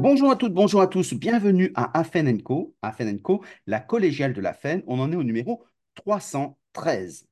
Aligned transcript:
Bonjour 0.00 0.30
à 0.30 0.36
toutes, 0.36 0.54
bonjour 0.54 0.80
à 0.80 0.86
tous, 0.86 1.12
bienvenue 1.12 1.72
à 1.74 1.98
Afen 1.98 2.42
Co. 2.42 2.74
Afen 2.80 3.20
Co, 3.20 3.44
la 3.66 3.80
collégiale 3.80 4.32
de 4.32 4.40
la 4.40 4.54
FEN. 4.54 4.82
On 4.86 4.98
en 4.98 5.12
est 5.12 5.16
au 5.16 5.22
numéro 5.22 5.62
313. 5.94 7.26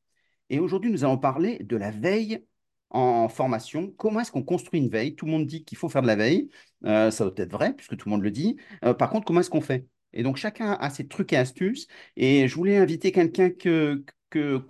Et 0.51 0.59
aujourd'hui, 0.59 0.91
nous 0.91 1.03
allons 1.03 1.17
parler 1.17 1.61
de 1.61 1.77
la 1.79 1.91
veille 1.91 2.45
en 2.91 3.31
formation. 3.31 3.91
Comment 3.97 4.21
est-ce 4.21 4.31
qu'on 4.31 4.43
construit 4.43 4.81
une 4.81 4.91
veille? 4.91 5.15
Tout 5.17 5.25
le 5.25 5.33
monde 5.33 5.47
dit 5.47 5.65
qu'il 5.65 5.79
faut 5.79 5.89
faire 5.89 6.03
de 6.03 6.07
la 6.07 6.17
veille. 6.17 6.51
Euh, 6.85 7.11
ça 7.11 7.25
doit 7.25 7.33
être 7.39 7.53
vrai, 7.53 7.73
puisque 7.73 7.97
tout 7.97 8.07
le 8.07 8.13
monde 8.13 8.23
le 8.23 8.31
dit. 8.31 8.59
Euh, 8.85 8.93
par 8.93 9.09
contre, 9.09 9.25
comment 9.25 9.41
est-ce 9.41 9.49
qu'on 9.51 9.63
fait? 9.63 9.87
Et 10.13 10.23
donc, 10.23 10.37
chacun 10.37 10.73
a 10.73 10.91
ses 10.91 11.09
trucs 11.09 11.33
et 11.33 11.39
astuces. 11.39 11.87
Et 12.17 12.49
je 12.49 12.55
voulais 12.55 12.77
inviter 12.77 13.13
quelqu'un 13.13 13.49
que, 13.49 14.05
que, 14.29 14.63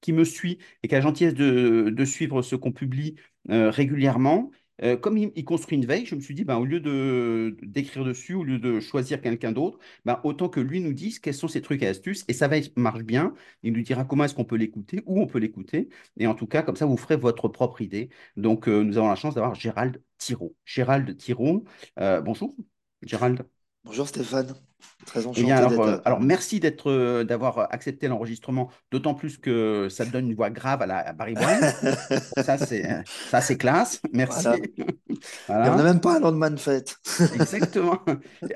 qui 0.00 0.12
me 0.12 0.24
suit 0.24 0.58
et 0.82 0.88
qui 0.88 0.96
a 0.96 0.98
la 0.98 1.02
gentillesse 1.02 1.34
de, 1.34 1.90
de 1.90 2.04
suivre 2.04 2.42
ce 2.42 2.56
qu'on 2.56 2.72
publie 2.72 3.14
euh, 3.50 3.70
régulièrement. 3.70 4.50
Euh, 4.82 4.96
comme 4.96 5.16
il, 5.18 5.44
construit 5.44 5.76
une 5.78 5.86
veille, 5.86 6.06
je 6.06 6.14
me 6.14 6.20
suis 6.20 6.34
dit, 6.34 6.44
ben, 6.44 6.56
au 6.56 6.64
lieu 6.64 6.80
de 6.80 7.56
d'écrire 7.62 8.04
dessus, 8.04 8.34
au 8.34 8.44
lieu 8.44 8.58
de 8.58 8.80
choisir 8.80 9.20
quelqu'un 9.20 9.52
d'autre, 9.52 9.78
ben, 10.04 10.20
autant 10.24 10.48
que 10.48 10.60
lui 10.60 10.80
nous 10.80 10.92
dise 10.92 11.18
quels 11.18 11.34
sont 11.34 11.48
ses 11.48 11.62
trucs 11.62 11.82
et 11.82 11.86
astuces. 11.86 12.24
Et 12.28 12.32
sa 12.32 12.48
veille 12.48 12.72
marche 12.76 13.02
bien. 13.02 13.34
Il 13.62 13.72
nous 13.72 13.82
dira 13.82 14.04
comment 14.04 14.24
est-ce 14.24 14.34
qu'on 14.34 14.44
peut 14.44 14.56
l'écouter, 14.56 15.02
où 15.06 15.20
on 15.20 15.26
peut 15.26 15.38
l'écouter. 15.38 15.88
Et 16.18 16.26
en 16.26 16.34
tout 16.34 16.46
cas, 16.46 16.62
comme 16.62 16.76
ça, 16.76 16.86
vous 16.86 16.96
ferez 16.96 17.16
votre 17.16 17.48
propre 17.48 17.80
idée. 17.82 18.10
Donc, 18.36 18.68
euh, 18.68 18.82
nous 18.82 18.98
avons 18.98 19.08
la 19.08 19.16
chance 19.16 19.34
d'avoir 19.34 19.54
Gérald 19.54 20.02
Thiraud. 20.18 20.56
Gérald 20.64 21.16
Thiraud, 21.16 21.64
euh, 21.98 22.20
bonjour, 22.20 22.54
Gérald. 23.02 23.46
Bonjour 23.84 24.08
Stéphane. 24.08 24.54
Très 25.06 25.20
Eh 25.20 25.26
enchanté 25.26 25.42
bien, 25.44 25.56
alors, 25.56 25.70
d'être 25.70 25.80
euh, 25.80 25.98
alors 26.04 26.20
merci 26.20 26.60
d'être, 26.60 26.90
euh, 26.90 27.24
d'avoir 27.24 27.72
accepté 27.72 28.06
l'enregistrement, 28.08 28.70
d'autant 28.92 29.14
plus 29.14 29.38
que 29.38 29.88
ça 29.90 30.04
donne 30.04 30.26
une 30.28 30.34
voix 30.34 30.50
grave 30.50 30.82
à 30.82 30.86
la 30.86 30.98
à 30.98 31.12
Barry 31.12 31.34
White. 31.34 31.74
Ça, 32.44 32.58
c'est, 32.58 32.84
euh, 32.90 33.02
ça, 33.30 33.40
c'est 33.40 33.56
classe. 33.56 34.00
Merci. 34.12 34.46
Voilà. 35.46 35.72
On 35.72 35.76
n'a 35.76 35.82
même 35.82 36.00
pas 36.00 36.16
un 36.16 36.20
lendemain 36.20 36.50
de 36.50 36.58
fête. 36.58 36.96
Exactement. 37.34 37.98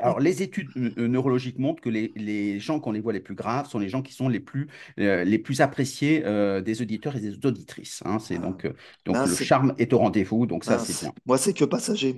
Alors, 0.01 0.21
les 0.21 0.43
études 0.43 0.69
neurologiques 0.75 1.59
montrent 1.59 1.83
que 1.83 1.89
les, 1.89 2.13
les 2.17 2.61
gens 2.61 2.81
qu'on 2.81 2.93
les 2.93 3.01
voit 3.01 3.13
les 3.13 3.21
plus 3.21 3.35
graves 3.35 3.69
sont 3.69 3.79
les 3.79 3.89
gens 3.89 4.03
qui 4.03 4.13
sont 4.13 4.29
les 4.29 4.41
plus, 4.41 4.69
euh, 5.01 5.25
les 5.25 5.39
plus 5.39 5.61
appréciés 5.61 6.21
des 6.65 6.83
auditeurs 6.83 7.17
et 7.17 7.21
des 7.21 7.35
auditrices. 7.47 8.03
hein. 8.05 8.19
C'est 8.19 8.37
Ah, 8.37 8.47
donc, 8.47 8.67
donc 9.05 9.17
le 9.17 9.21
mince, 9.23 9.43
charme 9.43 9.75
est 9.79 9.93
au 9.93 9.99
rendez-vous, 9.99 10.47
donc 10.47 10.65
ça, 10.65 10.79
c'est 10.79 10.99
bien. 11.01 11.13
Moi, 11.27 11.39
c'est 11.39 11.53
que 11.53 11.65
passager. 11.65 12.17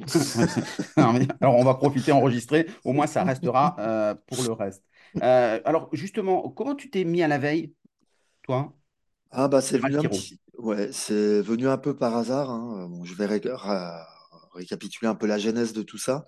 Alors, 0.97 1.57
on 1.57 1.65
va 1.65 1.75
profiter, 1.75 2.13
enregistrer. 2.13 2.67
Au 2.85 2.93
moins, 2.93 3.07
ça 3.07 3.25
restera 3.25 3.77
euh, 3.97 4.15
pour 4.27 4.43
le 4.43 4.53
reste. 4.53 4.85
Euh, 5.23 5.61
alors, 5.65 5.89
justement, 5.93 6.51
comment 6.51 6.75
tu 6.75 6.91
t'es 6.91 7.05
mis 7.05 7.23
à 7.23 7.29
la 7.29 7.39
veille, 7.39 7.75
toi, 8.43 8.77
Ah 9.31 9.49
bah 9.49 9.61
c'est 9.61 9.79
venu 9.79 9.99
un 9.99 10.05
petit, 10.05 10.41
ouais, 10.59 10.91
c'est 10.93 11.43
venu 11.43 11.69
un 11.69 11.79
peu 11.79 11.97
par 11.97 12.17
hasard. 12.17 12.51
hein. 12.51 12.87
Bon, 12.89 13.05
je 13.05 13.15
vais 13.15 13.27
ré- 13.27 13.41
ra- 13.45 14.07
récapituler 14.55 15.09
un 15.09 15.15
peu 15.15 15.27
la 15.27 15.39
genèse 15.39 15.73
de 15.73 15.83
tout 15.83 15.99
ça. 15.99 16.25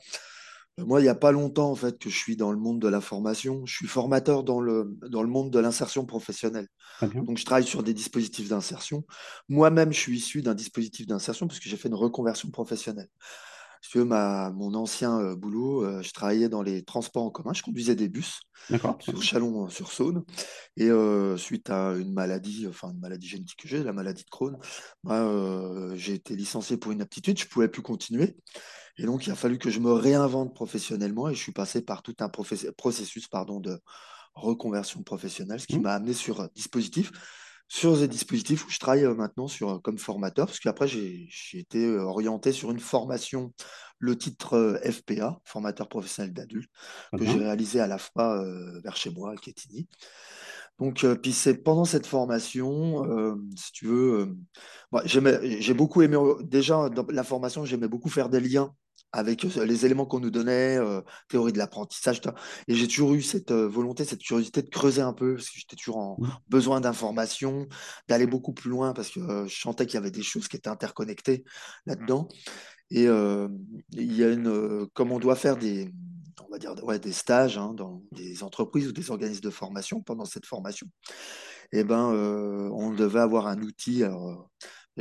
Euh, 0.81 0.85
Moi, 0.87 1.01
il 1.01 1.05
n'y 1.05 1.09
a 1.11 1.15
pas 1.17 1.33
longtemps 1.33 1.71
en 1.71 1.77
fait 1.77 1.99
que 1.99 2.11
je 2.11 2.17
suis 2.19 2.37
dans 2.37 2.53
le 2.53 2.59
monde 2.59 2.81
de 2.81 2.89
la 2.89 3.01
formation. 3.03 3.67
Je 3.67 3.75
suis 3.75 3.87
formateur 3.89 4.45
dans 4.45 4.61
le 4.61 4.97
dans 5.11 5.23
le 5.23 5.29
monde 5.31 5.53
de 5.53 5.59
l'insertion 5.61 6.07
professionnelle. 6.07 6.69
Très 6.99 7.09
bien. 7.09 7.29
Donc, 7.29 7.39
je 7.39 7.45
travaille 7.47 7.65
sur 7.67 7.83
des 7.85 7.95
dispositifs 7.95 8.49
d'insertion. 8.51 9.05
Moi-même, 9.49 9.93
je 9.93 10.01
suis 10.01 10.19
issu 10.19 10.43
d'un 10.43 10.55
dispositif 10.55 11.07
d'insertion 11.07 11.49
parce 11.49 11.61
que 11.61 11.69
j'ai 11.71 11.77
fait 11.79 11.89
une 11.89 11.95
reconversion 11.97 12.51
professionnelle. 12.51 13.09
Si 13.89 13.93
tu 13.93 13.99
veux, 14.01 14.05
ma, 14.05 14.51
mon 14.51 14.75
ancien 14.75 15.19
euh, 15.19 15.35
boulot, 15.35 15.83
euh, 15.83 16.03
je 16.03 16.13
travaillais 16.13 16.51
dans 16.51 16.61
les 16.61 16.83
transports 16.85 17.23
en 17.25 17.31
commun, 17.31 17.55
je 17.55 17.63
conduisais 17.63 17.95
des 17.95 18.11
bus 18.11 18.39
très 18.69 18.93
sur. 18.99 19.23
Chalon-sur-Saône. 19.23 20.25
Et 20.77 20.91
euh, 20.91 21.39
suite 21.39 21.71
à 21.71 21.93
une 21.95 22.13
maladie, 22.13 22.67
enfin 22.69 22.91
une 22.91 23.01
maladie 23.01 23.27
génétique 23.27 23.59
que 23.59 23.67
j'ai, 23.67 23.83
la 23.83 23.95
maladie 23.95 24.25
de 24.25 24.29
Crohn, 24.29 24.59
moi, 25.05 25.15
euh, 25.15 25.97
j'ai 25.97 26.13
été 26.13 26.37
licencié 26.37 26.77
pour 26.77 26.93
une 26.93 27.01
aptitude, 27.01 27.39
je 27.39 27.47
ne 27.47 27.49
pouvais 27.49 27.69
plus 27.69 27.81
continuer. 27.81 28.37
Et 28.99 29.05
donc, 29.07 29.27
il 29.27 29.31
a 29.31 29.35
fallu 29.35 29.57
que 29.57 29.71
je 29.71 29.81
me 29.81 29.93
réinvente 29.93 30.55
professionnellement 30.55 31.31
et 31.31 31.35
je 31.35 31.41
suis 31.41 31.53
passé 31.53 31.81
par 31.81 32.03
tout 32.03 32.15
un 32.21 32.29
processus 32.29 33.27
pardon, 33.27 33.59
de 33.59 33.81
reconversion 34.35 35.03
professionnelle, 35.03 35.61
ce 35.61 35.67
qui 35.67 35.77
Hum, 35.77 35.83
m'a 35.85 35.95
amené 35.95 36.13
sur 36.13 36.43
un 36.43 36.51
dispositif, 36.55 37.11
sur 37.69 37.99
des 37.99 38.09
dispositifs 38.09 38.67
où 38.67 38.71
je 38.71 38.79
travaille 38.79 39.05
euh, 39.05 39.15
maintenant 39.15 39.47
sur, 39.47 39.71
euh, 39.71 39.79
comme 39.79 39.99
formateur, 39.99 40.47
parce 40.47 40.59
qu'après, 40.59 40.89
j'ai 40.89 41.29
été 41.53 41.85
euh, 41.87 42.03
orienté 42.03 42.51
sur 42.53 42.71
une 42.71 42.81
formation, 42.81 43.53
le 43.99 44.17
titre 44.17 44.81
FPA, 44.85 45.39
formateur 45.45 45.89
professionnel 45.89 46.33
d'adultes, 46.33 46.71
que 47.17 47.25
j'ai 47.25 47.35
bien. 47.35 47.39
réalisé 47.39 47.81
à 47.81 47.87
l'AFPA 47.87 48.39
euh, 48.41 48.81
vers 48.83 48.97
chez 48.97 49.11
moi, 49.11 49.33
à 49.33 49.37
Quetigny. 49.37 49.87
Donc, 50.79 51.05
euh, 51.05 51.17
puis 51.17 51.33
c'est 51.33 51.59
pendant 51.59 51.85
cette 51.85 52.07
formation, 52.07 53.05
euh, 53.05 53.35
si 53.57 53.73
tu 53.73 53.87
veux, 53.87 54.37
j'aimais- 55.05 55.61
j'ai 55.61 55.75
beaucoup 55.75 56.03
aimé, 56.03 56.17
déjà 56.45 56.89
dans 56.89 57.05
la 57.11 57.25
formation, 57.25 57.65
j'aimais 57.65 57.89
beaucoup 57.89 58.09
faire 58.09 58.29
des 58.29 58.41
liens 58.41 58.73
avec 59.13 59.43
les 59.43 59.87
éléments 59.87 60.07
qu'on 60.07 60.21
nous 60.21 60.31
donnait, 60.31 60.77
euh, 60.77 61.01
théorie 61.29 61.53
de 61.53 61.59
l'apprentissage, 61.59 62.21
et 62.67 62.75
j'ai 62.75 62.87
toujours 62.87 63.15
eu 63.15 63.23
cette 63.23 63.51
euh, 63.51 63.67
volonté, 63.67 64.05
cette 64.05 64.23
curiosité 64.23 64.63
de 64.63 64.69
creuser 64.69 65.01
un 65.01 65.13
peu, 65.13 65.35
parce 65.35 65.49
que 65.49 65.59
j'étais 65.59 65.77
toujours 65.77 65.97
en 65.99 66.17
Hum, 66.19 66.31
besoin 66.49 66.81
d'informations, 66.81 67.67
d'aller 68.09 68.27
beaucoup 68.27 68.53
plus 68.53 68.71
loin, 68.71 68.93
parce 68.93 69.11
que 69.11 69.21
euh, 69.21 69.47
je 69.47 69.61
sentais 69.61 69.87
qu'il 69.87 69.95
y 69.95 69.99
avait 69.99 70.11
des 70.11 70.23
choses 70.23 70.49
qui 70.49 70.57
étaient 70.57 70.69
interconnectées 70.69 71.45
là-dedans. 71.87 72.29
Et 72.91 73.05
il 73.05 74.17
y 74.17 74.25
a 74.25 74.31
une, 74.31 74.87
comme 74.95 75.13
on 75.13 75.19
doit 75.19 75.37
faire 75.37 75.59
des, 75.59 75.93
on 76.43 76.51
va 76.51 76.59
dire, 76.59 76.73
ouais, 76.85 76.99
des 76.99 77.13
stages 77.13 77.59
hein, 77.59 77.75
dans 77.75 78.03
des 78.13 78.43
entreprises 78.43 78.89
ou 78.89 78.93
des 78.93 79.11
organismes 79.11 79.43
de 79.43 79.51
formation 79.51 80.01
pendant 80.01 80.25
cette 80.25 80.47
formation, 80.47 80.87
eh 81.73 81.85
ben, 81.85 82.07
on 82.73 82.95
devait 82.95 83.21
avoir 83.21 83.47
un 83.47 83.61
outil. 83.61 84.05
Alors, 84.05 84.49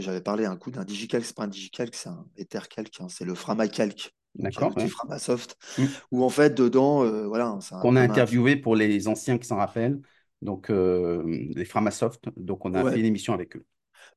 j'avais 0.02 0.22
parlé 0.22 0.46
un 0.46 0.56
coup 0.56 0.72
d'un 0.72 0.84
Digicalc, 0.84 1.26
c'est 1.26 1.36
pas 1.36 1.44
un 1.44 1.48
Digicalc, 1.48 1.94
c'est 1.96 2.10
un 2.10 2.26
Ethercalc, 2.38 2.94
hein, 3.00 3.08
c'est 3.10 3.26
le 3.26 3.36
Framacalc. 3.36 4.14
A 4.40 4.44
D'accord, 4.44 4.78
ouais. 4.78 4.88
Framasoft, 4.88 5.58
Hum. 5.80 5.88
où 6.12 6.24
en 6.24 6.30
fait, 6.30 6.54
dedans, 6.54 7.04
euh, 7.04 7.26
voilà, 7.28 7.48
un, 7.48 7.80
Qu'on 7.82 7.96
a 7.96 8.02
interviewé 8.02 8.56
pour 8.56 8.76
les 8.76 9.08
anciens 9.08 9.38
qui 9.38 9.48
s'en 9.48 9.58
rappellent, 9.58 10.00
donc 10.42 10.70
euh, 10.70 11.24
les 11.26 11.66
Framasoft. 11.66 12.26
Donc, 12.38 12.66
on 12.66 12.74
a 12.76 12.92
fait 12.92 13.00
une 13.00 13.06
émission 13.06 13.34
avec 13.34 13.56
eux. 13.56 13.66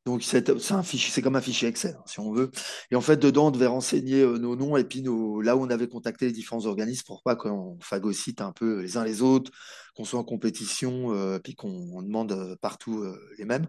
Donc, 0.07 0.23
c'est 0.23 0.73
un 0.73 0.83
fichier, 0.83 1.11
c'est 1.11 1.21
comme 1.23 1.37
un 1.37 1.41
fichier 1.41 1.69
Excel, 1.69 1.95
hein, 1.99 2.03
si 2.07 2.21
on 2.21 2.33
veut. 2.33 2.51
Et 2.91 2.97
en 2.97 3.01
fait, 3.01 3.19
dedans, 3.19 3.49
on 3.49 3.51
devait 3.51 3.67
renseigner 3.67 4.23
euh, 4.23 4.39
nos 4.39 4.57
noms 4.57 4.77
et 4.77 4.85
puis 4.85 5.03
nos, 5.03 5.41
là 5.43 5.57
où 5.57 5.63
on 5.63 5.71
avait 5.71 5.89
contacté 5.89 6.27
les 6.27 6.33
différents 6.33 6.65
organismes 6.65 7.05
pour 7.07 7.23
pas 7.23 7.37
qu'on 7.37 7.79
phagocyte 7.81 8.41
un 8.41 8.53
peu 8.53 8.81
les 8.81 8.97
uns 8.97 9.05
les 9.05 9.21
autres, 9.21 9.51
qu'on 9.95 10.05
soit 10.05 10.21
en 10.21 10.25
compétition, 10.25 11.13
euh, 11.13 11.39
puis 11.39 11.55
qu'on 11.55 12.03
demande 12.03 12.33
euh, 12.33 12.57
partout 12.61 13.01
euh, 13.01 13.19
les 13.39 13.45
mêmes. 13.45 13.67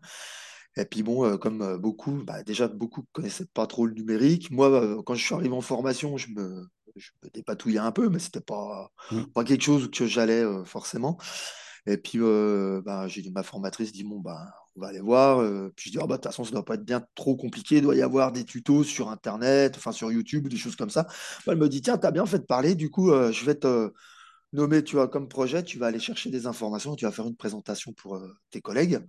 Et 0.78 0.86
puis 0.86 1.04
bon, 1.04 1.26
euh, 1.26 1.38
comme 1.38 1.62
euh, 1.62 1.78
beaucoup, 1.78 2.24
bah, 2.24 2.44
déjà 2.44 2.68
beaucoup 2.68 3.02
ne 3.02 3.06
connaissaient 3.12 3.46
pas 3.54 3.68
trop 3.68 3.86
le 3.86 3.94
numérique. 3.94 4.52
Moi, 4.52 4.70
euh, 4.70 5.02
quand 5.04 5.16
je 5.16 5.24
suis 5.26 5.36
arrivé 5.36 5.54
en 5.54 5.62
formation, 5.62 6.18
je 6.18 6.30
me, 6.30 6.68
je 6.96 7.12
me 7.24 7.30
dépatouillais 7.30 7.80
un 7.80 7.92
peu, 7.92 8.09
mais 8.09 8.20
c'était 8.20 8.40
pas, 8.42 8.90
Hum, 9.12 9.26
pas 9.34 9.44
quelque 9.44 9.64
chose 9.64 9.90
que 9.92 10.08
j'allais 10.08 10.44
euh, 10.44 10.64
forcément. 10.66 11.18
Et 11.88 11.98
puis, 11.98 12.20
euh, 12.22 12.82
bah, 12.86 13.08
j'ai 13.08 13.28
ma 13.32 13.44
formatrice 13.44 13.92
dit, 13.92 14.04
bon, 14.04 14.20
bah, 14.20 14.38
on 14.76 14.82
va 14.82 14.88
aller 14.90 15.00
voir. 15.02 15.40
Euh, 15.42 15.74
puis 15.76 15.90
je 15.90 15.98
dis, 15.98 16.00
ah, 16.02 16.08
bah, 16.08 16.16
de 16.18 16.22
toute 16.22 16.26
façon, 16.26 16.44
ça 16.44 16.52
ne 16.52 16.56
doit 16.56 16.66
pas 16.66 16.76
être 16.76 16.86
bien 16.86 17.03
trop 17.16 17.36
compliqué. 17.36 17.78
Il 17.78 17.82
doit 17.84 17.96
y 17.96 18.02
avoir 18.02 18.32
des 18.32 18.46
tutos 18.46 18.84
sur 18.84 19.09
Internet, 19.09 19.76
enfin 19.78 19.92
sur 19.92 20.12
YouTube, 20.12 20.48
des 20.48 20.58
choses 20.58 20.76
comme 20.76 20.90
ça. 20.92 21.03
Bah, 21.46 21.53
elle 21.53 21.58
me 21.58 21.70
dit, 21.70 21.82
tiens, 21.82 21.98
tu 21.98 22.06
as 22.08 22.12
bien 22.12 22.26
fait 22.26 22.40
de 22.40 22.46
parler. 22.46 22.76
Du 22.76 22.90
coup, 22.90 23.12
je 23.12 23.46
vais 23.46 23.56
te 23.56 23.92
nommer, 24.53 24.84
tu 24.84 24.96
vois, 24.98 25.08
comme 25.09 25.28
projet, 25.30 25.64
tu 25.64 25.80
vas 25.80 25.88
aller 25.88 26.00
chercher 26.00 26.30
des 26.30 26.48
informations, 26.48 26.96
tu 26.96 27.06
vas 27.06 27.12
faire 27.12 27.28
une 27.28 27.36
présentation 27.38 27.94
pour 27.94 28.22
tes 28.52 28.62
collègues. 28.62 29.00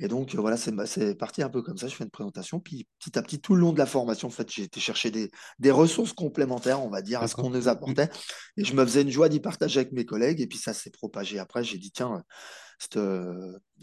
Et 0.00 0.08
donc, 0.08 0.34
voilà, 0.34 0.56
c'est 0.56 1.14
parti 1.16 1.42
un 1.42 1.48
peu 1.48 1.62
comme 1.62 1.76
ça. 1.78 1.88
Je 1.88 1.94
fais 1.94 2.04
une 2.04 2.10
présentation. 2.10 2.60
Puis, 2.60 2.86
petit 2.98 3.18
à 3.18 3.22
petit, 3.22 3.40
tout 3.40 3.54
le 3.54 3.60
long 3.60 3.72
de 3.72 3.78
la 3.78 3.86
formation, 3.86 4.28
en 4.28 4.30
fait, 4.30 4.50
j'ai 4.52 4.62
été 4.64 4.80
chercher 4.80 5.10
des, 5.10 5.30
des 5.58 5.70
ressources 5.70 6.12
complémentaires, 6.12 6.82
on 6.84 6.90
va 6.90 7.02
dire, 7.02 7.22
à 7.22 7.28
ce 7.28 7.34
qu'on 7.36 7.50
nous 7.50 7.68
Hum, 7.84 7.96
apportait. 7.96 8.08
Et 8.56 8.64
je 8.64 8.74
me 8.74 8.84
faisais 8.84 9.02
une 9.02 9.10
joie 9.10 9.28
d'y 9.28 9.40
partager 9.40 9.80
avec 9.80 9.92
mes 9.92 10.04
collègues. 10.04 10.40
Et 10.40 10.46
puis, 10.46 10.58
ça 10.58 10.74
s'est 10.74 10.90
propagé. 10.90 11.38
Après, 11.38 11.64
j'ai 11.64 11.78
dit, 11.78 11.90
tiens, 11.90 12.22
cette, 12.78 12.98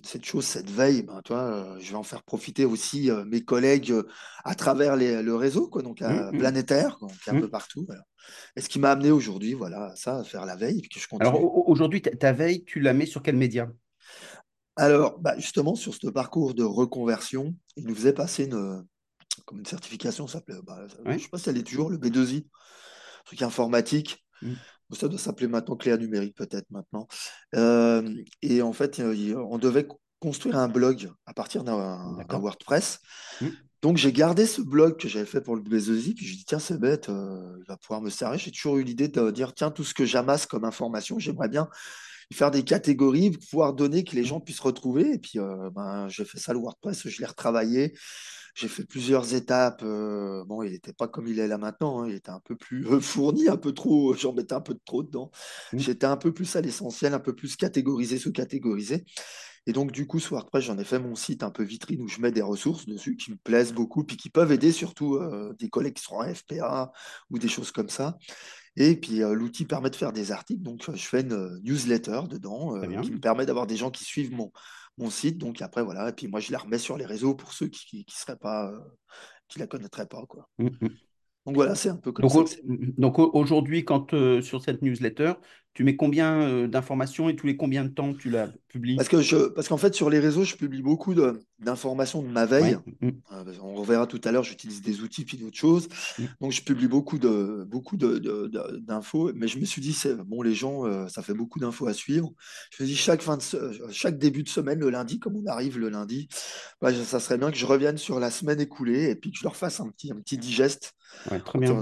cette 0.03 0.25
chose, 0.25 0.45
cette 0.45 0.69
veille, 0.69 1.03
ben, 1.03 1.21
toi, 1.23 1.39
euh, 1.75 1.79
je 1.79 1.91
vais 1.91 1.97
en 1.97 2.03
faire 2.03 2.23
profiter 2.23 2.65
aussi 2.65 3.09
euh, 3.11 3.25
mes 3.25 3.41
collègues 3.43 3.91
euh, 3.91 4.03
à 4.43 4.55
travers 4.55 4.95
les- 4.95 5.21
le 5.21 5.35
réseau, 5.35 5.67
quoi, 5.69 5.81
donc 5.81 6.01
à 6.01 6.31
hum, 6.31 6.33
planétaire, 6.33 6.97
donc 7.01 7.13
un 7.27 7.35
peu 7.35 7.49
partout. 7.49 7.85
voilà. 7.87 8.03
Et 8.57 8.61
ce 8.61 8.69
qui 8.69 8.79
m'a 8.79 8.91
amené 8.91 9.11
aujourd'hui, 9.11 9.53
voilà, 9.53 9.91
à 9.91 9.95
ça, 9.95 10.19
à 10.19 10.23
faire 10.23 10.45
la 10.45 10.55
veille, 10.55 10.81
puis 10.81 10.89
que 10.89 10.99
je 10.99 11.07
Alors, 11.19 11.35
continue. 11.35 11.43
au- 11.43 11.65
aujourd'hui, 11.69 12.01
ta 12.01 12.31
veille, 12.31 12.63
tu 12.63 12.79
la 12.79 12.93
mets 12.93 13.05
sur 13.05 13.21
quel 13.21 13.35
média? 13.35 13.69
Alors, 14.75 15.19
bah, 15.19 15.35
justement, 15.37 15.75
sur 15.75 15.93
ce 15.93 16.07
parcours 16.07 16.53
de 16.53 16.63
reconversion, 16.63 17.55
il 17.77 17.87
nous 17.87 17.95
faisait 17.95 18.13
passer 18.13 18.45
une, 18.45 18.85
comme 19.45 19.59
une 19.59 19.65
certification, 19.65 20.27
ça 20.27 20.33
s'appelait, 20.39 20.57
bah, 20.63 20.85
je 21.05 21.11
ne 21.11 21.17
sais 21.17 21.29
pas 21.29 21.37
si 21.37 21.49
elle 21.49 21.57
est 21.57 21.63
toujours, 21.63 21.89
le 21.89 21.97
B2I, 21.97 22.47
truc 23.25 23.41
informatique. 23.41 24.25
Hum, 24.43 24.55
Ça 24.93 25.07
doit 25.07 25.19
s'appeler 25.19 25.47
maintenant 25.47 25.75
Cléa 25.75 25.97
numérique, 25.97 26.35
peut-être 26.35 26.69
maintenant. 26.69 27.07
Euh, 27.55 28.13
et 28.41 28.61
en 28.61 28.73
fait, 28.73 28.99
euh, 28.99 29.35
on 29.49 29.57
devait 29.57 29.87
co- 29.87 29.99
construire 30.19 30.57
un 30.57 30.67
blog 30.67 31.09
à 31.25 31.33
partir 31.33 31.63
d'un. 31.63 32.17
WordPress. 32.39 32.99
Hum, 33.41 33.51
Donc, 33.81 33.97
j'ai 33.97 34.11
gardé 34.11 34.45
ce 34.45 34.61
blog 34.61 34.97
que 34.99 35.07
j'avais 35.07 35.25
fait 35.25 35.41
pour 35.41 35.55
le 35.55 35.61
B2I, 35.61 36.13
puis 36.15 36.25
je 36.25 36.35
dis, 36.37 36.45
tiens, 36.45 36.59
c'est 36.59 36.79
bête, 36.79 37.09
euh, 37.09 37.57
il 37.59 37.65
va 37.67 37.77
pouvoir 37.77 38.01
me 38.01 38.09
servir. 38.09 38.39
J'ai 38.39 38.51
toujours 38.51 38.77
eu 38.77 38.83
l'idée 38.83 39.07
de 39.07 39.31
dire, 39.31 39.53
tiens, 39.53 39.71
tout 39.71 39.83
ce 39.83 39.93
que 39.93 40.05
j'amasse 40.05 40.45
comme 40.45 40.65
information, 40.65 41.17
j'aimerais 41.19 41.49
bien 41.49 41.69
faire 42.33 42.51
des 42.51 42.63
catégories, 42.63 43.31
pouvoir 43.31 43.73
donner 43.73 44.03
que 44.03 44.15
les 44.15 44.23
hum, 44.23 44.25
gens 44.25 44.39
puissent 44.39 44.59
retrouver. 44.59 45.13
Et 45.13 45.19
puis, 45.19 45.39
euh, 45.39 45.69
ben, 45.71 46.07
j'ai 46.09 46.25
fait 46.25 46.39
ça 46.39 46.53
le 46.53 46.59
WordPress, 46.59 47.07
je 47.07 47.19
l'ai 47.19 47.25
retravaillé. 47.27 47.93
j'ai 48.55 48.67
fait 48.67 48.85
plusieurs 48.85 49.33
étapes. 49.33 49.81
euh, 49.83 50.43
bon, 50.45 50.63
il 50.63 50.71
n'était 50.71 50.93
pas 50.93 51.07
comme 51.07 51.27
il 51.27 51.39
est 51.39 51.47
là 51.47 51.57
maintenant. 51.57 52.03
hein, 52.03 52.09
il 52.09 52.15
était 52.15 52.29
un 52.31 52.39
peu 52.39 52.55
plus 52.55 52.87
euh, 52.87 52.99
fourni, 53.01 53.47
un 53.49 53.57
peu 53.57 53.73
trop. 53.73 54.13
J'en 54.15 54.33
mettais 54.33 54.53
un 54.55 54.61
peu 54.61 54.73
de 54.73 54.81
trop 54.85 55.03
dedans. 55.03 55.31
Mm, 55.73 55.79
J'étais 55.79 56.05
un 56.07 56.17
peu 56.17 56.33
plus 56.33 56.55
à 56.55 56.61
l'essentiel, 56.61 57.13
un 57.13 57.19
peu 57.19 57.35
plus 57.35 57.55
catégorisé, 57.57 58.17
sous-catégorisé. 58.17 59.05
Et 59.67 59.73
donc, 59.73 59.91
du 59.91 60.05
coup, 60.07 60.19
sur 60.19 60.33
WordPress, 60.33 60.63
j'en 60.65 60.77
ai 60.77 60.83
fait 60.83 60.99
mon 60.99 61.15
site 61.15 61.43
un 61.43 61.49
peu 61.51 61.63
vitrine 61.63 62.01
où 62.01 62.07
je 62.07 62.19
mets 62.21 62.31
des 62.31 62.41
ressources 62.41 62.85
dessus 62.85 63.15
qui 63.17 63.31
me 63.31 63.37
plaisent 63.37 63.73
beaucoup, 63.73 64.03
puis 64.03 64.17
qui 64.17 64.29
peuvent 64.29 64.51
aider 64.51 64.71
surtout 64.71 65.15
euh, 65.15 65.53
des 65.59 65.69
collègues 65.69 65.95
qui 65.95 66.03
sont 66.03 66.15
en 66.15 66.33
FPA 66.33 66.91
ou 67.31 67.39
des 67.39 67.47
choses 67.47 67.71
comme 67.71 67.89
ça. 67.89 68.17
Et 68.77 68.95
puis, 68.95 69.23
euh, 69.23 69.33
l'outil 69.33 69.65
permet 69.65 69.89
de 69.89 69.95
faire 69.95 70.11
des 70.11 70.31
articles. 70.31 70.61
Donc, 70.61 70.83
je 70.93 71.07
fais 71.07 71.21
une 71.21 71.61
newsletter 71.63 72.21
dedans 72.29 72.75
euh, 72.75 73.01
qui 73.01 73.11
me 73.11 73.19
permet 73.19 73.45
d'avoir 73.45 73.67
des 73.67 73.77
gens 73.77 73.89
qui 73.89 74.03
suivent 74.03 74.33
mon, 74.33 74.51
mon 74.97 75.09
site. 75.09 75.37
Donc, 75.37 75.61
après, 75.61 75.83
voilà. 75.83 76.09
Et 76.09 76.13
puis, 76.13 76.27
moi, 76.27 76.39
je 76.39 76.51
la 76.51 76.57
remets 76.57 76.77
sur 76.77 76.97
les 76.97 77.05
réseaux 77.05 77.35
pour 77.35 77.53
ceux 77.53 77.67
qui 77.67 78.05
qui, 78.05 78.15
seraient 78.15 78.37
pas, 78.37 78.71
euh, 78.71 78.79
qui 79.47 79.59
la 79.59 79.67
connaîtraient 79.67 80.07
pas, 80.07 80.25
quoi. 80.27 80.49
Mm, 80.57 80.67
mm. 80.67 80.89
Donc, 81.45 81.55
voilà, 81.55 81.75
c'est 81.75 81.89
un 81.89 81.95
peu 81.95 82.11
comme 82.11 82.27
Donc, 82.27 82.49
ça 82.49 82.55
c'est. 82.55 82.61
donc 82.99 83.19
au- 83.19 83.31
aujourd'hui, 83.33 83.85
quand 83.85 84.11
sur 84.41 84.61
cette 84.61 84.81
newsletter, 84.81 85.33
tu 85.75 85.83
mets 85.83 85.95
combien 85.95 86.41
euh, 86.41 86.67
d'informations 86.67 87.29
et 87.29 87.35
tous 87.35 87.45
les 87.47 87.57
combien 87.57 87.83
de 87.83 87.89
temps 87.89 88.13
tu 88.13 88.29
la 88.31 88.47
publies? 88.69 88.95
Parce 88.95 89.09
que 89.09 89.21
je, 89.21 89.35
parce 89.49 89.67
qu'en 89.67 89.77
fait, 89.77 89.93
sur 89.93 90.09
les 90.09 90.19
réseaux, 90.19 90.43
je 90.43 90.55
publie 90.55 90.81
beaucoup 90.81 91.13
d'informations 91.59 92.23
de 92.23 92.27
ma 92.29 92.45
veille. 92.47 92.75
Ouais. 92.75 92.79
Mm, 93.01 93.09
Euh, 93.31 93.43
on 93.63 93.73
reverra 93.75 94.05
tout 94.07 94.21
à 94.23 94.31
l'heure, 94.31 94.43
j'utilise 94.43 94.81
des 94.81 95.01
outils 95.01 95.25
puis 95.25 95.37
d'autres 95.37 95.57
choses. 95.57 95.89
mm, 96.17 96.25
Donc, 96.41 96.51
je 96.51 96.61
publie 96.61 96.87
beaucoup 96.87 97.17
de, 97.17 97.65
beaucoup 97.67 97.97
de, 97.97 98.19
de- 98.19 98.47
de- 98.47 98.77
d'infos. 98.77 99.31
Mais 99.35 99.47
je 99.47 99.57
me 99.59 99.65
suis 99.65 99.81
dit, 99.81 99.93
c'est 99.93 100.15
bon, 100.15 100.41
les 100.43 100.53
gens, 100.53 100.85
euh, 100.85 101.07
ça 101.07 101.21
fait 101.23 101.33
beaucoup 101.33 101.59
d'infos 101.59 101.87
à 101.87 101.93
suivre. 101.93 102.31
Je 102.71 102.83
me 102.83 102.87
dis, 102.87 102.95
chaque, 102.95 103.21
fin 103.21 103.37
de, 103.37 103.43
chaque 103.91 104.17
début 104.19 104.43
de 104.43 104.49
semaine, 104.49 104.79
le 104.79 104.89
lundi, 104.91 105.19
comme 105.19 105.35
on 105.37 105.45
arrive 105.47 105.79
le 105.79 105.89
lundi, 105.89 106.27
bah, 106.81 106.93
ça 106.93 107.19
serait 107.19 107.37
bien 107.37 107.51
que 107.51 107.57
je 107.57 107.65
revienne 107.65 107.97
sur 107.97 108.19
la 108.19 108.29
semaine 108.31 108.59
écoulée 108.61 109.09
et 109.09 109.15
puis 109.15 109.31
que 109.31 109.37
je 109.37 109.43
leur 109.43 109.55
fasse 109.55 109.79
un 109.79 109.89
petit, 109.89 110.11
un 110.11 110.17
petit 110.19 110.37
digeste 110.37 110.93
ouais, 111.31 111.39
très 111.41 111.59
en, 111.59 111.59
bien. 111.59 111.79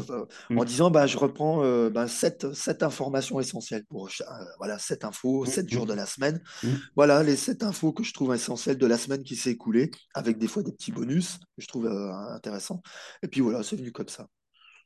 en 0.56 0.63
Mm, 0.63 0.66
disant, 0.66 0.92
bah, 0.92 1.07
je 1.07 1.18
reprends 1.18 1.63
euh, 1.63 1.90
bah, 1.90 2.07
sept 2.07 2.45
informations 2.84 3.40
pour 3.89 4.07
euh, 4.07 4.45
voilà, 4.57 4.80
sept 4.80 5.03
infos, 5.06 5.44
mm, 5.44 5.47
sept 5.47 5.69
jours 5.69 5.85
de 5.85 5.94
mm, 5.94 5.97
la 5.97 6.06
semaine. 6.06 6.41
mm. 6.63 6.74
Voilà 6.95 7.24
les 7.24 7.35
sept 7.35 7.63
infos 7.63 7.94
que 7.94 8.03
je 8.03 8.13
trouve 8.13 8.33
essentielles 8.33 8.77
de 8.77 8.88
la 8.88 8.97
semaine 8.97 9.24
qui 9.24 9.35
s'est 9.35 9.51
écoulée, 9.51 9.91
avec 10.13 10.38
des 10.38 10.47
fois 10.47 10.63
des 10.63 10.71
petits 10.71 10.91
bonus 10.91 11.38
que 11.38 11.62
je 11.62 11.68
trouve 11.68 11.88
euh, 11.88 12.12
intéressants. 12.33 12.81
Et 13.21 13.27
puis 13.27 13.41
voilà, 13.41 13.63
c'est 13.63 13.75
venu 13.75 13.91
comme 13.91 14.09
ça. 14.09 14.27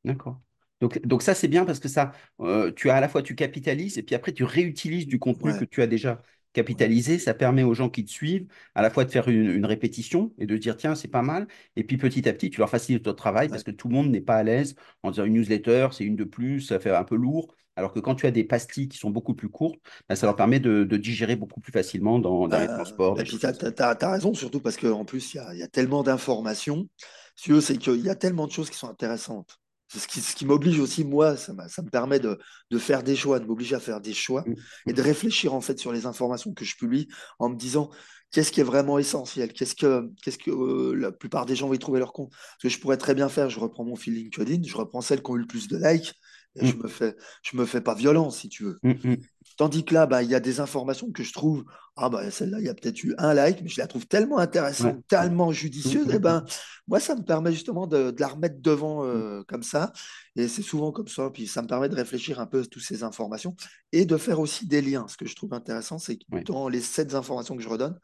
D'accord. 0.03 0.41
Donc, 0.79 1.01
donc 1.05 1.23
ça, 1.23 1.33
c'est 1.33 1.47
bien 1.47 1.65
parce 1.65 1.79
que 1.79 1.88
ça, 1.88 2.11
euh, 2.39 2.71
tu 2.71 2.89
as 2.89 2.95
à 2.95 3.01
la 3.01 3.09
fois, 3.09 3.23
tu 3.23 3.35
capitalises 3.35 3.97
et 3.97 4.03
puis 4.03 4.15
après, 4.15 4.31
tu 4.31 4.44
réutilises 4.44 5.07
du 5.07 5.19
contenu 5.19 5.57
que 5.57 5.65
tu 5.65 5.81
as 5.81 5.88
déjà 5.88 6.21
ouais, 6.65 6.65
capitalisé. 6.65 7.19
Ça 7.19 7.33
permet 7.33 7.63
aux 7.63 7.74
gens 7.74 7.89
qui 7.89 8.06
te 8.06 8.12
suivent 8.12 8.48
à 8.75 8.81
la 8.81 8.89
fois 8.89 9.06
de 9.06 9.12
faire 9.12 9.27
une, 9.30 9.50
une 9.51 9.65
répétition 9.65 10.33
et 10.38 10.45
de 10.45 10.57
dire, 10.57 10.77
tiens, 10.77 10.95
c'est 10.95 11.07
pas 11.07 11.21
mal. 11.21 11.48
Et 11.75 11.83
puis 11.83 11.98
petit 11.98 12.27
à 12.27 12.33
petit, 12.33 12.50
tu 12.50 12.59
leur 12.59 12.69
facilites 12.69 13.04
ton 13.04 13.13
travail 13.13 13.50
parce 13.50 13.63
que 13.63 13.71
tout 13.71 13.88
le 13.88 13.94
monde 13.95 14.09
n'est 14.12 14.21
pas 14.21 14.36
à 14.38 14.44
l'aise 14.44 14.75
en 15.04 15.12
disant 15.12 15.25
une 15.25 15.33
newsletter, 15.33 15.89
c'est 15.92 16.04
une 16.06 16.15
de 16.15 16.24
plus, 16.24 16.62
ça 16.62 16.80
fait 16.80 16.92
un 16.92 17.04
peu 17.04 17.15
lourd. 17.15 17.56
Alors 17.75 17.94
que 17.94 18.00
quand 18.00 18.15
tu 18.15 18.25
as 18.25 18.31
des 18.31 18.44
pastilles 18.44 18.89
qui 18.89 18.98
sont 18.98 19.12
beaucoup 19.12 19.36
plus 19.36 19.50
courtes, 19.50 19.80
ben, 20.09 20.15
ça 20.15 20.25
leur 20.25 20.36
permet 20.36 20.59
de, 20.59 20.83
de 20.83 20.98
digérer 20.98 21.36
beaucoup 21.36 21.59
plus 21.62 21.71
facilement 21.71 22.19
dans, 22.19 22.48
dans 22.48 22.59
les 22.59 22.68
Bah, 22.68 22.75
transports, 22.75 23.19
et 23.19 23.24
des 23.24 23.25
puis 23.25 23.38
tu 23.39 23.45
as, 23.45 24.09
raison, 24.12 24.33
surtout 24.33 24.62
parce 24.62 24.77
qu'en 24.77 25.06
plus, 25.06 25.33
il 25.33 25.38
y 25.38 25.39
a, 25.39 25.54
il 25.54 25.59
y 25.59 25.63
a 25.63 25.68
tellement 25.68 26.04
d'informations. 26.04 26.88
Si 27.36 27.45
tu 27.45 27.54
veux, 27.54 27.62
c'est 27.62 27.77
qu'il 27.77 28.01
y 28.01 28.09
a 28.09 28.15
tellement 28.15 28.48
de 28.48 28.51
choses 28.51 28.69
qui 28.69 28.77
sont 28.77 28.89
intéressantes. 28.89 29.59
C'est 29.87 29.99
ce 29.99 30.07
qui, 30.07 30.19
ce 30.19 30.35
qui 30.35 30.45
m'oblige 30.45 30.79
aussi, 30.79 31.05
moi, 31.05 31.37
ça, 31.37 31.53
me 31.53 31.89
permet 31.89 32.19
de, 32.19 32.37
de 32.71 32.77
faire 32.77 33.03
des 33.03 33.15
choix, 33.15 33.39
de 33.39 33.45
m'obliger 33.45 33.75
à 33.75 33.79
faire 33.79 34.01
des 34.01 34.13
choix 34.13 34.43
Mm, 34.45 34.53
et 34.87 34.93
de 34.93 35.01
réfléchir 35.01 35.53
en 35.53 35.61
fait 35.61 35.79
sur 35.79 35.93
les 35.93 36.05
informations 36.05 36.53
que 36.53 36.65
je 36.65 36.75
publie 36.75 37.07
en 37.39 37.49
me 37.49 37.55
disant 37.55 37.89
qu'est-ce 38.31 38.51
qui 38.51 38.59
est 38.59 38.65
vraiment 38.65 38.99
essentiel, 38.99 39.53
qu'est-ce 39.53 39.75
que, 39.75 40.09
qu'est-ce 40.21 40.37
que 40.37 40.51
euh, 40.51 40.93
la 40.93 41.11
plupart 41.11 41.45
des 41.45 41.55
gens 41.55 41.67
vont 41.67 41.73
y 41.73 41.79
trouver 41.79 41.99
leur 41.99 42.13
compte. 42.13 42.31
Parce 42.31 42.63
que 42.63 42.69
je 42.69 42.79
pourrais 42.79 42.97
très 42.97 43.15
bien 43.15 43.29
faire, 43.29 43.49
je 43.49 43.59
reprends 43.59 43.85
mon 43.85 43.95
fil 43.95 44.13
LinkedIn, 44.13 44.63
je 44.65 44.75
reprends 44.75 45.01
celles 45.01 45.23
qui 45.23 45.31
ont 45.31 45.35
eu 45.35 45.41
le 45.41 45.47
plus 45.47 45.67
de 45.67 45.77
likes 45.77 46.13
et 46.55 46.65
je 46.65 46.75
mm, 46.75 46.83
me 46.83 46.87
fais, 46.87 47.15
je 47.43 47.57
me 47.57 47.65
fais 47.65 47.81
pas 47.81 47.93
violence, 47.93 48.39
si 48.39 48.49
tu 48.49 48.63
veux. 48.63 48.79
mm, 48.83 48.91
mm. 48.91 49.17
Tandis 49.57 49.83
que 49.83 49.94
là, 49.94 50.06
bah, 50.06 50.21
il 50.21 50.30
y 50.30 50.36
a 50.36 50.39
des 50.39 50.59
informations 50.59 51.12
que 51.12 51.24
je 51.24 51.33
trouve, 51.33 51.65
ah 51.95 52.09
bah, 52.09 52.30
celle-là, 52.30 52.59
il 52.59 52.65
y 52.65 52.69
a 52.69 52.75
peut-être 52.75 53.04
eu 53.04 53.15
un 53.18 53.33
like, 53.33 53.62
mais 53.63 53.69
je 53.69 53.81
la 53.81 53.88
trouve 53.88 54.06
tellement 54.06 54.38
intéressante, 54.38 54.95
ouais. 54.95 55.01
tellement 55.07 55.51
judicieuse, 55.51 56.07
et 56.13 56.19
mm, 56.19 56.21
ben, 56.21 56.45
moi, 56.88 57.00
ça 57.00 57.15
me 57.15 57.24
permet 57.24 57.51
justement 57.51 57.88
de, 57.88 58.12
de 58.12 58.21
la 58.21 58.27
remettre 58.27 58.62
devant 58.62 59.04
mm, 59.04 59.07
euh, 59.07 59.44
comme 59.48 59.63
ça. 59.63 59.92
Et 60.36 60.48
c'est 60.48 60.62
souvent 60.62 60.92
comme 60.92 61.07
ça. 61.07 61.31
Puis 61.31 61.48
ça 61.48 61.63
me 61.63 61.68
permet 61.68 61.89
de 61.89 61.95
réfléchir 61.95 62.39
un 62.39 62.45
peu 62.45 62.62
à 62.62 62.65
toutes 62.65 62.83
ces 62.83 63.04
informations 63.04 63.56
et 63.92 64.06
de 64.06 64.15
faire 64.18 64.39
aussi 64.39 64.68
des 64.68 64.81
liens. 64.83 65.07
Ce 65.07 65.18
que 65.18 65.25
je 65.25 65.36
trouve 65.36 65.54
intéressant, 65.54 65.98
c'est 65.98 66.18
que. 66.18 66.24
Ouais. 66.31 66.44
dans 66.44 66.69
les 66.69 66.81
sept 66.81 67.15
informations 67.15 67.57
que 67.57 67.63
je 67.63 67.69
redonne, 67.69 68.00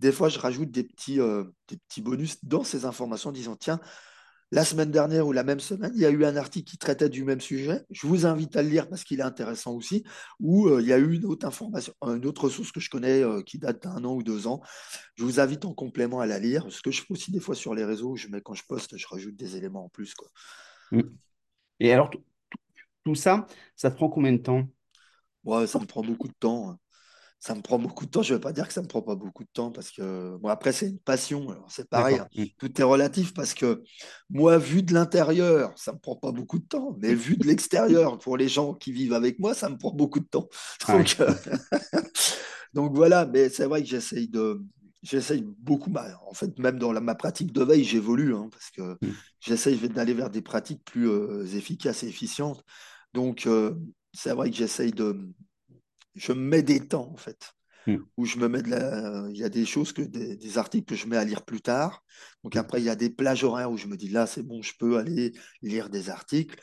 des 0.00 0.10
fois, 0.10 0.28
je 0.28 0.38
rajoute 0.38 0.70
des 0.70 0.84
petits, 0.84 1.20
euh, 1.20 1.44
des 1.68 1.76
petits 1.76 2.00
bonus 2.00 2.42
dans 2.44 2.64
ces 2.64 2.86
informations 2.86 3.28
en 3.28 3.32
disant, 3.32 3.56
tiens, 3.56 3.78
la 4.54 4.64
semaine 4.64 4.92
dernière 4.92 5.26
ou 5.26 5.32
la 5.32 5.42
même 5.42 5.58
semaine, 5.58 5.90
il 5.96 6.00
y 6.00 6.06
a 6.06 6.10
eu 6.10 6.24
un 6.24 6.36
article 6.36 6.70
qui 6.70 6.78
traitait 6.78 7.08
du 7.08 7.24
même 7.24 7.40
sujet. 7.40 7.82
Je 7.90 8.06
vous 8.06 8.24
invite 8.24 8.54
à 8.54 8.62
le 8.62 8.68
lire 8.68 8.88
parce 8.88 9.02
qu'il 9.02 9.18
est 9.18 9.24
intéressant 9.24 9.74
aussi. 9.74 10.04
Ou 10.38 10.68
euh, 10.68 10.80
il 10.80 10.86
y 10.86 10.92
a 10.92 10.98
eu 10.98 11.14
une 11.14 11.24
autre 11.24 11.44
information, 11.44 11.92
une 12.02 12.24
autre 12.24 12.44
ressource 12.44 12.70
que 12.70 12.78
je 12.78 12.88
connais 12.88 13.20
euh, 13.24 13.42
qui 13.42 13.58
date 13.58 13.82
d'un 13.82 14.04
an 14.04 14.14
ou 14.14 14.22
deux 14.22 14.46
ans. 14.46 14.62
Je 15.16 15.24
vous 15.24 15.40
invite 15.40 15.64
en 15.64 15.74
complément 15.74 16.20
à 16.20 16.26
la 16.26 16.38
lire. 16.38 16.66
Ce 16.70 16.82
que 16.82 16.92
je 16.92 17.00
fais 17.00 17.10
aussi 17.10 17.32
des 17.32 17.40
fois 17.40 17.56
sur 17.56 17.74
les 17.74 17.84
réseaux, 17.84 18.14
je 18.14 18.28
mets 18.28 18.40
quand 18.40 18.54
je 18.54 18.62
poste, 18.68 18.96
je 18.96 19.06
rajoute 19.08 19.34
des 19.34 19.56
éléments 19.56 19.86
en 19.86 19.88
plus. 19.88 20.14
Quoi. 20.14 20.28
Mm. 20.92 21.02
Et 21.80 21.92
alors, 21.92 22.10
tout 23.04 23.16
ça, 23.16 23.48
ça 23.74 23.90
te 23.90 23.96
prend 23.96 24.08
combien 24.08 24.34
de 24.34 24.38
temps? 24.38 24.68
Ouais, 25.42 25.66
ça 25.66 25.80
me 25.80 25.84
prend 25.84 26.02
beaucoup 26.02 26.28
de 26.28 26.34
temps. 26.38 26.78
Ça 27.44 27.54
me 27.54 27.60
prend 27.60 27.78
beaucoup 27.78 28.06
de 28.06 28.10
temps. 28.10 28.22
Je 28.22 28.32
ne 28.32 28.38
vais 28.38 28.40
pas 28.40 28.54
dire 28.54 28.66
que 28.66 28.72
ça 28.72 28.80
ne 28.80 28.86
me 28.86 28.88
prend 28.88 29.02
pas 29.02 29.16
beaucoup 29.16 29.44
de 29.44 29.48
temps 29.52 29.70
parce 29.70 29.90
que, 29.90 30.34
bon, 30.38 30.48
après, 30.48 30.72
c'est 30.72 30.88
une 30.88 30.98
passion. 30.98 31.50
Alors, 31.50 31.66
c'est 31.70 31.86
pareil. 31.90 32.16
Hein. 32.18 32.26
Mm. 32.34 32.44
Tout 32.56 32.80
est 32.80 32.84
relatif 32.84 33.34
parce 33.34 33.52
que 33.52 33.82
moi, 34.30 34.56
vu 34.56 34.82
de 34.82 34.94
l'intérieur, 34.94 35.70
ça 35.76 35.90
ne 35.90 35.96
me 35.96 36.00
prend 36.00 36.16
pas 36.16 36.32
beaucoup 36.32 36.58
de 36.58 36.64
temps. 36.64 36.96
Mais 37.02 37.14
vu 37.14 37.36
de 37.36 37.46
l'extérieur, 37.46 38.18
pour 38.18 38.38
les 38.38 38.48
gens 38.48 38.72
qui 38.72 38.92
vivent 38.92 39.12
avec 39.12 39.38
moi, 39.40 39.52
ça 39.52 39.68
me 39.68 39.76
prend 39.76 39.90
beaucoup 39.90 40.20
de 40.20 40.24
temps. 40.24 40.48
Ouais. 40.88 41.04
Euh, 41.20 41.34
donc 42.72 42.94
voilà. 42.96 43.26
Mais 43.26 43.50
c'est 43.50 43.66
vrai 43.66 43.82
que 43.82 43.88
j'essaye 43.88 44.26
de. 44.28 44.62
J'essaye 45.02 45.44
beaucoup, 45.58 45.90
bah, 45.90 46.18
en 46.26 46.32
fait, 46.32 46.58
même 46.58 46.78
dans 46.78 46.92
la- 46.92 47.02
ma 47.02 47.14
pratique 47.14 47.52
de 47.52 47.62
veille, 47.62 47.84
j'évolue, 47.84 48.34
hein, 48.34 48.48
parce 48.50 48.70
que 48.70 48.96
Mm. 49.06 49.12
j'essaye 49.40 49.76
d'aller 49.90 50.14
vers 50.14 50.30
des 50.30 50.40
pratiques 50.40 50.82
plus 50.82 51.10
euh, 51.10 51.44
efficaces 51.54 52.04
et 52.04 52.08
efficientes. 52.08 52.64
Donc, 53.12 53.46
euh, 53.46 53.74
c'est 54.14 54.32
vrai 54.32 54.48
que 54.50 54.56
j'essaye 54.56 54.92
de, 54.92 55.28
je 56.14 56.32
me 56.32 56.40
mets 56.40 56.62
des 56.62 56.86
temps, 56.86 57.10
en 57.12 57.16
fait, 57.16 57.52
Mm. 57.86 58.04
où 58.16 58.26
je 58.26 58.38
me 58.38 58.48
mets 58.48 58.62
de 58.62 58.70
la... 58.70 59.28
Il 59.30 59.36
y 59.38 59.44
a 59.44 59.48
des 59.48 59.66
choses, 59.66 59.92
que 59.92 60.02
des, 60.02 60.36
des 60.36 60.58
articles 60.58 60.86
que 60.86 60.94
je 60.94 61.06
mets 61.06 61.16
à 61.16 61.24
lire 61.24 61.44
plus 61.44 61.60
tard. 61.60 62.04
Donc 62.44 62.56
Mm. 62.56 62.58
après, 62.58 62.80
il 62.80 62.84
y 62.84 62.90
a 62.90 62.96
des 62.96 63.10
plages 63.10 63.44
horaires 63.44 63.70
où 63.70 63.76
je 63.76 63.86
me 63.88 63.96
dis, 63.96 64.08
là, 64.08 64.26
c'est 64.26 64.42
bon, 64.42 64.62
je 64.62 64.74
peux 64.78 64.98
aller 64.98 65.32
lire 65.62 65.90
des 65.90 66.10
articles. 66.10 66.60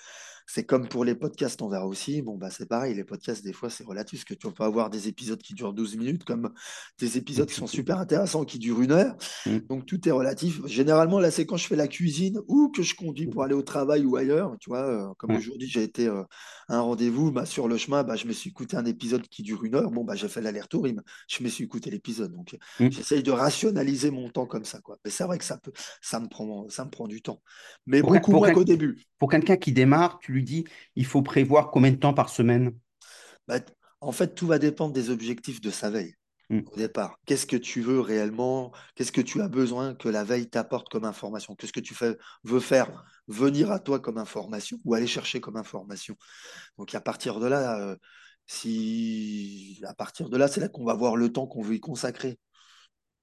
C'est 0.48 0.64
comme 0.66 0.88
pour 0.88 1.06
les 1.06 1.16
podcasts, 1.16 1.62
on 1.62 1.69
verra 1.69 1.88
aussi. 1.88 2.21
Bon, 2.21 2.38
bah, 2.38 2.50
c'est 2.50 2.68
pareil, 2.68 2.94
les 2.95 3.04
podcasts, 3.04 3.44
des 3.44 3.54
fois, 3.54 3.69
c'est 3.69 3.83
relatif, 3.83 4.19
parce 4.19 4.26
que 4.26 4.33
tu 4.33 4.54
peux 4.54 4.64
avoir 4.64 4.90
des 4.90 5.07
épisodes 5.07 5.42
qui 5.42 5.54
durent 5.54 5.74
12 5.74 5.95
minutes, 5.98 6.24
comme 6.24 6.52
des 7.00 7.18
épisodes 7.18 7.48
qui 7.48 7.56
sont 7.56 7.68
super 7.68 7.98
intéressants, 8.00 8.44
qui 8.45 8.60
durent 8.60 8.81
une 8.81 8.92
heure. 8.92 9.16
Mm. 9.45 9.57
Donc 9.69 9.86
tout 9.86 10.07
est 10.07 10.12
relatif. 10.12 10.66
Généralement, 10.66 11.19
là, 11.19 11.31
c'est 11.31 11.45
quand 11.45 11.57
je 11.57 11.68
fais 11.68 11.76
la 11.76 11.88
cuisine 11.88 12.40
ou 12.48 12.69
que 12.69 12.83
je 12.83 12.95
conduis 12.95 13.28
pour 13.28 13.44
aller 13.44 13.54
au 13.56 13.62
travail 13.62 14.06
ou 14.06 14.16
ailleurs. 14.18 14.56
Tu 14.60 14.69
vois, 14.69 14.86
euh, 14.86 15.14
comme 15.18 15.31
aujourd'hui, 15.36 15.68
j'ai 15.69 15.83
été 15.83 16.07
euh, 16.07 16.24
à 16.68 16.76
un 16.78 16.81
rendez-vous. 16.81 17.31
Bah, 17.31 17.45
sur 17.45 17.68
le 17.68 17.78
chemin, 17.78 18.04
bah, 18.04 18.16
je 18.16 18.28
me 18.28 18.33
suis 18.33 18.50
écouté 18.50 18.78
un 18.78 18.86
épisode 18.86 19.28
qui 19.28 19.44
dure 19.44 19.64
une 19.64 19.76
heure. 19.76 19.92
Bon, 19.92 20.04
bah, 20.04 20.16
j'ai 20.16 20.28
fait 20.28 20.42
l'aller-retour. 20.42 20.88
Je 21.28 21.44
me 21.44 21.50
suis 21.50 21.64
écouté 21.64 21.90
l'épisode. 21.90 22.33
Donc, 22.33 22.57
Mm. 22.80 22.90
j'essaye 22.92 23.24
de 23.24 23.31
rationaliser 23.31 24.12
mon 24.12 24.30
temps 24.30 24.45
comme 24.45 24.66
ça. 24.66 24.80
Quoi. 24.81 24.98
Mais 25.06 25.12
c'est 25.12 25.24
vrai 25.24 25.38
que 25.38 25.44
ça, 25.44 25.57
peut, 25.57 25.71
ça, 26.02 26.19
me 26.19 26.28
prend, 26.28 26.68
ça 26.69 26.86
me 26.86 26.90
prend 26.90 27.07
du 27.07 27.21
temps. 27.21 27.42
Mais 27.86 28.02
Pour, 28.02 28.12
beaucoup 28.14 28.31
moins 28.31 28.52
qu'au 28.54 28.64
début. 28.64 29.04
pour 29.19 29.30
quelqu'un 29.30 29.57
qui 29.57 29.71
démarre, 29.71 30.19
tu 30.19 30.31
lui 30.31 30.41
dis, 30.42 30.66
il 30.95 31.06
faut 31.06 31.21
prévoir 31.21 31.71
combien 31.71 31.92
de 31.92 31.98
temps 31.98 32.14
par 32.14 32.30
semaine? 32.30 32.74
Bah, 33.48 33.60
en 34.02 34.12
fait, 34.12 34.36
tout 34.36 34.48
va 34.48 34.60
dépendre 34.60 34.94
des 34.94 35.10
objectifs 35.10 35.62
de 35.62 35.69
sa 35.69 35.90
veille. 35.90 36.16
Mm. 36.50 36.62
Au 36.71 36.76
départ, 36.76 37.18
qu'est-ce 37.26 37.45
que 37.45 37.57
tu 37.57 37.81
veux 37.81 38.00
réellement? 38.00 38.71
Qu'est-ce 38.95 39.12
que 39.12 39.21
tu 39.21 39.42
as 39.42 39.48
besoin 39.48 39.95
que 39.95 40.10
la 40.10 40.24
veille 40.24 40.50
t'apporte 40.50 40.90
comme 40.90 41.06
information? 41.06 41.56
Qu'est-ce 41.56 41.74
que 41.74 41.80
tu 41.80 41.94
fais, 41.94 42.18
veux 42.44 42.60
faire 42.60 43.06
venir 43.28 43.71
à 43.71 43.80
toi 43.80 44.00
comme 44.00 44.18
information 44.18 44.78
ou 44.86 44.94
aller 44.94 45.07
chercher 45.07 45.40
comme 45.40 45.57
information? 45.57 46.16
Donc, 46.78 46.94
à 46.95 47.02
partir 47.02 47.40
de 47.40 47.48
là, 47.48 47.80
euh, 47.80 47.95
si, 48.48 49.81
à 49.86 49.94
partir 49.94 50.30
de 50.30 50.38
là, 50.38 50.48
c'est 50.48 50.62
là 50.62 50.68
qu'on 50.68 50.86
va 50.86 50.94
voir 50.94 51.16
le 51.16 51.31
temps 51.31 51.48
qu'on 51.48 51.62
veut 51.62 51.76
y 51.76 51.80
consacrer. 51.80 52.38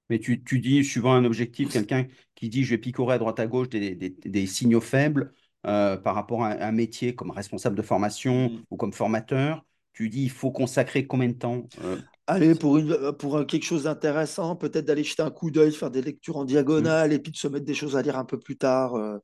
Mais 0.09 0.19
tu, 0.19 0.43
tu 0.43 0.59
dis, 0.59 0.83
suivant 0.83 1.13
un 1.13 1.23
objectif, 1.23 1.69
quelqu'un 1.71 2.07
qui 2.33 2.49
dit, 2.49 2.63
je 2.63 2.71
vais 2.71 2.79
picorer 2.79 3.15
à 3.15 3.17
droite 3.19 3.39
à 3.39 3.45
gauche 3.45 3.69
des, 3.69 3.93
des- 3.93 4.09
des 4.09 4.47
signaux 4.47 4.81
faibles 4.81 5.33
euh, 5.67 5.97
par 5.97 6.15
rapport 6.15 6.43
à 6.43 6.49
un 6.51 6.71
métier 6.71 7.15
comme 7.15 7.31
responsable 7.31 7.75
de 7.75 7.81
formation 7.81 8.49
Mm. 8.49 8.63
ou 8.69 8.77
comme 8.77 8.93
formateur, 8.93 9.65
tu 9.93 10.09
dis, 10.09 10.23
il 10.23 10.29
faut 10.31 10.51
consacrer 10.51 11.05
combien 11.07 11.27
de 11.29 11.33
temps? 11.33 11.63
Euh, 11.83 11.97
Allez, 12.27 12.53
pour, 12.55 12.77
une, 12.77 13.11
pour 13.13 13.37
un- 13.37 13.45
quelque 13.45 13.63
chose 13.65 13.83
d'intéressant, 13.83 14.55
peut-être 14.55 14.85
d'aller 14.85 15.03
jeter 15.03 15.23
un 15.23 15.31
coup 15.31 15.51
d'œil, 15.51 15.71
faire 15.73 15.91
des 15.91 16.01
lectures 16.01 16.37
en 16.37 16.43
mm. 16.43 16.47
diagonale 16.47 17.11
et 17.13 17.19
puis 17.19 17.31
de 17.31 17.37
se 17.37 17.47
mettre 17.47 17.65
des 17.65 17.73
choses 17.73 17.97
à 17.97 18.01
lire 18.01 18.17
un 18.17 18.25
peu 18.25 18.39
plus 18.39 18.55
tard. 18.57 18.95
euh, 18.95 19.17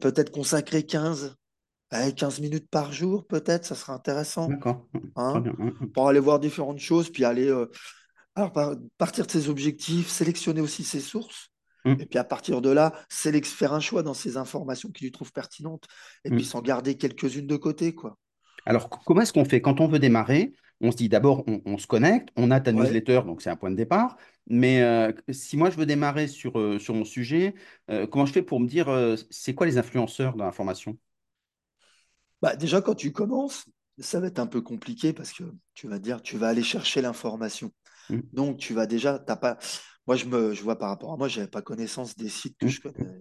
peut-être 0.00 0.30
consacrer 0.30 0.84
15, 0.84 1.36
allez, 1.90 2.12
15 2.12 2.40
minutes 2.40 2.68
par 2.70 2.92
jour, 2.92 3.26
peut-être, 3.26 3.64
ça 3.64 3.74
sera 3.74 3.94
intéressant. 3.94 4.48
D'accord. 4.48 4.86
Mm. 4.92 4.98
Très 4.98 5.10
Hein, 5.22 5.40
bien. 5.40 5.52
Mm, 5.58 5.72
mm. 5.80 5.90
pour 5.92 6.08
aller 6.08 6.20
voir 6.20 6.38
différentes 6.38 6.78
choses, 6.78 7.10
puis 7.10 7.24
aller 7.24 7.48
euh, 7.48 7.66
alors, 8.34 8.52
par- 8.52 8.76
partir 8.98 9.26
de 9.26 9.30
ses 9.32 9.48
objectifs, 9.48 10.08
sélectionner 10.08 10.60
aussi 10.60 10.84
ses 10.84 11.00
sources. 11.00 11.50
Mm, 11.88 11.98
Et 11.98 12.06
puis 12.06 12.18
à 12.18 12.24
partir 12.24 12.60
de 12.62 12.70
là, 12.70 12.92
c'est 13.08 13.44
faire 13.44 13.72
un 13.74 13.80
choix 13.80 14.02
dans 14.02 14.14
ces 14.14 14.36
informations 14.36 14.90
qu'il 14.90 15.06
lui 15.06 15.12
trouve 15.12 15.32
pertinentes 15.32 15.86
et 16.24 16.30
puis 16.30 16.44
mm. 16.44 16.44
s'en 16.44 16.62
garder 16.62 16.96
quelques-unes 16.96 17.46
de 17.46 17.56
côté, 17.56 17.94
quoi. 17.94 18.18
Alors, 18.64 18.88
comment 18.90 19.22
est-ce 19.22 19.32
qu'on 19.32 19.44
fait? 19.44 19.60
Quand 19.60 19.80
on 19.80 19.88
veut 19.88 19.98
démarrer, 19.98 20.52
on 20.80 20.90
se 20.92 20.96
dit 20.96 21.08
d'abord, 21.08 21.44
on, 21.48 21.62
on 21.64 21.78
se 21.78 21.86
connecte, 21.86 22.28
on 22.36 22.50
a 22.50 22.60
ta 22.60 22.72
Ouais. 22.72 22.78
newsletter, 22.82 23.22
donc 23.26 23.42
c'est 23.42 23.50
un 23.50 23.56
point 23.56 23.70
de 23.70 23.76
départ. 23.76 24.16
Mais 24.48 24.82
euh, 24.82 25.12
si 25.30 25.56
moi, 25.56 25.70
je 25.70 25.76
veux 25.76 25.86
démarrer 25.86 26.28
sur, 26.28 26.58
euh, 26.58 26.78
sur 26.78 26.94
mon 26.94 27.04
sujet, 27.04 27.54
euh, 27.90 28.06
comment 28.06 28.26
je 28.26 28.32
fais 28.32 28.42
pour 28.42 28.60
me 28.60 28.66
dire, 28.68 28.88
c'est 29.30 29.54
quoi 29.54 29.66
les 29.66 29.78
influenceurs 29.78 30.36
dans 30.36 30.44
l'information? 30.44 30.98
Bah, 32.42 32.56
déjà, 32.56 32.80
quand 32.80 32.94
tu 32.94 33.12
commences, 33.12 33.66
ça 33.98 34.20
va 34.20 34.28
être 34.28 34.38
un 34.38 34.46
peu 34.46 34.60
compliqué 34.60 35.12
parce 35.12 35.32
que 35.32 35.44
tu 35.74 35.88
vas 35.88 35.98
dire, 35.98 36.22
tu 36.22 36.38
vas 36.38 36.48
aller 36.48 36.62
chercher 36.62 37.00
l'information. 37.02 37.72
Mm, 38.10 38.22
Donc, 38.32 38.58
tu 38.58 38.74
vas 38.74 38.86
déjà, 38.86 39.18
t'as 39.18 39.36
pas. 39.36 39.58
Moi, 40.08 40.16
je 40.16 40.24
me, 40.24 40.54
je 40.54 40.62
vois 40.62 40.76
par 40.78 40.88
rapport 40.88 41.12
à 41.12 41.16
moi, 41.16 41.28
j'avais 41.28 41.48
pas 41.48 41.62
connaissance 41.62 42.16
des 42.16 42.30
sites 42.30 42.56
que 42.58 42.66
mm, 42.66 42.70
je 42.70 42.80
connais. 42.80 43.20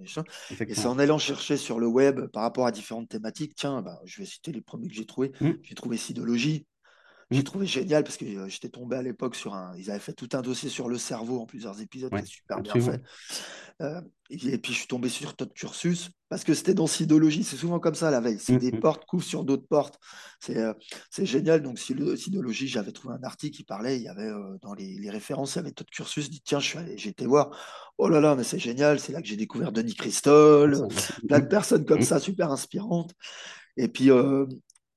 Et 0.68 0.74
c'est 0.74 0.88
en 0.88 0.98
allant 0.98 1.18
chercher 1.20 1.58
sur 1.58 1.80
le 1.80 1.88
web 1.88 2.28
par 2.28 2.44
rapport 2.44 2.66
à 2.66 2.72
différentes 2.72 3.10
thématiques. 3.10 3.56
Tiens, 3.56 3.82
bah, 3.82 4.00
je 4.06 4.22
vais 4.22 4.26
citer 4.26 4.54
les 4.54 4.62
premiers 4.62 4.88
que 4.88 4.96
j'ai 4.96 5.06
trouvés. 5.06 5.34
Mm, 5.42 5.52
J'ai 5.62 5.76
trouvé 5.76 5.98
Sidologie. 5.98 6.66
J'ai 7.30 7.44
trouvé 7.44 7.66
génial 7.66 8.04
parce 8.04 8.16
que 8.16 8.26
euh, 8.26 8.48
j'étais 8.48 8.70
tombé 8.70 8.96
à 8.96 9.02
l'époque 9.02 9.36
sur 9.36 9.54
un. 9.54 9.76
Ils 9.78 9.92
avaient 9.92 10.00
fait 10.00 10.14
tout 10.14 10.30
un 10.34 10.42
dossier 10.42 10.70
sur 10.70 10.88
le 10.88 10.98
cerveau 10.98 11.42
en 11.42 11.46
plusieurs 11.46 11.82
épisodes 11.82 12.14
Ouais, 12.14 12.24
super 12.26 12.62
bien 12.62 12.74
fait. 12.80 13.02
Euh, 13.82 14.02
et 14.30 14.58
puis 14.58 14.74
je 14.74 14.80
suis 14.80 14.88
tombé 14.88 15.08
sur 15.08 15.36
Top 15.36 15.54
Cursus 15.54 16.10
parce 16.30 16.44
que 16.44 16.54
c'était 16.54 16.74
dans 16.74 16.88
Sidologie. 16.88 17.44
C'est 17.44 17.58
souvent 17.58 17.80
comme 17.80 17.96
ça 17.96 18.10
la 18.12 18.20
veille. 18.22 18.40
C'est 18.40 18.54
Mm, 18.54 18.58
des 18.58 18.72
portes 18.72 19.06
couvrent 19.06 19.24
sur 19.26 19.44
d'autres 19.44 19.68
portes. 19.68 20.00
C'est 20.40 20.58
euh, 20.58 20.74
génial. 21.18 21.62
Donc 21.62 21.78
Sido- 21.80 22.16
Sidologie, 22.16 22.68
j'avais 22.68 22.92
trouvé 22.92 23.16
un 23.16 23.24
article 23.24 23.56
qui 23.58 23.64
parlait. 23.64 23.98
Il 23.98 24.04
y 24.04 24.08
avait 24.08 24.24
euh, 24.30 24.58
dans 24.62 24.74
les, 24.74 24.98
les 24.98 25.10
références, 25.10 25.56
il 25.56 25.58
y 25.58 25.60
avait 25.60 25.72
Top 25.72 25.90
Cursus. 25.92 26.30
Dis 26.30 26.42
tiens, 26.44 26.60
je 26.60 26.66
suis 26.68 26.78
allé- 26.80 26.98
j'ai 26.98 27.10
été 27.10 27.26
voir. 27.26 27.52
Oh 27.98 28.10
là 28.10 28.20
là, 28.22 28.36
mais 28.36 28.44
c'est 28.44 28.60
génial. 28.60 29.00
C'est 29.00 29.12
là 29.12 29.22
que 29.22 29.28
j'ai 29.28 29.36
découvert 29.38 29.72
Denis 29.72 29.96
Ah, 29.98 30.02
Christol, 30.04 30.76
ça, 30.76 30.86
ouais. 30.88 31.28
plein 31.28 31.40
de 31.42 31.48
personnes 31.48 31.86
comme 31.86 32.00
mm, 32.00 32.04
ça, 32.04 32.20
super 32.20 32.52
inspirantes. 32.52 33.14
Et 33.78 33.88
puis 33.88 34.10
euh, 34.12 34.46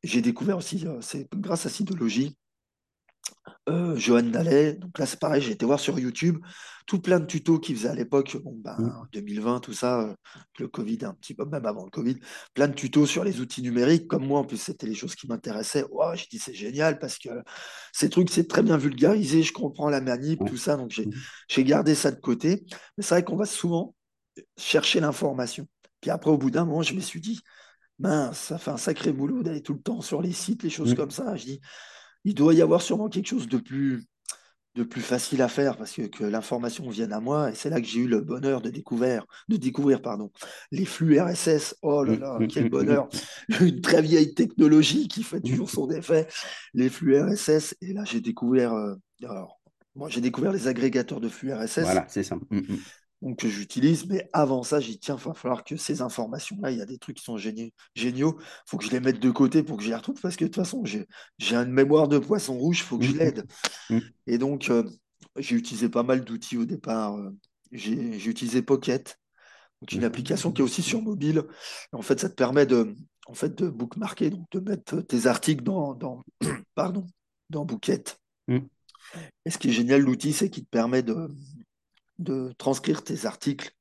j'ai 0.02 0.22
découvert 0.22 0.56
aussi, 0.56 0.86
euh, 0.86 1.00
c'est 1.00 1.28
grâce 1.34 1.66
à 1.66 1.68
Sidologie 1.68 2.36
euh, 3.68 3.96
Johan 3.96 4.22
Dallet. 4.22 4.74
Donc 4.74 4.98
là, 4.98 5.06
c'est 5.06 5.18
pareil, 5.18 5.42
j'ai 5.42 5.52
été 5.52 5.66
voir 5.66 5.78
sur 5.78 5.98
YouTube 5.98 6.38
tout 6.86 7.00
plein 7.00 7.20
de 7.20 7.26
tutos 7.26 7.60
qu'il 7.60 7.76
faisait 7.76 7.88
à 7.88 7.94
l'époque, 7.94 8.36
bon, 8.42 8.56
ben, 8.56 8.76
mm. 8.78 9.08
2020, 9.12 9.60
tout 9.60 9.72
ça, 9.72 10.00
euh, 10.00 10.14
le 10.58 10.66
Covid, 10.66 10.98
un 11.02 11.14
petit 11.14 11.34
peu, 11.34 11.44
même 11.44 11.64
avant 11.64 11.84
le 11.84 11.90
Covid, 11.90 12.16
plein 12.54 12.66
de 12.66 12.74
tutos 12.74 13.06
sur 13.06 13.22
les 13.22 13.40
outils 13.40 13.62
numériques. 13.62 14.08
Comme 14.08 14.26
moi, 14.26 14.40
en 14.40 14.44
plus, 14.44 14.56
c'était 14.56 14.86
les 14.86 14.94
choses 14.94 15.14
qui 15.14 15.28
m'intéressaient. 15.28 15.84
Wow, 15.90 16.16
j'ai 16.16 16.26
dit, 16.30 16.38
c'est 16.38 16.54
génial 16.54 16.98
parce 16.98 17.18
que 17.18 17.28
ces 17.92 18.10
trucs, 18.10 18.30
c'est 18.30 18.48
très 18.48 18.62
bien 18.62 18.76
vulgarisé, 18.76 19.42
je 19.42 19.52
comprends 19.52 19.88
la 19.88 20.00
manip, 20.00 20.40
tout 20.46 20.56
ça. 20.56 20.76
Donc, 20.76 20.90
j'ai 20.90 21.06
Mm, 21.06 21.12
j'ai 21.48 21.64
gardé 21.64 21.94
ça 21.94 22.10
de 22.10 22.20
côté. 22.20 22.64
Mais 22.96 23.04
c'est 23.04 23.14
vrai 23.14 23.24
qu'on 23.24 23.36
va 23.36 23.46
souvent 23.46 23.94
chercher 24.56 25.00
l'information. 25.00 25.66
Puis 26.00 26.10
après, 26.10 26.30
au 26.30 26.38
bout 26.38 26.50
d'un 26.50 26.64
moment, 26.64 26.82
je 26.82 26.94
me 26.94 27.00
suis 27.00 27.20
dit, 27.20 27.40
mince, 28.00 28.38
ça 28.38 28.58
fait 28.58 28.70
un 28.70 28.76
sacré 28.76 29.12
boulot 29.12 29.42
d'aller 29.42 29.62
tout 29.62 29.74
le 29.74 29.80
temps 29.80 30.00
sur 30.00 30.22
les 30.22 30.32
sites, 30.32 30.62
les 30.62 30.70
choses 30.70 30.92
mm. 30.92 30.96
comme 30.96 31.10
ça. 31.10 31.36
Je 31.36 31.44
dis, 31.44 31.60
il 32.24 32.34
doit 32.34 32.54
y 32.54 32.62
avoir 32.62 32.82
sûrement 32.82 33.08
quelque 33.08 33.28
chose 33.28 33.48
de 33.48 33.58
plus, 33.58 34.04
de 34.76 34.84
plus 34.84 35.00
facile 35.00 35.42
à 35.42 35.48
faire 35.48 35.76
parce 35.76 35.92
que, 35.92 36.02
que 36.02 36.24
l'information 36.24 36.88
vienne 36.88 37.12
à 37.12 37.20
moi. 37.20 37.50
Et 37.50 37.54
c'est 37.54 37.70
là 37.70 37.80
que 37.80 37.86
j'ai 37.86 38.00
eu 38.00 38.08
le 38.08 38.20
bonheur 38.20 38.60
de 38.60 38.70
découvrir, 38.70 39.24
de 39.48 39.56
découvrir 39.56 40.00
pardon, 40.02 40.30
les 40.70 40.84
flux 40.84 41.20
RSS. 41.20 41.76
Oh 41.82 42.04
là 42.04 42.14
Mm, 42.14 42.20
là, 42.20 42.38
mm, 42.40 42.48
quel 42.48 42.68
bonheur! 42.70 43.08
Une 43.60 43.80
très 43.80 44.02
vieille 44.02 44.34
technologie 44.34 45.08
qui 45.08 45.22
fait 45.22 45.40
toujours 45.40 45.70
son 45.70 45.90
effet, 45.90 46.26
les 46.74 46.88
flux 46.88 47.20
RSS. 47.20 47.74
Et 47.80 47.92
là, 47.92 48.04
j'ai 48.04 48.20
découvert. 48.20 48.72
euh, 48.74 48.94
alors, 49.24 49.60
moi, 49.96 50.08
j'ai 50.08 50.20
découvert 50.20 50.52
les 50.52 50.68
agrégateurs 50.68 51.20
de 51.20 51.28
flux 51.28 51.52
RSS 51.52 51.80
Voilà, 51.80 52.06
c'est 52.08 52.22
ça. 52.22 52.38
Donc, 53.22 53.40
que 53.40 53.48
j'utilise, 53.48 54.06
mais 54.06 54.28
avant 54.32 54.62
ça, 54.62 54.80
j'ai 54.80 54.92
dit, 54.92 54.98
tiens, 54.98 55.16
il 55.18 55.24
va 55.24 55.34
falloir 55.34 55.62
que 55.62 55.76
ces 55.76 56.00
informations-là, 56.00 56.70
il 56.70 56.78
y 56.78 56.82
a 56.82 56.86
des 56.86 56.96
trucs 56.98 57.18
qui 57.18 57.24
sont 57.24 57.36
géniaux, 57.36 57.68
géniaux, 57.94 58.36
il 58.40 58.44
faut 58.66 58.78
que 58.78 58.84
je 58.84 58.90
les 58.90 59.00
mette 59.00 59.20
de 59.20 59.30
côté 59.30 59.62
pour 59.62 59.76
que 59.76 59.82
je 59.82 59.88
les 59.90 59.94
retrouve, 59.94 60.18
parce 60.20 60.36
que 60.36 60.44
de 60.44 60.48
toute 60.48 60.56
façon, 60.56 60.82
j'ai 60.84 61.06
une 61.54 61.70
mémoire 61.72 62.08
de 62.08 62.18
poisson 62.18 62.56
rouge, 62.58 62.78
il 62.78 62.84
faut 62.84 62.98
que 62.98 63.04
je 63.04 63.12
mm, 63.12 63.18
l'aide. 63.18 63.46
mm, 63.90 63.98
Et 64.26 64.38
donc, 64.38 64.70
euh, 64.70 64.84
j'ai 65.36 65.54
utilisé 65.56 65.88
pas 65.88 66.02
mal 66.02 66.24
d'outils 66.24 66.56
au 66.56 66.64
départ. 66.64 67.16
euh, 67.16 67.30
J'ai 67.72 68.26
utilisé 68.30 68.62
Pocket, 68.62 69.18
donc 69.82 69.92
une 69.92 70.04
application 70.04 70.52
qui 70.52 70.62
est 70.62 70.64
aussi 70.64 70.82
sur 70.82 71.02
mobile. 71.02 71.44
En 71.92 72.02
fait, 72.02 72.20
ça 72.20 72.28
te 72.30 72.34
permet 72.34 72.66
de, 72.66 72.94
en 73.26 73.34
fait, 73.34 73.54
de 73.54 73.68
bookmarker, 73.68 74.30
donc 74.30 74.46
de 74.50 74.60
mettre 74.60 75.00
tes 75.02 75.26
articles 75.26 75.62
dans, 75.62 75.94
dans, 75.94 76.22
pardon, 76.74 77.06
dans. 77.50 77.66
Mm. 78.48 78.58
Et 79.44 79.50
ce 79.50 79.58
qui 79.58 79.68
est 79.68 79.72
génial, 79.72 80.02
l'outil, 80.02 80.32
c'est 80.32 80.50
qu'il 80.50 80.64
te 80.64 80.70
permet 80.70 81.02
de, 81.02 81.28
de 82.20 82.52
transcrire 82.58 83.04
tes 83.04 83.26
articles 83.26 83.72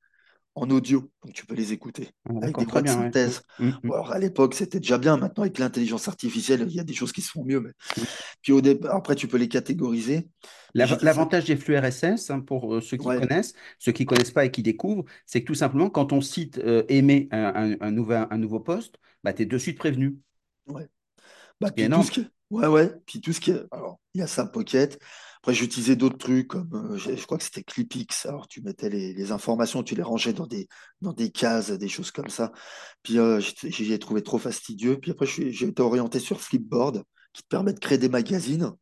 en 0.55 0.69
audio, 0.71 1.11
donc 1.23 1.33
tu 1.33 1.45
peux 1.45 1.55
les 1.55 1.73
écouter 1.73 2.11
Ah, 2.25 2.31
avec 2.41 2.57
des 2.57 2.65
voix 2.65 2.81
de 2.81 2.89
ouais. 2.99 3.13
synthèse. 3.23 3.41
Mm, 3.59 3.69
mm, 3.83 3.89
Bon, 3.89 3.95
alors 3.95 4.11
à 4.11 4.19
l'époque, 4.19 4.55
c'était 4.55 4.79
déjà 4.79 4.97
bien. 4.97 5.17
Maintenant, 5.17 5.43
avec 5.43 5.59
l'intelligence 5.59 6.07
artificielle, 6.07 6.65
il 6.69 6.75
y 6.75 6.79
a 6.79 6.83
des 6.83 6.93
choses 6.93 7.11
qui 7.13 7.21
se 7.21 7.31
font 7.31 7.45
mieux. 7.45 7.61
Mais... 7.61 7.71
mm. 7.97 8.05
Puis 8.41 8.51
au 8.53 8.61
départ, 8.61 8.95
après, 8.95 9.15
tu 9.15 9.27
peux 9.27 9.37
les 9.37 9.49
catégoriser. 9.49 10.29
L'avantage 10.75 11.45
des 11.45 11.55
flux 11.57 11.77
RSS, 11.77 12.29
hein, 12.29 12.41
pour 12.41 12.75
euh, 12.75 12.81
ceux 12.81 12.97
qui 12.97 13.07
Ouais, 13.07 13.19
connaissent, 13.19 13.53
ceux 13.79 13.91
qui 13.91 14.05
connaissent 14.05 14.31
pas 14.31 14.45
et 14.45 14.51
qui 14.51 14.61
découvrent, 14.63 15.03
c'est 15.25 15.41
que 15.41 15.47
tout 15.47 15.55
simplement, 15.55 15.89
quand 15.89 16.13
on 16.13 16.21
site 16.21 16.59
euh, 16.59 16.83
émet 16.89 17.27
un, 17.31 17.73
un- 17.73 17.77
un 17.81 17.91
nouvel, 17.91 18.27
un 18.29 18.37
nouveau 18.37 18.59
poste, 18.59 18.95
bah, 19.23 19.33
tu 19.33 19.43
es 19.43 19.45
de 19.45 19.57
suite 19.57 19.77
prévenu, 19.79 20.17
ouais. 20.67 20.87
Bah, 21.61 21.71
puis 21.71 21.91
tout 21.91 22.03
ce 22.03 22.11
qui. 22.11 22.27
Ouais, 22.51 22.67
ouais. 22.67 22.91
Puis 23.07 23.21
tout 23.21 23.33
ce 23.33 23.41
qui 23.41 23.51
est... 23.51 23.61
Alors, 23.71 23.99
il 24.13 24.19
y 24.21 24.23
a 24.23 24.27
ça, 24.27 24.45
Pocket. 24.45 24.99
Après, 25.41 25.53
j'utilisais 25.53 25.95
d'autres 25.95 26.17
trucs 26.17 26.47
comme, 26.49 26.69
euh, 26.73 26.97
je 26.97 27.25
crois 27.25 27.37
que 27.37 27.43
c'était 27.43 27.63
Clipix. 27.63 28.25
Alors, 28.25 28.47
tu 28.47 28.61
mettais 28.61 28.89
les, 28.89 29.13
les 29.13 29.31
informations, 29.31 29.83
tu 29.83 29.95
les 29.95 30.03
rangeais 30.03 30.33
dans 30.33 30.47
des, 30.47 30.67
dans 31.01 31.13
des 31.13 31.31
cases, 31.31 31.71
des 31.71 31.87
choses 31.87 32.11
comme 32.11 32.29
ça. 32.29 32.51
Puis, 33.03 33.19
euh, 33.19 33.39
j'ai 33.63 33.99
trouvé 33.99 34.21
trop 34.21 34.37
fastidieux. 34.37 34.97
Puis 34.99 35.11
après, 35.11 35.25
j'ai 35.25 35.65
été 35.67 35.81
orienté 35.81 36.19
sur 36.19 36.41
Flipboard, 36.41 37.03
qui 37.33 37.43
te 37.43 37.47
permet 37.47 37.73
de 37.73 37.79
créer 37.79 37.97
des 37.97 38.09
magazines, 38.09 38.73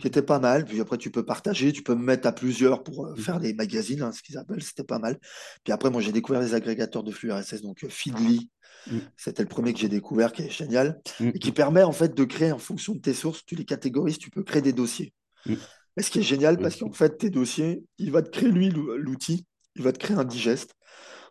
qui 0.00 0.06
était 0.06 0.22
pas 0.22 0.38
mal. 0.38 0.64
Puis 0.64 0.80
après, 0.80 0.98
tu 0.98 1.10
peux 1.10 1.24
partager, 1.24 1.72
tu 1.72 1.82
peux 1.82 1.94
me 1.94 2.04
mettre 2.04 2.28
à 2.28 2.32
plusieurs 2.32 2.82
pour 2.82 3.06
euh, 3.06 3.14
Mm, 3.16 3.20
faire 3.20 3.40
des 3.40 3.52
magazines, 3.54 4.02
hein, 4.02 4.12
ce 4.12 4.22
qu'ils 4.22 4.38
appellent, 4.38 4.62
c'était 4.62 4.84
pas 4.84 4.98
mal. 4.98 5.18
Puis 5.64 5.72
après, 5.72 5.90
moi, 5.90 6.00
j'ai 6.00 6.12
découvert 6.12 6.40
les 6.40 6.54
agrégateurs 6.54 7.02
de 7.02 7.10
flux 7.10 7.32
RSS, 7.32 7.62
donc 7.62 7.84
Feedly. 7.88 8.50
mm, 8.86 8.98
C'était 9.16 9.42
le 9.42 9.48
premier 9.48 9.72
que 9.72 9.80
j'ai 9.80 9.88
découvert, 9.88 10.32
qui 10.32 10.42
est 10.42 10.50
génial, 10.50 11.00
mm, 11.20 11.30
et 11.34 11.38
qui 11.38 11.52
permet 11.52 11.82
en 11.82 11.92
fait 11.92 12.14
de 12.14 12.24
créer 12.24 12.52
en 12.52 12.58
fonction 12.58 12.94
de 12.94 13.00
tes 13.00 13.14
sources, 13.14 13.44
tu 13.44 13.56
les 13.56 13.64
catégorises, 13.64 14.18
tu 14.18 14.30
peux 14.30 14.42
créer 14.42 14.62
des 14.62 14.72
dossiers. 14.72 15.12
Mm. 15.46 15.66
Et 15.96 16.02
ce 16.02 16.10
qui 16.10 16.20
est 16.20 16.22
génial, 16.22 16.60
parce 16.60 16.76
qu'en 16.76 16.90
Magnifique. 16.90 16.92
fait, 16.92 17.18
tes 17.18 17.30
dossiers, 17.30 17.84
il 17.98 18.10
va 18.12 18.22
te 18.22 18.30
créer 18.30 18.50
lui 18.50 18.70
l'ou- 18.70 18.96
l'outil, 18.96 19.46
il 19.76 19.82
va 19.82 19.92
te 19.92 19.98
créer 19.98 20.16
un 20.16 20.24
digeste. 20.24 20.74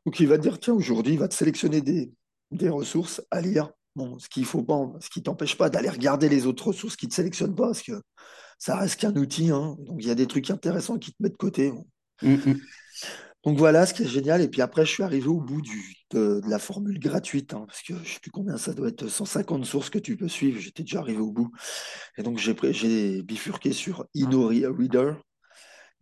Donc 0.06 0.20
il 0.20 0.28
va 0.28 0.38
te 0.38 0.44
dire, 0.44 0.60
tiens, 0.60 0.74
aujourd'hui, 0.74 1.14
il 1.14 1.20
va 1.20 1.28
te 1.28 1.36
sélectionner 1.36 1.82
des, 1.82 2.12
des 2.52 2.70
ressources 2.70 3.22
à 3.32 3.42
lire. 3.42 3.72
Bon, 3.96 4.20
ce 4.20 4.30
qu'il 4.30 4.46
faut 4.46 4.64
pas, 4.64 4.80
ce 5.02 5.10
qui 5.10 5.24
t'empêche 5.24 5.58
pas 5.58 5.70
d'aller 5.70 5.90
regarder 5.90 6.30
les 6.30 6.48
autres 6.48 6.68
ressources 6.70 6.96
qui 6.98 7.08
ne 7.08 7.12
te 7.12 7.16
sélectionnent 7.16 7.56
pas, 7.56 7.68
parce 7.68 7.84
que 7.84 7.94
ça 8.60 8.78
reste 8.78 9.00
qu'un 9.00 9.16
outil. 9.16 9.52
hein. 9.52 9.78
Donc 9.82 9.98
il 10.04 10.08
y 10.08 10.12
a 10.12 10.16
des 10.16 10.28
trucs 10.28 10.50
intéressants 10.52 11.00
qui 11.00 11.12
te 11.14 11.18
mettent 11.24 11.34
de 11.34 11.38
côté. 11.38 11.74
Mm, 12.22 12.42
mm. 12.46 12.62
Donc 13.44 13.58
voilà 13.58 13.86
ce 13.86 13.94
qui 13.94 14.04
est 14.04 14.08
génial. 14.08 14.42
Et 14.42 14.48
puis 14.48 14.62
après, 14.62 14.86
je 14.86 14.92
suis 14.92 15.04
arrivé 15.04 15.28
au 15.28 15.40
bout 15.42 15.62
du, 15.62 15.96
de, 16.12 16.42
de 16.44 16.50
la 16.50 16.60
formule 16.60 17.00
gratuite, 17.00 17.54
hein, 17.54 17.64
parce 17.68 17.82
que 17.82 17.94
je 17.96 18.00
ne 18.00 18.06
sais 18.06 18.20
plus 18.22 18.32
combien 18.32 18.58
ça 18.58 18.74
doit 18.74 18.90
être, 18.90 19.08
150 19.08 19.66
sources 19.66 19.90
que 19.90 20.00
tu 20.00 20.16
peux 20.18 20.28
suivre. 20.28 20.60
J'étais 20.60 20.84
déjà 20.84 21.00
arrivé 21.00 21.20
au 21.20 21.32
bout. 21.32 21.52
Et 22.18 22.24
donc 22.24 22.38
j'ai 22.38 23.22
bifurqué 23.24 23.74
sur 23.74 24.06
InnoReader, 24.16 25.14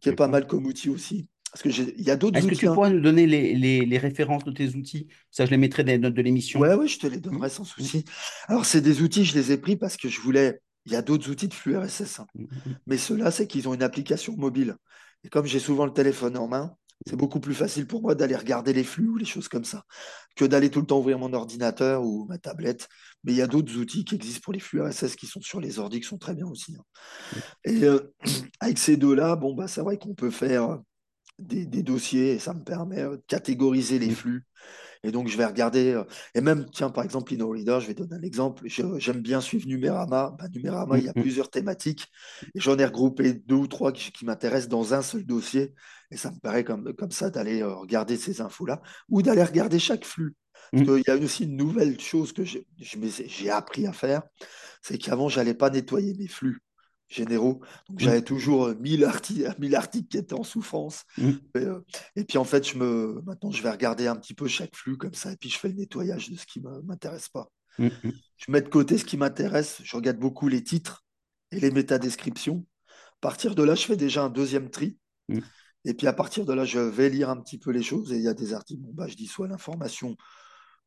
qui 0.01 0.09
est 0.09 0.15
pas 0.15 0.27
mal 0.27 0.47
comme 0.47 0.65
outil 0.65 0.89
aussi. 0.89 1.27
Parce 1.51 1.63
que 1.63 1.69
il 1.69 2.03
y 2.03 2.11
a 2.11 2.15
d'autres 2.15 2.37
Est-ce 2.37 2.47
que 2.47 2.55
tu 2.55 2.67
hein. 2.67 2.73
pourrais 2.73 2.91
nous 2.91 3.01
donner 3.01 3.25
les, 3.25 3.55
les- 3.55 3.85
les 3.85 3.97
références 3.97 4.43
de 4.43 4.51
tes 4.51 4.75
outils? 4.75 5.07
Ça, 5.31 5.45
je 5.45 5.51
les 5.51 5.57
mettrai 5.57 5.83
dans 5.83 5.91
les 5.91 5.97
notes 5.97 6.13
de 6.13 6.21
l'émission. 6.21 6.59
Ouais, 6.59 6.75
ouais, 6.75 6.87
je 6.87 6.99
te 6.99 7.07
les 7.07 7.19
donnerai 7.19 7.49
sans 7.49 7.63
souci. 7.63 8.05
Alors, 8.47 8.65
c'est 8.65 8.81
des 8.81 9.01
outils, 9.01 9.25
je 9.25 9.33
les 9.33 9.51
ai 9.51 9.57
pris 9.57 9.75
parce 9.75 9.97
que 9.97 10.09
je 10.09 10.21
voulais. 10.21 10.61
Il 10.85 10.93
y 10.93 10.95
a 10.95 11.01
d'autres 11.01 11.29
outils 11.29 11.47
de 11.47 11.53
flux 11.53 11.75
RSS, 11.77 12.19
hein. 12.19 12.27
mm, 12.35 12.43
mm, 12.43 12.75
mais 12.87 12.97
ceux-là, 12.97 13.31
c'est 13.31 13.47
qu'ils 13.47 13.67
ont 13.67 13.73
une 13.73 13.83
application 13.83 14.35
mobile. 14.37 14.75
Et 15.23 15.29
comme 15.29 15.45
j'ai 15.45 15.59
souvent 15.59 15.85
le 15.85 15.93
téléphone 15.93 16.37
en 16.37 16.47
main, 16.47 16.75
c'est 17.07 17.15
beaucoup 17.15 17.39
plus 17.39 17.53
facile 17.55 17.87
pour 17.87 18.01
moi 18.01 18.15
d'aller 18.15 18.35
regarder 18.35 18.73
les 18.73 18.83
flux 18.83 19.07
ou 19.07 19.17
les 19.17 19.25
choses 19.25 19.47
comme 19.47 19.63
ça 19.63 19.85
que 20.35 20.45
d'aller 20.45 20.69
tout 20.69 20.81
le 20.81 20.85
temps 20.85 20.99
ouvrir 20.99 21.19
mon 21.19 21.33
ordinateur 21.33 22.03
ou 22.03 22.25
ma 22.25 22.37
tablette. 22.37 22.87
Mais 23.23 23.33
il 23.33 23.37
y 23.37 23.41
a 23.41 23.47
d'autres 23.47 23.75
outils 23.77 24.05
qui 24.05 24.15
existent 24.15 24.41
pour 24.43 24.53
les 24.53 24.59
flux 24.59 24.81
RSS 24.81 25.15
qui 25.15 25.27
sont 25.27 25.41
sur 25.41 25.59
les 25.61 25.79
ordi 25.79 25.99
qui 26.01 26.07
sont 26.07 26.17
très 26.17 26.35
bien 26.35 26.47
aussi. 26.47 26.75
hein. 26.77 26.83
Et 27.65 27.83
euh, 27.85 28.13
avec 28.59 28.77
ces 28.77 28.97
deux-là, 28.97 29.35
bon, 29.35 29.53
bah, 29.55 29.67
c'est 29.67 29.81
vrai 29.81 29.97
qu'on 29.97 30.15
peut 30.15 30.31
faire 30.31 30.71
euh, 30.71 30.77
des, 31.39 31.65
des 31.65 31.83
dossiers 31.83 32.33
et 32.33 32.39
ça 32.39 32.53
me 32.53 32.63
permet 32.63 33.01
euh, 33.01 33.17
de 33.17 33.23
catégoriser 33.27 33.99
les 33.99 34.11
flux. 34.11 34.45
Et 35.03 35.11
donc, 35.11 35.27
je 35.29 35.37
vais 35.37 35.45
regarder, 35.45 35.93
euh, 35.93 36.03
et 36.35 36.41
même, 36.41 36.65
tiens, 36.71 36.89
par 36.89 37.03
exemple, 37.03 37.33
InnoReader, 37.33 37.79
je 37.79 37.87
vais 37.87 37.93
donner 37.93 38.15
un 38.15 38.21
exemple. 38.21 38.63
J'aime 38.67 39.21
bien 39.21 39.39
suivre 39.39 39.67
Numérama. 39.67 40.35
Bah, 40.37 40.49
Numérama, 40.53 40.97
il 40.97 41.05
y 41.05 41.09
a 41.09 41.13
mm, 41.15 41.21
plusieurs 41.21 41.49
thématiques 41.49 42.07
et 42.53 42.59
j'en 42.59 42.77
ai 42.77 42.85
regroupé 42.85 43.33
deux 43.33 43.55
ou 43.55 43.67
trois 43.67 43.91
qui, 43.93 44.11
qui 44.11 44.25
m'intéressent 44.25 44.69
dans 44.69 44.93
un 44.93 45.01
seul 45.01 45.25
dossier. 45.25 45.73
Et 46.11 46.17
ça 46.17 46.31
me 46.31 46.39
paraît 46.39 46.63
comme, 46.63 46.93
comme 46.95 47.11
ça 47.11 47.29
d'aller 47.29 47.61
euh, 47.61 47.73
regarder 47.75 48.17
ces 48.17 48.41
infos-là 48.41 48.81
ou 49.07 49.21
d'aller 49.21 49.43
regarder 49.43 49.79
chaque 49.79 50.05
flux. 50.05 50.35
Parce 50.71 50.83
mm. 50.83 50.85
qu'il 50.85 51.03
y 51.07 51.11
a 51.11 51.17
aussi 51.17 51.43
une 51.45 51.55
nouvelle 51.55 51.99
chose 51.99 52.33
que 52.33 52.43
j'ai 52.43 53.49
appris 53.49 53.87
à 53.87 53.93
faire, 53.93 54.23
c'est 54.81 54.97
qu'avant, 54.97 55.29
je 55.29 55.39
n'allais 55.39 55.53
pas 55.53 55.69
nettoyer 55.69 56.13
mes 56.15 56.27
flux. 56.27 56.59
Généraux. 57.09 57.61
Donc 57.89 57.99
mm, 57.99 57.99
j'avais 57.99 58.23
toujours 58.23 58.69
1000 58.79 59.03
articles, 59.05 59.53
1000 59.59 59.75
articles 59.75 60.07
qui 60.07 60.17
étaient 60.17 60.33
en 60.35 60.43
souffrance. 60.43 61.03
mm, 61.17 61.49
Et, 61.55 61.59
euh, 61.59 61.81
et 62.15 62.23
puis 62.23 62.37
en 62.37 62.43
fait, 62.45 62.67
je 62.67 62.77
me, 62.77 63.21
maintenant, 63.25 63.51
je 63.51 63.63
vais 63.63 63.71
regarder 63.71 64.07
un 64.07 64.15
petit 64.15 64.33
peu 64.35 64.47
chaque 64.47 64.75
flux 64.75 64.97
comme 64.97 65.13
ça, 65.13 65.31
et 65.33 65.37
puis 65.37 65.49
je 65.49 65.57
fais 65.59 65.69
le 65.69 65.75
nettoyage 65.75 66.29
de 66.29 66.37
ce 66.37 66.45
qui 66.45 66.61
ne 66.61 66.69
m'intéresse 66.81 67.29
pas. 67.29 67.49
mm, 67.77 67.87
mm, 68.03 68.21
Je 68.37 68.51
mets 68.51 68.61
de 68.61 68.69
côté 68.69 68.97
ce 68.97 69.05
qui 69.05 69.17
m'intéresse, 69.17 69.81
je 69.83 69.95
regarde 69.95 70.17
beaucoup 70.17 70.47
les 70.47 70.63
titres 70.63 71.05
et 71.51 71.59
les 71.59 71.71
métadescriptions. 71.71 72.65
À 73.17 73.17
partir 73.21 73.55
de 73.55 73.63
là, 73.63 73.75
je 73.75 73.85
fais 73.85 73.97
déjà 73.97 74.23
un 74.23 74.29
deuxième 74.29 74.69
tri. 74.69 74.97
Et 75.85 75.93
puis 75.93 76.07
à 76.07 76.13
partir 76.13 76.45
de 76.45 76.53
là, 76.53 76.65
je 76.65 76.79
vais 76.79 77.09
lire 77.09 77.29
un 77.29 77.37
petit 77.37 77.57
peu 77.57 77.71
les 77.71 77.83
choses. 77.83 78.11
Et 78.13 78.17
il 78.17 78.23
y 78.23 78.27
a 78.27 78.33
des 78.33 78.53
articles, 78.53 78.81
bon, 78.81 78.91
bah, 78.93 79.07
je 79.07 79.15
dis 79.15 79.27
soit 79.27 79.47
l'information 79.47 80.15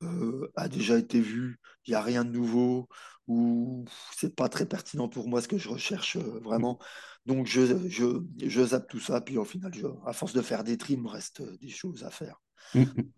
euh, 0.03 0.51
a 0.57 0.69
déjà 0.69 0.99
été 0.99 1.21
vue, 1.21 1.59
il 1.87 1.91
n'y 1.91 1.95
a 1.97 2.03
rien 2.03 2.25
de 2.25 2.31
nouveau, 2.31 2.89
ou 3.27 3.85
c'est 4.17 4.35
pas 4.35 4.49
très 4.49 4.67
pertinent 4.67 5.09
pour 5.09 5.29
moi 5.29 5.41
ce 5.43 5.49
que 5.49 5.59
je 5.59 5.69
recherche 5.69 6.17
euh, 6.17 6.41
vraiment. 6.41 6.79
Donc 7.27 7.47
je, 7.47 7.89
je, 7.89 8.07
je 8.45 8.65
zappe 8.65 8.89
tout 8.89 9.01
ça. 9.01 9.21
Puis 9.21 9.39
au 9.39 9.45
final, 9.45 9.73
je, 9.75 9.87
à 10.07 10.13
force 10.13 10.33
de 10.33 10.43
faire 10.43 10.65
des 10.65 10.77
tris, 10.79 10.95
il 10.95 11.03
me 11.03 11.09
reste 11.09 11.41
euh, 11.41 11.57
des 11.61 11.69
choses 11.71 12.05
à 12.05 12.11
faire. 12.11 12.41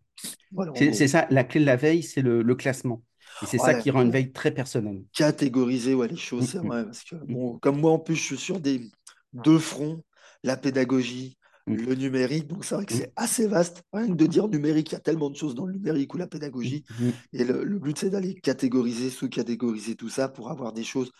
Voilà, 0.52 0.72
C'est 0.74 1.08
ça, 1.08 1.26
la 1.30 1.44
clé 1.44 1.60
de 1.60 1.66
la 1.66 1.76
veille, 1.76 2.02
c'est 2.02 2.22
le, 2.22 2.42
le 2.42 2.54
classement. 2.54 3.02
Et 3.40 3.46
c'est 3.46 3.58
ça 3.58 3.74
qui 3.74 3.90
rend 3.90 4.02
une 4.02 4.10
veille 4.10 4.32
très 4.32 4.52
personnelle. 4.52 5.04
catégoriser 5.12 5.94
ouais, 5.94 6.08
les 6.08 6.16
choses, 6.16 6.44
Mm, 6.44 6.46
c'est 6.46 6.60
mm, 6.62 6.68
vrai. 6.68 6.84
Parce 6.84 7.04
que, 7.04 7.16
mm, 7.28 7.34
bon, 7.34 7.58
comme 7.58 7.80
moi, 7.80 7.92
en 7.92 7.98
plus, 7.98 8.16
je 8.16 8.22
suis 8.22 8.36
sur 8.38 8.60
des 8.60 8.90
deux 9.32 9.58
fronts, 9.58 10.02
la 10.42 10.56
pédagogie, 10.56 11.38
le 11.66 11.94
numérique. 11.94 12.46
Donc, 12.46 12.64
c'est 12.64 12.74
vrai 12.74 12.86
que 12.86 12.94
mm, 12.94 12.96
c'est 12.96 13.12
assez 13.16 13.46
vaste. 13.46 13.82
Rien 13.92 14.08
que 14.08 14.14
de 14.14 14.26
dire 14.26 14.48
numérique, 14.48 14.90
il 14.90 14.94
y 14.94 14.96
a 14.96 15.00
tellement 15.00 15.30
de 15.30 15.36
choses 15.36 15.54
dans 15.54 15.66
le 15.66 15.72
numérique 15.72 16.14
ou 16.14 16.18
la 16.18 16.26
mm, 16.26 16.28
pédagogie. 16.28 16.84
mm, 16.98 17.10
Et 17.32 17.44
le, 17.44 17.64
le 17.64 17.78
but, 17.78 17.98
c'est 17.98 18.10
d'aller 18.10 18.34
catégoriser, 18.34 19.10
sous-catégoriser 19.10 19.96
tout 19.96 20.08
ça 20.10 20.28
pour 20.28 20.50
avoir 20.50 20.72
des 20.72 20.84
choses, 20.84 21.10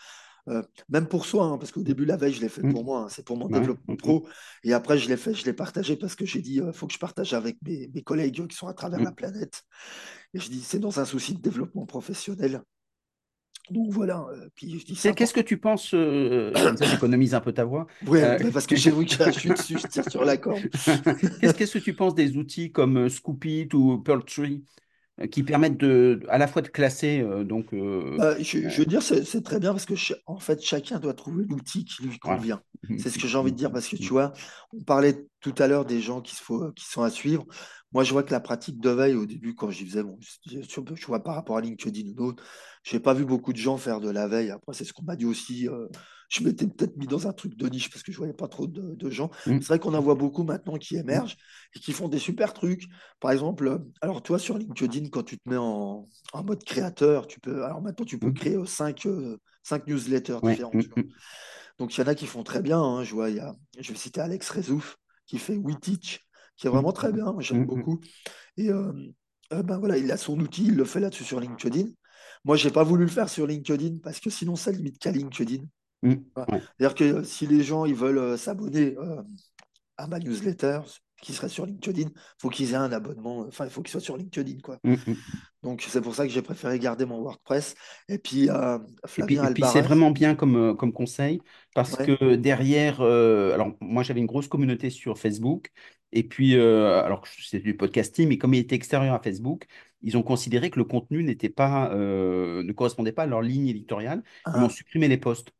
euh, 0.47 0.61
même 0.89 1.07
pour 1.07 1.25
soi, 1.25 1.45
hein, 1.45 1.57
parce 1.57 1.71
qu'au 1.71 1.83
début, 1.83 2.05
la 2.05 2.17
veille, 2.17 2.33
je 2.33 2.41
l'ai 2.41 2.49
fait 2.49 2.63
mm, 2.63 2.71
pour 2.71 2.83
moi, 2.85 3.01
hein, 3.01 3.07
c'est 3.09 3.25
pour 3.25 3.37
mon 3.37 3.49
ouais, 3.49 3.59
développement 3.59 3.93
mm, 3.93 3.97
mm, 3.97 3.97
pro. 3.97 4.27
Et 4.63 4.73
après, 4.73 4.97
je 4.99 5.09
l'ai 5.09 5.17
fait, 5.17 5.33
je 5.33 5.45
l'ai 5.45 5.53
partagé 5.53 5.95
parce 5.95 6.15
que 6.15 6.25
j'ai 6.25 6.41
dit, 6.41 6.61
il 6.63 6.73
faut 6.73 6.85
que 6.87 6.93
je 6.93 6.99
partage 6.99 7.33
avec 7.33 7.57
mes, 7.63 7.89
mes 7.93 8.03
collègues 8.03 8.47
qui 8.47 8.55
sont 8.55 8.67
à 8.67 8.73
travers 8.73 9.01
la 9.01 9.11
mm. 9.11 9.15
planète. 9.15 9.63
Et 10.33 10.39
je 10.39 10.49
dis, 10.49 10.61
c'est 10.61 10.79
dans 10.79 10.99
un 10.99 11.05
souci 11.05 11.33
de 11.33 11.41
développement 11.41 11.85
professionnel. 11.85 12.61
Donc 13.71 13.89
voilà, 13.89 14.27
euh, 14.31 14.47
puis 14.53 14.79
je 14.79 15.11
Qu'est-ce 15.11 15.33
que 15.33 15.41
tu 15.41 15.57
penses, 15.57 15.93
euh, 15.93 16.53
ça 16.77 16.85
j'économise 16.85 17.33
un 17.33 17.41
peu 17.41 17.51
ta 17.51 17.65
voix, 17.65 17.87
Ouais, 18.05 18.23
euh, 18.23 18.37
bah, 18.37 18.49
parce 18.53 18.67
que 18.67 18.75
chez 18.75 18.91
vous, 18.91 19.03
je 19.07 19.31
suis 19.31 19.49
dessus, 19.49 19.77
je 19.79 19.87
tire 19.87 20.09
sur 20.09 20.23
la 20.23 20.37
corde. 20.37 20.61
qu'est-ce 21.41 21.73
que 21.73 21.79
tu 21.79 21.93
penses 21.93 22.13
des 22.13 22.37
outils 22.37 22.71
comme 22.71 22.97
euh, 22.97 23.09
Scoopit 23.09 23.69
ou 23.73 23.97
Pearltree 23.97 24.63
euh, 24.63 24.84
qui 25.31 25.43
permettent 25.43 25.77
de, 25.77 26.21
à 26.29 26.37
la 26.37 26.47
fois 26.47 26.61
de 26.61 26.67
classer, 26.69 27.21
euh, 27.21 27.43
donc, 27.43 27.73
euh, 27.73 28.17
Bah, 28.17 28.41
je, 28.41 28.69
je 28.69 28.77
euh, 28.77 28.81
veux 28.81 28.85
dire, 28.85 29.01
c'est 29.03 29.43
très 29.43 29.59
bien 29.59 29.71
parce 29.73 29.85
que 29.85 29.93
en 30.25 30.39
fait, 30.39 30.61
chacun 30.61 30.99
doit 30.99 31.13
trouver 31.13 31.43
l'outil 31.45 31.83
qui 31.83 32.03
lui 32.03 32.17
convient. 32.19 32.61
C'est 32.95 33.09
ce 33.09 33.17
que 33.19 33.27
j'ai 33.27 33.37
envie 33.37 33.51
de 33.51 33.57
dire 33.57 33.73
parce 33.73 33.89
que 33.89 33.97
tu 33.97 34.13
vois, 34.13 34.31
on 34.71 34.81
parlait 34.81 35.27
tout 35.41 35.53
à 35.57 35.67
l'heure 35.67 35.83
des 35.83 35.99
gens 36.01 36.21
qui, 36.21 36.33
se 36.33 36.41
faut, 36.41 36.71
qui 36.71 36.85
sont 36.85 37.01
à 37.03 37.09
suivre. 37.09 37.45
Moi, 37.91 38.05
je 38.05 38.13
vois 38.13 38.23
que 38.23 38.31
la 38.31 38.39
pratique 38.39 38.79
de 38.79 38.89
veille, 38.89 39.15
au 39.15 39.25
début, 39.25 39.53
quand 39.53 39.69
j'y 39.69 39.85
faisais, 39.85 40.01
bon, 40.03 40.17
je, 40.21 40.59
je- 40.61 40.95
je 40.95 41.05
vois 41.07 41.21
par 41.23 41.35
rapport 41.35 41.57
à 41.57 41.61
LinkedIn 41.61 42.09
ou 42.11 42.13
d'autres, 42.13 42.43
j'ai 42.83 43.01
pas 43.01 43.13
vu 43.13 43.25
beaucoup 43.25 43.51
de 43.51 43.57
gens 43.57 43.75
faire 43.77 43.99
de 43.99 44.09
la 44.09 44.27
veille. 44.29 44.49
Après, 44.49 44.73
c'est 44.73 44.85
ce 44.85 44.93
qu'on 44.93 45.03
m'a 45.03 45.17
dit 45.17 45.25
aussi. 45.25 45.67
Je 46.29 46.43
m'étais 46.43 46.67
peut-être 46.67 46.97
mis 46.97 47.07
dans 47.07 47.27
un 47.27 47.33
truc 47.33 47.55
de 47.57 47.67
niche 47.69 47.89
parce 47.89 48.03
que 48.03 48.11
je 48.11 48.17
voyais 48.17 48.33
pas 48.33 48.47
trop 48.47 48.67
de, 48.67 48.95
de 48.95 49.09
gens. 49.09 49.29
mm, 49.45 49.59
C'est 49.59 49.67
vrai 49.67 49.79
qu'on 49.79 49.93
en 49.93 50.01
voit 50.01 50.15
beaucoup 50.15 50.43
maintenant 50.43 50.77
qui 50.77 50.95
émergent 50.97 51.37
et 51.75 51.79
qui 51.79 51.93
font 51.93 52.07
des 52.09 52.19
super 52.19 52.53
trucs. 52.53 52.85
Par 53.19 53.31
exemple, 53.31 53.79
alors 54.01 54.23
toi, 54.23 54.39
sur 54.39 54.57
LinkedIn, 54.57 55.09
quand 55.09 55.23
tu 55.23 55.37
te 55.37 55.49
mets 55.49 55.57
en, 55.57 56.07
en 56.33 56.43
mode 56.43 56.63
créateur, 56.63 57.27
tu 57.27 57.39
peux, 57.39 57.63
alors 57.63 57.81
maintenant, 57.81 58.05
tu 58.05 58.19
peux 58.19 58.31
mm, 58.31 58.31
créer 58.31 58.57
cinq, 58.65 59.05
euh, 59.05 59.37
cinq 59.63 59.87
newsletters 59.87 60.39
ouais, 60.41 60.55
différentes. 60.55 60.73
mm, 60.73 60.79
tu 60.79 60.89
vois. 60.89 60.97
mm, 60.97 61.03
Donc, 61.79 61.95
il 61.97 62.01
y 62.01 62.03
en 62.03 62.07
a 62.07 62.15
qui 62.15 62.27
font 62.27 62.43
très 62.43 62.61
bien. 62.61 62.79
hein. 62.81 63.03
Je 63.03 63.13
vois, 63.13 63.29
y 63.29 63.39
a, 63.39 63.55
je 63.79 63.91
vais 63.91 63.97
citer 63.97 64.21
Alex 64.21 64.49
Rezouf 64.49 64.97
qui 65.25 65.37
fait 65.39 65.57
WeTeach, 65.57 66.21
qui 66.57 66.67
est 66.67 66.69
vraiment 66.69 66.91
très 66.93 67.11
bien. 67.11 67.31
Moi, 67.33 67.41
j'aime 67.41 67.65
beaucoup. 67.65 67.99
Et 68.57 68.69
euh, 68.71 68.93
euh, 69.53 69.63
ben 69.63 69.79
voilà, 69.79 69.97
il 69.97 70.11
a 70.11 70.17
son 70.17 70.39
outil, 70.39 70.65
il 70.67 70.75
le 70.75 70.85
fait 70.85 70.99
là-dessus 70.99 71.23
sur 71.25 71.39
LinkedIn. 71.39 71.87
Moi, 72.45 72.55
j'ai 72.57 72.71
pas 72.71 72.83
voulu 72.83 73.05
le 73.05 73.11
faire 73.11 73.29
sur 73.29 73.47
LinkedIn 73.47 73.99
parce 74.03 74.19
que 74.19 74.29
sinon, 74.29 74.55
ça 74.55 74.71
limite 74.71 74.99
qu'à 74.99 75.11
LinkedIn. 75.11 75.63
Mm, 76.03 76.09
ouais, 76.09 76.61
C'est-à-dire 76.77 76.95
que 76.95 77.03
euh, 77.03 77.23
si 77.23 77.47
les 77.47 77.63
gens 77.63 77.85
ils 77.85 77.95
veulent 77.95 78.17
euh, 78.17 78.37
s'abonner 78.37 78.95
euh, 78.97 79.21
à 79.97 80.07
ma 80.07 80.19
newsletter 80.19 80.81
qui 81.21 81.33
serait 81.33 81.49
sur 81.49 81.65
LinkedIn, 81.65 82.09
il 82.09 82.21
faut 82.39 82.49
qu'ils 82.49 82.73
aient 82.73 82.75
un 82.75 82.91
abonnement, 82.91 83.45
enfin, 83.47 83.65
il 83.65 83.71
faut 83.71 83.81
qu'ils 83.81 83.91
soient 83.91 84.01
sur 84.01 84.17
LinkedIn, 84.17 84.59
quoi. 84.61 84.77
mm, 84.83 84.93
mm. 84.93 85.15
Donc, 85.63 85.83
c'est 85.87 86.01
pour 86.01 86.13
ça 86.13 86.27
que 86.27 86.31
j'ai 86.31 86.43
préféré 86.43 86.77
garder 86.77 87.05
mon 87.05 87.19
WordPress. 87.19 87.73
Et 88.07 88.19
puis, 88.19 88.49
euh, 88.49 88.77
Et 88.77 89.23
puis, 89.23 89.35
Flavien 89.37 89.49
et 89.49 89.53
puis 89.53 89.63
c'est 89.71 89.81
vraiment 89.81 90.11
bien 90.11 90.35
comme, 90.35 90.77
comme 90.77 90.93
conseil 90.93 91.41
parce 91.73 91.97
ouais, 91.97 92.05
que 92.05 92.35
derrière, 92.35 93.01
euh, 93.01 93.53
alors 93.53 93.71
moi 93.81 94.03
j'avais 94.03 94.19
une 94.19 94.27
grosse 94.27 94.47
communauté 94.47 94.91
sur 94.91 95.17
Facebook 95.17 95.71
et 96.11 96.23
puis, 96.23 96.55
euh, 96.55 97.03
alors 97.03 97.21
que 97.21 97.29
c'est 97.43 97.59
du 97.59 97.75
podcasting, 97.75 98.29
mais 98.29 98.37
comme 98.37 98.53
il 98.53 98.59
était 98.59 98.75
extérieur 98.75 99.15
à 99.15 99.19
Facebook, 99.19 99.65
ils 100.01 100.17
ont 100.17 100.23
considéré 100.23 100.69
que 100.69 100.77
le 100.77 100.85
contenu 100.85 101.23
n'était 101.23 101.49
pas, 101.49 101.89
ne 101.95 102.71
correspondait 102.71 103.11
pas 103.11 103.23
à 103.23 103.25
leur 103.25 103.41
ligne 103.41 103.67
éditoriale. 103.67 104.21
Ils 104.45 104.59
m'ont 104.59 104.67
un, 104.67 104.69
supprimé 104.69 105.07
les 105.07 105.17
posts. 105.17 105.51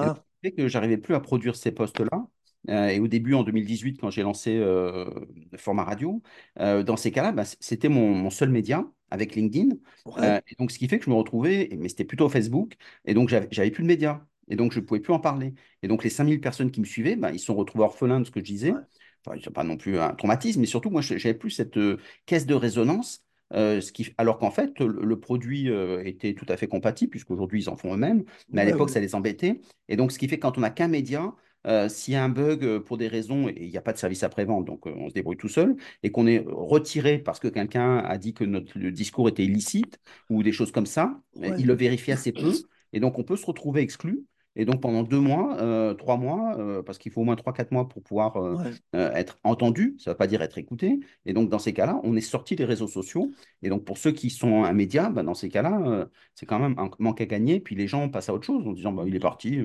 Et 0.00 0.10
qui 0.10 0.20
fait 0.42 0.52
que 0.52 0.68
j'arrivais 0.68 0.98
plus 0.98 1.14
à 1.14 1.20
produire 1.20 1.56
ces 1.56 1.72
postes-là. 1.72 2.26
Euh, 2.70 2.88
et 2.88 3.00
au 3.00 3.08
début, 3.08 3.34
en 3.34 3.42
2018, 3.44 3.98
quand 4.00 4.10
j'ai 4.10 4.22
lancé 4.22 4.56
euh, 4.56 5.08
le 5.52 5.58
format 5.58 5.84
radio, 5.84 6.22
euh, 6.60 6.82
dans 6.82 6.96
ces 6.96 7.10
cas-là, 7.12 7.32
bah, 7.32 7.44
c'était 7.60 7.88
mon, 7.88 8.14
mon 8.14 8.30
seul 8.30 8.50
média 8.50 8.84
avec 9.10 9.34
LinkedIn. 9.34 9.76
ouais, 10.04 10.42
et 10.48 10.54
donc, 10.58 10.70
ce 10.70 10.78
qui 10.78 10.88
fait 10.88 10.98
que 10.98 11.04
je 11.04 11.10
me 11.10 11.14
retrouvais, 11.16 11.68
mais 11.78 11.88
c'était 11.88 12.04
plutôt 12.04 12.28
Facebook, 12.28 12.76
et 13.04 13.14
donc 13.14 13.28
j'avais 13.28 13.48
j'avais 13.50 13.70
plus 13.70 13.82
de 13.82 13.88
médias. 13.88 14.20
Et 14.50 14.56
donc, 14.56 14.72
je 14.72 14.80
ne 14.80 14.84
pouvais 14.84 15.00
plus 15.00 15.12
en 15.12 15.20
parler. 15.20 15.54
Et 15.82 15.88
donc, 15.88 16.02
les 16.04 16.10
5000 16.10 16.40
personnes 16.40 16.70
qui 16.70 16.80
me 16.80 16.86
suivaient, 16.86 17.16
bah, 17.16 17.30
ils 17.32 17.38
se 17.38 17.46
sont 17.46 17.54
retrouvés 17.54 17.84
orphelins 17.84 18.20
de 18.20 18.24
ce 18.24 18.30
que 18.30 18.40
je 18.40 18.44
disais. 18.44 18.72
ouais, 18.72 18.84
Enfin, 19.26 19.38
pas 19.52 19.64
non 19.64 19.76
plus 19.76 19.98
un 19.98 20.14
traumatisme, 20.14 20.60
mais 20.60 20.66
surtout, 20.66 20.90
moi, 20.90 21.02
je 21.02 21.14
n'avais 21.14 21.34
plus 21.34 21.50
cette 21.50 21.78
caisse 22.26 22.46
de 22.46 22.54
résonance. 22.54 23.24
Euh, 23.54 23.80
ce 23.80 23.92
qui, 23.92 24.12
alors 24.18 24.38
qu'en 24.38 24.50
fait, 24.50 24.78
le, 24.78 24.86
le 24.88 25.20
produit 25.20 25.70
euh, 25.70 26.02
était 26.04 26.34
tout 26.34 26.46
à 26.48 26.56
fait 26.56 26.68
compatible, 26.68 27.10
puisqu'aujourd'hui, 27.10 27.62
ils 27.62 27.68
en 27.68 27.76
font 27.76 27.94
eux-mêmes, 27.94 28.24
mais 28.52 28.62
à 28.62 28.64
ouais, 28.64 28.70
l'époque, 28.70 28.90
ça 28.90 29.00
les 29.00 29.14
embêtait. 29.14 29.60
Et 29.88 29.96
donc, 29.96 30.12
ce 30.12 30.18
qui 30.18 30.28
fait 30.28 30.36
que 30.36 30.42
quand 30.42 30.58
on 30.58 30.60
n'a 30.60 30.70
qu'un 30.70 30.88
média, 30.88 31.34
euh, 31.66 31.88
s'il 31.88 32.14
y 32.14 32.16
a 32.16 32.22
un 32.24 32.28
bug 32.28 32.78
pour 32.80 32.98
des 32.98 33.08
raisons, 33.08 33.48
et 33.48 33.54
il 33.56 33.70
n'y 33.70 33.76
a 33.76 33.82
pas 33.82 33.92
de 33.92 33.98
service 33.98 34.22
après-vente, 34.22 34.64
donc 34.64 34.86
on 34.86 35.08
se 35.08 35.14
débrouille 35.14 35.36
tout 35.36 35.48
seul, 35.48 35.76
et 36.02 36.10
qu'on 36.10 36.26
est 36.26 36.44
retiré 36.46 37.18
parce 37.18 37.40
que 37.40 37.48
quelqu'un 37.48 37.98
a 37.98 38.18
dit 38.18 38.34
que 38.34 38.44
notre 38.44 38.78
le 38.78 38.92
discours 38.92 39.28
était 39.28 39.44
illicite 39.44 39.98
ou 40.30 40.42
des 40.42 40.52
choses 40.52 40.72
comme 40.72 40.86
ça, 40.86 41.20
ouais. 41.36 41.54
il 41.58 41.66
le 41.66 41.74
vérifie 41.74 42.12
assez 42.12 42.32
peu, 42.32 42.52
et 42.92 43.00
donc 43.00 43.18
on 43.18 43.24
peut 43.24 43.36
se 43.36 43.46
retrouver 43.46 43.80
exclu. 43.82 44.24
Et 44.58 44.64
donc 44.64 44.82
pendant 44.82 45.04
deux 45.04 45.20
mois, 45.20 45.56
euh, 45.60 45.94
trois 45.94 46.16
mois, 46.16 46.56
euh, 46.58 46.82
parce 46.82 46.98
qu'il 46.98 47.12
faut 47.12 47.20
au 47.20 47.24
moins 47.24 47.36
trois, 47.36 47.52
quatre 47.52 47.70
mois 47.70 47.88
pour 47.88 48.02
pouvoir 48.02 48.36
euh, 48.36 48.56
ouais. 48.56 48.72
être 48.92 49.38
entendu, 49.44 49.94
ça 49.98 50.10
ne 50.10 50.14
veut 50.14 50.18
pas 50.18 50.26
dire 50.26 50.42
être 50.42 50.58
écouté. 50.58 50.98
Et 51.24 51.32
donc 51.32 51.48
dans 51.48 51.60
ces 51.60 51.72
cas-là, 51.72 52.00
on 52.02 52.16
est 52.16 52.20
sorti 52.20 52.56
des 52.56 52.64
réseaux 52.64 52.88
sociaux. 52.88 53.30
Et 53.62 53.68
donc 53.68 53.84
pour 53.84 53.98
ceux 53.98 54.10
qui 54.10 54.30
sont 54.30 54.64
un 54.64 54.72
média, 54.72 55.10
bah, 55.10 55.22
dans 55.22 55.34
ces 55.34 55.48
cas-là, 55.48 56.08
c'est 56.34 56.44
quand 56.44 56.58
même 56.58 56.76
un 56.76 56.90
manque 56.98 57.20
à 57.20 57.26
gagner. 57.26 57.60
Puis 57.60 57.76
les 57.76 57.86
gens 57.86 58.08
passent 58.08 58.28
à 58.28 58.34
autre 58.34 58.46
chose 58.46 58.66
en 58.66 58.72
disant 58.72 58.92
bah, 58.92 59.04
il 59.06 59.14
est 59.14 59.20
parti, 59.20 59.60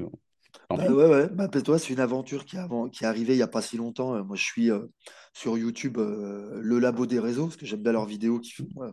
Bah 0.69 0.91
ouais, 0.91 1.09
ouais. 1.09 1.27
Bah, 1.27 1.47
toi, 1.47 1.79
c'est 1.79 1.91
une 1.91 1.99
aventure 1.99 2.45
qui, 2.45 2.57
est 2.57 2.59
avant, 2.59 2.87
qui 2.87 3.03
est 3.03 3.07
arrivée 3.07 3.33
il 3.33 3.37
n'y 3.37 3.41
a 3.41 3.47
pas 3.47 3.63
si 3.63 3.77
longtemps. 3.77 4.23
Moi, 4.23 4.35
je 4.35 4.43
suis 4.43 4.69
euh, 4.69 4.85
sur 5.33 5.57
YouTube, 5.57 5.97
euh, 5.97 6.59
le 6.61 6.77
labo 6.77 7.07
des 7.07 7.19
réseaux, 7.19 7.45
parce 7.45 7.57
que 7.57 7.65
j'aime 7.65 7.81
bien 7.81 7.93
leurs 7.93 8.05
vidéos 8.05 8.39
qui 8.39 8.51
font 8.51 8.67
euh, 8.83 8.91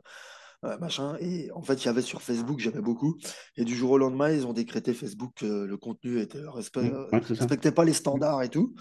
euh, 0.64 0.79
machin. 0.79 1.16
Et 1.20 1.51
en 1.53 1.62
fait, 1.62 1.75
il 1.83 1.87
y 1.87 1.88
avait 1.88 2.03
sur 2.03 2.23
Facebook, 2.23 2.59
j'aimais 2.61 2.81
beaucoup. 2.81 3.16
Et 3.57 3.64
du 3.64 3.75
jour 3.75 3.92
au 3.92 3.99
lendemain, 3.99 4.31
ils 4.31 4.46
ont 4.46 4.53
décrété 4.53 4.92
Facebook 4.94 5.33
que 5.37 5.64
le 5.64 5.77
contenu 5.77 6.20
était 6.20 6.40
respect, 6.46 6.90
Mm, 6.90 6.94
euh, 6.94 7.07
ouais, 7.12 7.20
respectait 7.20 7.73
pas 7.73 7.85
les 7.85 7.92
Mm, 7.92 7.94
standards 7.94 8.42
et 8.42 8.49
tout. 8.49 8.75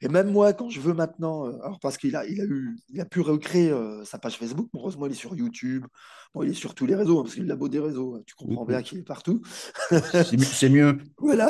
Et 0.00 0.08
même 0.08 0.30
moi, 0.30 0.52
quand 0.52 0.70
je 0.70 0.80
veux 0.80 0.94
maintenant, 0.94 1.46
euh, 1.46 1.52
alors 1.62 1.80
parce 1.80 1.96
qu'il 1.96 2.16
a, 2.16 2.26
il 2.26 2.40
a 2.40 2.44
eu, 2.44 2.76
il 2.88 3.00
a 3.00 3.04
pu 3.04 3.20
recréer 3.20 3.70
euh, 3.70 4.04
sa 4.04 4.18
page 4.18 4.36
Facebook. 4.36 4.68
Heureusement, 4.74 5.06
il 5.06 5.12
est 5.12 5.16
sur 5.16 5.34
YouTube. 5.34 5.86
Bon, 6.34 6.42
il 6.42 6.50
est 6.50 6.54
sur 6.54 6.74
tous 6.74 6.86
les 6.86 6.94
réseaux, 6.94 7.20
hein, 7.20 7.22
parce 7.22 7.34
que 7.36 7.40
le 7.40 7.46
labo 7.46 7.68
des 7.68 7.80
réseaux, 7.80 8.20
tu 8.26 8.34
mm, 8.34 8.46
comprends 8.46 8.64
bien 8.64 8.80
mm. 8.80 8.82
qu'il 8.82 8.98
est 8.98 9.02
partout. 9.02 9.40
C'est 9.90 10.68
mieux. 10.68 10.98
Voilà. 11.18 11.48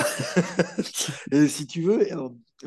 Et 1.32 1.48
si 1.48 1.66
tu 1.66 1.82
veux, 1.82 2.06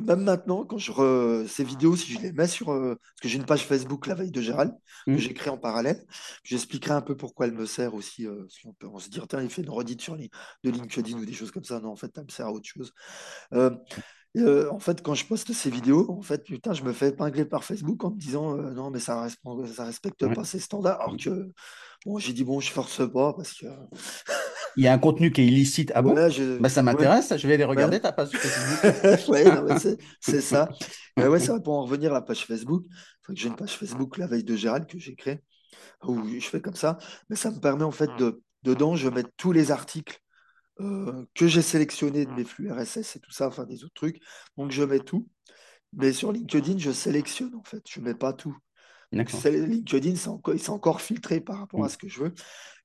même 0.01 0.23
maintenant, 0.23 0.65
quand 0.65 0.77
je 0.77 0.91
re- 0.91 1.47
ces 1.47 1.63
vidéos, 1.63 1.95
si 1.95 2.13
je 2.13 2.19
les 2.19 2.31
mets 2.31 2.47
sur. 2.47 2.71
euh, 2.71 2.95
parce 2.95 3.21
que 3.21 3.27
j'ai 3.27 3.37
une 3.37 3.45
page 3.45 3.65
Facebook, 3.65 4.07
La 4.07 4.15
Veille 4.15 4.31
de 4.31 4.41
Gérald, 4.41 4.73
que 5.11 5.17
Mm, 5.17 5.17
j'ai 5.19 5.33
créée 5.33 5.49
en 5.51 5.57
parallèle, 5.57 6.05
j'expliquerai 6.43 6.93
un 6.93 7.01
peu 7.01 7.15
pourquoi 7.17 7.45
elle 7.47 7.53
me 7.53 7.65
sert 7.65 7.93
aussi. 7.93 8.25
euh, 8.27 8.45
qu'on 8.63 8.73
peut 8.73 8.87
on 8.87 8.99
se 8.99 9.09
dire, 9.09 9.27
tiens, 9.27 9.41
il 9.41 9.49
fait 9.49 9.61
une 9.63 9.69
redite 9.69 10.01
sur 10.01 10.15
les, 10.15 10.29
de 10.63 10.69
LinkedIn 10.71 11.17
ou 11.17 11.25
des 11.25 11.33
choses 11.33 11.51
comme 11.51 11.63
ça. 11.63 11.79
Non, 11.79 11.89
en 11.91 11.95
fait, 11.95 12.11
ça 12.15 12.23
me 12.23 12.29
sert 12.29 12.47
à 12.47 12.51
autre 12.51 12.67
chose. 12.67 12.91
Euh, 13.53 13.71
euh, 14.37 14.69
en 14.71 14.79
fait, 14.79 15.01
quand 15.01 15.15
je 15.15 15.25
poste 15.25 15.53
ces 15.53 15.69
vidéos, 15.71 16.11
en 16.11 16.21
fait, 16.21 16.43
putain, 16.43 16.73
je 16.73 16.83
me 16.83 16.93
fais 16.93 17.09
épingler 17.09 17.45
par 17.45 17.63
Facebook 17.63 18.03
en 18.03 18.11
me 18.11 18.17
disant, 18.19 18.57
euh, 18.57 18.71
non, 18.71 18.91
mais 18.91 18.99
ça 18.99 19.21
respecte, 19.23 19.45
ça 19.75 19.85
respecte 19.85 20.23
ouais. 20.23 20.33
pas 20.33 20.43
ces 20.45 20.59
standards. 20.59 21.01
Alors 21.01 21.17
que, 21.17 21.51
bon, 22.05 22.19
j'ai 22.19 22.33
dit, 22.33 22.43
bon, 22.43 22.59
je 22.59 22.71
force 22.71 23.01
pas 23.11 23.33
parce 23.33 23.53
que. 23.53 23.67
Il 24.77 24.83
y 24.83 24.87
a 24.87 24.93
un 24.93 24.99
contenu 24.99 25.31
qui 25.31 25.41
est 25.41 25.47
illicite. 25.47 25.91
Ah 25.95 26.01
bon? 26.01 26.11
Voilà, 26.11 26.29
je. 26.29 26.57
Bah, 26.59 26.69
ça 26.69 26.81
Ouais. 26.81 26.83
m'intéresse, 26.83 27.33
je 27.35 27.47
vais 27.47 27.55
aller 27.55 27.63
ouais. 27.63 27.69
regarder 27.69 27.99
ta 27.99 28.11
page 28.13 28.29
Facebook. 28.31 29.29
ouais, 29.29 29.45
c'est 30.21 30.41
ça. 30.41 30.69
Et 31.17 31.27
ouais, 31.27 31.39
ça 31.39 31.53
va 31.53 31.59
pour 31.59 31.73
en 31.73 31.83
revenir 31.83 32.11
à 32.11 32.15
la 32.15 32.21
page 32.21 32.45
Facebook. 32.45 32.85
J'ai 33.33 33.47
une 33.49 33.55
page 33.55 33.75
Facebook, 33.77 34.17
la 34.17 34.27
veille 34.27 34.43
de 34.43 34.55
Gérald, 34.55 34.85
que 34.87 34.99
j'ai 34.99 35.15
créée, 35.15 35.41
où 36.03 36.23
je 36.27 36.47
fais 36.47 36.61
comme 36.61 36.75
ça. 36.75 36.97
Mais 37.29 37.35
ça 37.35 37.51
me 37.51 37.59
permet 37.59 37.83
en 37.83 37.91
fait 37.91 38.09
de, 38.17 38.41
dedans, 38.63 38.95
je 38.95 39.09
mets 39.09 39.25
tous 39.37 39.51
les 39.51 39.71
articles 39.71 40.19
euh, 40.81 41.25
que 41.35 41.47
j'ai 41.47 41.61
sélectionné 41.63 42.25
de 42.25 42.31
mes 42.31 42.45
flux 42.45 42.71
RSS 42.71 43.17
et 43.17 43.19
tout 43.19 43.31
ça, 43.31 43.47
enfin 43.47 43.65
des 43.65 43.83
autres 43.83 43.93
trucs. 43.95 44.21
Donc 44.57 44.71
je 44.71 44.83
mets 44.83 44.99
tout. 45.01 45.27
Mais 45.93 46.13
sur 46.13 46.31
LinkedIn, 46.31 46.77
je 46.79 46.91
sélectionne 46.91 47.55
en 47.55 47.63
fait, 47.63 47.83
je 47.89 47.99
ne 47.99 48.05
mets 48.05 48.15
pas 48.15 48.33
tout. 48.33 48.57
LinkedIn, 49.11 50.15
c'est 50.15 50.27
encore, 50.29 50.55
encore 50.69 51.01
filtré 51.01 51.39
par 51.41 51.59
rapport 51.59 51.83
à 51.85 51.87
Mm, 51.87 51.89
ce 51.89 51.97
que 51.97 52.07
je 52.09 52.19
veux. 52.21 52.33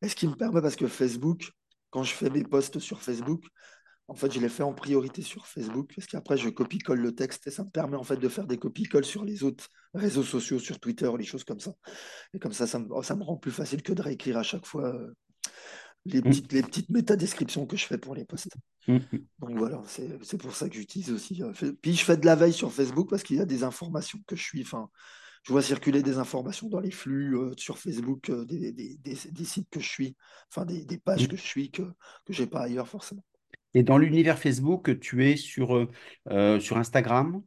Et 0.03 0.09
ce 0.09 0.15
qui 0.17 0.29
me 0.29 0.35
permet, 0.35 0.63
parce 0.63 0.77
que 0.77 0.87
Facebook, 0.87 1.51
quand 1.93 2.03
je 2.03 2.13
fais 2.13 2.31
mes 2.31 2.43
posts 2.43 2.81
sur 2.81 3.03
Facebook, 3.03 3.45
en 4.09 4.15
fait, 4.15 4.33
je 4.33 4.41
les 4.41 4.49
fais 4.49 4.63
en 4.63 4.75
priorité 4.75 5.23
sur 5.23 5.47
Facebook, 5.47 5.93
parce 5.95 6.09
qu'après, 6.09 6.37
je 6.37 6.49
copie-colle 6.49 7.01
le 7.01 7.15
texte 7.15 7.47
et 7.47 7.51
ça 7.51 7.65
me 7.65 7.71
permet 7.71 7.97
en 7.97 8.03
fait 8.03 8.17
de 8.17 8.29
faire 8.29 8.47
des 8.47 8.59
copie-colles 8.59 9.05
sur 9.05 9.25
les 9.25 9.45
autres 9.45 9.69
réseaux 9.95 10.25
sociaux, 10.25 10.59
sur 10.59 10.81
Twitter, 10.81 11.11
les 11.17 11.25
choses 11.25 11.45
comme 11.45 11.61
ça. 11.61 11.73
Et 12.35 12.39
comme 12.39 12.53
ça, 12.53 12.67
ça 12.67 12.79
me, 12.79 13.03
ça 13.03 13.15
me 13.15 13.23
rend 13.23 13.37
plus 13.37 13.53
facile 13.53 13.83
que 13.83 13.93
de 13.93 14.03
réécrire 14.03 14.39
à 14.39 14.43
chaque 14.43 14.67
fois 14.67 14.95
euh, 14.95 15.15
les 16.07 16.21
mm, 16.21 16.23
petites, 16.25 16.53
les 16.53 16.63
petites 16.63 16.91
métadescriptions 16.91 17.67
que 17.67 17.77
je 17.77 17.87
fais 17.87 17.99
pour 17.99 18.15
les 18.15 18.25
posts. 18.25 18.57
mm. 18.89 18.99
Donc 19.41 19.57
voilà, 19.57 19.81
c'est 19.87 20.39
pour 20.39 20.55
ça 20.55 20.69
que 20.69 20.75
j'utilise 20.75 21.13
aussi. 21.13 21.43
euh, 21.43 21.53
Puis 21.81 21.95
je 21.95 22.05
fais 22.05 22.17
de 22.17 22.27
la 22.27 22.35
veille 22.35 22.55
sur 22.55 22.73
Facebook 22.73 23.11
parce 23.11 23.23
qu'il 23.23 23.37
y 23.37 23.41
a 23.41 23.47
des 23.47 23.65
informations 23.65 24.19
que 24.27 24.35
je 24.35 24.43
suis. 24.43 24.63
Enfin, 24.63 24.89
je 25.43 25.53
vois 25.53 25.63
circuler 25.63 26.03
des 26.03 26.19
informations 26.19 26.69
dans 26.69 26.81
les 26.81 26.91
flux 26.91 27.37
euh, 27.37 27.53
sur 27.57 27.79
Facebook, 27.79 28.31
euh, 28.31 28.45
des, 28.45 28.73
des- 28.73 28.97
des- 28.97 29.31
des 29.31 29.45
sites 29.45 29.69
que 29.71 29.81
je 29.81 29.89
suis, 29.89 30.17
enfin 30.51 30.65
des, 30.65 30.85
pages 30.99 31.29
que 31.29 31.37
je 31.37 31.43
suis 31.43 31.71
que, 31.71 31.83
que 32.25 32.33
j'ai 32.33 32.47
pas 32.47 32.63
ailleurs 32.63 32.89
forcément. 32.89 33.25
Et 33.75 33.83
dans 33.83 33.99
l'univers 33.99 34.39
Facebook, 34.39 34.99
tu 35.01 35.27
es 35.29 35.37
sur, 35.37 35.89
euh, 36.31 36.61
sur 36.61 36.77
Instagram? 36.77 37.43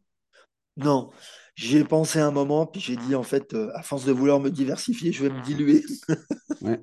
Non, 0.78 1.10
j'y 1.56 1.78
ai 1.78 1.84
pensé 1.86 2.20
un 2.20 2.32
moment, 2.32 2.66
puis 2.68 2.82
j'ai 2.82 2.98
dit 2.98 3.16
en 3.16 3.24
fait, 3.24 3.56
à 3.74 3.82
force 3.82 4.04
de 4.06 4.12
vouloir 4.12 4.40
me 4.42 4.50
diversifier, 4.50 5.14
je 5.14 5.24
vais 5.26 5.30
me 5.34 5.42
diluer. 5.44 5.84
Ouais, 6.62 6.80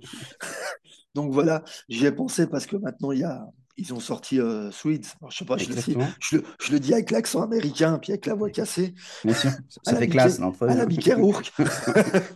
Donc 1.15 1.33
voilà, 1.33 1.63
j'y 1.89 2.07
ai 2.07 2.13
pensé 2.13 2.47
parce 2.47 2.67
que 2.67 2.77
maintenant 2.77 3.13
il 3.13 3.21
y 3.21 3.25
a, 3.25 3.47
ils 3.77 3.93
ont 3.95 4.01
sorti 4.01 4.41
euh, 4.41 4.71
Swedes. 4.71 5.07
Je 5.31 5.37
sais 5.37 5.45
pas, 5.45 5.57
je 5.57 5.69
le, 5.69 5.75
dis- 5.75 5.93
exactement. 5.93 6.09
je, 6.21 6.37
le, 6.37 6.45
je 6.61 6.73
le 6.73 6.81
dis 6.81 6.93
avec 6.93 7.11
l'accent 7.11 7.43
américain, 7.43 7.99
puis 7.99 8.13
avec 8.13 8.27
la 8.27 8.35
voix 8.35 8.51
cassée, 8.51 8.95
Bien 9.25 9.35
sûr, 9.35 9.51
ça 9.83 9.97
fait 9.97 10.09
classe, 10.09 10.39
non? 10.39 10.53
À 10.67 10.75
la 10.75 10.87
bien. 10.87 10.97
Mickey 10.97 11.15
Rourke. 11.15 11.53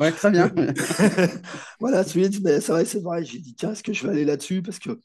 Ouais, 0.00 0.12
très 0.12 0.30
bien. 0.30 0.50
voilà, 1.80 2.04
Swedes, 2.04 2.42
mais 2.42 2.60
c'est 2.60 2.72
vrai, 2.72 2.84
c'est 2.84 3.00
vrai. 3.02 3.24
J'ai 3.24 3.38
dit, 3.38 3.54
tiens, 3.54 3.72
est-ce 3.72 3.82
que 3.82 3.92
je 3.92 4.04
vais 4.04 4.10
aller 4.12 4.24
là-dessus? 4.24 4.62
Parce 4.62 4.78
que 4.78 5.00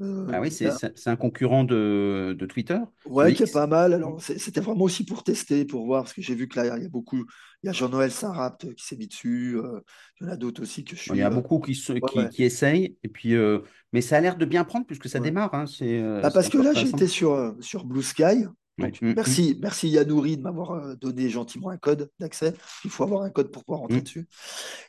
Euh, 0.00 0.34
oui, 0.40 0.50
il 0.60 0.66
y 0.68 0.70
c'est 0.96 1.08
un 1.10 1.16
concurrent 1.16 1.64
de, 1.64 2.34
de 2.38 2.46
Twitter, 2.46 2.78
ouais, 3.04 3.32
qui 3.32 3.42
est 3.42 3.46
pas 3.46 3.66
mal. 3.66 3.94
Alors, 3.94 4.20
c'était 4.22 4.60
vraiment 4.60 4.84
aussi 4.84 5.04
pour 5.04 5.22
tester, 5.24 5.64
pour 5.64 5.86
voir, 5.86 6.02
parce 6.04 6.14
que 6.14 6.22
j'ai 6.22 6.34
vu 6.34 6.48
que 6.48 6.58
là, 6.60 6.76
il 6.76 6.82
y 6.82 6.86
a 6.86 6.88
beaucoup. 6.88 7.24
Il 7.62 7.66
y 7.66 7.70
a 7.70 7.72
Jean-Noël 7.72 8.10
Saint-Rapt 8.12 8.74
qui 8.74 8.84
s'est 8.84 8.96
mis 8.96 9.08
dessus. 9.08 9.56
euh, 9.58 9.80
il 10.20 10.26
y 10.26 10.30
en 10.30 10.32
a 10.32 10.36
d'autres 10.36 10.62
aussi 10.62 10.84
que 10.84 10.96
je 10.96 11.02
Bon, 11.06 11.14
il 11.14 11.18
y 11.18 11.22
suis. 11.22 11.22
a 11.22 11.30
euh, 11.30 11.30
beaucoup 11.30 11.60
qui, 11.60 11.74
se- 11.76 11.92
ouais, 12.02 12.10
qui, 12.12 12.28
ouais, 12.28 12.30
qui 12.30 12.42
essayent, 12.42 12.96
et 13.04 13.08
puis, 13.08 13.34
euh, 13.34 13.60
mais 13.92 14.00
ça 14.00 14.16
a 14.16 14.20
l'air 14.20 14.36
de 14.36 14.44
bien 14.44 14.64
prendre 14.64 14.86
puisque 14.86 15.08
ça 15.08 15.20
ouais. 15.20 15.20
démarre, 15.20 15.54
hein, 15.54 15.66
c'est 15.66 16.00
euh, 16.00 16.24
Bah, 16.24 16.30
c'est 16.30 16.32
parce 16.32 16.48
que 16.50 16.58
là, 16.58 16.74
été 16.74 17.08
sur, 17.08 17.32
euh, 17.34 17.52
sur 17.60 17.84
Blue 17.86 18.02
Sky. 18.02 18.46
Ouais. 18.78 18.90
Donc, 18.90 19.00
Mm, 19.00 19.06
mm, 19.08 19.14
merci, 19.14 19.58
merci 19.60 19.88
Yanouri 19.88 20.36
de 20.36 20.42
m'avoir 20.42 20.72
euh, 20.72 20.94
donné 20.96 21.30
gentiment 21.30 21.70
un 21.70 21.78
code 21.78 22.10
d'accès. 22.18 22.54
Il 22.84 22.90
faut 22.90 23.04
avoir 23.04 23.22
un 23.22 23.30
code 23.30 23.50
pour 23.50 23.64
pouvoir 23.64 23.80
rentrer 23.80 23.98
mm, 23.98 24.02
dessus. 24.02 24.28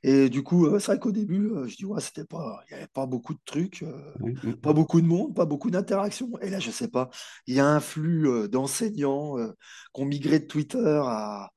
Et 0.03 0.29
du 0.29 0.43
coup, 0.43 0.67
euh, 0.67 0.79
c'est 0.79 0.91
vrai 0.91 0.99
qu'au 0.99 1.11
début, 1.11 1.51
euh, 1.51 1.67
je 1.67 1.77
dis, 1.77 1.85
ouais, 1.85 2.01
c'était 2.01 2.25
pas, 2.25 2.61
il 2.69 2.73
n'y 2.73 2.79
avait 2.79 2.87
pas 2.87 3.05
beaucoup 3.05 3.33
de 3.33 3.39
trucs, 3.45 3.83
mm, 4.19 4.53
pas 4.55 4.71
mm. 4.71 4.75
beaucoup 4.75 5.01
de 5.01 5.07
monde, 5.07 5.33
pas 5.35 5.45
beaucoup 5.45 5.71
d'interactions. 5.71 6.31
Et 6.41 6.49
là, 6.49 6.59
je 6.59 6.71
sais 6.71 6.89
pas, 6.89 7.09
il 7.45 7.55
y 7.55 7.59
a 7.59 7.67
un 7.67 7.79
flux 7.79 8.49
d'enseignants 8.49 9.37
euh, 9.37 9.53
qui 9.93 10.01
ont 10.01 10.05
migré 10.05 10.39
de 10.39 10.45
Twitter 10.45 11.01
à. 11.03 11.51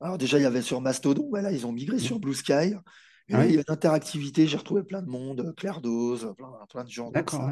Alors, 0.00 0.18
déjà, 0.18 0.38
il 0.38 0.42
y 0.42 0.46
avait 0.46 0.62
sur 0.62 0.82
Mastodon, 0.82 1.30
mais 1.32 1.40
là, 1.40 1.50
ils 1.50 1.66
ont 1.66 1.72
migré 1.72 1.96
mm. 1.96 2.00
sur 2.00 2.20
Blue 2.20 2.34
Sky. 2.34 2.74
Et 3.28 3.32
là, 3.32 3.44
il 3.44 3.54
y 3.54 3.58
a 3.58 3.60
une 3.60 3.64
interactivité, 3.72 4.46
j'ai 4.46 4.56
retrouvé 4.56 4.84
plein 4.84 5.02
de 5.02 5.08
monde, 5.08 5.52
Claire 5.56 5.80
Dose, 5.80 6.32
plein, 6.36 6.52
plein 6.70 6.84
de 6.84 6.90
gens 6.90 7.10
d'accord. 7.10 7.50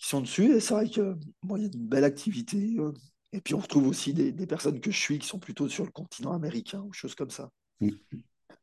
Qui 0.00 0.08
sont 0.08 0.22
dessus. 0.22 0.56
Et 0.56 0.60
c'est 0.60 0.74
vrai 0.74 0.90
que 0.90 1.16
bon, 1.44 1.56
il 1.58 1.62
y 1.64 1.66
a 1.66 1.70
une 1.74 1.88
belle 1.88 2.04
activité. 2.04 2.76
euh, 2.80 2.92
et 3.32 3.40
puis, 3.42 3.54
on 3.54 3.60
retrouve 3.60 3.88
aussi 3.88 4.14
des, 4.14 4.32
des 4.32 4.46
personnes 4.48 4.80
que 4.80 4.90
je 4.92 4.98
suis 4.98 5.18
qui 5.20 5.28
sont 5.28 5.38
plutôt 5.40 5.68
sur 5.68 5.84
le 5.86 5.92
continent 5.92 6.32
américain 6.34 6.80
ou 6.82 6.92
choses 6.92 7.14
comme 7.16 7.30
ça. 7.30 7.50
Mm. 7.80 7.96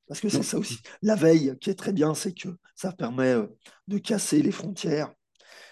Parce 0.07 0.21
que 0.21 0.29
c'est 0.29 0.37
Non, 0.39 0.43
ça 0.43 0.57
aussi. 0.57 0.81
La 1.01 1.15
veille, 1.15 1.55
qui 1.59 1.69
est 1.69 1.75
très 1.75 1.93
bien, 1.93 2.13
c'est 2.13 2.33
que 2.33 2.49
ça 2.75 2.91
permet 2.93 3.33
euh, 3.33 3.47
de 3.87 3.97
casser 3.97 4.41
les 4.41 4.51
frontières 4.51 5.13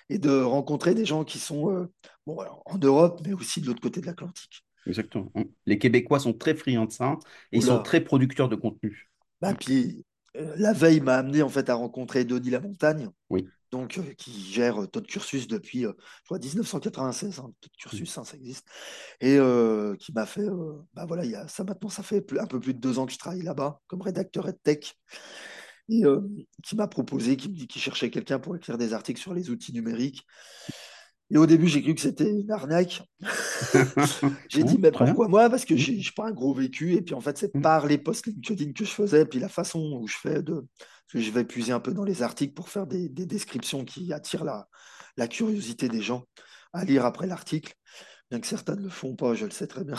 et 0.09 0.19
de 0.19 0.41
rencontrer 0.41 0.95
des 0.95 1.05
gens 1.05 1.23
qui 1.25 1.39
sont 1.39 1.71
euh, 1.71 1.91
bon, 2.27 2.39
alors, 2.39 2.63
en 2.65 2.77
Europe, 2.79 3.21
mais 3.25 3.33
aussi 3.33 3.61
de 3.61 3.67
l'autre 3.67 3.81
côté 3.81 4.01
de 4.01 4.07
l'Atlantique. 4.07 4.63
exactement. 4.85 5.31
Mm. 5.35 5.43
Les 5.65 5.79
Québécois 5.79 6.19
sont 6.19 6.33
très 6.33 6.55
friands 6.55 6.85
de 6.85 6.91
ça 6.91 7.17
et 7.51 7.57
ils 7.57 7.63
sont 7.63 7.79
très 7.79 8.01
producteurs 8.01 8.49
de 8.49 8.55
contenu. 8.55 9.09
Bah, 9.41 9.53
Mm. 9.53 9.57
puis, 9.57 10.03
euh, 10.37 10.53
la 10.57 10.73
veille 10.73 11.01
m'a 11.01 11.15
amené 11.15 11.41
en 11.41 11.49
fait 11.49 11.69
à 11.69 11.75
rencontrer 11.75 12.25
Denis 12.25 12.49
Lamontagne, 12.49 13.09
Oui. 13.29 13.51
Donc, 13.75 13.97
euh, 13.97 14.03
qui 14.17 14.31
gère 14.53 14.81
euh, 14.83 14.87
Todd 14.87 15.05
Cursus 15.05 15.47
depuis 15.47 15.85
euh, 15.85 15.91
je 15.99 16.25
crois 16.25 16.39
1996. 16.39 17.39
Hein, 17.39 17.51
Todd 17.61 17.71
Mm. 17.73 17.77
Cursus, 17.81 18.17
hein, 18.17 18.23
ça 18.23 18.37
existe. 18.37 18.65
Et 19.19 19.37
euh, 19.37 19.95
qui 19.97 20.13
m'a 20.13 20.25
fait, 20.25 20.47
euh, 20.47 20.73
bah 20.93 21.05
voilà, 21.05 21.25
il 21.25 21.31
y 21.31 21.35
a, 21.35 21.47
ça 21.47 21.63
maintenant, 21.63 21.89
ça 21.89 22.03
fait 22.03 22.23
un 22.39 22.47
peu 22.47 22.59
plus 22.59 22.73
de 22.73 22.79
deux 22.79 22.99
ans 22.99 23.05
que 23.05 23.11
je 23.13 23.17
travaille 23.17 23.41
là-bas 23.41 23.81
comme 23.87 24.01
rédacteur 24.01 24.47
tech. 24.63 24.93
Et 25.89 26.03
euh, 26.05 26.21
qui 26.63 26.75
m'a 26.75 26.87
proposé, 26.87 27.35
qui 27.37 27.49
me 27.49 27.53
dit 27.55 27.67
qu'il 27.67 27.81
cherchait 27.81 28.09
quelqu'un 28.09 28.39
pour 28.39 28.55
écrire 28.55 28.77
des 28.77 28.93
articles 28.93 29.19
sur 29.21 29.33
les 29.33 29.49
outils 29.51 29.73
numériques. 29.73 30.23
Et 31.31 31.37
au 31.37 31.45
début, 31.47 31.67
j'ai 31.67 31.81
cru 31.81 31.95
que 31.95 32.01
c'était 32.01 32.29
une 32.29 32.51
arnaque. 32.51 33.01
J'ai 34.49 34.63
dit, 34.63 34.77
mais 34.77 34.91
pourquoi 34.91 35.27
moi? 35.27 35.49
Parce 35.49 35.65
que 35.65 35.73
Mm. 35.73 35.77
j'ai 35.77 35.99
j'ai 35.99 36.11
pas 36.15 36.27
un 36.27 36.31
gros 36.31 36.53
vécu. 36.53 36.93
Et 36.93 37.01
puis, 37.01 37.15
en 37.15 37.19
fait, 37.21 37.37
c'est 37.37 37.53
Mm. 37.55 37.61
par 37.61 37.87
les 37.87 37.97
posts 37.97 38.27
LinkedIn 38.27 38.73
que 38.73 38.85
je 38.85 38.91
faisais, 38.91 39.25
puis 39.25 39.39
la 39.39 39.49
façon 39.49 39.99
où 40.01 40.07
je 40.07 40.15
fais 40.17 40.41
de. 40.43 40.65
Je 41.13 41.31
vais 41.31 41.45
puiser 41.45 41.71
un 41.71 41.79
peu 41.79 41.93
dans 41.93 42.03
les 42.03 42.23
articles 42.23 42.53
pour 42.53 42.69
faire 42.69 42.87
des, 42.87 43.09
des 43.09 43.25
descriptions 43.25 43.85
qui 43.85 44.11
attirent 44.11 44.43
la, 44.43 45.27
curiosité 45.27 45.87
des 45.87 46.01
gens 46.01 46.25
à 46.73 46.83
lire 46.83 47.05
après 47.05 47.27
l'article. 47.27 47.73
Bien 48.31 48.39
que 48.39 48.47
certains 48.47 48.75
ne 48.75 48.81
le 48.81 48.89
font 48.89 49.15
pas, 49.15 49.35
je 49.35 49.45
le 49.45 49.51
sais 49.51 49.67
très 49.67 49.83
bien. 49.83 49.95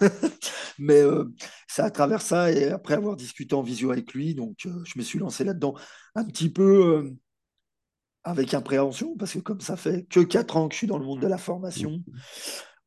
Mais 0.78 1.02
euh, 1.02 1.24
c'est 1.68 1.82
à 1.82 1.90
travers 1.90 2.22
ça, 2.22 2.50
et 2.50 2.70
après 2.70 2.94
avoir 2.94 3.16
discuté 3.16 3.54
en 3.54 3.62
visio 3.62 3.90
avec 3.90 4.12
lui, 4.14 4.34
donc 4.34 4.64
euh, 4.66 4.82
je 4.84 4.98
me 4.98 5.04
suis 5.04 5.18
lancé 5.18 5.44
là-dedans 5.44 5.74
un 6.14 6.24
petit 6.24 6.50
peu 6.50 7.04
euh, 7.04 7.10
avec 8.24 8.54
impréhension, 8.54 9.14
parce 9.16 9.34
que 9.34 9.38
comme 9.40 9.60
ça 9.60 9.76
fait 9.76 10.06
que 10.08 10.20
quatre 10.20 10.56
ans 10.56 10.68
que 10.68 10.74
je 10.74 10.78
suis 10.78 10.86
dans 10.86 10.98
le 10.98 11.04
monde 11.04 11.20
de 11.20 11.26
la 11.26 11.38
formation, 11.38 12.02
Mm. 12.06 12.20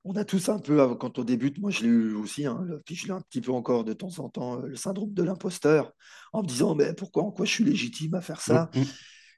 On 0.05 0.15
a 0.15 0.23
tous 0.23 0.49
un 0.49 0.59
peu, 0.59 0.95
quand 0.95 1.19
on 1.19 1.23
débute, 1.23 1.59
moi 1.59 1.71
je 1.71 1.81
l'ai 1.81 1.89
eu 1.89 2.13
aussi, 2.15 2.45
hein, 2.45 2.61
le- 2.65 2.81
puis 2.85 2.95
je 2.95 3.05
l'ai 3.07 3.13
un 3.13 3.21
petit 3.21 3.41
peu 3.41 3.51
encore 3.51 3.83
de 3.83 3.93
temps 3.93 4.17
en 4.19 4.29
temps, 4.29 4.61
euh, 4.61 4.67
le 4.67 4.75
syndrome 4.75 5.13
de 5.13 5.23
l'imposteur, 5.23 5.91
en 6.33 6.41
me 6.41 6.47
disant, 6.47 6.73
mais 6.75 6.93
pourquoi, 6.93 7.23
en 7.23 7.31
quoi 7.31 7.45
je 7.45 7.51
suis 7.51 7.63
légitime 7.63 8.15
à 8.15 8.21
faire 8.21 8.37
Mm. 8.37 8.51
ça? 8.51 8.69
Mm. 8.75 8.81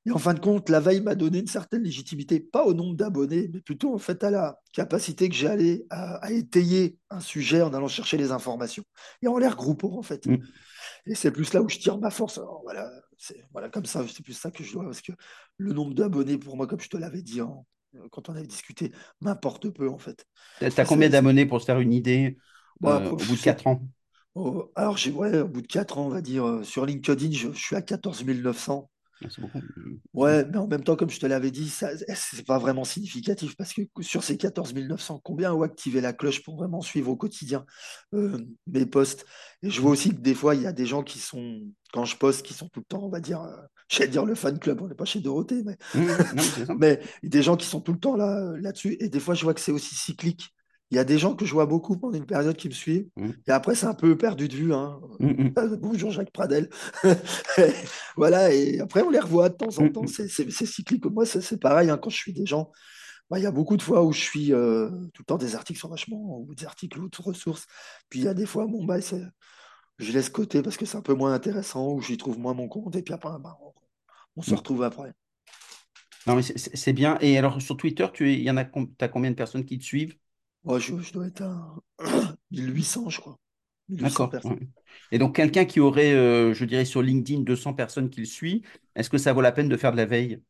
Et 0.07 0.11
en 0.11 0.17
fin 0.17 0.33
de 0.33 0.39
compte, 0.39 0.69
la 0.69 0.79
veille 0.79 1.01
m'a 1.01 1.13
donné 1.13 1.39
une 1.39 1.47
certaine 1.47 1.83
légitimité, 1.83 2.39
pas 2.39 2.65
au 2.65 2.73
nombre 2.73 2.95
d'abonnés, 2.95 3.49
mais 3.53 3.61
plutôt 3.61 3.93
en 3.93 3.99
fait 3.99 4.23
à 4.23 4.31
la 4.31 4.59
capacité 4.73 5.29
que 5.29 5.35
j'ai 5.35 5.47
allé 5.47 5.85
à, 5.91 6.15
à 6.25 6.31
étayer 6.31 6.97
un 7.11 7.19
sujet 7.19 7.61
en 7.61 7.71
allant 7.73 7.87
chercher 7.87 8.17
les 8.17 8.31
informations 8.31 8.83
et 9.21 9.27
en 9.27 9.37
les 9.37 9.47
regroupant 9.47 9.97
en 9.97 10.01
fait. 10.01 10.25
Mm. 10.25 10.37
Et 11.05 11.15
c'est 11.15 11.31
plus 11.31 11.53
là 11.53 11.61
où 11.61 11.69
je 11.69 11.77
tire 11.77 11.99
ma 11.99 12.09
force. 12.09 12.39
Alors, 12.39 12.61
voilà, 12.63 12.91
c'est 13.17 13.43
voilà, 13.51 13.69
comme 13.69 13.85
ça, 13.85 14.03
c'est 14.07 14.23
plus 14.23 14.33
ça 14.33 14.49
que 14.49 14.63
je 14.63 14.73
dois, 14.73 14.85
parce 14.85 15.01
que 15.01 15.11
le 15.57 15.73
nombre 15.73 15.93
d'abonnés, 15.93 16.37
pour 16.39 16.55
moi, 16.57 16.65
comme 16.65 16.79
je 16.79 16.89
te 16.89 16.97
l'avais 16.97 17.21
dit 17.21 17.41
en- 17.41 17.65
quand 18.11 18.29
on 18.29 18.33
avait 18.35 18.47
discuté, 18.47 18.91
m'importe 19.21 19.69
peu 19.69 19.89
en 19.89 19.97
fait. 19.97 20.25
T'as 20.75 20.85
combien 20.85 21.09
d'abonnés 21.09 21.45
pour 21.45 21.59
se 21.61 21.65
faire 21.65 21.79
une 21.79 21.93
idée 21.93 22.37
bon, 22.79 23.01
euh, 23.05 23.11
au 23.11 23.25
bout 23.25 23.35
de 23.37 23.41
c'est- 23.41 23.41
4 23.41 23.67
ans? 23.67 23.81
oh, 24.35 24.71
alors, 24.75 24.97
j'ai, 24.97 25.11
ouais, 25.11 25.41
au 25.41 25.47
bout 25.49 25.61
de 25.63 25.67
4 25.67 25.97
ans, 25.99 26.07
on 26.07 26.09
va 26.09 26.21
dire, 26.21 26.45
euh, 26.47 26.63
sur 26.63 26.85
LinkedIn, 26.87 27.31
je, 27.33 27.51
je 27.53 27.59
suis 27.59 27.75
à 27.77 27.81
14 27.81 28.25
900. 28.25 28.89
Ah, 29.23 29.27
beaucoup. 29.37 29.63
Ouais, 30.13 30.43
mais 30.45 30.57
en 30.57 30.67
même 30.67 30.83
temps, 30.83 30.97
comme 30.97 31.09
je 31.09 31.19
te 31.21 31.25
l'avais 31.25 31.51
dit, 31.51 31.69
ça, 31.69 31.89
c'est 32.15 32.45
pas 32.45 32.57
vraiment 32.59 32.83
significatif 32.83 33.55
parce 33.55 33.73
que 33.73 33.81
sur 34.01 34.23
ces 34.25 34.35
14 34.37 34.73
900, 34.73 35.21
combien 35.23 35.53
ont 35.53 35.61
activé 35.61 36.01
la 36.01 36.11
cloche 36.11 36.43
pour 36.43 36.57
vraiment 36.57 36.81
suivre 36.81 37.09
au 37.11 37.15
quotidien 37.15 37.65
euh, 38.13 38.37
mes 38.67 38.85
posts? 38.85 39.25
Et 39.63 39.69
je 39.69 39.79
vois 39.79 39.91
aussi 39.91 40.09
que 40.09 40.19
des 40.19 40.35
fois, 40.35 40.55
il 40.55 40.63
y 40.63 40.67
a 40.67 40.73
des 40.73 40.85
gens 40.85 41.01
qui 41.03 41.17
sont, 41.19 41.61
quand 41.93 42.03
je 42.03 42.17
poste, 42.17 42.45
qui 42.45 42.53
sont 42.53 42.67
tout 42.67 42.81
le 42.81 42.85
temps, 42.85 43.03
on 43.03 43.09
va 43.09 43.21
dire, 43.21 43.41
j'allais 43.91 44.09
dire 44.09 44.25
le 44.25 44.35
fan 44.35 44.57
club, 44.59 44.81
on 44.81 44.87
n'est 44.87 44.95
pas 44.95 45.05
chez 45.05 45.19
Dorothée, 45.19 45.63
mais. 45.63 45.77
Non, 46.67 46.75
mais 46.77 46.99
des 47.23 47.41
gens 47.43 47.57
qui 47.57 47.67
sont 47.67 47.81
tout 47.81 47.93
le 47.93 47.99
temps 47.99 48.15
là, 48.15 48.51
là-dessus. 48.59 48.97
Et 48.99 49.09
des 49.09 49.19
fois, 49.19 49.33
je 49.35 49.43
vois 49.43 49.53
que 49.53 49.61
c'est 49.61 49.71
aussi 49.71 49.95
cyclique. 49.95 50.49
Il 50.89 50.95
y 50.97 50.99
a 50.99 51.05
des 51.05 51.17
gens 51.17 51.35
que 51.35 51.45
je 51.45 51.53
vois 51.53 51.65
beaucoup 51.65 51.97
pendant 51.97 52.17
une 52.17 52.25
période 52.25 52.57
qui 52.57 52.67
me 52.67 52.73
suivent. 52.73 53.07
Mm. 53.15 53.29
Et 53.47 53.51
après, 53.51 53.75
c'est 53.75 53.85
un 53.85 53.93
peu 53.93 54.17
perdu 54.17 54.47
de 54.49 54.55
vue. 54.55 54.73
Hein. 54.73 54.99
Mm. 55.19 55.27
Mm. 55.27 55.53
Euh, 55.57 55.77
Bonjour 55.81 56.11
Jacques 56.11 56.31
Pradel. 56.31 56.69
voilà, 58.17 58.53
et 58.53 58.79
après 58.79 59.01
on 59.01 59.09
les 59.09 59.19
revoit 59.19 59.49
de 59.49 59.55
temps 59.55 59.77
en 59.79 59.89
temps, 59.89 60.07
c'est 60.07 60.27
c'est- 60.27 60.49
c'est 60.51 60.65
cyclique. 60.65 61.05
Moi, 61.05 61.25
c'est 61.25 61.41
c'est 61.41 61.57
pareil, 61.59 61.89
hein, 61.89 61.97
quand 61.97 62.09
je 62.09 62.17
suis 62.17 62.33
des 62.33 62.45
gens, 62.45 62.71
bah, 63.29 63.39
il 63.39 63.43
y 63.43 63.45
a 63.45 63.51
beaucoup 63.51 63.77
de 63.77 63.81
fois 63.81 64.03
où 64.03 64.11
je 64.11 64.21
suis 64.21 64.53
euh, 64.53 64.89
tout 65.13 65.21
le 65.21 65.25
temps 65.25 65.37
des 65.37 65.55
articles 65.55 65.79
sont 65.79 65.89
vachement, 65.89 66.39
ou 66.39 66.53
des 66.55 66.65
articles 66.65 66.99
ou 66.99 67.09
de 67.09 67.17
ressources. 67.21 67.65
Puis 68.09 68.19
il 68.21 68.25
y 68.25 68.27
a 68.27 68.33
des 68.33 68.45
fois, 68.45 68.67
bon, 68.67 68.83
bah, 68.85 69.01
c'est- 69.01 69.23
je 69.99 70.11
laisse 70.11 70.29
côté 70.29 70.61
parce 70.61 70.77
que 70.77 70.85
c'est 70.85 70.97
un 70.97 71.01
peu 71.01 71.13
moins 71.13 71.33
intéressant, 71.33 71.93
ou 71.93 72.01
j'y 72.01 72.17
trouve 72.17 72.39
moins 72.39 72.53
mon 72.53 72.67
compte, 72.67 72.95
et 72.95 73.03
puis 73.03 73.13
après, 73.13 73.31
bah, 73.39 73.57
on, 74.35 74.41
se 74.41 74.53
retrouve 74.53 74.83
après. 74.83 75.13
Non, 76.27 76.35
mais 76.35 76.41
c'est 76.41 76.93
bien. 76.93 77.17
Et 77.21 77.37
alors, 77.37 77.61
sur 77.61 77.77
Twitter, 77.77 78.07
tu 78.13 78.31
es, 78.31 78.35
il 78.35 78.43
y 78.43 78.51
en 78.51 78.57
a, 78.57 78.65
t'as 78.65 79.07
combien 79.07 79.31
de 79.31 79.35
personnes 79.35 79.65
qui 79.65 79.77
te 79.77 79.83
suivent? 79.83 80.15
Moi, 80.63 80.79
je, 80.79 80.97
je 80.99 81.13
dois 81.13 81.27
être 81.27 81.41
à 81.41 81.75
1800, 82.51 83.09
je 83.09 83.19
crois. 83.19 83.39
1800 83.89 84.09
D'accord. 84.09 84.29
personnes. 84.29 84.53
ouais. 84.53 84.69
Et 85.11 85.17
donc, 85.17 85.35
quelqu'un 85.35 85.65
qui 85.65 85.79
aurait, 85.79 86.13
euh, 86.13 86.53
je 86.53 86.65
dirais, 86.65 86.85
sur 86.85 87.01
LinkedIn 87.01 87.41
200 87.41 87.73
personnes 87.73 88.09
qui 88.09 88.21
le 88.21 88.25
suivent, 88.25 88.61
est-ce 88.95 89.09
que 89.09 89.17
ça 89.17 89.33
vaut 89.33 89.41
la 89.41 89.51
peine 89.51 89.67
de 89.69 89.77
faire 89.77 89.91
de 89.91 89.97
la 89.97 90.05
veille? 90.05 90.41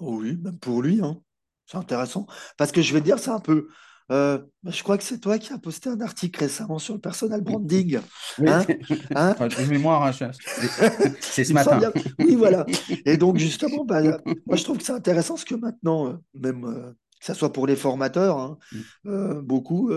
Oh 0.00 0.18
oui, 0.20 0.36
même 0.36 0.58
pour 0.58 0.82
lui, 0.82 1.00
hein. 1.02 1.20
C'est 1.66 1.76
intéressant. 1.76 2.26
Parce 2.56 2.72
que 2.72 2.82
je 2.82 2.92
vais 2.92 3.00
te 3.00 3.04
dire, 3.04 3.18
c'est 3.18 3.30
un 3.30 3.40
peu. 3.40 3.68
Euh, 4.12 4.38
bah, 4.62 4.70
je 4.70 4.82
crois 4.82 4.98
que 4.98 5.04
c'est 5.04 5.18
toi 5.18 5.38
qui 5.38 5.52
as 5.52 5.58
posté 5.58 5.88
un 5.90 6.00
article 6.00 6.38
récemment 6.40 6.78
sur 6.78 6.94
le 6.94 7.00
personal 7.00 7.40
branding. 7.40 7.98
Oui, 8.38 8.48
Hein? 8.50 8.66
Hein? 9.14 9.34
enfin, 9.38 9.64
mémoire, 9.66 10.02
hein, 10.04 10.12
je- 10.12 10.24
c'est 10.40 11.22
c'est 11.30 11.44
ce 11.44 11.52
matin. 11.52 11.78
bien. 11.78 11.92
Oui, 12.20 12.34
voilà. 12.36 12.66
Et 13.04 13.16
donc, 13.16 13.38
justement, 13.38 13.84
bah, 13.84 14.00
moi, 14.02 14.56
je 14.56 14.64
trouve 14.64 14.78
que 14.78 14.84
c'est 14.84 14.92
intéressant 14.92 15.34
parce 15.34 15.44
que 15.44 15.54
maintenant, 15.54 16.08
euh, 16.08 16.14
même 16.34 16.64
euh, 16.64 16.92
que 17.20 17.26
ça 17.26 17.34
soit 17.34 17.52
pour 17.52 17.66
les 17.66 17.76
formateurs, 17.76 18.38
hein, 18.38 18.58
euh, 19.06 19.40
beaucoup, 19.42 19.90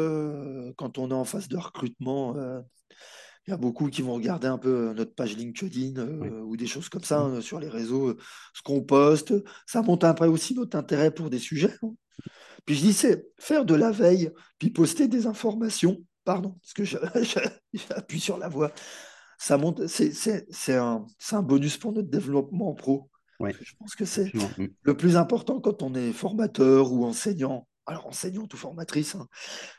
quand 0.77 0.97
on 0.97 1.09
est 1.11 1.13
en 1.13 1.25
phase 1.25 1.47
de 1.47 1.57
recrutement, 1.57 2.35
il 3.47 3.51
y 3.51 3.53
a 3.53 3.57
beaucoup 3.57 3.89
qui 3.89 4.01
vont 4.01 4.15
regarder 4.15 4.47
un 4.47 4.57
peu 4.57 4.93
notre 4.93 5.13
page 5.13 5.35
LinkedIn 5.37 6.01
Oui. 6.01 6.27
euh, 6.29 6.41
ou 6.41 6.57
des 6.57 6.65
choses 6.67 6.89
comme 6.89 7.03
ça 7.03 7.19
hein, 7.21 7.41
sur 7.41 7.59
les 7.59 7.69
réseaux, 7.69 8.09
euh, 8.09 8.17
ce 8.53 8.61
qu'on 8.63 8.81
poste. 8.81 9.33
Ça 9.67 9.81
monte 9.81 10.03
un 10.03 10.13
peu 10.13 10.25
aussi 10.25 10.55
notre 10.55 10.77
intérêt 10.77 11.11
pour 11.11 11.29
des 11.29 11.39
sujets. 11.39 11.75
hein. 11.83 11.93
Puis 12.65 12.75
je 12.75 12.81
dis, 12.81 12.93
c'est 12.93 13.27
faire 13.39 13.65
de 13.65 13.75
la 13.75 13.91
veille, 13.91 14.31
puis 14.57 14.71
poster 14.71 15.07
des 15.07 15.27
informations. 15.27 15.97
Pardon, 16.23 16.57
parce 16.59 16.73
que 16.73 16.83
j'appuie 16.83 18.19
sur 18.19 18.39
la 18.39 18.49
voix. 18.49 18.71
Ça 19.37 19.57
monte, 19.57 19.85
c'est 19.85 20.73
un, 20.73 21.05
bonus 21.43 21.77
pour 21.77 21.91
notre 21.93 22.09
développement 22.09 22.73
pro. 22.73 23.09
Oui, 23.39 23.51
Je 23.61 23.73
pense 23.77 23.95
que 23.95 24.05
c'est. 24.05 24.33
Mm. 24.33 24.67
le 24.81 24.97
plus 24.97 25.17
important 25.17 25.59
quand 25.59 25.83
on 25.83 25.93
est 25.93 26.13
formateur 26.13 26.91
ou 26.91 27.05
enseignant. 27.05 27.67
Alors, 27.85 28.07
enseignante 28.07 28.51
ou 28.55 28.57
formatrice, 28.57 29.13
hein, 29.13 29.27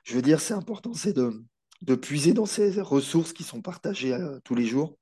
je 0.04 0.14
veux 0.14 0.22
dire, 0.22 0.40
c'est 0.40 0.54
important, 0.54 0.92
c'est 0.94 1.12
de, 1.12 1.42
de 1.82 1.94
puiser 1.94 2.32
dans 2.32 2.46
ces 2.46 2.80
ressources 2.80 3.32
qui 3.32 3.44
sont 3.44 3.62
partagées 3.62 4.14
euh, 4.14 4.38
tous 4.44 4.54
les 4.54 4.66
jours 4.66 4.96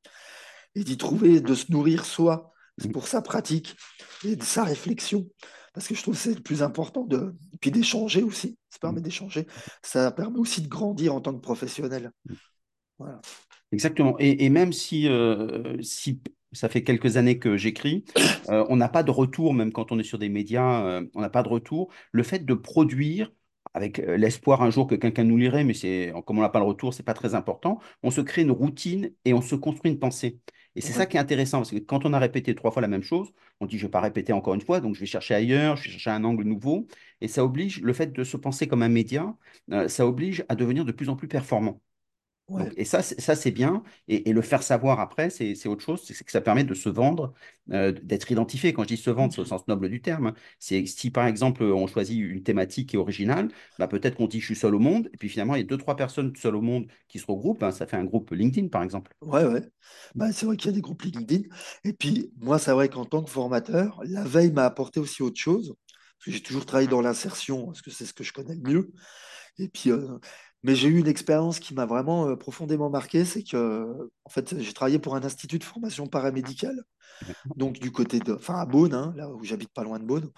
et 0.75 0.85
d'y 0.85 0.97
trouver, 0.97 1.41
de 1.41 1.55
se 1.55 1.71
nourrir 1.73 2.05
soi 2.05 2.51
Mm. 2.85 2.91
pour 2.91 3.07
sa 3.07 3.23
pratique 3.23 3.77
et 4.25 4.35
de 4.35 4.43
sa 4.43 4.65
réflexion. 4.65 5.29
Parce 5.75 5.87
que 5.87 5.95
je 5.95 6.03
trouve 6.03 6.15
que 6.15 6.21
c'est 6.21 6.35
le 6.35 6.41
plus 6.43 6.63
important 6.63 7.05
de, 7.05 7.35
et 7.53 7.57
puis 7.59 7.71
d'échanger 7.71 8.23
aussi. 8.25 8.59
Ça 8.69 8.79
Mm. 8.79 8.81
permet 8.81 9.01
d'échanger. 9.01 9.47
Ça 9.83 10.11
permet 10.11 10.39
aussi 10.39 10.61
de 10.61 10.67
grandir 10.69 11.15
en 11.15 11.21
tant 11.21 11.33
que 11.33 11.41
professionnel. 11.41 12.11
Voilà. 12.99 13.21
Exactement. 13.71 14.17
Et, 14.19 14.45
et 14.45 14.51
même 14.51 14.73
si, 14.73 15.09
euh, 15.09 15.81
si 15.83 16.21
ça 16.53 16.69
fait 16.69 16.83
quelques 16.85 17.17
années 17.17 17.39
que 17.39 17.57
j'écris, 17.57 18.05
euh, 18.49 18.65
on 18.69 18.77
n'a 18.77 18.89
pas 18.89 19.03
de 19.03 19.11
retour, 19.11 19.55
même 19.55 19.73
quand 19.73 19.93
on 19.93 19.99
est 19.99 20.05
sur 20.05 20.19
des 20.19 20.29
médias, 20.29 20.85
euh, 20.85 21.07
on 21.15 21.21
n'a 21.21 21.31
pas 21.31 21.43
de 21.43 21.49
retour. 21.49 21.91
Le 22.13 22.23
fait 22.23 22.45
de 22.45 22.55
produire, 22.55 23.31
avec 23.75 23.99
euh, 23.99 24.17
l'espoir 24.17 24.63
un 24.63 24.71
jour 24.71 24.87
que 24.87 24.95
quelqu'un 24.95 25.25
nous 25.25 25.37
lirait, 25.37 25.65
mais 25.65 25.75
c'est, 25.75 26.13
comme 26.27 26.39
on 26.39 26.43
n'a 26.43 26.49
pas 26.49 26.61
le 26.61 26.65
retour, 26.67 26.95
c'est 26.95 27.03
pas 27.03 27.15
très 27.15 27.35
important, 27.35 27.81
on 28.03 28.11
se 28.11 28.21
crée 28.21 28.43
une 28.43 28.51
routine 28.51 29.13
et 29.25 29.35
on 29.35 29.43
se 29.43 29.55
construit 29.55 29.91
une 29.93 29.99
pensée. 29.99 30.41
Et 30.77 30.81
c'est 30.81 30.93
ça 30.93 31.07
qui 31.07 31.17
est 31.17 31.21
intéressant, 31.21 31.59
parce 31.59 31.71
que 31.71 31.79
quand 31.79 32.05
on 32.05 32.13
a 32.13 32.19
répété 32.19 32.55
trois 32.55 32.71
fois 32.73 32.83
la 32.83 32.89
même 32.89 33.03
chose, 33.03 33.33
on 33.61 33.67
dit 33.67 33.79
je 33.79 33.85
ne 33.85 33.89
vais 33.89 33.93
pas 33.93 34.01
répéter 34.01 34.33
encore 34.33 34.55
une 34.55 34.61
fois, 34.61 34.81
donc 34.81 34.95
je 34.95 35.01
vais 35.01 35.07
chercher 35.07 35.35
ailleurs, 35.35 35.77
je 35.77 35.85
vais 35.85 35.91
chercher 35.91 36.11
un 36.11 36.25
angle 36.25 36.45
nouveau. 36.45 36.87
Et 37.21 37.29
ça 37.29 37.45
oblige, 37.45 37.81
le 37.81 37.93
fait 37.93 38.13
de 38.13 38.25
se 38.25 38.37
penser 38.37 38.67
comme 38.67 38.83
un 38.83 38.89
média, 38.89 39.37
euh, 39.73 39.89
ça 39.89 40.07
oblige 40.07 40.45
à 40.49 40.57
devenir 40.57 40.85
de 40.85 40.93
plus 40.93 41.09
en 41.09 41.17
plus 41.17 41.29
performant. 41.29 41.81
Donc, 42.57 42.73
et 42.77 42.85
ça, 42.85 43.03
c'est- 43.03 43.21
ça 43.21 43.35
c'est 43.35 43.51
bien. 43.51 43.83
Et, 44.07 44.29
et 44.31 44.33
le 44.33 44.41
faire 44.43 44.63
savoir 44.63 45.01
après, 45.01 45.29
c'est 45.31 45.55
c'est 45.57 45.69
autre 45.69 45.83
chose. 45.83 46.03
C'est 46.05 46.23
que 46.25 46.31
ça 46.31 46.41
permet 46.41 46.63
de 46.65 46.75
se 46.75 46.89
vendre, 46.89 47.35
euh, 47.73 47.91
d'être 47.93 48.31
identifié. 48.31 48.73
Quand 48.73 48.83
je 48.85 48.89
dis 48.89 48.97
se 48.97 49.11
vendre, 49.11 49.33
c'est 49.33 49.41
au 49.41 49.45
sens 49.45 49.67
noble 49.67 49.89
du 49.89 50.01
terme. 50.01 50.29
hein. 50.29 50.35
C'est 50.61 50.87
si 50.87 51.11
par 51.11 51.27
exemple 51.27 51.63
on 51.65 51.87
choisit 51.89 52.21
une 52.21 52.43
thématique 52.45 52.91
qui 52.91 52.97
est 52.97 52.99
originale, 52.99 53.49
bah, 53.79 53.89
peut-être 53.89 54.17
qu'on 54.17 54.29
dit 54.29 54.41
je 54.41 54.47
suis 54.47 54.57
seul 54.57 54.75
au 54.75 54.79
monde. 54.79 55.09
Et 55.13 55.17
puis 55.17 55.29
finalement, 55.29 55.57
il 55.57 55.61
y 55.61 55.63
a 55.63 55.67
deux, 55.67 55.79
trois 55.79 55.97
personnes 55.97 56.35
seules 56.37 56.57
au 56.57 56.61
monde 56.63 56.87
qui 57.09 57.19
se 57.19 57.27
regroupent. 57.27 57.63
hein. 57.63 57.73
Ça 57.73 57.87
fait 57.87 57.97
un 57.97 58.05
groupe 58.05 58.31
LinkedIn, 58.31 58.69
par 58.69 58.83
exemple. 58.85 59.13
Ouais, 59.23 59.45
ouais. 59.47 59.63
Bah, 60.15 60.33
c'est 60.33 60.45
vrai 60.47 60.57
qu'il 60.57 60.67
y 60.71 60.75
a 60.75 60.77
des 60.77 60.81
groupes 60.83 61.03
LinkedIn. 61.03 61.49
Et 61.85 61.93
puis, 61.95 62.31
moi, 62.37 62.59
c'est 62.59 62.73
vrai 62.73 62.89
qu'en 62.91 63.05
tant 63.07 63.23
que 63.23 63.31
formateur, 63.31 64.01
la 64.05 64.23
veille 64.25 64.53
m'a 64.53 64.65
apporté 64.67 65.01
aussi 65.01 65.23
autre 65.23 65.41
chose. 65.41 65.75
Parce 66.19 66.27
que 66.27 66.31
j'ai 66.33 66.43
toujours 66.43 66.67
travaillé 66.67 66.89
dans 66.89 67.01
l'insertion, 67.01 67.67
parce 67.67 67.83
que 67.83 67.91
c'est 67.91 68.07
ce 68.07 68.13
que 68.15 68.25
je 68.25 68.33
connais 68.33 68.55
le 68.55 68.61
mieux. 68.63 68.93
Et 69.59 69.69
puis, 69.69 69.91
euh, 69.91 70.19
mais 70.65 70.75
j'ai 70.77 70.89
eu 70.89 70.99
une 70.99 71.09
expérience 71.09 71.61
qui 71.61 71.75
m'a 71.75 71.87
vraiment 71.87 72.29
euh, 72.29 72.37
profondément 72.37 72.91
marqué. 72.91 73.25
C'est 73.27 73.45
que, 73.45 74.11
en 74.25 74.31
fait, 74.31 74.61
j'ai 74.61 74.75
travaillé 74.75 74.99
pour 74.99 75.17
un 75.17 75.25
institut 75.25 75.59
de 75.61 75.65
formation 75.65 76.07
paramédicale. 76.09 76.83
Donc, 77.57 77.79
du 77.81 77.93
côté 77.93 78.21
de, 78.21 78.35
enfin, 78.35 78.57
à 78.61 78.67
Beaune, 78.67 78.95
hein, 78.95 79.15
là 79.17 79.29
où 79.31 79.45
j'habite 79.45 79.73
pas 79.73 79.85
loin 79.85 79.99
de 79.99 80.05
Beaune. 80.05 80.31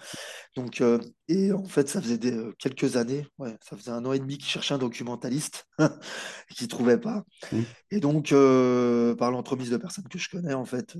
Donc, 0.55 0.81
euh, 0.81 0.99
et 1.29 1.51
en 1.53 1.65
fait, 1.65 1.89
ça 1.89 2.01
faisait 2.01 2.17
des- 2.19 2.33
euh, 2.33 2.53
quelques 2.59 2.97
années, 2.97 3.27
ouais, 3.39 3.55
ça 3.61 3.77
faisait 3.77 3.91
un 3.91 4.05
an 4.05 4.13
et 4.13 4.19
demi 4.19 4.37
qu'ils 4.37 4.47
cherchaient 4.49 4.75
un 4.75 4.79
documentaliste 4.79 5.65
et 5.79 5.85
qu'ils 6.55 6.65
ne 6.67 6.69
trouvaient 6.69 6.99
pas. 6.99 7.25
Et 7.91 7.99
donc, 7.99 8.31
euh, 8.33 9.15
par 9.15 9.31
l'entremise 9.31 9.69
de 9.71 9.77
personnes 9.77 10.07
que 10.09 10.19
je 10.19 10.29
connais, 10.29 10.53
en 10.53 10.65
fait, 10.65 10.97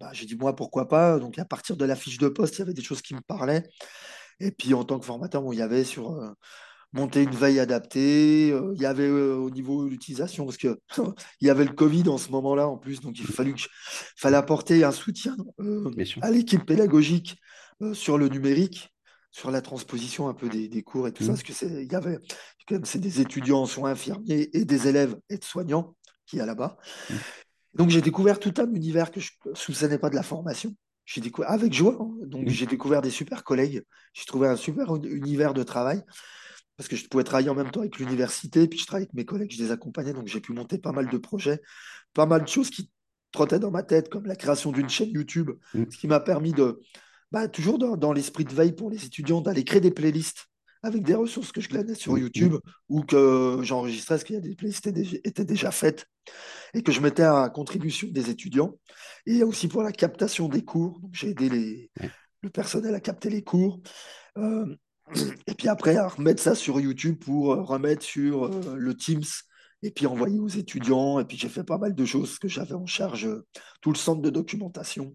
bah, 0.00 0.10
j'ai 0.12 0.26
dit, 0.26 0.36
moi, 0.36 0.56
pourquoi 0.56 0.88
pas? 0.88 1.18
Donc, 1.18 1.38
à 1.38 1.44
partir 1.44 1.76
de 1.76 1.84
la 1.84 1.96
fiche 1.96 2.18
de 2.18 2.28
poste, 2.28 2.56
il 2.56 2.60
y 2.60 2.62
avait 2.62 2.74
des 2.74 2.82
choses 2.82 3.02
qui 3.02 3.14
me 3.14 3.20
parlaient. 3.22 3.64
Et 4.40 4.50
puis, 4.52 4.74
en 4.74 4.84
tant 4.84 4.98
que 5.00 5.06
formateur, 5.06 5.42
bon, 5.42 5.52
il 5.52 5.58
y 5.58 5.62
avait 5.62 5.84
sur 5.84 6.20
monter 6.92 7.22
une 7.22 7.30
veille 7.34 7.60
adaptée, 7.60 8.50
euh, 8.52 8.72
il 8.74 8.82
y 8.82 8.86
avait 8.86 9.06
euh, 9.06 9.36
au 9.36 9.50
niveau 9.50 9.84
de 9.84 9.90
l'utilisation, 9.90 10.44
parce 10.44 10.56
que 10.56 10.78
il 11.40 11.46
y 11.46 11.50
avait 11.50 11.64
le 11.64 11.72
Covid 11.72 12.08
en 12.08 12.18
ce 12.18 12.30
moment-là, 12.30 12.66
en 12.68 12.76
plus. 12.76 13.00
Donc, 13.00 13.18
il 13.18 13.26
fallu 13.26 13.54
fallait 14.16 14.36
apporter 14.36 14.82
un 14.84 14.92
soutien 14.92 15.36
euh, 15.60 15.90
à 16.22 16.30
l'équipe 16.30 16.64
pédagogique 16.66 17.36
sur 17.92 18.18
le 18.18 18.28
numérique 18.28 18.90
sur 19.32 19.52
la 19.52 19.62
transposition 19.62 20.28
un 20.28 20.34
peu 20.34 20.48
des, 20.48 20.66
des 20.68 20.82
cours 20.82 21.06
et 21.06 21.12
tout 21.12 21.22
ça, 21.22 21.30
Mm. 21.30 21.34
parce 21.34 21.42
que 21.44 21.52
c'est, 21.52 21.84
il 21.84 21.92
y 21.92 21.94
avait, 21.94 22.18
quand 22.66 22.74
même, 22.74 22.84
c'est 22.84 22.98
des 22.98 23.20
étudiants, 23.20 23.64
soins 23.64 23.92
infirmiers 23.92 24.50
et 24.52 24.64
des 24.64 24.88
élèves 24.88 25.16
aides-soignants 25.28 25.94
qui 26.26 26.38
y 26.38 26.40
a 26.40 26.46
là-bas. 26.46 26.76
Mm. 27.08 27.14
Donc 27.74 27.90
j'ai 27.90 28.00
découvert 28.00 28.40
tout 28.40 28.52
un 28.58 28.68
univers 28.74 29.12
que 29.12 29.20
je 29.20 29.30
ne 29.46 29.54
soupçonnais 29.54 29.98
pas 29.98 30.10
de 30.10 30.16
la 30.16 30.24
formation. 30.24 30.74
J'ai 31.06 31.20
découvert 31.20 31.50
avec 31.52 31.72
joie. 31.72 31.96
hein. 32.00 32.10
Donc 32.26 32.46
Mm. 32.46 32.48
j'ai 32.48 32.66
découvert 32.66 33.02
des 33.02 33.10
super 33.10 33.44
collègues. 33.44 33.84
J'ai 34.14 34.24
trouvé 34.24 34.48
un 34.48 34.56
super 34.56 34.96
uni- 34.96 35.06
univers 35.08 35.54
de 35.54 35.62
travail 35.62 36.02
parce 36.80 36.88
que 36.88 36.96
je 36.96 37.06
pouvais 37.08 37.24
travailler 37.24 37.50
en 37.50 37.54
même 37.54 37.70
temps 37.70 37.80
avec 37.80 37.98
l'université, 37.98 38.66
puis 38.66 38.78
je 38.78 38.86
travaillais 38.86 39.04
avec 39.04 39.12
mes 39.12 39.26
collègues, 39.26 39.52
je 39.52 39.62
les 39.62 39.70
accompagnais, 39.70 40.14
donc 40.14 40.28
j'ai 40.28 40.40
pu 40.40 40.54
monter 40.54 40.78
pas 40.78 40.92
mal 40.92 41.10
de 41.10 41.18
projets, 41.18 41.60
pas 42.14 42.24
mal 42.24 42.40
de 42.42 42.48
choses 42.48 42.70
qui 42.70 42.90
trottaient 43.32 43.58
dans 43.58 43.70
ma 43.70 43.82
tête, 43.82 44.08
comme 44.08 44.24
la 44.24 44.34
création 44.34 44.72
d'une 44.72 44.88
chaîne 44.88 45.10
YouTube, 45.10 45.50
Mm. 45.74 45.84
ce 45.90 45.98
qui 45.98 46.06
m'a 46.06 46.20
permis 46.20 46.52
de, 46.54 46.80
bah, 47.32 47.48
toujours 47.48 47.76
dans, 47.78 47.98
dans 47.98 48.14
l'esprit 48.14 48.46
de 48.46 48.54
veille 48.54 48.72
pour 48.72 48.88
les 48.88 49.04
étudiants, 49.04 49.42
d'aller 49.42 49.62
créer 49.62 49.82
des 49.82 49.90
playlists 49.90 50.46
avec 50.82 51.02
des 51.02 51.14
ressources 51.14 51.52
que 51.52 51.60
je 51.60 51.68
glanais 51.68 51.94
sur 51.94 52.14
Mm. 52.14 52.18
YouTube 52.18 52.54
ou 52.88 53.02
que 53.02 53.58
j'enregistrais 53.62 54.14
parce 54.14 54.24
qu'il 54.24 54.36
y 54.36 54.38
a 54.38 54.40
des 54.40 54.54
playlists 54.54 54.80
qui 54.90 55.16
étaient 55.22 55.44
déjà, 55.44 55.70
faites 55.72 56.06
et 56.72 56.82
que 56.82 56.92
je 56.92 57.02
mettais 57.02 57.24
à 57.24 57.50
contribution 57.50 58.08
des 58.10 58.30
étudiants. 58.30 58.72
Et 59.26 59.42
aussi 59.42 59.68
pour 59.68 59.82
la 59.82 59.92
captation 59.92 60.48
des 60.48 60.64
cours. 60.64 60.98
J'ai 61.12 61.28
aidé 61.28 61.50
les, 61.50 61.90
Ouais. 62.00 62.10
le 62.40 62.48
personnel 62.48 62.94
à 62.94 63.00
capter 63.00 63.28
les 63.28 63.42
cours. 63.42 63.82
Euh, 64.38 64.64
et 65.46 65.54
puis 65.54 65.68
après, 65.68 65.96
à 65.96 66.08
remettre 66.08 66.42
ça 66.42 66.54
sur 66.54 66.80
YouTube 66.80 67.18
pour 67.18 67.52
euh, 67.52 67.62
remettre 67.62 68.02
sur 68.02 68.44
euh, 68.44 68.74
le 68.76 68.96
Teams 68.96 69.24
et 69.82 69.90
puis 69.90 70.06
envoyer 70.06 70.38
aux 70.38 70.48
étudiants. 70.48 71.20
Et 71.20 71.24
puis 71.24 71.36
j'ai 71.36 71.48
fait 71.48 71.64
pas 71.64 71.78
mal 71.78 71.94
de 71.94 72.04
choses 72.04 72.38
que 72.38 72.48
j'avais 72.48 72.74
en 72.74 72.86
charge, 72.86 73.26
euh, 73.26 73.46
tout 73.80 73.90
le 73.90 73.96
centre 73.96 74.22
de 74.22 74.30
documentation. 74.30 75.14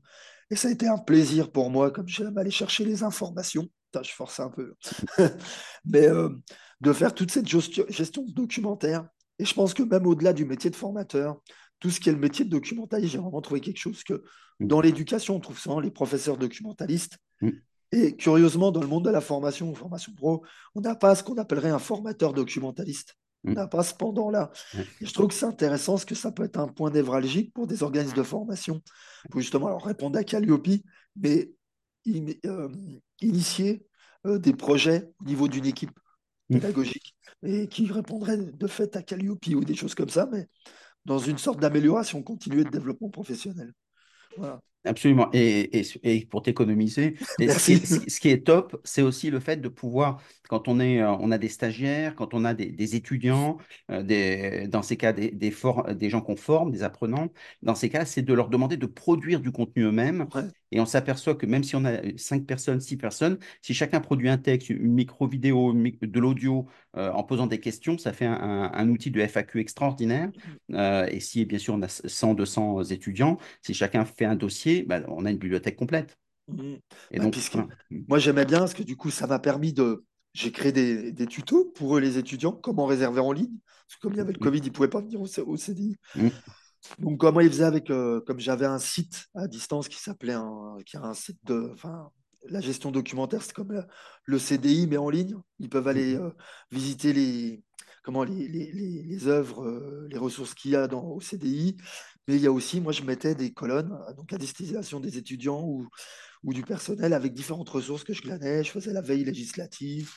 Et 0.50 0.56
ça 0.56 0.68
a 0.68 0.72
été 0.72 0.88
un 0.88 0.98
plaisir 0.98 1.52
pour 1.52 1.70
moi, 1.70 1.92
comme 1.92 2.08
j'aime 2.08 2.38
aller 2.38 2.52
chercher 2.52 2.86
les 2.86 3.04
informations. 3.04 3.68
Putain, 3.92 4.04
je 4.04 4.12
force 4.12 4.40
un 4.40 4.50
peu. 4.50 4.76
Mais 5.86 6.08
de 6.82 6.94
faire 6.94 7.16
toute 7.16 7.32
cette 7.32 7.48
gestion 7.48 8.26
documentaire. 8.28 9.08
Et 9.40 9.46
je 9.46 9.54
pense 9.56 9.74
que 9.74 9.82
même 9.82 10.06
au-delà 10.06 10.34
du 10.34 10.46
métier 10.46 10.70
de 10.70 10.76
formateur, 10.76 11.42
tout 11.80 11.90
ce 11.90 12.00
qui 12.00 12.10
est 12.10 12.14
le 12.14 12.20
métier 12.20 12.46
de 12.46 12.52
documentaliste, 12.52 13.14
j'ai 13.14 13.18
vraiment 13.18 13.42
trouvé 13.42 13.60
quelque 13.60 13.80
chose 13.80 14.04
que 14.04 14.24
Mm. 14.60 14.68
dans 14.68 14.82
l'éducation, 14.82 15.36
on 15.36 15.40
trouve 15.40 15.60
souvent 15.60 15.80
les 15.80 15.92
professeurs 15.92 16.38
documentalistes. 16.38 17.18
Mm. 17.94 17.98
Et 17.98 18.16
curieusement, 18.16 18.72
dans 18.72 18.82
le 18.82 18.88
monde 18.88 19.06
de 19.06 19.10
la 19.10 19.22
formation 19.22 19.70
ou 19.72 19.76
formation 19.76 20.14
pro, 20.14 20.44
on 20.76 20.82
n'a 20.82 20.96
pas 20.96 21.16
ce 21.16 21.24
qu'on 21.24 21.38
appellerait 21.38 21.70
un 21.70 21.80
formateur 21.80 22.34
documentaliste. 22.34 23.16
On 23.46 23.52
Mm. 23.52 23.54
n'a 23.56 23.68
pas 23.68 23.84
ce 23.84 23.94
pendant-là. 23.94 24.52
Ouais. 24.74 24.86
Et 25.02 25.06
je 25.06 25.14
trouve 25.14 25.28
que 25.28 25.34
c'est 25.34 25.46
intéressant 25.46 25.94
parce 25.94 26.06
que 26.06 26.16
ça 26.16 26.32
peut 26.32 26.44
être 26.44 26.58
un 26.58 26.68
point 26.68 26.90
névralgique 26.92 27.54
pour 27.54 27.68
des 27.68 27.84
organismes 27.84 28.16
de 28.18 28.24
formation, 28.24 28.82
pour 29.30 29.40
justement 29.42 29.68
alors, 29.68 29.84
répondre 29.86 30.18
à 30.18 30.24
Calliope, 30.24 30.68
mais 31.16 31.52
in- 32.08 32.34
euh, 32.46 32.70
initier 33.22 33.86
euh, 34.26 34.40
des 34.40 34.54
projets 34.54 35.08
au 35.22 35.26
niveau 35.26 35.48
d'une 35.48 35.66
équipe 35.66 35.92
Mm. 36.50 36.56
pédagogique 36.60 37.16
et 37.44 37.68
qui 37.68 37.92
répondraient 37.92 38.38
de 38.38 38.68
fait 38.68 38.96
à 38.96 39.02
Calliope 39.04 39.46
ou 39.48 39.64
des 39.64 39.76
choses 39.76 39.96
comme 39.96 40.10
ça, 40.10 40.28
mais 40.32 40.48
dans 41.06 41.18
une 41.20 41.38
sorte 41.38 41.60
d'amélioration 41.60 42.22
continue 42.24 42.62
et 42.62 42.64
de 42.64 42.70
développement 42.70 43.10
professionnel. 43.10 43.72
Voilà. 44.38 44.60
Absolument. 44.88 45.30
Et, 45.34 45.80
et, 45.80 45.84
et 46.04 46.26
pour 46.28 46.44
t'économiser, 46.44 47.16
ce 47.50 47.60
qui 47.60 47.74
est, 47.74 47.86
ce 47.86 48.00
qui 48.00 48.10
ce 48.12 48.20
qui 48.20 48.30
est 48.30 48.46
top, 48.46 48.80
c'est 48.84 49.02
aussi 49.02 49.32
le 49.32 49.40
fait 49.40 49.58
de 49.58 49.68
pouvoir, 49.68 50.22
quand 50.48 50.68
on 50.68 50.80
est, 50.80 51.02
euh, 51.02 51.10
on 51.20 51.32
a 51.32 51.40
des 51.40 51.50
stagiaires, 51.50 52.16
quand 52.16 52.36
on 52.36 52.46
a 52.46 52.54
des, 52.54 52.68
des 52.72 52.96
étudiants, 52.96 53.58
euh, 53.90 54.04
des, 54.04 54.68
dans 54.68 54.84
ces 54.84 54.96
cas, 54.96 55.12
des, 55.12 55.32
des, 55.32 55.50
for- 55.50 55.84
des 55.96 56.10
gens 56.12 56.22
qu'on 56.22 56.36
forme, 56.36 56.72
des 56.72 56.84
apprenants, 56.84 57.30
dans 57.64 57.74
ces 57.74 57.90
cas, 57.90 58.06
c'est 58.06 58.22
de 58.22 58.34
leur 58.34 58.50
demander 58.50 58.78
de 58.78 58.86
produire 58.86 59.40
du 59.40 59.52
contenu 59.52 59.84
eux-mêmes. 59.86 60.28
Ouais. 60.34 60.44
Et 60.76 60.80
on 60.82 60.86
s'aperçoit 60.86 61.36
que 61.36 61.46
même 61.48 61.64
si 61.64 61.76
on 61.76 61.86
a 61.86 61.98
cinq 62.18 62.46
personnes, 62.46 62.82
six 62.82 62.98
personnes, 62.98 63.40
si 63.62 63.74
chacun 63.74 64.02
produit 64.02 64.30
un 64.30 64.38
texte, 64.38 64.70
une 64.70 64.94
micro-vidéo, 64.94 65.74
de 65.74 66.20
l'audio, 66.20 66.68
euh, 66.98 67.12
en 67.12 67.24
posant 67.24 67.48
des 67.48 67.60
questions, 67.60 67.98
ça 67.98 68.14
fait 68.14 68.26
un, 68.26 68.34
un- 68.34 68.72
un 68.74 68.90
outil 68.90 69.12
de 69.12 69.22
FAQ 69.22 69.60
extraordinaire. 69.62 70.32
Euh, 70.74 71.08
et 71.10 71.20
si, 71.22 71.46
bien 71.46 71.60
sûr, 71.60 71.74
on 71.76 71.82
a 71.82 71.88
100, 71.88 72.34
200 72.36 72.84
étudiants, 72.84 73.38
si 73.64 73.74
chacun 73.74 74.06
fait 74.06 74.26
un 74.26 74.36
dossier, 74.36 74.84
bah, 74.84 75.02
on 75.08 75.26
a 75.26 75.32
une 75.32 75.38
bibliothèque 75.38 75.78
complète. 75.78 76.18
Mhm. 76.48 76.80
Et 77.12 77.18
Bah, 77.18 77.24
donc, 77.24 77.34
puisque. 77.34 77.56
Mm. 77.56 78.02
moi 78.08 78.20
j'aimais 78.20 78.46
bien 78.46 78.60
parce 78.60 78.74
que 78.74 78.84
du 78.84 78.96
coup 78.98 79.10
ça 79.12 79.28
m'a 79.28 79.40
permis 79.40 79.74
de. 79.74 80.06
J'ai 80.34 80.52
créé 80.52 80.72
des, 80.74 81.14
des 81.14 81.28
tutos 81.28 81.66
pour 81.76 81.98
les 82.00 82.18
étudiants, 82.18 82.52
comment 82.52 82.86
réserver 82.86 83.22
en 83.22 83.32
ligne. 83.32 83.58
Parce 83.88 83.96
que 83.96 84.02
comme 84.02 84.14
il 84.14 84.18
y 84.18 84.20
avait 84.20 84.34
le 84.34 84.40
Mm. 84.40 84.46
Covid, 84.46 84.60
ils 84.60 84.66
ne 84.66 84.70
pouvaient 84.72 84.90
pas 84.90 85.00
venir 85.02 85.22
au, 85.22 85.28
CDI. 85.58 85.96
Donc 87.00 87.18
faisaient 87.50 87.64
avec, 87.64 87.90
euh, 87.90 88.22
comme 88.22 88.40
j'avais 88.40 88.66
un 88.66 88.80
site 88.80 89.26
à 89.36 89.48
distance 89.48 89.88
qui 89.90 90.00
s'appelait 90.00 90.34
un, 90.34 90.78
qui 90.86 90.98
a 90.98 91.02
un 91.04 91.14
site 91.14 91.40
de, 91.46 91.70
enfin, 91.74 92.12
la 92.50 92.62
gestion 92.62 92.92
documentaire, 92.92 93.42
c'est 93.42 93.54
comme 93.54 93.72
la- 93.72 93.88
le 94.26 94.40
CDI 94.40 94.88
mais 94.88 94.98
en 94.98 95.10
ligne. 95.10 95.36
Ils 95.60 95.70
peuvent 95.70 95.88
aller 95.88 96.16
euh, 96.16 96.32
visiter 96.72 97.14
les, 97.14 97.64
comment 98.04 98.24
les, 98.24 98.48
les, 98.48 98.72
les, 98.72 99.04
les 99.04 99.28
œuvres, 99.28 99.64
euh, 99.66 100.08
les 100.10 100.18
ressources 100.18 100.54
qu'il 100.54 100.72
y 100.72 100.76
a 100.76 100.88
dans, 100.88 101.04
au 101.06 101.20
CDI. 101.22 101.78
Mais 102.28 102.36
il 102.36 102.42
y 102.42 102.48
a 102.48 102.52
aussi, 102.52 102.82
moi 102.82 102.92
je 102.92 103.04
mettais 103.04 103.36
des 103.36 103.52
colonnes 103.54 103.92
euh, 104.10 104.14
donc 104.14 104.32
à 104.34 104.38
destination 104.38 105.00
des 105.00 105.18
étudiants 105.18 105.62
ou, 105.64 105.88
ou 106.44 106.54
du 106.54 106.64
personnel 106.64 107.14
avec 107.14 107.34
différentes 107.34 107.70
ressources 107.70 108.04
que 108.04 108.14
je 108.14 108.22
glanais. 108.22 108.64
Je 108.64 108.72
faisais 108.72 108.94
la 108.94 109.02
veille 109.02 109.24
législative. 109.26 110.12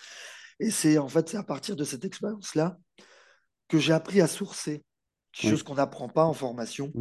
Et 0.61 0.71
c'est 0.71 0.99
en 0.99 1.09
fait 1.09 1.29
c'est 1.31 1.37
à 1.39 1.43
partir 1.45 1.77
de 1.77 1.85
cette 1.85 2.05
expérience-là 2.05 2.77
que 3.69 3.79
j'ai 3.79 3.93
appris 3.93 4.21
à 4.21 4.27
sourcer, 4.27 4.83
quelque 5.33 5.51
chose 5.51 5.61
Oui. 5.61 5.65
qu'on 5.65 5.75
n'apprend 5.75 6.09
pas 6.09 6.25
en 6.25 6.33
formation, 6.33 6.93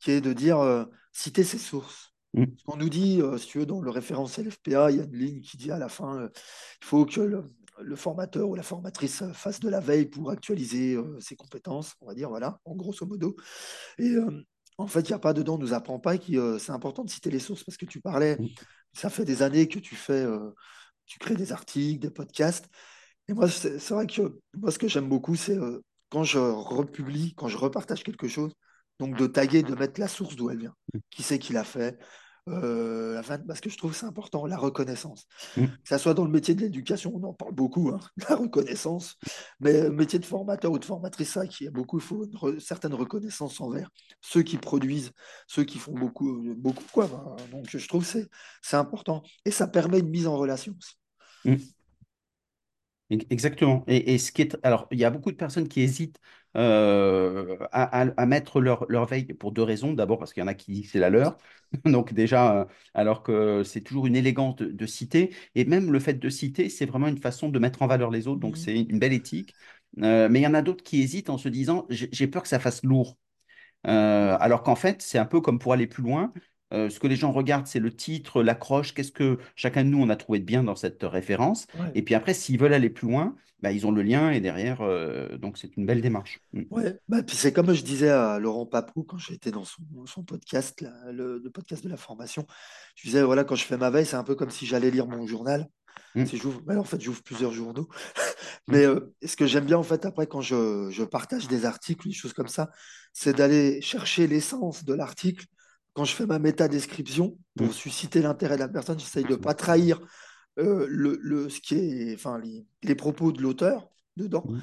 qui 0.00 0.10
est 0.10 0.20
de 0.20 0.32
dire 0.32 0.58
euh, 0.58 0.84
citer 1.12 1.44
ses 1.44 1.58
sources. 1.58 2.12
Mm. 2.34 2.44
On 2.66 2.76
nous 2.76 2.88
dit, 2.90 3.20
euh, 3.22 3.38
si 3.38 3.46
tu 3.46 3.58
veux, 3.58 3.66
dans 3.66 3.80
le 3.80 3.90
référentiel 3.90 4.50
FPA, 4.50 4.90
il 4.90 4.98
y 4.98 5.00
a 5.00 5.04
une 5.04 5.16
ligne 5.16 5.40
qui 5.40 5.56
dit 5.56 5.70
à 5.70 5.78
la 5.78 5.88
fin, 5.88 6.18
euh, 6.20 6.28
il 6.82 6.86
faut 6.86 7.06
que 7.06 7.20
le, 7.20 7.44
le 7.80 7.96
formateur 7.96 8.48
ou 8.48 8.54
la 8.54 8.62
formatrice 8.62 9.22
fasse 9.32 9.60
de 9.60 9.68
la 9.68 9.80
veille 9.80 10.06
pour 10.06 10.30
actualiser 10.30 10.98
ses 11.20 11.36
compétences, 11.36 11.94
on 12.00 12.06
va 12.06 12.14
dire, 12.14 12.28
voilà, 12.28 12.58
en 12.64 12.74
grosso 12.74 13.04
modo. 13.06 13.36
Et 13.98 14.14
en 14.78 14.86
fait, 14.86 15.00
il 15.00 15.08
n'y 15.08 15.14
a 15.14 15.18
pas 15.18 15.32
dedans, 15.32 15.54
on 15.54 15.58
ne 15.58 15.62
nous 15.62 15.74
apprend 15.74 15.98
pas 15.98 16.18
que 16.18 16.32
euh, 16.36 16.58
c'est 16.58 16.72
important 16.72 17.04
de 17.04 17.10
citer 17.10 17.30
les 17.30 17.38
sources 17.38 17.64
parce 17.64 17.76
que 17.76 17.86
tu 17.86 18.00
parlais, 18.00 18.38
ça 18.92 19.10
fait 19.10 19.24
des 19.24 19.42
années 19.42 19.68
que 19.68 19.78
tu 19.78 19.94
fais, 19.94 20.26
tu 21.06 21.18
crées 21.18 21.36
des 21.36 21.52
articles, 21.52 22.00
des 22.00 22.10
podcasts. 22.10 22.66
Et 23.28 23.34
moi, 23.34 23.48
c'est 23.48 23.90
vrai 23.90 24.06
que 24.06 24.38
moi, 24.56 24.70
ce 24.70 24.78
que 24.78 24.88
j'aime 24.88 25.08
beaucoup, 25.08 25.36
c'est 25.36 25.58
quand 26.10 26.24
je 26.24 26.38
republie, 26.38 27.34
quand 27.34 27.48
je 27.48 27.56
repartage 27.56 28.02
quelque 28.02 28.28
chose, 28.28 28.52
donc 28.98 29.16
de 29.16 29.26
taguer, 29.26 29.62
de 29.62 29.74
mettre 29.74 30.00
la 30.00 30.08
source 30.08 30.36
d'où 30.36 30.50
elle 30.50 30.58
vient. 30.58 30.74
Qui 31.10 31.22
c'est 31.22 31.38
qui 31.38 31.52
l'a 31.52 31.64
fait 31.64 31.98
euh, 32.48 33.14
la 33.14 33.22
fin- 33.24 33.38
Parce 33.40 33.60
que 33.60 33.68
je 33.68 33.76
trouve 33.76 33.90
que 33.90 33.96
c'est 33.96 34.06
important, 34.06 34.46
la 34.46 34.56
reconnaissance. 34.56 35.26
Mm. 35.56 35.64
Que 35.66 35.72
ça 35.88 35.98
soit 35.98 36.14
dans 36.14 36.24
le 36.24 36.30
métier 36.30 36.54
de 36.54 36.60
l'éducation, 36.60 37.12
on 37.14 37.22
en 37.24 37.32
parle 37.34 37.52
beaucoup, 37.54 37.88
hein, 37.90 37.98
la 38.28 38.36
reconnaissance, 38.36 39.16
mais 39.60 39.82
le 39.82 39.90
métier 39.90 40.18
de 40.20 40.24
formateur 40.24 40.70
ou 40.70 40.78
de 40.78 40.84
formatrice, 40.84 41.32
ça, 41.32 41.46
qui 41.46 41.66
a 41.66 41.70
beaucoup, 41.72 41.98
il 41.98 42.04
faut 42.04 42.24
une 42.24 42.34
re- 42.36 42.60
certaine 42.60 42.94
reconnaissance 42.94 43.60
envers 43.60 43.90
ceux 44.20 44.42
qui 44.42 44.58
produisent, 44.58 45.10
ceux 45.48 45.64
qui 45.64 45.78
font 45.78 45.92
beaucoup, 45.92 46.30
euh, 46.48 46.54
beaucoup 46.56 46.84
quoi. 46.92 47.08
ben, 47.08 47.36
donc 47.50 47.66
je 47.68 47.88
trouve 47.88 48.02
que 48.04 48.08
c'est 48.10 48.28
c'est 48.62 48.76
important. 48.76 49.22
Et 49.44 49.50
ça 49.50 49.66
permet 49.66 49.98
une 49.98 50.08
mise 50.10 50.28
en 50.28 50.36
relation 50.36 50.72
aussi. 50.78 50.94
Mm. 51.44 51.62
Ex- 53.10 53.26
Exactement. 53.30 53.84
Et, 53.86 54.14
et 54.14 54.18
ce 54.18 54.32
qui 54.32 54.42
est, 54.42 54.56
alors, 54.62 54.88
il 54.90 54.98
y 54.98 55.04
a 55.04 55.10
beaucoup 55.10 55.30
de 55.30 55.36
personnes 55.36 55.68
qui 55.68 55.80
hésitent 55.80 56.18
euh, 56.56 57.56
à, 57.72 58.02
à- 58.02 58.12
à 58.16 58.26
mettre 58.26 58.60
leur, 58.60 58.86
leur 58.88 59.06
veille 59.06 59.26
pour 59.26 59.52
deux 59.52 59.62
raisons. 59.62 59.92
D'abord, 59.92 60.18
parce 60.18 60.32
qu'il 60.32 60.40
y 60.40 60.44
en 60.44 60.48
a 60.48 60.54
qui 60.54 60.72
disent 60.72 60.86
que 60.86 60.92
c'est 60.92 60.98
la 60.98 61.10
leur. 61.10 61.36
Donc, 61.84 62.12
déjà, 62.14 62.62
euh, 62.62 62.64
alors 62.94 63.22
que 63.22 63.62
c'est 63.64 63.80
toujours 63.82 64.06
une 64.06 64.16
élégance 64.16 64.56
de, 64.56 64.66
de 64.66 64.86
citer. 64.86 65.34
Et 65.54 65.64
même 65.64 65.92
le 65.92 66.00
fait 66.00 66.14
de 66.14 66.28
citer, 66.28 66.68
c'est 66.68 66.86
vraiment 66.86 67.08
une 67.08 67.18
façon 67.18 67.48
de 67.48 67.58
mettre 67.58 67.82
en 67.82 67.86
valeur 67.86 68.10
les 68.10 68.26
autres. 68.28 68.40
Donc, 68.40 68.56
Mhm. 68.56 68.62
c'est 68.62 68.76
une 68.80 68.98
belle 68.98 69.12
éthique. 69.12 69.54
Euh, 70.02 70.28
mais 70.28 70.40
il 70.40 70.42
y 70.42 70.46
en 70.46 70.54
a 70.54 70.62
d'autres 70.62 70.84
qui 70.84 71.00
hésitent 71.00 71.30
en 71.30 71.38
se 71.38 71.48
disant, 71.48 71.86
j'ai 71.88 72.08
j'ai 72.12 72.26
peur 72.26 72.42
que 72.42 72.48
ça 72.48 72.58
fasse 72.58 72.82
lourd. 72.82 73.16
Euh, 73.86 74.36
alors 74.40 74.62
qu'en 74.62 74.74
fait, 74.76 75.02
c'est 75.02 75.18
un 75.18 75.26
peu 75.26 75.40
comme 75.40 75.58
pour 75.58 75.72
aller 75.72 75.86
plus 75.86 76.02
loin. 76.02 76.32
Euh, 76.72 76.90
ce 76.90 76.98
que 76.98 77.06
les 77.06 77.16
gens 77.16 77.32
regardent, 77.32 77.66
c'est 77.66 77.78
le 77.78 77.94
titre, 77.94 78.42
l'accroche, 78.42 78.92
qu'est-ce 78.92 79.12
que 79.12 79.38
chacun 79.54 79.84
de 79.84 79.90
nous 79.90 80.02
on 80.02 80.08
a 80.08 80.16
trouvé 80.16 80.40
de 80.40 80.44
bien 80.44 80.64
dans 80.64 80.74
cette 80.74 81.02
référence. 81.02 81.66
Ouais. 81.78 81.92
Et 81.94 82.02
puis 82.02 82.14
après, 82.14 82.34
s'ils 82.34 82.58
veulent 82.58 82.74
aller 82.74 82.90
plus 82.90 83.06
loin, 83.06 83.36
bah, 83.62 83.72
ils 83.72 83.86
ont 83.86 83.90
le 83.90 84.02
lien 84.02 84.30
et 84.30 84.40
derrière, 84.40 84.80
euh, 84.82 85.38
donc 85.38 85.58
c'est 85.58 85.76
une 85.76 85.86
belle 85.86 86.00
démarche. 86.00 86.40
Mm. 86.52 86.62
Ouais, 86.70 86.98
bah, 87.08 87.22
puis 87.22 87.36
c'est 87.36 87.52
comme 87.52 87.72
je 87.72 87.82
disais 87.82 88.10
à 88.10 88.38
Laurent 88.38 88.66
Papou 88.66 89.04
quand 89.04 89.18
j'étais 89.18 89.50
dans 89.50 89.64
son, 89.64 89.82
son 90.06 90.24
podcast, 90.24 90.82
là, 90.82 90.92
le, 91.12 91.38
le 91.42 91.50
podcast 91.50 91.82
de 91.84 91.88
la 91.88 91.96
formation. 91.96 92.46
Je 92.96 93.08
disais, 93.08 93.22
voilà, 93.22 93.44
quand 93.44 93.54
je 93.54 93.64
fais 93.64 93.76
ma 93.76 93.90
veille, 93.90 94.06
c'est 94.06 94.16
un 94.16 94.24
peu 94.24 94.34
comme 94.34 94.50
si 94.50 94.66
j'allais 94.66 94.90
lire 94.90 95.06
mon 95.06 95.26
journal. 95.26 95.68
Mm. 96.14 96.26
Si 96.26 96.36
j'ouvre, 96.36 96.60
bah, 96.62 96.78
en 96.78 96.84
fait, 96.84 97.00
j'ouvre 97.00 97.22
plusieurs 97.22 97.52
journaux. 97.52 97.88
Mm. 98.68 98.72
Mais 98.72 98.84
euh, 98.84 99.14
ce 99.24 99.36
que 99.36 99.46
j'aime 99.46 99.64
bien, 99.64 99.78
en 99.78 99.84
fait, 99.84 100.06
après, 100.06 100.26
quand 100.26 100.40
je, 100.40 100.88
je 100.90 101.04
partage 101.04 101.46
des 101.46 101.66
articles, 101.66 102.08
des 102.08 102.14
choses 102.14 102.32
comme 102.32 102.48
ça, 102.48 102.70
c'est 103.12 103.36
d'aller 103.36 103.80
chercher 103.80 104.26
l'essence 104.26 104.84
de 104.84 104.92
l'article. 104.92 105.46
Quand 105.96 106.04
je 106.04 106.14
fais 106.14 106.26
ma 106.26 106.38
métadescription, 106.38 107.38
pour 107.56 107.68
Mm. 107.68 107.72
susciter 107.72 108.20
l'intérêt 108.20 108.56
de 108.56 108.60
la 108.60 108.68
personne, 108.68 108.98
j'essaye 109.00 109.24
de 109.24 109.30
ne 109.30 109.36
pas 109.36 109.54
trahir 109.54 109.98
euh, 110.58 110.86
le, 110.90 111.18
le- 111.22 111.48
ce 111.48 111.58
qui 111.60 111.74
est, 111.74 112.14
enfin, 112.14 112.38
les, 112.38 112.66
les 112.82 112.94
propos 112.94 113.32
de 113.32 113.40
l'auteur 113.40 113.88
dedans. 114.16 114.44
Mm. 114.46 114.58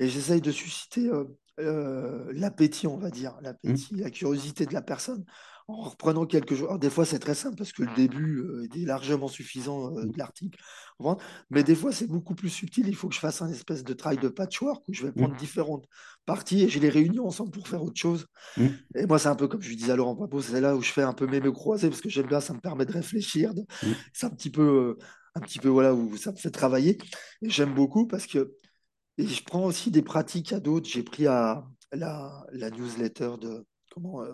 Et 0.00 0.08
j'essaye 0.08 0.40
de 0.40 0.50
susciter 0.50 1.08
euh, 1.10 1.24
euh, 1.60 2.30
l'appétit, 2.32 2.86
on 2.86 2.96
va 2.96 3.10
dire, 3.10 3.34
Mm. 3.34 3.42
l'appétit, 3.44 3.94
la 3.96 4.10
curiosité 4.10 4.64
de 4.64 4.72
la 4.72 4.80
personne 4.82 5.24
en 5.68 5.82
reprenant 5.82 6.24
quelques 6.26 6.54
jours. 6.54 6.68
Alors, 6.68 6.78
des 6.78 6.88
fois, 6.90 7.04
c'est 7.04 7.18
très 7.18 7.34
simple 7.34 7.56
parce 7.56 7.72
que 7.72 7.82
le 7.82 7.94
début 7.94 8.38
euh, 8.40 8.66
est 8.74 8.86
largement 8.86 9.28
suffisant 9.28 9.94
euh, 9.96 10.04
Mm. 10.04 10.10
de 10.12 10.18
l'article. 10.18 10.58
Mais 11.50 11.62
des 11.62 11.74
fois, 11.74 11.92
c'est 11.92 12.06
beaucoup 12.06 12.34
plus 12.34 12.48
subtil. 12.48 12.88
Il 12.88 12.96
faut 12.96 13.08
que 13.08 13.14
je 13.14 13.20
fasse 13.20 13.42
un 13.42 13.50
espèce 13.50 13.84
de 13.84 13.92
travail 13.92 14.18
de 14.18 14.28
patchwork 14.28 14.82
où 14.88 14.92
je 14.94 15.06
vais 15.06 15.12
prendre 15.12 15.34
Mm. 15.34 15.38
différentes 15.38 15.86
parties 16.24 16.62
et 16.62 16.68
je 16.68 16.78
les 16.80 16.88
réunis 16.88 17.20
ensemble 17.20 17.50
pour 17.50 17.68
faire 17.68 17.82
autre 17.82 18.00
chose. 18.00 18.26
Et 18.94 19.06
moi, 19.06 19.18
c'est 19.18 19.28
un 19.28 19.36
peu 19.36 19.46
comme 19.46 19.60
je 19.62 19.72
disais 19.74 19.92
à 19.92 19.96
Laurent 19.96 20.16
Pabo, 20.16 20.40
c'est 20.40 20.60
là 20.60 20.74
où 20.74 20.80
je 20.82 20.90
fais 20.90 21.02
un 21.02 21.12
peu 21.12 21.26
mes 21.26 21.40
nœuds 21.40 21.52
croisés 21.52 21.88
parce 21.90 22.00
que 22.00 22.08
j'aime 22.08 22.26
bien, 22.26 22.40
ça 22.40 22.54
me 22.54 22.60
permet 22.60 22.86
de 22.86 22.92
réfléchir. 22.92 23.52
de-. 23.54 23.64
C'est 24.14 24.26
un 24.26 24.30
petit 24.30 24.50
peu, 24.50 24.62
euh, 24.98 25.04
un 25.34 25.40
petit 25.40 25.58
peu 25.58 25.68
voilà, 25.68 25.94
où 25.94 26.16
ça 26.16 26.32
me 26.32 26.36
fait 26.36 26.50
travailler. 26.50 26.96
Et 27.42 27.50
j'aime 27.50 27.74
beaucoup 27.74 28.06
parce 28.06 28.26
que 28.26 28.54
et 29.18 29.26
je 29.26 29.42
prends 29.44 29.64
aussi 29.64 29.90
des 29.90 30.02
pratiques 30.02 30.52
à 30.52 30.60
d'autres. 30.60 30.88
J'ai 30.88 31.02
pris 31.02 31.26
à 31.26 31.64
la, 31.92 32.46
la 32.52 32.70
newsletter 32.70 33.32
de 33.40 33.66
comment, 33.92 34.22
euh, 34.22 34.32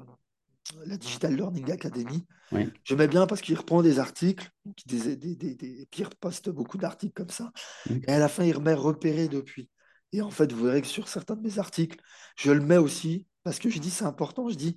la 0.87 0.97
Digital 0.97 1.35
Learning 1.35 1.71
Academy. 1.71 2.27
Oui. 2.53 2.71
J'aimais 2.85 3.09
bien 3.09 3.27
parce 3.27 3.41
qu'il 3.41 3.57
reprend 3.57 3.83
des 3.83 3.99
articles, 3.99 4.51
des, 4.87 5.17
des, 5.17 5.37
des, 5.37 5.87
puis 5.91 6.01
il 6.01 6.05
reposte 6.05 6.51
beaucoup 6.51 6.79
d'articles 6.79 7.15
comme 7.15 7.31
ça. 7.31 7.53
Et 7.89 8.13
à 8.13 8.19
la 8.19 8.29
fin, 8.29 8.45
il 8.45 8.55
remet 8.55 8.75
repéré 8.75 9.29
depuis. 9.29 9.69
Et 10.13 10.23
en 10.23 10.31
fait, 10.31 10.53
vous 10.53 10.65
verrez 10.65 10.83
que 10.83 10.87
sur 10.87 11.09
certains 11.09 11.37
de 11.37 11.43
mes 11.43 11.59
articles, 11.59 11.99
je 12.37 12.53
le 12.53 12.61
mets 12.61 12.77
aussi 12.77 13.27
parce 13.43 13.59
que 13.59 13.69
je 13.69 13.79
dis 13.79 13.91
c'est 13.91 14.05
important. 14.05 14.49
Je 14.49 14.55
dis 14.55 14.77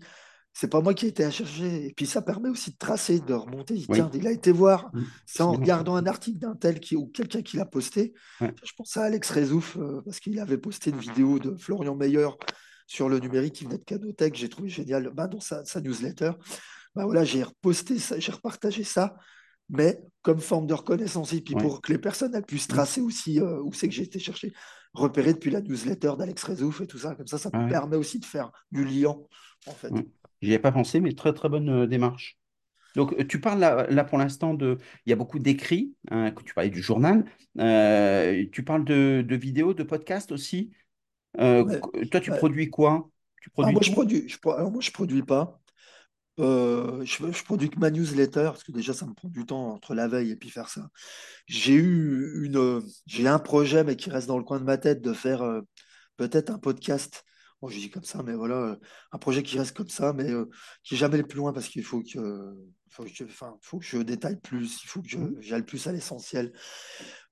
c'est 0.60 0.70
pas 0.70 0.82
moi 0.82 0.96
qui 0.96 1.06
ai 1.06 1.10
été 1.10 1.24
à 1.24 1.30
chercher. 1.30 1.86
Et 1.86 1.94
puis 1.94 2.08
ça 2.08 2.24
permet 2.24 2.50
aussi 2.50 2.72
de 2.72 2.78
tracer, 2.78 3.20
de 3.20 3.34
remonter. 3.36 3.76
Oui. 3.76 3.86
Tiens, 3.94 4.10
il 4.16 4.26
a 4.26 4.32
été 4.32 4.52
voir. 4.52 4.90
Mm. 4.94 5.04
C'est 5.28 5.44
en 5.44 5.52
regardant 5.52 5.96
un 5.96 6.08
article 6.08 6.40
d'un 6.40 6.56
tel 6.56 6.80
qui, 6.80 6.96
ou 6.96 7.06
quelqu'un 7.06 7.44
qui 7.44 7.58
l'a 7.58 7.66
posté. 7.66 8.16
Je 8.42 8.72
pense 8.76 8.98
à 8.98 9.04
Alex 9.04 9.30
Rézouf 9.30 9.78
euh, 9.78 10.02
parce 10.04 10.20
qu'il 10.20 10.40
avait 10.40 10.58
posté 10.58 10.90
une 10.90 10.98
vidéo 10.98 11.38
de 11.38 11.56
Florian 11.56 11.96
Meyer 11.96 12.30
sur 12.88 13.10
le 13.10 13.19
numérique 13.19 13.56
qui 13.56 13.65
venait 13.65 13.78
de 13.78 13.84
Canotech. 13.84 14.36
J'ai 14.36 14.50
trouvé 14.50 14.69
génial 14.69 15.12
bah, 15.13 15.28
dans 15.28 15.39
sa, 15.41 15.63
sa 15.65 15.82
newsletter. 15.82 16.32
Bah, 16.95 17.06
voilà, 17.06 17.23
j'ai 17.23 17.43
reposté 17.43 18.00
ça, 18.00 18.19
j'ai 18.19 18.32
repartagé 18.32 18.84
ça, 18.84 19.15
mais 19.69 20.02
comme 20.23 20.39
forme 20.39 20.67
de 20.67 20.73
reconnaissance. 20.73 21.34
Et 21.34 21.41
puis 21.41 21.56
Ouais. 21.56 21.62
pour 21.62 21.82
que 21.82 21.91
les 21.91 22.00
personnes 22.00 22.34
elles 22.36 22.45
puissent 22.45 22.67
tracer 22.67 23.02
aussi 23.02 23.39
euh, 23.39 23.62
où 23.62 23.73
c'est 23.73 23.88
que 23.88 23.93
j'ai 23.93 24.04
été 24.04 24.19
chercher, 24.19 24.54
repérer 24.93 25.34
depuis 25.34 25.52
la 25.52 25.62
newsletter 25.62 26.13
d'Alex 26.17 26.43
Rézouf 26.43 26.82
et 26.82 26.88
tout 26.88 26.97
ça. 26.97 27.15
Comme 27.15 27.28
ça, 27.28 27.38
ça 27.38 27.52
Ah 27.54 27.63
ouais. 27.65 27.69
permet 27.69 27.97
aussi 27.97 28.19
de 28.19 28.26
faire 28.26 28.52
du 28.71 28.84
lien, 28.86 29.15
en 29.67 29.71
fait. 29.73 29.91
J'y 30.41 30.54
ai 30.54 30.60
pas 30.60 30.71
pensé, 30.71 31.00
mais 31.00 31.13
très 31.13 31.34
très 31.34 31.50
bonne 31.50 31.69
euh, 31.69 31.88
démarche. 31.88 32.39
Donc, 32.95 33.13
euh, 33.13 33.26
tu 33.26 33.39
parles 33.39 33.60
là, 33.60 33.88
là, 33.89 34.04
pour 34.04 34.17
l'instant 34.17 34.54
de. 34.54 34.78
Il 35.06 35.10
y 35.10 35.13
a 35.13 35.15
beaucoup 35.15 35.39
d'écrits, 35.39 35.93
hein, 36.10 36.32
que 36.32 36.43
tu 36.43 36.54
parlais 36.54 36.69
du 36.69 36.82
journal. 36.82 37.26
Euh, 37.60 38.45
tu 38.52 38.63
parles 38.63 38.86
de, 38.86 39.23
de 39.28 39.36
vidéos, 39.36 39.73
de 39.73 39.84
podcasts 39.84 40.32
aussi. 40.32 40.71
Euh, 41.39 41.63
Ouais. 41.63 42.08
toi, 42.10 42.19
tu 42.19 42.32
Ouais. 42.32 42.38
produis 42.38 42.69
quoi? 42.69 43.10
Tu 43.41 43.50
Ah, 43.58 43.71
moi, 43.71 43.82
je 43.82 43.91
produis. 43.91 44.28
Je, 44.28 44.38
alors, 44.50 44.71
moi, 44.71 44.82
je 44.82 44.91
produis 44.91 45.23
pas. 45.23 45.60
Euh, 46.39 47.04
je, 47.04 47.32
je 47.32 47.43
produis 47.43 47.69
que 47.69 47.80
ma 47.80 47.89
newsletter, 47.89 48.43
parce 48.45 48.63
que 48.63 48.71
déjà, 48.71 48.93
ça 48.93 49.06
me 49.06 49.13
prend 49.13 49.28
du 49.28 49.45
temps 49.45 49.71
entre 49.71 49.95
la 49.95 50.08
veille 50.08 50.32
et 50.32 50.36
puis 50.36 50.50
faire 50.50 50.69
ça. 50.69 50.89
J'ai 51.47 51.73
eu 51.73 52.45
une, 52.45 52.82
j'ai 53.08 53.28
un 53.28 53.39
projet, 53.39 53.84
mais 53.84 53.95
qui 53.95 54.10
reste 54.10 54.28
dans 54.28 54.38
le 54.38 54.43
coin 54.43 54.60
de 54.60 54.65
ma 54.65 54.78
tête, 54.78 55.02
de 55.02 55.13
faire 55.13 55.41
euh, 55.41 55.62
peut-être 56.17 56.52
un 56.52 56.60
podcast. 56.60 57.24
Bon, 57.62 57.70
je 57.70 57.78
dis 57.80 57.89
comme 57.89 58.03
ça, 58.03 58.22
mais 58.24 58.34
voilà, 58.34 58.78
un 59.12 59.18
projet 59.18 59.41
qui 59.41 59.57
reste 59.57 59.76
comme 59.76 59.89
ça, 59.89 60.14
mais 60.14 60.32
qui 60.84 60.93
n'est 60.93 60.99
jamais 60.99 61.16
allé 61.16 61.24
plus 61.24 61.38
loin 61.38 61.53
parce 61.53 61.68
qu'il 61.70 61.84
faut 61.84 62.03
que, 62.03 62.53
faut 62.98 63.04
que 63.04 63.10
je, 63.14 63.24
enfin, 63.26 63.58
faut 63.62 63.80
que 63.80 63.86
je 63.86 63.98
détaille 64.00 64.38
plus, 64.38 64.82
il 64.84 64.88
faut 64.88 65.02
que 65.02 65.16
Mhm. 65.18 65.38
j'aille 65.39 65.64
plus 65.64 65.88
à 65.88 65.91
l'essentiel. 65.91 66.52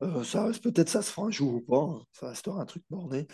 Euh, 0.04 0.24
ça 0.24 0.50
peut-être 0.64 0.90
ça 0.90 1.02
se 1.02 1.12
fera 1.12 1.28
un 1.28 1.32
jour 1.32 1.56
ou 1.56 1.62
pas, 1.62 1.78
hein. 1.80 2.02
ça 2.14 2.30
restera 2.30 2.62
un 2.62 2.66
truc 2.66 2.84
borné. 2.90 3.28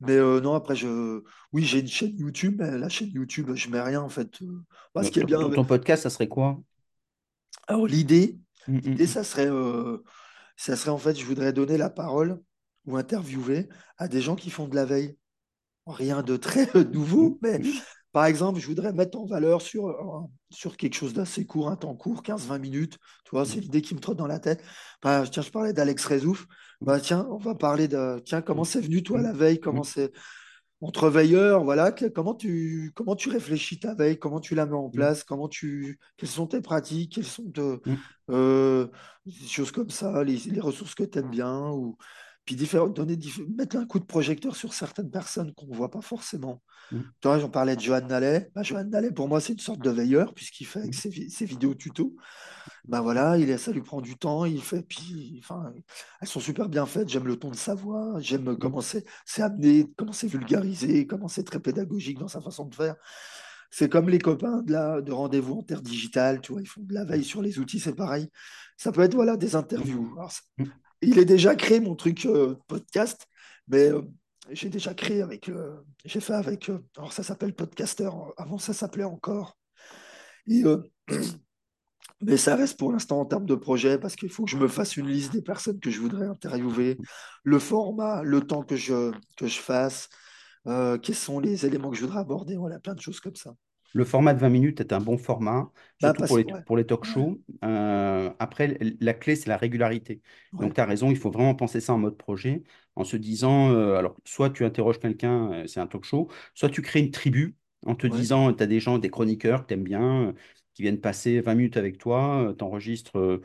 Mais 0.00 0.12
euh, 0.16 0.40
non, 0.40 0.54
après, 0.54 0.76
je, 0.76 1.22
oui, 1.52 1.64
j'ai 1.64 1.80
une 1.80 1.86
chaîne 1.88 2.16
YouTube, 2.16 2.56
mais 2.58 2.78
la 2.78 2.88
chaîne 2.88 3.10
YouTube, 3.10 3.50
je 3.54 3.68
mets 3.68 3.80
rien 3.80 4.00
en 4.02 4.08
fait. 4.08 4.42
Euh, 4.42 4.62
bah, 4.94 5.02
ce 5.02 5.10
qui 5.10 5.20
est 5.20 5.24
bien 5.24 5.38
ton- 5.50 5.64
podcast, 5.64 6.02
ça 6.04 6.10
serait 6.10 6.28
quoi? 6.28 6.60
Alors, 7.66 7.86
l'idée, 7.86 8.38
Mm, 8.66 8.76
mm, 8.76 8.80
l'idée, 8.80 9.04
mm. 9.04 9.08
ça 9.08 9.24
serait, 9.24 9.46
euh, 9.50 9.98
ça 10.56 10.76
serait 10.76 10.90
en 10.90 10.98
fait, 10.98 11.14
je 11.18 11.24
voudrais 11.26 11.52
donner 11.52 11.76
la 11.76 11.90
parole 11.90 12.40
ou 12.86 12.96
interviewer 12.96 13.68
à 13.98 14.08
des 14.08 14.20
gens 14.22 14.36
qui 14.36 14.50
font 14.50 14.68
de 14.68 14.74
la 14.74 14.84
veille. 14.86 15.16
Rien 15.86 16.22
de 16.22 16.36
très 16.38 16.66
nouveau, 16.92 17.38
mais 17.42 17.58
mm. 17.58 17.64
Par 18.14 18.26
exemple, 18.26 18.60
je 18.60 18.66
voudrais 18.68 18.94
mettre 18.94 19.18
en 19.18 19.26
valeur 19.26 19.62
sur, 19.62 19.94
sur 20.50 20.78
quelque 20.78 20.94
chose 20.94 21.14
d'assez 21.14 21.46
court, 21.46 21.70
un 21.70 21.76
temps 21.76 21.96
court, 21.96 22.22
15-20 22.22 22.58
minutes. 22.60 22.98
Tu 23.26 23.32
vois, 23.32 23.44
c'est 23.46 23.60
Mm, 23.60 23.62
l'idée 23.62 23.82
qui 23.82 23.94
me 23.94 24.00
trotte 24.00 24.18
dans 24.18 24.28
la 24.28 24.40
tête. 24.40 24.64
Bah, 25.02 25.24
tiens, 25.30 25.42
je 25.42 25.50
parlais 25.50 25.74
d'Alex 25.74 26.06
Rezouf. 26.06 26.46
mm, 26.80 26.86
Bah, 26.86 27.00
tiens, 27.00 27.26
on 27.30 27.38
va 27.38 27.54
parler 27.56 27.88
de. 27.88 28.20
Tiens, 28.24 28.42
comment 28.42 28.64
mm, 28.64 28.64
c'est 28.64 28.80
venu, 28.82 29.02
toi, 29.02 29.20
la 29.22 29.32
veille? 29.34 29.60
mm, 29.70 29.80
Comment 29.80 29.84
c'est. 29.84 30.12
Entre 30.82 31.08
veilleurs, 31.08 31.64
voilà, 31.64 31.92
comment 32.14 32.34
tu, 32.34 32.92
comment 32.94 33.16
tu 33.16 33.30
réfléchis 33.30 33.78
ta 33.80 33.94
veille? 33.94 34.18
Comment 34.18 34.40
tu 34.40 34.54
la 34.54 34.66
mets 34.66 34.74
en 34.74 34.90
place? 34.90 35.24
Comment 35.24 35.48
tu, 35.48 35.98
quelles 36.18 36.28
sont 36.28 36.46
tes 36.46 36.60
pratiques? 36.60 37.14
Quelles 37.14 37.24
sont 37.26 37.44
de, 37.46 37.80
euh, 38.30 38.88
des 39.26 39.48
choses 39.48 39.72
comme 39.72 39.90
ça, 39.90 40.24
les, 40.24 40.36
les 40.36 40.60
ressources 40.60 40.94
que 40.94 41.04
tu 41.04 41.18
aimes 41.20 41.30
bien? 41.30 41.70
Ou, 41.70 41.96
puis 42.44 42.56
différentes, 42.56 42.94
donner, 42.94 43.18
mettre 43.56 43.76
un 43.76 43.86
coup 43.86 43.98
de 43.98 44.04
projecteur 44.04 44.54
sur 44.56 44.74
certaines 44.74 45.10
personnes 45.10 45.52
qu'on 45.54 45.66
ne 45.66 45.74
voit 45.74 45.90
pas 45.90 46.02
forcément. 46.02 46.62
mm, 46.90 47.00
Tu 47.20 47.28
vois, 47.28 47.38
j'en 47.38 47.48
parlais 47.48 47.76
de 47.76 47.80
Johan 47.80 48.02
Nallet. 48.02 48.50
Bah, 48.54 48.62
Johan 48.62 48.84
Nallet, 48.84 49.12
pour 49.12 49.28
moi, 49.28 49.40
c'est 49.40 49.54
une 49.54 49.58
sorte 49.58 49.80
de 49.80 49.90
veilleur, 49.90 50.34
puisqu'il 50.34 50.66
fait 50.66 50.80
avec 50.80 50.94
mm, 50.94 50.98
ses, 50.98 51.28
ses 51.28 51.44
vidéos 51.46 51.74
tuto. 51.74 52.14
Bah 52.84 53.00
voilà, 53.00 53.38
il 53.38 53.58
ça 53.58 53.72
lui 53.72 53.82
prend 53.82 54.00
du 54.00 54.16
temps, 54.16 54.44
il 54.44 54.62
fait, 54.62 54.82
puis, 54.82 55.40
enfin, 55.42 55.72
elles 56.20 56.28
sont 56.28 56.40
super 56.40 56.68
bien 56.68 56.86
faites. 56.86 57.08
J'aime 57.08 57.26
le 57.26 57.36
ton 57.36 57.50
de 57.50 57.56
sa 57.56 57.74
voix, 57.74 58.20
j'aime 58.20 58.50
mm, 58.52 58.58
comment 58.58 58.80
c'est 58.80 59.04
amené, 59.38 59.90
comment 59.96 60.12
c'est 60.12 60.28
vulgarisé, 60.28 61.06
comment 61.06 61.28
c'est 61.28 61.44
très 61.44 61.60
pédagogique 61.60 62.18
dans 62.18 62.28
sa 62.28 62.40
façon 62.40 62.66
de 62.66 62.74
faire. 62.74 62.96
C'est 63.70 63.88
comme 63.88 64.08
les 64.08 64.18
copains 64.20 64.62
de, 64.62 64.72
la, 64.72 65.00
de 65.00 65.12
rendez-vous 65.12 65.58
interdigital, 65.60 66.40
tu 66.40 66.52
vois, 66.52 66.60
ils 66.62 66.68
font 66.68 66.82
de 66.82 66.94
la 66.94 67.04
veille 67.04 67.24
sur 67.24 67.42
les 67.42 67.58
outils, 67.58 67.80
c'est 67.80 67.94
pareil. 67.94 68.28
Ça 68.76 68.92
peut 68.92 69.00
être, 69.02 69.14
voilà, 69.14 69.36
des 69.36 69.56
interviews. 69.56 70.12
Alors. 70.16 70.32
Il 71.06 71.18
est 71.18 71.24
déjà 71.24 71.54
créé, 71.54 71.80
mon 71.80 71.94
truc 71.94 72.26
euh, 72.26 72.56
podcast, 72.66 73.26
mais 73.68 73.90
euh, 73.90 74.02
j'ai 74.50 74.68
déjà 74.68 74.94
créé 74.94 75.22
avec, 75.22 75.48
euh, 75.48 75.80
j'ai 76.04 76.20
fait 76.20 76.34
avec, 76.34 76.70
alors 76.96 77.12
ça 77.12 77.22
s'appelle 77.22 77.54
Podcaster, 77.54 78.10
avant 78.36 78.58
ça 78.58 78.72
s'appelait 78.72 79.04
encore. 79.04 79.56
Mais 82.20 82.36
ça 82.38 82.56
reste 82.56 82.78
pour 82.78 82.92
l'instant 82.92 83.20
en 83.20 83.26
termes 83.26 83.44
de 83.44 83.54
projet 83.54 83.98
parce 83.98 84.16
qu'il 84.16 84.30
faut 84.30 84.44
que 84.44 84.50
je 84.50 84.56
me 84.56 84.68
fasse 84.68 84.96
une 84.96 85.08
liste 85.08 85.32
des 85.32 85.42
personnes 85.42 85.78
que 85.78 85.90
je 85.90 86.00
voudrais 86.00 86.26
interviewer, 86.26 86.96
le 87.42 87.58
format, 87.58 88.22
le 88.22 88.40
temps 88.40 88.62
que 88.62 88.76
je, 88.76 89.12
que 89.36 89.46
je 89.46 89.58
fasse, 89.58 90.08
quels 90.64 91.14
sont 91.14 91.40
les 91.40 91.66
éléments 91.66 91.90
que 91.90 91.96
je 91.96 92.02
voudrais 92.02 92.20
aborder, 92.20 92.56
voilà, 92.56 92.78
plein 92.78 92.94
de 92.94 93.00
choses 93.00 93.20
comme 93.20 93.34
ça. 93.34 93.54
Le 93.94 94.04
format 94.04 94.34
de 94.34 94.40
20 94.40 94.48
minutes 94.50 94.80
est 94.80 94.92
un 94.92 95.00
bon 95.00 95.16
format, 95.16 95.70
Bah, 96.00 96.12
surtout 96.12 96.26
pour 96.26 96.36
les, 96.38 96.44
ouais, 96.44 96.52
pour 96.66 96.76
les 96.76 96.84
talk 96.84 97.04
ouais, 97.04 97.10
shows. 97.12 97.40
Euh, 97.64 98.30
après, 98.40 98.76
la 99.00 99.14
clé, 99.14 99.36
c'est 99.36 99.48
la 99.48 99.56
régularité. 99.56 100.20
Donc, 100.52 100.74
tu 100.74 100.80
as 100.80 100.84
raison, 100.84 101.10
il 101.10 101.16
faut 101.16 101.30
vraiment 101.30 101.54
penser 101.54 101.80
ça 101.80 101.94
en 101.94 101.98
mode 101.98 102.16
projet, 102.18 102.64
en 102.96 103.04
se 103.04 103.16
disant, 103.16 103.70
euh, 103.70 103.94
alors, 103.96 104.16
soit 104.24 104.50
tu 104.50 104.64
interroges 104.64 104.98
quelqu'un, 104.98 105.52
euh, 105.52 105.66
c'est 105.68 105.78
un 105.80 105.86
talk 105.86 106.04
show, 106.04 106.28
soit 106.54 106.68
tu 106.70 106.82
crées 106.82 107.00
une 107.00 107.12
tribu 107.12 107.56
en 107.86 107.94
te 107.94 108.06
disant, 108.08 108.52
tu 108.52 108.62
as 108.62 108.66
des 108.66 108.80
gens, 108.80 108.98
des 108.98 109.10
chroniqueurs 109.10 109.62
que 109.62 109.68
tu 109.68 109.74
aimes 109.74 109.84
bien, 109.84 110.34
qui 110.74 110.82
viennent 110.82 111.00
passer 111.00 111.40
20 111.40 111.54
minutes 111.54 111.76
avec 111.76 111.98
toi, 111.98 112.52
tu 112.58 112.64
enregistres, 112.64 113.40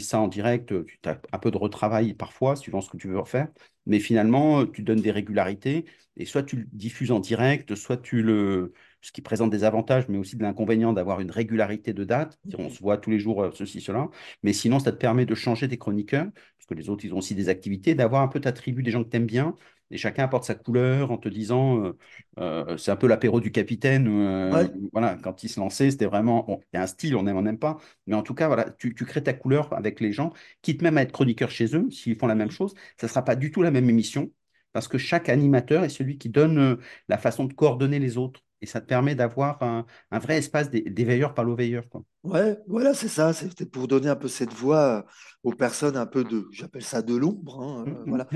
ça 0.00 0.20
en 0.20 0.28
direct, 0.28 0.72
tu 0.86 1.08
as 1.08 1.20
un 1.32 1.38
peu 1.38 1.50
de 1.50 1.56
retravail 1.56 2.14
parfois, 2.14 2.56
suivant 2.56 2.80
ce 2.80 2.90
que 2.90 2.96
tu 2.96 3.08
veux 3.08 3.18
refaire, 3.18 3.48
mais 3.86 3.98
finalement, 4.00 4.66
tu 4.66 4.82
donnes 4.82 5.00
des 5.00 5.10
régularités, 5.10 5.84
et 6.16 6.24
soit 6.26 6.42
tu 6.42 6.56
le 6.56 6.64
diffuses 6.72 7.10
en 7.12 7.20
direct, 7.20 7.74
soit 7.74 7.96
tu 7.96 8.22
le 8.22 8.72
ce 9.02 9.12
qui 9.12 9.20
présente 9.20 9.50
des 9.50 9.64
avantages, 9.64 10.08
mais 10.08 10.16
aussi 10.16 10.36
de 10.36 10.42
l'inconvénient 10.42 10.94
d'avoir 10.94 11.20
une 11.20 11.30
régularité 11.30 11.92
de 11.92 12.04
date. 12.04 12.38
On 12.56 12.70
se 12.70 12.80
voit 12.80 12.96
tous 12.96 13.10
les 13.10 13.18
jours, 13.18 13.42
euh, 13.42 13.50
ceci, 13.52 13.82
cela. 13.82 14.08
Mais 14.42 14.54
sinon, 14.54 14.78
ça 14.78 14.92
te 14.92 14.96
permet 14.96 15.26
de 15.26 15.34
changer 15.34 15.68
tes 15.68 15.76
chroniqueurs, 15.76 16.26
parce 16.56 16.66
que 16.66 16.74
les 16.74 16.88
autres, 16.88 17.04
ils 17.04 17.12
ont 17.12 17.18
aussi 17.18 17.34
des 17.34 17.50
activités, 17.50 17.94
d'avoir 17.94 18.22
un 18.22 18.28
peu 18.28 18.40
ta 18.40 18.52
tribu 18.52 18.82
des 18.82 18.90
gens 18.90 19.04
que 19.04 19.10
tu 19.10 19.16
aimes 19.18 19.26
bien. 19.26 19.54
Et 19.90 19.98
chacun 19.98 20.24
apporte 20.24 20.44
sa 20.44 20.54
couleur 20.54 21.10
en 21.10 21.18
te 21.18 21.28
disant, 21.28 21.84
euh, 21.84 21.96
euh, 22.38 22.78
c'est 22.78 22.90
un 22.90 22.96
peu 22.96 23.06
l'apéro 23.06 23.40
du 23.40 23.52
capitaine. 23.52 24.08
euh, 24.08 24.50
ouais, 24.50 24.70
voilà, 24.90 25.18
quand 25.22 25.42
il 25.44 25.50
se 25.50 25.60
lançait, 25.60 25.90
c'était 25.90 26.06
vraiment, 26.06 26.44
bon, 26.44 26.60
il 26.72 26.76
y 26.76 26.80
a 26.80 26.82
un 26.82 26.86
style, 26.86 27.14
on 27.14 27.26
aime, 27.26 27.36
on 27.36 27.42
n'aime 27.42 27.58
pas. 27.58 27.76
Mais 28.06 28.14
en 28.14 28.22
tout 28.22 28.32
cas, 28.32 28.46
voilà, 28.46 28.70
tu, 28.70 28.94
tu 28.94 29.04
crées 29.04 29.22
ta 29.22 29.34
couleur 29.34 29.70
avec 29.74 30.00
les 30.00 30.10
gens, 30.10 30.32
quitte 30.62 30.80
même 30.80 30.96
à 30.96 31.02
être 31.02 31.12
chroniqueur 31.12 31.50
chez 31.50 31.76
eux, 31.76 31.90
s'ils 31.90 32.16
font 32.16 32.26
la 32.26 32.34
même 32.34 32.50
chose, 32.50 32.72
ça 32.98 33.06
ne 33.06 33.08
sera 33.08 33.22
pas 33.22 33.36
du 33.36 33.50
tout 33.50 33.60
la 33.60 33.70
même 33.70 33.90
émission, 33.90 34.30
parce 34.72 34.88
que 34.88 34.96
chaque 34.96 35.28
animateur 35.28 35.84
est 35.84 35.90
celui 35.90 36.16
qui 36.16 36.30
donne 36.30 36.78
la 37.08 37.18
façon 37.18 37.44
de 37.44 37.52
coordonner 37.52 37.98
les 37.98 38.16
autres. 38.16 38.40
Et 38.62 38.66
ça 38.66 38.80
te 38.80 38.86
permet 38.86 39.14
d'avoir 39.14 39.62
un, 39.62 39.86
un 40.10 40.18
vrai 40.18 40.38
espace 40.38 40.70
d'é- 40.70 40.82
d'éveilleur 40.82 41.34
par 41.34 41.44
l'oveilleur, 41.44 41.88
quoi. 41.90 42.04
ouais, 42.24 42.58
voilà, 42.66 42.94
c'est 42.94 43.08
ça, 43.08 43.32
c'était 43.32 43.66
pour 43.66 43.88
donner 43.88 44.08
un 44.08 44.16
peu 44.16 44.28
cette 44.28 44.52
voix 44.52 44.98
euh, 45.00 45.02
aux 45.42 45.52
personnes 45.52 45.96
un 45.96 46.06
peu 46.06 46.24
de, 46.24 46.46
j'appelle 46.52 46.84
ça 46.84 47.02
de 47.02 47.14
l'ombre, 47.16 47.60
hein, 47.62 47.86
euh, 47.88 48.04
voilà, 48.06 48.28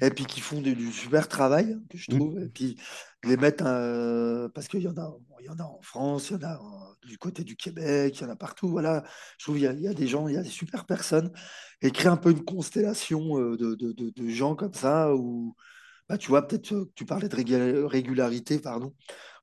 et 0.00 0.10
puis 0.10 0.26
qui 0.26 0.40
font 0.40 0.60
du, 0.62 0.74
du 0.76 0.92
super 0.92 1.28
travail, 1.28 1.72
hein, 1.74 1.82
que 1.90 1.98
je 1.98 2.08
Hum, 2.08 2.22
trouve, 2.24 2.38
et 2.40 2.48
puis 2.48 2.78
les 3.24 3.36
mettre, 3.36 3.64
euh, 3.66 4.48
parce 4.50 4.68
qu'il 4.68 4.82
y 4.82 4.88
en 4.88 4.92
a, 4.96 5.10
bon, 5.28 5.38
y 5.40 5.48
en 5.50 5.58
a 5.58 5.64
en 5.64 5.80
France, 5.82 6.30
il 6.30 6.34
y 6.34 6.44
en 6.44 6.48
a 6.48 6.54
euh, 6.56 7.08
du 7.08 7.18
côté 7.18 7.44
du 7.44 7.56
Québec, 7.56 8.16
il 8.20 8.22
y 8.24 8.26
en 8.26 8.30
a 8.30 8.36
partout, 8.36 8.68
voilà, 8.70 9.04
je 9.38 9.44
trouve 9.46 9.58
il 9.58 9.62
y 9.64 9.66
a, 9.68 9.72
il 9.72 9.82
y 9.82 9.88
a 9.88 9.94
des 9.94 10.08
gens, 10.08 10.28
il 10.28 10.34
y 10.34 10.38
a 10.38 10.42
des 10.42 10.50
super 10.50 10.86
personnes, 10.86 11.32
et 11.82 11.90
créer 11.92 12.08
un 12.10 12.16
peu 12.18 12.30
une 12.32 12.44
constellation 12.44 13.38
euh, 13.40 13.56
de, 13.56 13.74
de, 13.76 13.92
de, 13.92 14.10
de 14.10 14.28
gens 14.28 14.56
comme 14.56 14.74
ça, 14.74 15.14
où, 15.14 15.56
bah, 16.08 16.18
tu 16.18 16.28
vois, 16.28 16.46
peut-être, 16.48 16.72
euh, 16.74 16.92
tu 16.96 17.06
parlais 17.06 17.28
de 17.28 17.36
régula- 17.36 17.86
régularité, 17.86 18.58
pardon, 18.60 18.94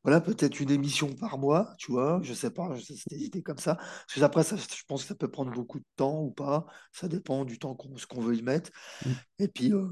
voilà, 0.03 0.21
peut-être 0.21 0.59
une 0.59 0.71
émission 0.71 1.13
par 1.15 1.37
mois, 1.37 1.73
tu 1.79 1.91
vois, 1.91 2.19
je 2.23 2.33
sais 2.33 2.51
pas, 2.51 2.69
c'était 2.79 3.15
des 3.17 3.23
idées 3.25 3.41
comme 3.43 3.57
ça, 3.57 3.75
parce 3.75 4.13
que 4.15 4.21
après, 4.21 4.43
ça, 4.43 4.55
je 4.57 4.83
pense 4.87 5.03
que 5.03 5.07
ça 5.09 5.15
peut 5.15 5.29
prendre 5.31 5.51
beaucoup 5.51 5.79
de 5.79 5.85
temps 5.95 6.21
ou 6.21 6.31
pas, 6.31 6.65
ça 6.91 7.07
dépend 7.07 7.45
du 7.45 7.59
temps 7.59 7.75
qu'on 7.75 8.21
veut 8.21 8.35
y 8.35 8.41
mettre. 8.43 8.71
hum, 9.05 9.19
Et 9.39 9.47
puis, 9.47 9.73
euh, 9.73 9.87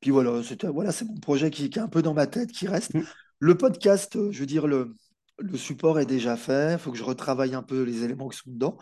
puis 0.00 0.10
voilà, 0.10 0.42
c'est 0.42 1.04
mon 1.04 1.14
projet 1.16 1.50
qui, 1.50 1.70
qui 1.70 1.78
est 1.78 1.82
un 1.82 1.88
peu 1.88 2.02
dans 2.02 2.14
ma 2.14 2.26
tête, 2.26 2.52
qui 2.52 2.66
reste. 2.68 2.92
hum, 2.94 3.06
Le 3.38 3.56
podcast, 3.56 4.16
euh, 4.16 4.30
je 4.32 4.40
veux 4.40 4.46
dire, 4.46 4.66
le, 4.66 4.94
le 5.38 5.56
support 5.58 5.98
est 5.98 6.06
déjà 6.06 6.36
fait. 6.36 6.74
Il 6.74 6.78
faut 6.78 6.92
que 6.92 6.98
je 6.98 7.02
retravaille 7.04 7.54
un 7.54 7.62
peu 7.62 7.82
les 7.82 8.04
éléments 8.04 8.28
qui 8.28 8.38
sont 8.38 8.50
dedans. 8.50 8.78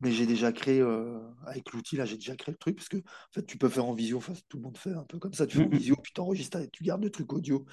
Mais 0.00 0.12
j'ai 0.12 0.26
déjà 0.26 0.52
créé, 0.52 0.80
euh, 0.80 1.18
avec 1.46 1.72
l'outil, 1.72 1.96
là, 1.96 2.06
j'ai 2.06 2.16
déjà 2.16 2.36
créé 2.36 2.52
le 2.52 2.58
truc. 2.58 2.76
Parce 2.76 2.88
que, 2.88 2.98
en 2.98 3.02
fait, 3.34 3.46
tu 3.46 3.58
peux 3.58 3.68
faire 3.68 3.86
en 3.86 3.94
visio. 3.94 4.18
Enfin, 4.18 4.34
tout 4.48 4.58
le 4.58 4.64
monde 4.64 4.78
fait 4.78 4.92
un 4.94 5.04
peu 5.04 5.18
comme 5.18 5.34
ça. 5.34 5.46
Tu 5.46 5.56
fais 5.58 5.64
en 5.64 5.70
hum, 5.72 5.78
visio, 5.78 5.96
puis 5.96 6.12
tu 6.14 6.20
enregistres, 6.20 6.58
tu 6.72 6.84
gardes 6.84 7.04
le 7.04 7.10
truc 7.10 7.32
audio. 7.34 7.66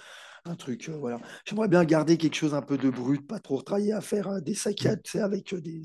Un 0.48 0.56
truc, 0.56 0.88
euh, 0.88 0.98
voilà. 0.98 1.20
J'aimerais 1.46 1.68
bien 1.68 1.84
garder 1.84 2.18
quelque 2.18 2.36
chose 2.36 2.54
un 2.54 2.62
peu 2.62 2.78
de 2.78 2.90
brut, 2.90 3.26
pas 3.28 3.40
trop 3.40 3.58
retravailler 3.58 3.92
à 3.94 4.00
faire 4.02 4.28
euh, 4.30 4.40
des 4.40 4.56
hum. 4.80 4.96
saccades, 4.96 5.02
avec 5.16 5.54
euh, 5.54 5.60
des, 5.62 5.82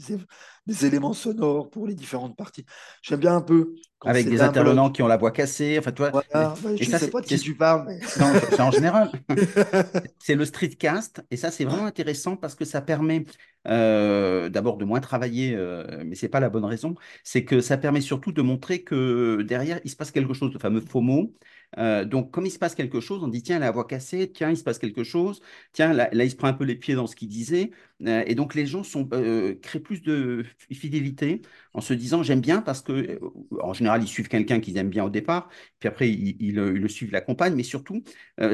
des 0.66 0.86
éléments 0.86 1.14
sonores 1.14 1.68
pour 1.70 1.86
les 1.86 1.94
différentes 1.94 2.36
parties. 2.36 2.64
J'aime 3.02 3.20
bien 3.20 3.34
un 3.36 3.40
peu 3.42 3.74
quand 3.98 4.10
Avec 4.10 4.28
des 4.28 4.36
bloc. 4.36 4.42
intervenants 4.42 4.90
qui 4.90 5.02
ont 5.02 5.06
la 5.08 5.16
voix 5.16 5.30
cassée, 5.30 5.78
enfin, 5.78 5.92
tu 5.92 6.02
vois, 6.02 6.12
et, 6.32 6.32
Voilà, 6.32 6.54
Ouais, 6.62 6.78
et 6.78 6.84
je 6.84 6.90
ça, 6.90 6.98
sais 6.98 7.06
c'est 7.06 7.10
pas 7.10 7.20
de 7.20 7.26
qui 7.26 7.38
ce 7.38 7.44
tu 7.44 7.56
parles, 7.56 7.84
mais. 7.86 8.00
C'est 8.48 8.60
en 8.60 8.70
général. 8.70 9.10
C'est 10.18 10.34
le 10.34 10.44
streetcast, 10.44 11.24
et 11.30 11.36
ça, 11.36 11.50
c'est 11.50 11.64
vraiment 11.64 11.86
intéressant 11.86 12.36
parce 12.36 12.54
que 12.54 12.64
ça 12.64 12.80
permet 12.82 13.24
euh, 13.68 14.48
d'abord 14.48 14.76
de 14.78 14.84
moins 14.84 15.00
travailler, 15.00 15.54
euh, 15.56 16.02
mais 16.06 16.14
c'est 16.14 16.28
pas 16.28 16.40
la 16.40 16.50
bonne 16.50 16.64
raison. 16.64 16.94
C'est 17.24 17.44
que 17.44 17.60
ça 17.60 17.76
permet 17.78 18.00
surtout 18.00 18.32
de 18.32 18.42
montrer 18.42 18.82
que 18.84 19.42
derrière, 19.42 19.80
il 19.84 19.90
se 19.90 19.96
passe 19.96 20.10
quelque 20.12 20.34
chose, 20.34 20.52
le 20.52 20.58
fameux 20.60 20.80
FOMO. 20.80 21.34
Euh, 21.78 22.04
donc, 22.04 22.30
comme 22.30 22.46
il 22.46 22.50
se 22.50 22.58
passe 22.58 22.74
quelque 22.74 23.00
chose, 23.00 23.22
on 23.22 23.28
dit 23.28 23.42
tiens, 23.42 23.58
la 23.58 23.70
voix 23.70 23.86
cassée, 23.86 24.30
tiens, 24.32 24.50
il 24.50 24.56
se 24.56 24.62
passe 24.62 24.78
quelque 24.78 25.04
chose, 25.04 25.40
tiens, 25.72 25.92
là, 25.92 26.08
là, 26.12 26.24
il 26.24 26.30
se 26.30 26.36
prend 26.36 26.48
un 26.48 26.52
peu 26.52 26.64
les 26.64 26.76
pieds 26.76 26.94
dans 26.94 27.06
ce 27.06 27.16
qu'il 27.16 27.28
disait. 27.28 27.70
Euh, 28.06 28.22
et 28.26 28.34
donc, 28.34 28.54
les 28.54 28.66
gens 28.66 28.82
sont, 28.82 29.08
euh, 29.12 29.54
créent 29.62 29.80
plus 29.80 30.02
de 30.02 30.44
fidélité 30.70 31.42
en 31.72 31.80
se 31.80 31.94
disant 31.94 32.22
j'aime 32.22 32.40
bien 32.40 32.60
parce 32.62 32.82
que, 32.82 33.18
en 33.60 33.72
général, 33.72 34.02
ils 34.02 34.08
suivent 34.08 34.28
quelqu'un 34.28 34.60
qu'ils 34.60 34.76
aiment 34.76 34.90
bien 34.90 35.04
au 35.04 35.10
départ, 35.10 35.48
puis 35.78 35.88
après, 35.88 36.10
ils, 36.10 36.36
ils, 36.40 36.54
le 36.54 36.74
ils 36.76 36.82
le 36.82 36.88
suivent, 36.88 37.12
l'accompagnent, 37.12 37.54
mais 37.54 37.62
surtout, 37.62 38.02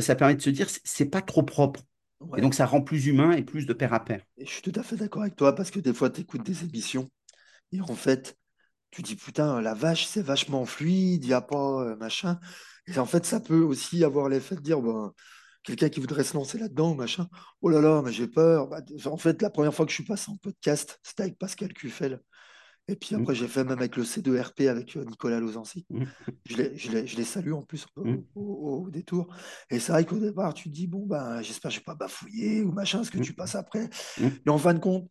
ça 0.00 0.14
permet 0.14 0.34
de 0.34 0.42
se 0.42 0.50
dire, 0.50 0.68
c'est 0.84 1.10
pas 1.10 1.22
trop 1.22 1.42
propre. 1.42 1.80
Et 2.36 2.40
donc, 2.40 2.54
ça 2.54 2.66
rend 2.66 2.82
plus 2.82 3.06
humain 3.06 3.32
et 3.32 3.42
plus 3.42 3.66
de 3.66 3.72
pair 3.72 3.94
à 3.94 4.04
pair. 4.04 4.20
et 4.38 4.44
je 4.44 4.50
suis 4.50 4.62
tout 4.62 4.72
à 4.74 4.82
fait 4.82 4.96
d'accord 4.96 5.22
avec 5.22 5.36
toi 5.36 5.54
parce 5.54 5.70
que 5.70 5.78
des 5.78 5.94
fois, 5.94 6.10
tu 6.10 6.22
écoutes 6.22 6.42
des 6.42 6.64
émissions 6.64 7.08
et 7.72 7.80
en 7.80 7.94
fait, 7.94 8.36
tu 8.90 9.02
dis 9.02 9.16
putain, 9.16 9.60
la 9.60 9.74
vache, 9.74 10.06
c'est 10.06 10.22
vachement 10.22 10.64
fluide, 10.64 11.24
il 11.24 11.28
n'y 11.28 11.32
a 11.34 11.40
pas 11.40 11.96
machin. 11.96 12.40
Et 12.94 12.98
en 12.98 13.06
fait, 13.06 13.24
ça 13.26 13.40
peut 13.40 13.60
aussi 13.62 14.04
avoir 14.04 14.28
l'effet 14.28 14.54
de 14.56 14.60
dire, 14.60 14.80
ben, 14.80 15.12
quelqu'un 15.62 15.88
qui 15.88 16.00
voudrait 16.00 16.24
se 16.24 16.34
lancer 16.34 16.58
là-dedans, 16.58 16.94
machin, 16.94 17.28
oh 17.62 17.68
là 17.68 17.80
là, 17.80 18.02
mais 18.04 18.12
j'ai 18.12 18.26
peur. 18.28 18.68
Bah, 18.68 18.80
en 19.06 19.16
fait, 19.16 19.42
la 19.42 19.50
première 19.50 19.74
fois 19.74 19.84
que 19.84 19.90
je 19.90 19.96
suis 19.96 20.04
passé 20.04 20.30
en 20.30 20.36
podcast, 20.36 20.98
c'était 21.02 21.24
avec 21.24 21.38
Pascal 21.38 21.72
Cuffel. 21.72 22.20
Et 22.90 22.96
puis 22.96 23.14
après, 23.14 23.34
j'ai 23.34 23.48
fait 23.48 23.64
même 23.64 23.76
avec 23.78 23.96
le 23.96 24.04
C2RP 24.04 24.62
avec 24.68 24.96
euh, 24.96 25.04
Nicolas 25.04 25.40
Lozancy. 25.40 25.86
mm, 25.90 26.04
Je 26.46 26.56
les, 27.16 27.24
salue 27.24 27.52
en 27.52 27.60
plus 27.62 27.86
mm, 27.96 28.14
au, 28.34 28.40
au- 28.40 28.84
au 28.86 28.90
détour. 28.90 29.28
Et 29.68 29.78
c'est 29.78 29.92
vrai 29.92 30.06
qu'au 30.06 30.18
départ, 30.18 30.54
tu 30.54 30.70
te 30.70 30.74
dis, 30.74 30.86
bon, 30.86 31.04
ben, 31.06 31.42
j'espère 31.42 31.70
que 31.70 31.74
je 31.74 31.80
n'ai 31.80 31.84
pas 31.84 31.94
bafouillé 31.94 32.62
ou 32.62 32.72
machin, 32.72 33.04
ce 33.04 33.10
que 33.10 33.18
mm, 33.18 33.22
tu 33.22 33.34
passes 33.34 33.54
après? 33.56 33.90
Mais 34.46 34.52
en 34.52 34.56
fin 34.58 34.72
de 34.72 34.78
compte, 34.78 35.10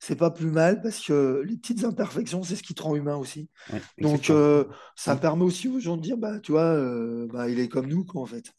c'est 0.00 0.16
pas 0.16 0.30
plus 0.32 0.50
mal 0.50 0.82
parce 0.82 1.04
que 1.06 1.42
les 1.46 1.56
petites 1.56 1.84
imperfections, 1.84 2.42
c'est 2.42 2.56
ce 2.56 2.62
qui 2.64 2.74
te 2.74 2.82
rend 2.82 2.96
humain 2.96 3.16
aussi. 3.16 3.50
Ouais, 3.72 3.84
Donc, 4.00 4.30
euh, 4.30 4.64
ça 4.96 5.16
permet 5.16 5.44
aussi 5.44 5.68
aux 5.68 5.80
gens 5.80 5.96
de 5.96 6.02
dire, 6.02 6.16
bah, 6.18 6.40
tu 6.40 6.52
vois, 6.52 6.62
euh, 6.64 7.28
bah, 7.32 7.48
il 7.50 7.60
est 7.60 7.68
comme 7.68 7.86
nous, 7.86 8.04
quoi, 8.04 8.22
en 8.22 8.26
fait. 8.26 8.52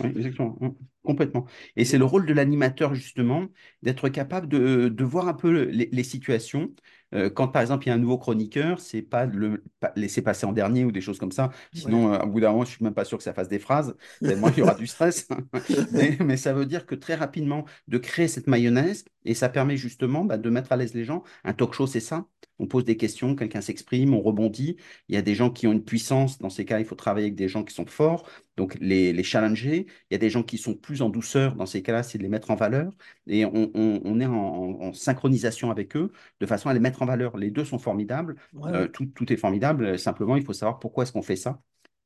Ouais, 0.00 0.10
exactement. 0.10 0.56
Complètement. 1.02 1.46
Et 1.76 1.84
c'est 1.84 1.98
le 1.98 2.04
rôle 2.04 2.26
de 2.26 2.32
l'animateur, 2.34 2.94
justement, 2.94 3.46
d'être 3.82 4.08
capable 4.10 4.48
de, 4.48 4.88
de 4.88 5.04
voir 5.04 5.26
un 5.28 5.34
peu 5.34 5.50
les, 5.64 5.88
les 5.92 6.04
situations, 6.04 6.72
Euh, 7.14 7.30
quand 7.30 7.48
par 7.48 7.62
exemple 7.62 7.86
il 7.86 7.88
y 7.88 7.90
a 7.92 7.94
un 7.94 7.98
nouveau 7.98 8.18
chroniqueur, 8.18 8.80
c'est 8.80 9.00
pas 9.00 9.26
de 9.26 9.34
le 9.38 9.64
laisser 9.96 10.20
passer 10.20 10.44
en 10.44 10.52
dernier 10.52 10.84
ou 10.84 10.92
des 10.92 11.00
choses 11.00 11.18
comme 11.18 11.32
ça. 11.32 11.48
Sinon, 11.72 12.12
au 12.20 12.26
bout 12.26 12.40
d'un 12.40 12.50
moment, 12.52 12.64
je 12.66 12.70
suis 12.72 12.84
même 12.84 12.92
pas 12.92 13.06
sûr 13.06 13.16
que 13.16 13.24
ça 13.24 13.32
fasse 13.32 13.48
des 13.48 13.58
phrases, 13.58 13.96
tellement 14.22 14.48
il 14.50 14.58
y 14.58 14.62
aura 14.62 14.74
du 14.74 14.86
stress. 14.86 15.26
Mais, 15.92 16.18
mais 16.20 16.36
ça 16.36 16.52
veut 16.52 16.66
dire 16.66 16.84
que 16.84 16.94
très 16.94 17.14
rapidement, 17.14 17.64
de 17.88 17.96
créer 17.98 18.28
cette 18.28 18.46
mayonnaise, 18.46 19.04
et 19.24 19.34
ça 19.34 19.48
permet 19.48 19.76
justement 19.76 20.24
bah, 20.24 20.38
de 20.38 20.50
mettre 20.50 20.72
à 20.72 20.76
l'aise 20.76 20.94
les 20.94 21.04
gens. 21.04 21.22
Un 21.44 21.52
talk 21.54 21.72
show, 21.74 21.86
c'est 21.86 22.00
ça. 22.00 22.26
On 22.58 22.66
pose 22.66 22.84
des 22.84 22.96
questions, 22.96 23.36
quelqu'un 23.36 23.60
s'exprime, 23.60 24.14
on 24.14 24.20
rebondit. 24.20 24.76
Il 25.08 25.14
y 25.14 25.18
a 25.18 25.22
des 25.22 25.34
gens 25.34 25.50
qui 25.50 25.66
ont 25.66 25.72
une 25.72 25.84
puissance. 25.84 26.38
Dans 26.38 26.50
ces 26.50 26.64
cas, 26.64 26.78
il 26.80 26.84
faut 26.84 26.94
travailler 26.96 27.26
avec 27.26 27.36
des 27.36 27.48
gens 27.48 27.62
qui 27.64 27.74
sont 27.74 27.86
forts, 27.86 28.28
donc 28.56 28.76
les, 28.80 29.12
les 29.12 29.22
challenger. 29.22 29.86
Il 30.10 30.14
y 30.14 30.16
a 30.16 30.18
des 30.18 30.30
gens 30.30 30.42
qui 30.42 30.58
sont 30.58 30.74
plus 30.74 31.02
en 31.02 31.08
douceur. 31.10 31.54
Dans 31.56 31.66
ces 31.66 31.82
cas-là, 31.82 32.02
c'est 32.02 32.18
de 32.18 32.22
les 32.22 32.28
mettre 32.28 32.50
en 32.50 32.56
valeur. 32.56 32.92
Et 33.26 33.44
on, 33.44 33.70
on- 33.74 34.00
on 34.04 34.20
est 34.20 34.26
en, 34.26 34.32
en- 34.34 34.80
en 34.88 34.92
synchronisation 34.92 35.70
avec 35.70 35.96
eux 35.96 36.12
de 36.40 36.46
façon 36.46 36.68
à 36.68 36.74
les 36.74 36.80
mettre 36.80 37.02
en 37.02 37.06
valeur. 37.06 37.36
Les 37.36 37.50
deux 37.50 37.64
sont 37.64 37.78
formidables. 37.78 38.36
Ouais, 38.52 38.70
Euh, 38.74 38.88
tout, 38.88 39.06
tout 39.06 39.32
est 39.32 39.36
formidable. 39.36 39.98
Simplement, 39.98 40.36
il 40.36 40.44
faut 40.44 40.52
savoir 40.52 40.78
pourquoi 40.78 41.04
est-ce 41.04 41.12
qu'on 41.12 41.22
fait 41.22 41.36
ça. 41.36 41.60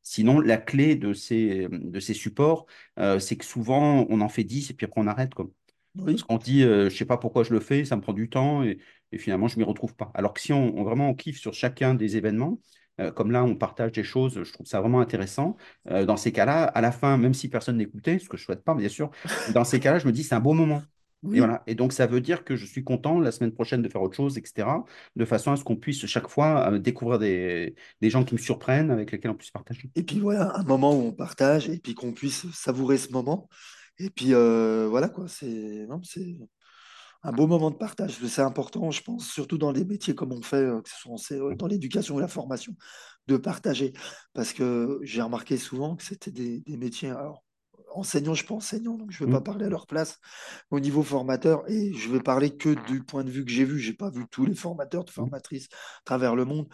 Sinon, 0.05 0.41
la 0.41 0.57
clé 0.59 0.97
de 0.97 1.13
ces, 1.13 1.69
de 1.71 2.01
ces 2.01 2.15
supports, 2.15 2.67
euh, 2.99 3.19
c'est 3.21 3.37
que 3.37 3.45
souvent, 3.45 4.05
on 4.09 4.21
en 4.21 4.29
fait 4.29 4.43
10 4.45 4.71
et 4.71 4.75
puis 4.75 4.85
après, 4.87 5.01
on 5.01 5.07
arrête. 5.07 5.33
Quoi. 5.35 5.49
Parce 6.15 6.23
qu'on 6.25 6.37
dit, 6.39 6.63
euh, 6.65 6.91
je 6.91 6.97
sais 6.97 7.05
pas 7.05 7.17
pourquoi 7.19 7.43
je 7.45 7.53
le 7.53 7.61
fais, 7.61 7.85
ça 7.85 7.97
me 7.97 8.01
prend 8.03 8.13
du 8.13 8.29
temps 8.29 8.63
et, 8.65 8.79
et 9.13 9.19
finalement, 9.19 9.49
je 9.49 9.59
m'y 9.59 9.65
retrouve 9.65 9.95
pas. 9.95 10.11
Alors 10.15 10.33
que 10.35 10.41
si 10.41 10.53
on, 10.53 10.77
on- 10.79 10.85
vraiment 10.85 11.09
on 11.09 11.15
kiffe 11.15 11.39
sur 11.41 11.55
chacun 11.55 11.95
des 11.95 12.17
événements, 12.17 12.59
euh, 13.01 13.11
comme 13.11 13.31
là, 13.31 13.45
on 13.45 13.55
partage 13.57 13.93
des 13.93 14.05
choses, 14.05 14.43
je 14.45 14.53
trouve 14.53 14.67
ça 14.67 14.81
vraiment 14.81 15.01
intéressant. 15.01 15.57
Euh, 15.91 16.05
dans 16.05 16.17
ces 16.19 16.33
cas-là, 16.33 16.65
à 16.65 16.81
la 16.83 16.93
fin, 16.93 17.17
même 17.17 17.35
si 17.35 17.49
personne 17.49 17.77
n'écoutait, 17.79 18.19
ce 18.19 18.29
que 18.29 18.37
je 18.37 18.45
souhaite 18.45 18.63
pas, 18.65 18.75
bien 18.75 18.89
sûr, 18.89 19.11
dans 19.47 19.65
ces 19.65 19.81
cas-là, 19.81 19.99
je 19.99 20.07
me 20.07 20.13
dis, 20.13 20.23
c'est 20.25 20.35
un 20.35 20.41
beau 20.41 20.53
moment. 20.53 20.83
Et 21.35 21.39
Oui. 21.41 21.41
voilà. 21.41 21.63
Et 21.67 21.75
donc, 21.75 21.93
ça 21.95 22.07
veut 22.07 22.21
dire 22.21 22.45
que 22.45 22.57
je 22.57 22.67
suis 22.67 22.85
content 22.85 23.19
la 23.21 23.33
semaine 23.33 23.53
prochaine 23.53 23.81
de 23.83 23.89
faire 23.89 24.03
autre 24.03 24.17
chose, 24.17 24.37
etc. 24.37 24.85
De 25.17 25.25
façon 25.25 25.53
à 25.53 25.57
ce 25.57 25.65
qu'on 25.65 25.77
puisse 25.77 26.05
chaque 26.07 26.29
fois 26.29 26.73
euh, 26.73 26.79
découvrir 26.79 27.19
des, 27.19 27.75
des 28.03 28.11
gens 28.11 28.25
qui 28.25 28.35
me 28.35 28.39
surprennent, 28.39 28.91
avec 28.91 29.11
lesquels 29.13 29.31
on 29.31 29.35
puisse 29.35 29.51
partager. 29.51 29.91
Et 29.95 30.03
puis 30.03 30.21
voilà, 30.21 30.57
un 30.57 30.63
moment 30.65 30.93
où 30.95 31.03
on 31.03 31.13
partage 31.13 31.69
et 31.69 31.79
puis 31.79 31.95
qu'on 31.95 32.13
puisse 32.13 32.51
savourer 32.53 32.99
ce 32.99 33.11
moment. 33.13 33.49
Et 34.03 34.11
puis 34.11 34.35
euh, 34.35 34.89
voilà 34.89 35.09
quoi, 35.09 35.29
c'est 35.29 35.87
un 37.23 37.33
beau 37.33 37.47
moment 37.47 37.71
de 37.71 37.77
partage. 37.77 38.13
C'est 38.27 38.43
important, 38.43 38.91
je 38.91 39.03
pense, 39.03 39.29
surtout 39.29 39.59
dans 39.59 39.73
des 39.73 39.85
métiers 39.85 40.15
comme 40.15 40.33
on 40.33 40.43
fait, 40.43 40.57
euh, 40.57 40.81
que 40.83 40.89
ce 40.91 40.97
soit 40.97 41.13
en 41.51 41.55
dans 41.55 41.67
l'éducation 41.67 42.17
ou 42.17 42.19
la 42.21 42.29
formation, 42.29 42.75
de 43.29 43.37
partager. 43.37 43.93
Parce 44.35 44.53
que 44.53 44.99
j'ai 45.03 45.23
remarqué 45.23 45.57
souvent 45.57 45.97
que 45.97 46.03
c'était 46.03 46.31
des, 46.33 46.61
des 46.61 46.77
métiers. 46.77 47.11
Alors, 47.11 47.45
enseignants, 47.95 48.35
je 48.35 48.39
suis 48.41 48.49
pas 48.49 48.55
enseignant, 48.55 48.97
donc 48.97 49.11
je 49.11 49.23
ne 49.23 49.27
vais 49.27 49.31
pas 49.31 49.41
Mm, 49.41 49.43
parler 49.43 49.67
à 49.67 49.69
leur 49.69 49.87
place 49.87 50.19
au 50.71 50.81
niveau 50.81 51.03
formateur. 51.03 51.63
Et 51.71 51.93
je 51.95 52.11
vais 52.11 52.21
parler 52.21 52.57
que 52.57 52.71
du 52.89 53.05
point 53.05 53.25
de 53.25 53.31
vue 53.31 53.45
que 53.45 53.51
j'ai 53.53 53.65
vu. 53.65 53.79
J'ai 53.79 53.95
pas 53.95 54.11
vu 54.11 54.27
tous 54.31 54.47
les 54.47 54.55
formateurs, 54.55 55.05
de 55.05 55.11
mm, 55.17 55.31
formatrices 55.31 55.69
à 55.73 56.03
travers 56.05 56.35
le 56.37 56.45
monde. 56.45 56.69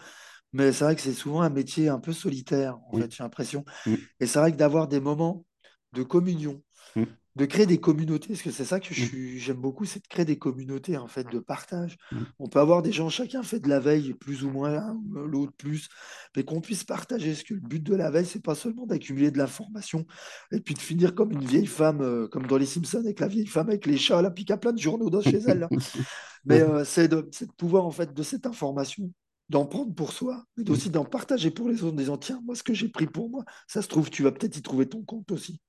Mais 0.53 0.73
c'est 0.73 0.85
vrai 0.85 0.97
que 0.97 1.03
c'est 1.03 1.13
souvent 1.15 1.43
un 1.43 1.51
métier 1.51 1.89
un 1.89 2.01
peu 2.01 2.13
solitaire, 2.13 2.79
en 2.87 2.93
Oui. 2.93 3.03
fait, 3.03 3.13
j'ai 3.15 3.23
l'impression. 3.23 3.65
Mm, 3.87 4.09
Et 4.21 4.27
c'est 4.27 4.39
vrai 4.41 4.53
que 4.53 4.57
d'avoir 4.57 4.89
des 4.89 5.01
moments 5.01 5.45
de 5.93 6.03
communion, 6.03 6.63
mm, 6.97 7.05
de 7.37 7.45
créer 7.45 7.67
des 7.67 7.79
communautés, 7.79 8.29
parce 8.29 8.43
que 8.43 8.51
c'est 8.51 8.65
ça 8.65 8.81
que 8.81 8.91
mm, 8.91 8.95
suis- 8.95 9.39
j'aime 9.39 9.59
beaucoup, 9.59 9.85
c'est 9.85 10.03
de 10.03 10.09
créer 10.09 10.25
des 10.25 10.39
communautés, 10.39 10.97
en 10.97 11.07
fait, 11.07 11.25
de 11.31 11.39
partage. 11.39 11.97
On 12.41 12.49
peut 12.49 12.59
avoir 12.59 12.83
des 12.83 12.91
gens, 12.91 13.09
chacun 13.09 13.43
fait 13.45 13.61
de 13.61 13.69
la 13.69 13.79
veille, 13.79 14.15
plus 14.15 14.43
ou 14.45 14.51
moins, 14.51 14.75
hein, 14.75 15.01
l'autre 15.15 15.53
plus, 15.57 15.89
mais 16.37 16.43
qu'on 16.43 16.61
puisse 16.61 16.83
partager. 16.85 17.31
Parce 17.31 17.45
que 17.45 17.55
le 17.55 17.61
but 17.61 17.83
de 17.83 17.95
la 17.95 18.11
veille, 18.11 18.27
c'est 18.27 18.43
pas 18.43 18.55
seulement 18.57 18.87
d'accumuler 18.87 19.31
de 19.31 19.39
l'information 19.39 20.05
et 20.51 20.61
puis 20.61 20.75
de 20.75 20.81
finir 20.81 21.15
comme 21.15 21.31
une 21.33 21.45
vieille 21.45 21.67
femme, 21.67 22.01
euh, 22.01 22.27
comme 22.29 22.47
dans 22.47 22.57
Les 22.57 22.67
Simpsons, 22.67 22.99
avec 22.99 23.21
la 23.21 23.29
vieille 23.29 23.47
femme 23.47 23.69
avec 23.69 23.87
les 23.87 23.99
chats, 23.99 24.21
là, 24.21 24.31
puis 24.31 24.45
qui 24.45 24.53
a 24.53 24.57
plein 24.57 24.73
de 24.73 24.79
journaux 24.81 25.11
dans, 25.11 25.21
chez 25.21 25.39
elle. 25.47 25.61
là. 25.61 25.69
Mais 26.45 26.61
euh, 26.61 26.85
c'est 26.85 27.09
de, 27.09 27.29
c'est 27.33 27.47
de 27.47 27.53
pouvoir, 27.53 27.85
en 27.85 27.91
fait, 27.91 28.13
de 28.15 28.23
cette 28.23 28.47
information, 28.47 29.13
d'en 29.49 29.67
prendre 29.67 29.95
pour 29.95 30.13
soi, 30.13 30.45
mais 30.57 30.65
Mm. 30.69 30.73
aussi 30.73 30.91
d'en 30.91 31.05
partager 31.05 31.51
pour 31.51 31.69
les 31.69 31.83
autres, 31.83 31.95
en 31.95 31.97
disant, 31.97 32.19
tiens, 32.19 32.41
moi, 32.45 32.55
ce 32.55 32.63
que 32.63 32.75
j'ai 32.75 32.89
pris 32.89 33.07
pour 33.07 33.31
moi, 33.31 33.45
ça 33.67 33.83
se 33.83 33.89
trouve, 33.89 34.11
tu 34.11 34.23
vas 34.23 34.33
peut-être 34.33 34.57
y 34.57 34.63
trouver 34.63 34.89
ton 34.89 35.03
compte 35.05 35.31
aussi. 35.33 35.61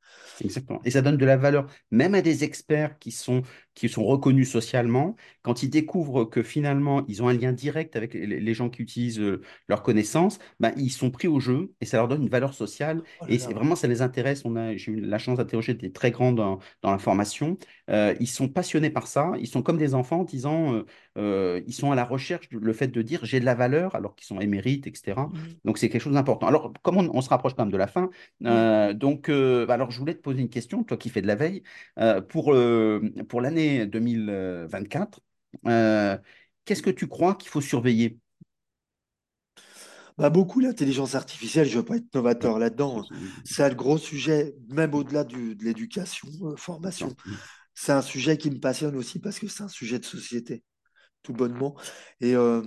Exactement. 0.41 0.79
Et 0.85 0.91
ça 0.91 1.01
donne 1.01 1.17
de 1.17 1.25
la 1.25 1.35
valeur, 1.37 1.67
même 1.91 2.15
à 2.15 2.21
des 2.21 2.43
experts 2.45 2.97
qui 2.99 3.11
sont, 3.11 3.41
qui 3.79 3.87
sont 3.87 4.03
reconnus 4.03 4.51
socialement, 4.51 5.15
quand 5.41 5.63
ils 5.63 5.69
découvrent 5.69 6.25
que 6.25 6.43
finalement, 6.43 7.05
ils 7.07 7.23
ont 7.23 7.29
un 7.29 7.33
lien 7.33 7.53
direct 7.53 7.95
avec 7.95 8.13
les, 8.13 8.53
gens 8.53 8.69
qui 8.69 8.81
utilisent 8.81 9.21
euh, 9.21 9.41
leurs 9.69 9.83
connaissances, 9.83 10.39
ben, 10.59 10.73
ils 10.75 10.89
sont 10.89 11.11
pris 11.11 11.29
au 11.29 11.39
jeu 11.39 11.71
et 11.79 11.85
ça 11.85 11.95
leur 11.95 12.09
donne 12.09 12.23
une 12.23 12.29
valeur 12.29 12.53
sociale. 12.53 13.03
Oh 13.21 13.25
Et 13.29 13.37
vraiment, 13.37 13.75
ça 13.75 13.87
les 13.87 14.01
intéresse. 14.01 14.43
On 14.43 14.57
a, 14.57 14.75
j'ai 14.75 14.91
eu 14.91 14.99
la 14.99 15.17
chance 15.17 15.37
d'interroger 15.37 15.73
des 15.75 15.93
très 15.93 16.11
grands 16.11 16.33
dans, 16.33 16.59
dans 16.81 16.91
la 16.91 16.97
formation. 16.97 17.57
Euh, 17.89 18.15
ils 18.19 18.27
sont 18.27 18.47
passionnés 18.47 18.89
par 18.89 19.07
ça. 19.07 19.31
Ils 19.39 19.47
sont 19.47 19.61
comme 19.61 19.77
des 19.77 19.95
enfants 19.95 20.21
en 20.21 20.23
disant, 20.23 20.73
euh, 20.73 20.85
euh, 21.17 21.61
ils 21.67 21.73
sont 21.73 21.91
à 21.91 21.95
la 21.95 22.03
recherche 22.03 22.49
du 22.49 22.59
le 22.59 22.73
fait 22.73 22.87
de 22.87 23.01
dire 23.01 23.23
j'ai 23.23 23.39
de 23.39 23.45
la 23.45 23.55
valeur 23.55 23.95
alors 23.95 24.15
qu'ils 24.15 24.27
sont 24.27 24.39
émérites, 24.39 24.87
etc. 24.87 25.21
Mm. 25.21 25.37
Donc 25.65 25.77
c'est 25.77 25.89
quelque 25.89 26.01
chose 26.01 26.13
d'important. 26.13 26.47
Alors, 26.47 26.73
comme 26.81 26.97
on, 26.97 27.09
on 27.13 27.21
se 27.21 27.29
rapproche 27.29 27.53
quand 27.55 27.63
même 27.63 27.71
de 27.71 27.77
la 27.77 27.87
fin, 27.87 28.09
donc, 28.41 29.29
bah, 29.29 29.73
alors, 29.73 29.91
je 29.91 29.99
voulais 29.99 30.13
te 30.13 30.21
poser 30.21 30.41
une 30.41 30.49
question, 30.49 30.83
toi 30.83 30.97
qui 30.97 31.09
fais 31.09 31.21
de 31.21 31.27
la 31.27 31.35
veille, 31.35 31.63
pour, 32.27 32.55
pour 33.27 33.41
l'année 33.41 33.68
2024, 33.85 35.21
euh, 35.67 36.17
qu'est-ce 36.65 36.81
que 36.83 36.89
tu 36.89 37.07
crois 37.07 37.35
qu'il 37.35 37.49
faut 37.49 37.61
surveiller? 37.61 38.19
Bah, 40.17 40.29
beaucoup 40.29 40.59
l'intelligence 40.59 41.15
artificielle, 41.15 41.65
je 41.67 41.73
ne 41.73 41.77
veux 41.79 41.85
pas 41.85 41.97
être 41.97 42.13
novateur 42.13 42.59
là-dedans. 42.59 43.01
hein. 43.01 43.07
c'est- 43.43 43.63
un 43.63 43.73
gros 43.73 43.97
sujet, 43.97 44.55
même 44.69 44.93
au-delà 44.93 45.23
de 45.23 45.55
l'éducation, 45.63 46.27
euh, 46.43 46.55
formation. 46.57 47.15
C'est 47.75 47.93
un 47.93 48.01
sujet 48.01 48.37
qui 48.37 48.51
me 48.51 48.59
passionne 48.59 48.95
aussi 48.95 49.19
parce 49.19 49.39
que 49.39 49.47
c'est 49.47 49.63
un 49.63 49.67
sujet 49.69 49.99
de 49.99 50.05
société, 50.05 50.63
tout 51.23 51.33
bonnement. 51.33 51.75
Et 52.21 52.35
euh, 52.35 52.63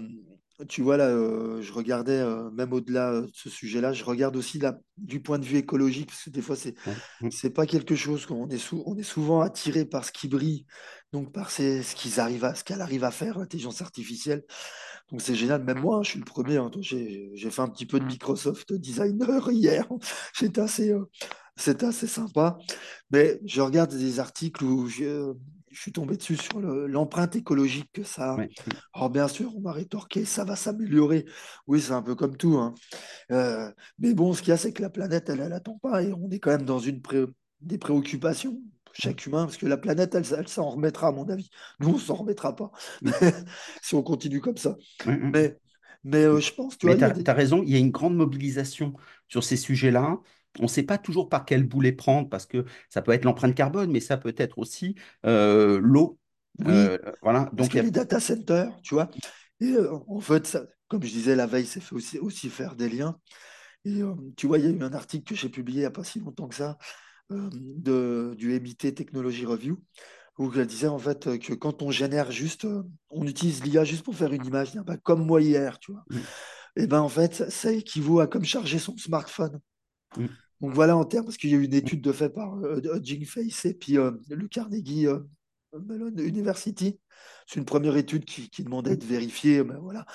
tu 0.68 0.82
vois, 0.82 0.96
là, 0.96 1.08
euh, 1.08 1.60
je 1.62 1.72
regardais, 1.72 2.18
euh, 2.20 2.50
même 2.50 2.72
au-delà 2.72 3.12
euh, 3.12 3.22
de 3.22 3.30
ce 3.34 3.50
sujet-là, 3.50 3.92
je 3.92 4.04
regarde 4.04 4.36
aussi 4.36 4.58
là, 4.58 4.78
du 4.98 5.20
point 5.20 5.38
de 5.38 5.44
vue 5.44 5.58
écologique, 5.58 6.08
parce 6.08 6.24
que 6.24 6.30
des 6.30 6.42
fois, 6.42 6.56
c'est, 6.56 6.74
ouais, 6.84 7.02
mm, 7.20 7.30
c'est 7.30 7.50
pas 7.50 7.66
quelque 7.66 7.94
chose 7.96 8.26
qu'on 8.26 8.48
est, 8.48 8.58
sou- 8.58 8.82
on 8.86 8.96
est 8.98 9.02
souvent 9.02 9.40
attiré 9.40 9.84
par 9.84 10.04
ce 10.04 10.12
qui 10.12 10.28
brille, 10.28 10.66
donc 11.12 11.32
par 11.32 11.50
ces- 11.50 11.82
ce 11.82 11.94
qu'ils 11.96 12.20
arrivent 12.20 12.44
à, 12.44 12.54
ce 12.54 12.64
qu'elle 12.64 12.80
arrive 12.82 13.04
à 13.04 13.10
faire, 13.10 13.38
l'intelligence 13.38 13.82
artificielle. 13.82 14.44
Donc 15.10 15.22
c'est 15.22 15.34
génial, 15.34 15.62
même 15.64 15.80
moi, 15.80 15.98
hein, 15.98 16.02
je 16.02 16.10
suis 16.10 16.18
le 16.18 16.24
premier. 16.24 16.56
hein. 16.58 16.70
J'ai 16.80 17.50
fait 17.50 17.62
un 17.62 17.68
petit 17.68 17.86
peu 17.86 18.00
de 18.00 18.04
Microsoft 18.06 18.72
designer 18.72 19.50
hier. 19.52 19.86
J'étais 20.34 20.60
assez, 20.60 20.90
euh, 20.92 21.04
assez 21.82 22.06
sympa. 22.06 22.58
Mais 23.10 23.40
je 23.44 23.60
regarde 23.60 23.94
des 23.96 24.20
articles 24.20 24.64
où 24.64 24.88
je, 24.88 25.32
je 25.72 25.80
suis 25.80 25.92
tombé 25.92 26.16
dessus 26.16 26.36
sur 26.36 26.60
le- 26.60 26.86
l'empreinte 26.86 27.36
écologique 27.36 27.90
que 27.92 28.02
ça 28.04 28.34
a. 28.34 28.44
ouais, 28.44 28.50
Alors 28.94 29.10
bien 29.10 29.28
sûr, 29.28 29.54
on 29.56 29.60
m'a 29.60 29.72
rétorqué, 29.72 30.24
ça 30.24 30.44
va 30.44 30.56
s'améliorer. 30.56 31.26
Oui, 31.66 31.80
c'est 31.80 31.92
un 31.92 32.02
peu 32.02 32.14
comme 32.14 32.36
tout. 32.36 32.58
hein. 32.58 32.74
Euh, 33.32 33.72
mais 33.98 34.14
bon, 34.14 34.34
ce 34.34 34.40
qu'il 34.42 34.50
y 34.50 34.52
a, 34.52 34.56
c'est 34.56 34.72
que 34.72 34.82
la 34.82 34.90
planète, 34.90 35.28
elle, 35.30 35.40
elle 35.40 35.52
attend 35.52 35.78
pas. 35.78 36.02
Et 36.02 36.12
on 36.12 36.30
est 36.30 36.38
quand 36.40 36.50
même 36.50 36.64
dans 36.66 36.78
une 36.80 37.02
pré- 37.02 37.26
des 37.60 37.78
préoccupations, 37.78 38.60
chaque 38.92 39.26
humain, 39.26 39.44
parce 39.46 39.56
que 39.58 39.66
la 39.66 39.76
planète, 39.78 40.14
elle, 40.14 40.24
elle 40.38 40.48
s'en 40.48 40.70
remettra, 40.70 41.08
à 41.08 41.12
mon 41.12 41.28
avis. 41.30 41.50
Nous, 41.80 41.90
on 41.90 41.98
s'en 41.98 42.14
remettra 42.16 42.56
pas 42.56 42.72
si 43.82 43.94
on 43.94 44.02
continue 44.02 44.40
comme 44.40 44.56
ça. 44.58 44.76
Mais, 45.32 45.58
mais 46.04 46.24
euh, 46.24 46.40
je 46.40 46.52
pense, 46.54 46.78
tu 46.78 46.86
vois, 46.86 46.96
Mais 46.96 46.98
il 46.98 47.04
tu 47.24 47.30
as, 47.30 47.34
raison, 47.34 47.62
il 47.62 47.70
y 47.70 47.76
a 47.76 47.78
une 47.78 47.90
grande 47.90 48.16
mobilisation 48.16 48.94
sur 49.28 49.44
ces 49.44 49.56
sujets-là. 49.56 50.18
On 50.60 50.64
ne 50.64 50.68
sait 50.68 50.82
pas 50.82 50.98
toujours 50.98 51.28
par 51.28 51.44
quel 51.44 51.64
bout 51.64 51.80
les 51.80 51.92
prendre 51.92 52.28
parce 52.28 52.46
que 52.46 52.64
ça 52.90 53.02
peut 53.02 53.12
être 53.12 53.24
l'empreinte 53.24 53.54
carbone, 53.54 53.90
mais 53.90 54.00
ça 54.00 54.16
peut 54.16 54.34
être 54.36 54.58
aussi 54.58 54.94
euh, 55.26 55.78
l'eau. 55.82 56.18
Oui, 56.58 56.92
Euh, 56.92 56.98
voilà, 57.22 57.50
parce 57.56 57.68
donc 57.68 57.70
que 57.70 57.78
il 57.78 57.82
y 57.84 57.86
a... 57.86 57.86
les 57.86 57.90
data 57.90 58.20
centers, 58.20 58.70
tu 58.82 58.94
vois, 58.94 59.10
et 59.60 59.72
euh, 59.72 59.94
en 60.08 60.20
fait, 60.20 60.46
ça, 60.46 60.64
comme 60.88 61.02
je 61.02 61.10
disais, 61.10 61.34
la 61.36 61.46
veille, 61.46 61.66
c'est 61.66 61.80
fait 61.80 61.94
aussi, 61.94 62.18
aussi 62.18 62.50
faire 62.50 62.76
des 62.76 62.88
liens. 62.88 63.18
Et 63.84 64.00
tu 64.36 64.46
vois, 64.46 64.58
il 64.58 64.64
y 64.66 64.68
a 64.68 64.70
eu 64.70 64.82
un 64.82 64.92
article 64.94 65.24
que 65.24 65.34
j'ai 65.34 65.48
publié 65.48 65.78
il 65.78 65.82
n'y 65.82 65.86
a 65.86 65.90
pas 65.90 66.04
si 66.04 66.20
longtemps 66.20 66.48
que 66.48 66.54
ça, 66.56 66.78
de, 67.30 68.34
du 68.38 68.54
MIT 68.54 68.94
Technology 68.94 69.46
Review, 69.46 69.80
où 70.38 70.52
elle 70.56 70.66
disait 70.66 70.88
en 70.88 70.98
fait 70.98 71.38
que 71.38 71.54
quand 71.54 71.82
on 71.82 71.90
génère 71.90 72.32
juste, 72.32 72.66
on 73.10 73.26
utilise 73.26 73.64
l'IA 73.64 73.84
juste 73.84 74.04
pour 74.04 74.16
faire 74.16 74.32
une 74.32 74.46
image, 74.46 74.72
comme 75.04 75.26
moi 75.26 75.42
hier, 75.42 75.78
tu 75.80 75.92
vois, 75.92 76.04
Mm, 76.10 76.26
et 76.76 76.86
ben 76.86 77.00
en 77.00 77.08
fait, 77.08 77.50
ça 77.50 77.72
équivaut 77.72 78.20
à 78.20 78.26
comme 78.28 78.44
charger 78.44 78.78
son 78.78 78.96
smartphone. 78.96 79.60
Mm, 80.16 80.26
Donc 80.60 80.74
voilà, 80.74 80.96
en 80.96 81.04
termes, 81.04 81.24
parce 81.24 81.36
qu'il 81.36 81.50
y 81.50 81.54
a 81.54 81.58
eu 81.58 81.64
une 81.64 81.74
étude 81.74 82.00
de 82.00 82.12
fait 82.12 82.30
par 82.30 82.54
euh, 82.56 82.80
Jing 83.02 83.24
Face 83.26 83.64
et 83.64 83.74
puis 83.74 83.98
euh, 83.98 84.12
le 84.30 84.48
Carnegie 84.48 85.06
euh, 85.06 85.20
Mellon 85.72 86.12
University. 86.16 86.98
C'est 87.46 87.60
une 87.60 87.64
première 87.64 87.96
étude 87.96 88.24
qui, 88.24 88.50
qui 88.50 88.64
demandait 88.64 88.96
de 88.96 89.04
vérifier. 89.04 89.62
Mais, 89.64 89.74
voilà. 89.80 90.06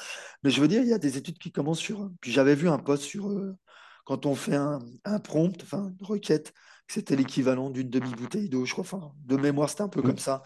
mais 0.44 0.50
je 0.50 0.62
veux 0.62 0.68
dire, 0.68 0.82
il 0.82 0.90
y 0.90 0.94
a 0.94 0.98
des 0.98 1.18
études 1.18 1.38
qui 1.38 1.52
commencent 1.52 1.80
sur. 1.80 2.10
Puis 2.22 2.32
j'avais 2.32 2.56
vu 2.56 2.70
un 2.70 2.78
post 2.80 3.04
sur 3.04 3.30
euh, 3.30 3.56
quand 4.06 4.26
on 4.26 4.36
fait 4.36 4.56
un, 4.56 4.80
un 5.06 5.20
prompt, 5.20 5.62
enfin 5.64 5.92
une 6.00 6.06
requête, 6.06 6.54
que 6.88 6.94
c'était 6.94 7.16
l'équivalent 7.16 7.70
d'une 7.70 7.90
demi-bouteille 7.90 8.50
d'eau, 8.50 8.66
je 8.66 8.72
crois. 8.72 8.84
Enfin, 8.84 9.12
de 9.26 9.36
mémoire, 9.38 9.70
c'était 9.70 9.82
un 9.82 9.90
peu 9.90 10.02
comme 10.02 10.14
mm, 10.14 10.20
ça. 10.20 10.44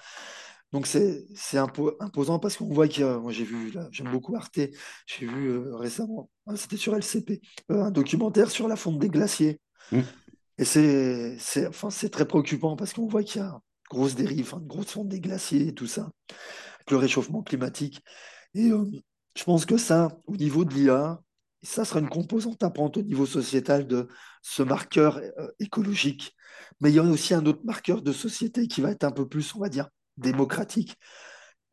Donc 0.72 0.88
c'est 0.88 1.26
c'est 1.36 1.58
impo- 1.58 1.96
imposant 2.00 2.40
parce 2.40 2.56
qu'on 2.56 2.74
voit 2.74 2.88
qu'il 2.88 3.04
y 3.04 3.06
a, 3.06 3.18
moi 3.18 3.32
j'ai 3.32 3.44
vu, 3.44 3.74
j'aime 3.92 4.10
beaucoup 4.12 4.36
Arte, 4.36 4.60
j'ai 5.06 5.26
vu 5.26 5.50
euh, 5.50 5.76
récemment, 5.76 6.30
ah, 6.48 6.56
c'était 6.56 6.78
sur 6.78 6.96
LCP, 6.96 7.42
euh, 7.72 7.84
un 7.84 7.92
documentaire 7.92 8.50
sur 8.50 8.68
la 8.68 8.76
fonte 8.76 9.00
des 9.00 9.10
glaciers. 9.10 9.60
mm. 9.92 10.02
Et 10.58 10.66
c'est 10.66 11.68
enfin, 11.68 11.90
très 12.10 12.26
préoccupant 12.28 12.76
parce 12.76 12.94
qu'on 12.94 13.08
voit 13.08 13.24
qu'il 13.24 13.42
y 13.42 13.44
a 13.44 13.48
une 13.48 13.60
grosse 13.90 14.16
dérive, 14.16 14.54
hein, 14.54 14.60
une 14.62 14.68
grosse 14.68 14.92
fonte 14.92 15.10
des 15.10 15.20
glaciers 15.20 15.70
et 15.70 15.74
tout 15.74 15.88
ça, 15.88 16.12
avec 16.76 16.92
le 16.92 16.98
réchauffement 16.98 17.42
climatique. 17.42 18.02
Et, 18.54 18.70
euh, 18.70 18.86
je 19.36 19.44
pense 19.44 19.66
que 19.66 19.78
ça, 19.78 20.10
au 20.28 20.36
niveau 20.38 20.64
de 20.64 20.74
l'IA, 20.74 21.20
ça 21.64 21.84
sera 21.84 22.00
une 22.00 22.10
composante 22.10 22.62
à 22.64 22.70
prendre 22.70 23.00
au 23.00 23.04
niveau 23.04 23.26
sociétal 23.26 23.88
de 23.88 24.08
ce 24.42 24.62
marqueur 24.62 25.22
écologique. 25.60 26.36
Mais 26.80 26.92
il 26.92 26.96
y 26.96 27.00
a 27.00 27.04
aussi 27.04 27.34
un 27.34 27.46
autre 27.46 27.62
marqueur 27.64 28.02
de 28.02 28.12
société 28.12 28.68
qui 28.68 28.82
va 28.82 28.92
être 28.92 29.04
un 29.04 29.12
peu 29.12 29.28
plus, 29.28 29.56
on 29.56 29.60
va 29.60 29.70
dire, 29.70 29.88
démocratique. 30.18 30.96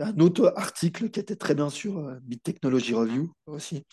Un 0.01 0.17
autre 0.21 0.53
article 0.57 1.11
qui 1.11 1.19
était 1.19 1.37
très 1.37 1.55
bien 1.55 1.71
sur 1.71 1.99
euh, 1.99 2.15
Bit 2.23 2.43
Technology 2.43 2.95
Review 2.95 3.33
aussi, 3.47 3.85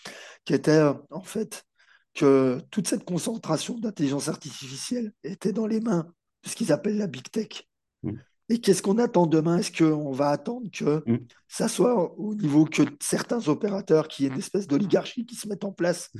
qui 0.45 0.53
était 0.53 0.71
euh, 0.71 0.93
en 1.09 1.23
fait 1.23 1.63
que 2.13 2.59
toute 2.69 2.87
cette 2.87 3.05
concentration 3.05 3.77
d'intelligence 3.79 4.29
artificielle 4.29 5.11
était 5.23 5.51
dans 5.51 5.65
les 5.67 5.81
mains 5.81 6.11
de 6.43 6.49
ce 6.49 6.55
qu'ils 6.55 6.71
appellent 6.71 6.97
la 6.97 7.07
big 7.07 7.29
tech. 7.31 7.67
Mm. 8.03 8.13
Et 8.49 8.61
qu'est-ce 8.61 8.83
qu'on 8.83 8.99
attend 8.99 9.25
demain? 9.25 9.57
Est-ce 9.57 9.71
qu'on 9.71 10.11
va 10.11 10.29
attendre 10.29 10.69
que 10.71 11.01
Mm. 11.07 11.25
ça 11.47 11.67
soit 11.67 12.13
au 12.19 12.35
niveau 12.35 12.65
que 12.65 12.83
certains 13.01 13.47
opérateurs, 13.47 14.07
qu'il 14.07 14.25
y 14.25 14.27
ait 14.27 14.31
une 14.31 14.37
espèce 14.37 14.67
d'oligarchie 14.67 15.25
qui 15.25 15.35
se 15.35 15.47
mette 15.47 15.63
en 15.63 15.71
place 15.71 16.11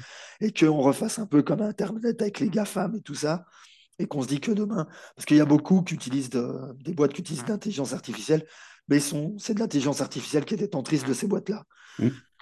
et 0.42 0.52
qu'on 0.52 0.82
refasse 0.82 1.20
un 1.20 1.28
peu 1.28 1.44
comme 1.44 1.62
Internet 1.62 2.20
avec 2.24 2.40
les 2.40 2.50
GAFAM 2.50 2.96
et 2.96 3.02
tout 3.02 3.14
ça? 3.14 3.46
Et 4.00 4.08
qu'on 4.08 4.22
se 4.22 4.28
dit 4.28 4.40
que 4.42 4.52
demain, 4.52 4.88
parce 5.16 5.26
qu'il 5.26 5.38
y 5.38 5.42
a 5.42 5.46
beaucoup 5.46 5.82
qui 5.84 5.94
utilisent 5.94 6.30
de- 6.30 6.74
des 6.84 6.94
boîtes 6.94 7.14
qui 7.14 7.22
utilisent 7.22 7.48
l'intelligence 7.48 7.94
artificielle, 7.94 8.46
mais 8.88 9.00
sont, 9.00 9.36
c'est 9.38 9.54
de 9.54 9.60
l'intelligence 9.60 10.02
artificielle 10.02 10.46
qui 10.46 10.54
est 10.54 10.58
détentrice 10.58 11.04
de 11.06 11.14
ces 11.14 11.28
boîtes-là. 11.28 11.64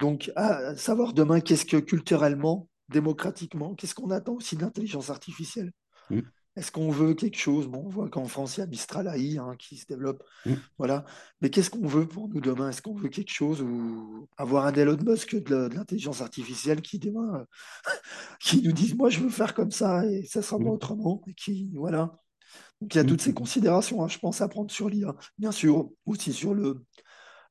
Donc, 0.00 0.30
à 0.36 0.76
savoir 0.76 1.12
demain, 1.14 1.40
qu'est-ce 1.40 1.66
que 1.66 1.76
culturellement, 1.78 2.68
démocratiquement, 2.88 3.74
qu'est-ce 3.74 3.94
qu'on 3.94 4.10
attend 4.10 4.34
aussi 4.34 4.56
de 4.56 4.62
l'intelligence 4.62 5.10
artificielle? 5.10 5.72
Est-ce 6.56 6.70
qu'on 6.70 6.90
veut 6.90 7.14
quelque 7.14 7.36
chose? 7.38 7.66
Bon, 7.66 7.82
on 7.84 7.88
voit 7.88 8.08
qu'en 8.08 8.26
France, 8.26 8.56
il 8.56 8.60
y 8.60 8.62
a 8.62 8.66
Mistral 8.66 9.08
AI 9.08 9.38
hein, 9.38 9.56
qui 9.58 9.76
se 9.76 9.86
développe. 9.86 10.22
Mm. 10.46 10.54
Voilà. 10.78 11.04
Mais 11.40 11.50
qu'est-ce 11.50 11.70
qu'on 11.70 11.86
veut 11.86 12.06
pour 12.06 12.28
nous 12.28 12.40
demain? 12.40 12.68
Est-ce 12.68 12.80
qu'on 12.80 12.94
veut 12.94 13.08
quelque 13.08 13.32
chose 13.32 13.60
ou 13.60 14.28
avoir 14.36 14.66
un 14.66 14.72
Elon 14.72 14.96
Musk 15.04 15.34
de, 15.34 15.68
l'intelligence 15.74 16.20
artificielle 16.20 16.80
qui 16.80 16.98
demain, 16.98 17.40
euh, 17.40 17.44
qui 18.40 18.62
nous 18.62 18.72
dise 18.72 18.94
moi 18.94 19.10
je 19.10 19.20
veux 19.20 19.30
faire 19.30 19.54
comme 19.54 19.72
ça 19.72 20.06
et 20.06 20.24
ça 20.24 20.42
sera 20.42 20.58
pas 20.58 20.64
Mm. 20.64 20.68
autrement 20.68 21.22
et 21.26 21.34
qui 21.34 21.70
voilà. 21.74 22.18
Donc 22.80 22.94
il 22.94 22.98
y 22.98 23.00
a 23.00 23.04
Mm. 23.04 23.06
toutes 23.06 23.22
ces 23.22 23.34
considérations, 23.34 24.04
hein, 24.04 24.08
je 24.08 24.18
pense, 24.18 24.40
à 24.40 24.48
prendre 24.48 24.70
sur 24.70 24.88
l'IA. 24.88 25.14
Bien 25.38 25.52
sûr, 25.52 25.90
aussi 26.06 26.32
sur 26.32 26.54
le 26.54 26.84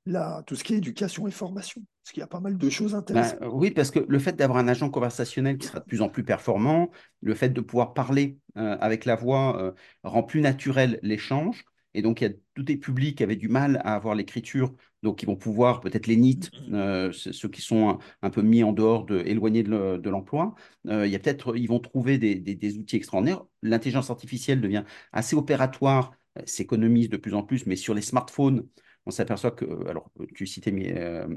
la, 0.05 0.43
tout 0.45 0.55
ce 0.55 0.63
qui 0.63 0.73
est 0.73 0.77
éducation 0.77 1.27
et 1.27 1.31
formation, 1.31 1.81
parce 2.03 2.11
qu'il 2.11 2.19
y 2.21 2.23
a 2.23 2.27
pas 2.27 2.39
mal 2.39 2.57
de 2.57 2.69
choses 2.69 2.91
Ben, 2.91 2.99
intéressantes. 2.99 3.41
euh, 3.41 3.49
oui, 3.49 3.71
parce 3.71 3.91
que 3.91 3.99
le 4.07 4.19
fait 4.19 4.33
d'avoir 4.35 4.57
un 4.59 4.67
agent 4.67 4.89
conversationnel 4.89 5.57
qui 5.57 5.67
sera 5.67 5.79
de 5.79 5.85
plus 5.85 6.01
en 6.01 6.09
plus 6.09 6.23
performant, 6.23 6.91
le 7.21 7.35
fait 7.35 7.49
de 7.49 7.61
pouvoir 7.61 7.93
parler 7.93 8.39
euh, 8.57 8.77
avec 8.79 9.05
la 9.05 9.15
voix 9.15 9.61
euh, 9.61 9.71
rend 10.03 10.23
plus 10.23 10.41
naturel 10.41 10.99
l'échange. 11.03 11.65
Et 11.93 12.01
donc, 12.01 12.21
il 12.21 12.23
y 12.23 12.27
a 12.27 12.33
tous 12.55 12.63
des 12.63 12.75
publics 12.77 13.17
qui 13.17 13.23
avaient 13.23 13.35
du 13.35 13.49
mal 13.49 13.77
à 13.83 13.93
avoir 13.95 14.15
l'écriture, 14.15 14.73
donc 15.03 15.21
ils 15.21 15.27
vont 15.27 15.35
pouvoir, 15.35 15.79
peut-être 15.79 16.07
les 16.07 16.15
NEET, 16.17 16.49
euh, 16.73 17.11
c- 17.11 17.31
ceux 17.33 17.49
qui 17.49 17.61
sont 17.61 17.87
un, 17.89 17.99
un 18.23 18.29
peu 18.31 18.41
mis 18.41 18.63
en 18.63 18.73
dehors, 18.73 19.05
de, 19.05 19.19
éloignés 19.19 19.61
de, 19.61 19.69
le- 19.69 19.97
de 19.99 20.09
l'emploi, 20.09 20.55
euh, 20.87 21.05
il 21.05 21.11
y 21.11 21.15
a 21.15 21.19
peut-être, 21.19 21.55
ils 21.55 21.67
vont 21.67 21.79
trouver 21.79 22.17
des, 22.17 22.33
des- 22.35 22.55
des 22.55 22.77
outils 22.79 22.95
extraordinaires. 22.95 23.43
L'intelligence 23.61 24.09
artificielle 24.09 24.59
devient 24.59 24.83
assez 25.11 25.35
opératoire, 25.35 26.13
euh, 26.39 26.41
s'économise 26.45 27.09
de 27.09 27.17
plus 27.17 27.35
en 27.35 27.43
plus, 27.43 27.67
mais 27.67 27.75
sur 27.75 27.93
les 27.93 28.01
smartphones, 28.01 28.67
on 29.05 29.11
s'aperçoit 29.11 29.51
que, 29.51 29.65
alors 29.87 30.11
tu 30.33 30.47
citais, 30.47 30.71
mais, 30.71 30.97
euh, 30.97 31.27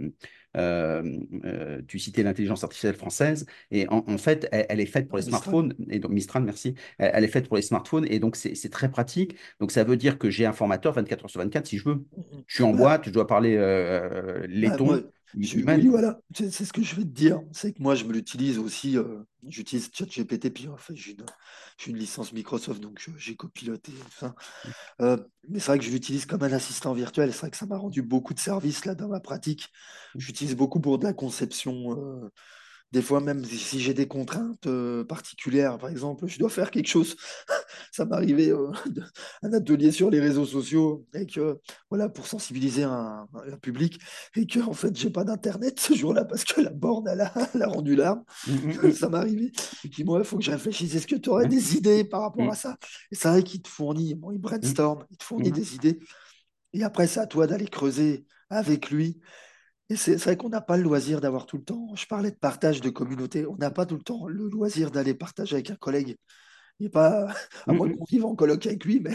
euh, 0.57 1.03
euh, 1.45 1.83
tu 1.89 1.99
citais 1.99 2.23
l'intelligence 2.23 2.65
artificielle 2.65 2.95
française, 2.95 3.47
et 3.71 3.89
en, 3.89 4.05
en 4.07 4.19
fait, 4.19 4.49
elle, 4.53 4.67
elle 4.69 4.81
est 4.81 4.87
faite 4.87 5.09
pour 5.09 5.19
les 5.19 5.23
Mistral. 5.23 5.55
smartphones, 5.55 5.75
et 5.91 5.99
donc 5.99 6.11
Mistral, 6.13 6.43
merci, 6.45 6.75
elle, 6.99 7.11
elle 7.15 7.25
est 7.25 7.29
faite 7.29 7.49
pour 7.49 7.57
les 7.57 7.63
smartphones, 7.63 8.07
et 8.09 8.19
donc 8.19 8.37
c'est 8.37 8.55
très 8.71 8.91
pratique. 8.91 9.37
Donc 9.61 9.71
ça 9.73 9.85
veut 9.85 9.97
dire 9.97 10.19
que 10.19 10.31
j'ai 10.31 10.47
un 10.47 10.53
formateur 10.53 10.93
24 10.95 11.25
heures 11.25 11.31
sur 11.31 11.41
24 11.41 11.67
si 11.67 11.79
je 11.79 11.85
veux. 11.89 12.05
Je 12.47 12.55
suis 12.55 12.65
en 12.65 12.73
Bah, 12.73 12.75
boîte, 12.75 13.05
je 13.07 13.11
dois 13.11 13.27
parler 13.27 13.57
euh, 13.57 14.47
bah, 14.63 14.79
moi, 14.79 15.01
je- 15.41 15.59
il 15.59 15.65
oui, 15.65 15.65
m'aide. 15.65 15.89
voilà, 15.89 16.21
c'est 16.35 16.51
ce 16.65 16.73
que 16.73 16.83
je 16.83 16.95
vais 16.97 17.03
te 17.03 17.09
dire. 17.09 17.41
C'est 17.53 17.73
que 17.73 17.83
moi, 17.83 17.95
je 17.95 18.05
me 18.05 18.13
l'utilise 18.13 18.59
aussi. 18.59 18.97
euh, 18.97 19.23
j'utilise 19.47 19.91
ChatGPT, 19.93 20.51
puis 20.53 20.69
en 20.69 20.77
fait, 20.77 20.97
j'ai 20.97 21.17
une, 21.87 21.97
licence 21.97 22.33
Microsoft, 22.33 22.81
donc 22.81 23.05
j'ai 23.17 23.37
copiloté. 23.37 23.93
Euh, 25.01 25.17
mais 25.49 25.59
c'est 25.59 25.67
vrai 25.73 25.79
que 25.79 25.85
je 25.85 25.91
l'utilise 25.91 26.27
comme 26.27 26.43
un 26.43 26.53
assistant 26.53 26.93
virtuel. 26.95 27.33
C'est 27.33 27.41
vrai 27.41 27.51
que 27.51 27.57
ça 27.57 27.67
m'a 27.67 27.77
rendu 27.77 28.03
beaucoup 28.03 28.35
de 28.35 28.39
services 28.41 28.85
là 28.85 28.95
dans 28.95 29.09
ma 29.09 29.21
pratique. 29.21 29.71
J'utilise 30.17 30.46
beaucoup 30.55 30.81
pour 30.81 30.99
de 30.99 31.05
la 31.05 31.13
conception. 31.13 31.93
euh, 32.25 32.31
des 32.93 33.03
fois, 33.03 33.21
même 33.21 33.45
si 33.45 33.81
j'ai 33.81 33.95
des 33.95 34.09
contraintes 34.09 34.67
euh, 34.67 35.05
particulières, 35.05 35.79
par 35.79 35.91
exemple, 35.91 36.27
je 36.29 36.39
dois 36.39 36.51
faire 36.51 36.71
quelque 36.71 36.89
chose. 36.89 37.17
Ça 37.93 38.05
m'est 38.07 38.15
arrivé 38.17 38.51
euh, 38.51 38.71
un 39.43 39.53
atelier 39.53 39.93
sur 39.93 40.11
les 40.11 40.21
réseaux 40.21 40.47
sociaux 40.47 41.07
et 41.15 41.27
que, 41.27 41.59
voilà, 41.91 42.09
pour 42.09 42.27
sensibiliser 42.27 42.85
un, 42.85 43.27
un 43.35 43.57
public 43.59 43.99
et 44.37 44.47
que, 44.47 44.61
en 44.61 44.73
fait, 44.73 44.97
j'ai 44.97 45.11
pas 45.11 45.25
d'internet 45.25 45.81
ce 45.81 45.95
jour-là 45.95 46.25
parce 46.25 46.45
que 46.45 46.61
la 46.61 46.71
borne, 46.71 47.09
elle 47.09 47.23
a, 47.23 47.33
elle 47.55 47.63
a 47.63 47.69
rendu 47.69 47.97
l'arme. 47.97 48.25
Ça 48.95 49.09
m'est 49.09 49.19
arrivé. 49.19 49.53
Et 49.85 49.89
puis, 49.89 50.05
moi, 50.05 50.19
il 50.21 50.25
faut 50.25 50.39
que 50.39 50.45
je 50.45 50.51
réfléchisse. 50.53 50.95
Est-ce 50.95 51.07
que 51.07 51.17
tu 51.17 51.29
aurais 51.31 51.47
des 51.47 51.77
idées 51.77 52.05
par 52.05 52.23
rapport 52.23 52.49
Mm, 52.49 52.51
à 52.51 52.57
ça? 52.57 52.77
Et 53.11 53.17
c'est 53.17 53.29
vrai 53.29 53.43
qu'il 53.43 53.63
te 53.63 53.69
fournit, 53.69 54.15
bon, 54.15 54.31
il 54.33 54.39
mm, 54.63 54.77
brainstorm, 54.79 55.05
il 55.11 55.17
te 55.17 55.25
fournit 55.25 55.51
mm, 55.51 55.53
des 55.53 55.75
idées. 55.75 55.99
Et 56.73 56.83
après, 56.85 57.07
c'est 57.07 57.21
à 57.21 57.27
toi 57.27 57.47
d'aller 57.47 57.67
creuser 57.69 58.27
avec 58.51 58.91
lui. 58.91 59.21
Et 59.89 59.97
c'est 59.97 60.17
vrai 60.17 60.37
qu'on 60.37 60.49
n'a 60.49 60.61
pas 60.61 60.77
le 60.77 60.83
loisir 60.83 61.21
d'avoir 61.21 61.47
tout 61.47 61.59
le 61.59 61.65
temps. 61.65 61.95
Je 61.95 62.07
parlais 62.07 62.31
de 62.31 62.37
partage 62.37 62.81
de 62.81 62.91
communauté. 62.91 63.47
On 63.47 63.57
n'a 63.57 63.71
pas 63.71 63.87
tout 63.87 63.97
le 63.97 64.03
temps 64.03 64.27
le 64.27 64.49
loisir 64.49 64.91
d'aller 64.91 65.15
partager 65.15 65.55
avec 65.55 65.71
un 65.71 65.77
collègue. 65.77 66.17
Il 66.81 66.85
n'est 66.85 66.91
pas, 66.91 67.29
à 67.67 67.73
mm, 67.73 67.77
moins 67.77 67.89
mm. 67.89 67.97
qu'on 67.97 68.05
vive 68.05 68.25
en 68.27 68.35
coloc 68.35 68.67
avec 68.67 68.85
lui, 68.85 69.01
mais 69.01 69.15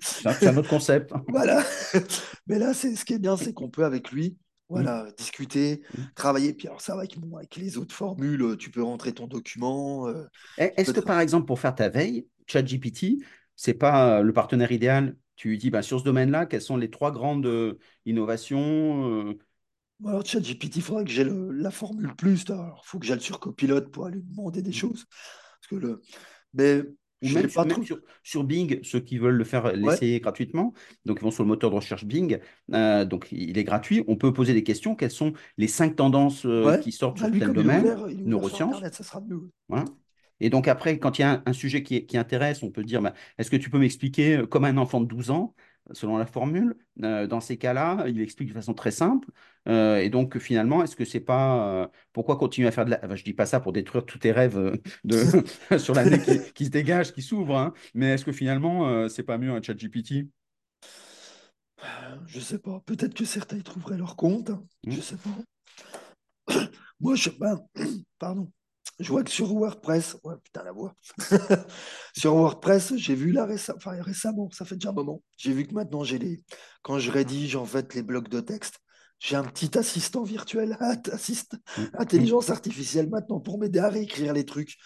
C'est 0.00 0.46
un, 0.46 0.56
autre 0.56 0.68
concept. 0.68 1.12
voilà. 1.28 1.62
Mais 2.46 2.58
là, 2.58 2.72
c'est 2.72 2.94
ce 2.94 3.04
qui 3.04 3.14
est 3.14 3.18
bien, 3.18 3.36
c'est 3.36 3.52
qu'on 3.52 3.68
peut 3.68 3.84
avec 3.84 4.12
lui, 4.12 4.38
voilà, 4.68 5.08
discuter, 5.18 5.82
mm. 5.92 6.02
travailler. 6.14 6.52
Puis 6.54 6.68
alors, 6.68 6.80
ça 6.80 6.94
va 6.94 7.00
avec, 7.00 7.18
bon, 7.18 7.36
avec 7.36 7.56
les 7.56 7.76
autres 7.76 7.94
formules, 7.94 8.56
tu 8.58 8.70
peux 8.70 8.82
rentrer 8.82 9.12
ton 9.12 9.26
document. 9.26 10.08
euh, 10.08 10.24
Eh, 10.56 10.70
Est-ce 10.76 10.92
que 10.92 11.00
par 11.00 11.18
exemple, 11.20 11.46
pour 11.46 11.58
faire 11.58 11.74
ta 11.74 11.88
veille, 11.88 12.28
ChatGPT, 12.46 13.18
c'est 13.56 13.74
pas 13.74 14.18
euh, 14.18 14.22
le 14.22 14.32
partenaire 14.32 14.72
idéal? 14.72 15.16
Tu 15.34 15.48
lui 15.48 15.58
dis, 15.58 15.70
ben, 15.70 15.82
sur 15.82 15.98
ce 15.98 16.04
domaine-là, 16.04 16.46
quelles 16.46 16.62
sont 16.62 16.76
les 16.76 16.90
trois 16.90 17.10
grandes 17.10 17.46
euh, 17.46 17.78
innovations? 18.06 19.10
euh, 19.10 19.38
Alors, 20.06 20.24
ChatGPT, 20.26 20.76
il 20.76 20.82
faudrait 20.82 21.04
que 21.04 21.10
j'ai 21.10 21.24
la 21.24 21.70
formule 21.70 22.14
plus. 22.16 22.44
Alors, 22.50 22.82
il 22.84 22.88
faut 22.88 22.98
que 22.98 23.06
j'aille 23.06 23.20
sur 23.20 23.38
Copilote 23.40 23.90
pour 23.90 24.06
aller 24.06 24.20
demander 24.20 24.62
des 24.62 24.72
choses. 24.72 25.06
Parce 25.06 25.68
que 25.70 25.76
le... 25.76 26.02
Mais 26.54 26.82
je 27.20 27.34
même, 27.34 27.46
pas 27.52 27.64
même 27.64 27.68
trop. 27.68 27.82
sur, 27.84 28.00
sur 28.24 28.42
Bing, 28.44 28.80
ceux 28.82 28.98
qui 29.00 29.16
veulent 29.18 29.36
le 29.36 29.44
faire, 29.44 29.72
Ouais. 29.72 29.78
l'essayer 29.78 30.18
gratuitement, 30.20 30.74
donc 31.04 31.18
ils 31.20 31.22
vont 31.22 31.30
sur 31.30 31.44
le 31.44 31.48
moteur 31.48 31.70
de 31.70 31.76
recherche 31.76 32.04
Bing, 32.04 32.40
euh, 32.74 33.04
donc 33.04 33.28
il 33.30 33.56
est 33.58 33.64
gratuit. 33.64 34.02
On 34.08 34.16
peut 34.16 34.32
poser 34.32 34.54
des 34.54 34.64
questions. 34.64 34.96
Quelles 34.96 35.12
sont 35.12 35.32
les 35.56 35.68
cinq 35.68 35.96
tendances 35.96 36.44
euh, 36.46 36.66
Ouais, 36.66 36.80
qui 36.80 36.90
sortent 36.90 37.18
bah 37.18 37.28
sur 37.28 37.38
tel 37.38 37.52
domaine? 37.52 37.84
ouvert, 37.84 38.06
Neurosciences. 38.24 38.74
Internet, 38.74 38.94
ça 38.94 39.04
sera. 39.04 39.20
Voilà. 39.68 39.84
Et 40.40 40.50
donc 40.50 40.66
après, 40.68 40.98
quand 40.98 41.18
il 41.18 41.22
y 41.22 41.24
a 41.24 41.30
un, 41.34 41.42
un 41.46 41.52
sujet 41.52 41.82
qui, 41.82 42.04
qui 42.06 42.18
intéresse, 42.18 42.62
on 42.62 42.70
peut 42.70 42.82
dire, 42.84 43.00
bah, 43.00 43.14
est-ce 43.38 43.50
que 43.50 43.56
tu 43.56 43.70
peux 43.70 43.78
m'expliquer 43.78 44.38
euh, 44.38 44.46
comme 44.46 44.64
un 44.64 44.76
enfant 44.76 45.00
de 45.00 45.06
12 45.06 45.30
ans, 45.30 45.54
selon 45.92 46.16
la 46.16 46.26
formule? 46.26 46.76
Euh, 47.02 47.26
dans 47.26 47.40
ces 47.40 47.56
cas-là, 47.58 48.04
il 48.08 48.20
explique 48.20 48.48
de 48.48 48.54
façon 48.54 48.74
très 48.74 48.90
simple. 48.90 49.28
Euh, 49.68 49.98
et 49.98 50.10
donc 50.10 50.38
finalement, 50.38 50.82
est-ce 50.82 50.96
que 50.96 51.04
c'est 51.04 51.20
pas... 51.20 51.82
euh, 51.84 51.88
pourquoi 52.12 52.36
continuer 52.36 52.68
à 52.68 52.72
faire 52.72 52.84
de 52.84 52.90
la... 52.90 53.00
enfin, 53.04 53.16
je 53.16 53.24
dis 53.24 53.34
pas 53.34 53.46
ça 53.46 53.60
pour 53.60 53.72
détruire 53.72 54.04
tous 54.04 54.18
tes 54.18 54.32
rêves 54.32 54.80
de... 55.04 55.24
sur 55.78 55.94
l'année 55.94 56.20
qui, 56.20 56.40
qui 56.52 56.64
se 56.66 56.70
dégage, 56.70 57.12
qui 57.12 57.22
s'ouvre, 57.22 57.56
hein, 57.56 57.72
mais 57.94 58.14
est-ce 58.14 58.24
que 58.24 58.32
finalement, 58.32 59.08
c'est 59.08 59.22
pas 59.22 59.38
mieux 59.38 59.50
un 59.50 59.62
ChatGPT? 59.62 60.26
Je 62.26 62.40
sais 62.40 62.58
pas, 62.58 62.80
peut-être 62.86 63.14
que 63.14 63.24
certains 63.24 63.58
y 63.58 63.62
trouveraient 63.62 63.98
leur 63.98 64.16
compte, 64.16 64.50
hein, 64.50 64.62
je 64.86 64.98
Hmm 64.98 65.00
sais 65.00 65.16
pas. 65.16 65.30
Moi, 67.00 67.14
je, 67.16 67.30
ben, 67.30 67.60
pardon, 68.18 68.50
je 69.02 69.08
vois 69.10 69.24
que 69.24 69.30
sur 69.30 69.52
WordPress, 69.52 70.16
ouais, 70.24 70.34
putain, 70.42 70.62
la 70.64 70.72
voix. 70.72 70.94
Sur 72.16 72.34
WordPress, 72.34 72.94
j'ai 72.96 73.14
vu 73.14 73.32
là 73.32 73.46
récem- 73.46 73.74
enfin, 73.76 74.00
récemment, 74.00 74.48
ça 74.50 74.64
fait 74.64 74.76
déjà 74.76 74.90
un 74.90 74.92
moment, 74.92 75.22
j'ai 75.36 75.52
vu 75.52 75.66
que 75.66 75.74
maintenant, 75.74 76.04
j'ai 76.04 76.18
les, 76.18 76.42
quand 76.82 76.98
je 76.98 77.10
rédige 77.10 77.56
en 77.56 77.64
fait 77.64 77.94
les 77.94 78.02
blocs 78.02 78.28
de 78.28 78.40
texte, 78.40 78.78
j'ai 79.18 79.36
un 79.36 79.44
petit 79.44 79.76
assistant 79.78 80.22
virtuel, 80.24 80.76
assist, 81.12 81.54
hmm, 81.76 81.84
intelligence 81.98 82.50
artificielle 82.50 83.08
maintenant 83.10 83.40
pour 83.40 83.58
m'aider 83.58 83.78
à 83.78 83.88
réécrire 83.88 84.32
les 84.32 84.44
trucs. 84.44 84.76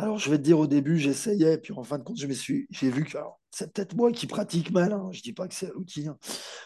Alors, 0.00 0.18
je 0.18 0.30
vais 0.30 0.38
te 0.38 0.42
dire, 0.42 0.58
au 0.60 0.68
début, 0.68 0.96
j'essayais, 0.96 1.58
puis 1.58 1.72
en 1.72 1.82
fin 1.82 1.98
de 1.98 2.04
compte, 2.04 2.20
je 2.20 2.28
me 2.28 2.32
suis, 2.32 2.68
j'ai 2.70 2.88
vu 2.88 3.04
que 3.04 3.18
alors, 3.18 3.40
c'est 3.50 3.72
peut-être 3.72 3.96
moi 3.96 4.12
qui 4.12 4.28
pratique 4.28 4.70
mal. 4.70 4.92
hein, 4.92 5.08
Je 5.10 5.22
dis 5.22 5.32
pas 5.32 5.48
que 5.48 5.54
c'est 5.54 5.72
l'outil. 5.74 6.06
hein. 6.06 6.16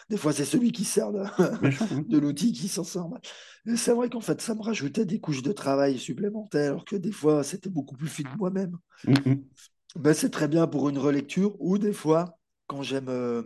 Des 0.09 0.17
fois, 0.17 0.33
c'est 0.33 0.45
celui 0.45 0.71
qui 0.71 0.85
sert 0.85 1.11
de, 1.11 1.23
l'outil 2.19 2.53
qui 2.53 2.67
s'en 2.67 2.83
sort 2.83 3.09
mal. 3.09 3.21
Mais 3.65 3.75
c'est 3.75 3.93
vrai 3.93 4.09
qu'en 4.09 4.21
fait, 4.21 4.39
ça 4.39 4.53
me 4.53 4.61
rajoutait 4.61 5.05
des 5.05 5.19
couches 5.19 5.41
de 5.41 5.51
travail 5.51 5.97
supplémentaires, 5.97 6.71
alors 6.73 6.85
que 6.85 6.95
des 6.95 7.11
fois, 7.11 7.43
c'était 7.43 7.69
beaucoup 7.71 7.95
plus 7.97 8.07
fluide 8.07 8.27
moi-même. 8.37 8.77
hmm, 9.03 9.53
Ben, 9.95 10.13
c'est 10.13 10.29
très 10.31 10.47
bien 10.47 10.67
pour 10.67 10.89
une 10.89 10.97
relecture, 10.97 11.55
ou 11.59 11.77
des 11.77 11.93
fois, 11.93 12.37
quand 12.67 12.81
j'aime 12.81 13.09
euh, 13.09 13.43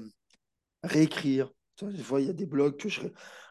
réécrire. 0.84 1.52
Des 1.82 2.04
fois, 2.04 2.22
il 2.22 2.28
y 2.28 2.30
a 2.30 2.34
des 2.34 2.46
blogs 2.46 2.78
que 2.78 2.90
je... 2.90 3.02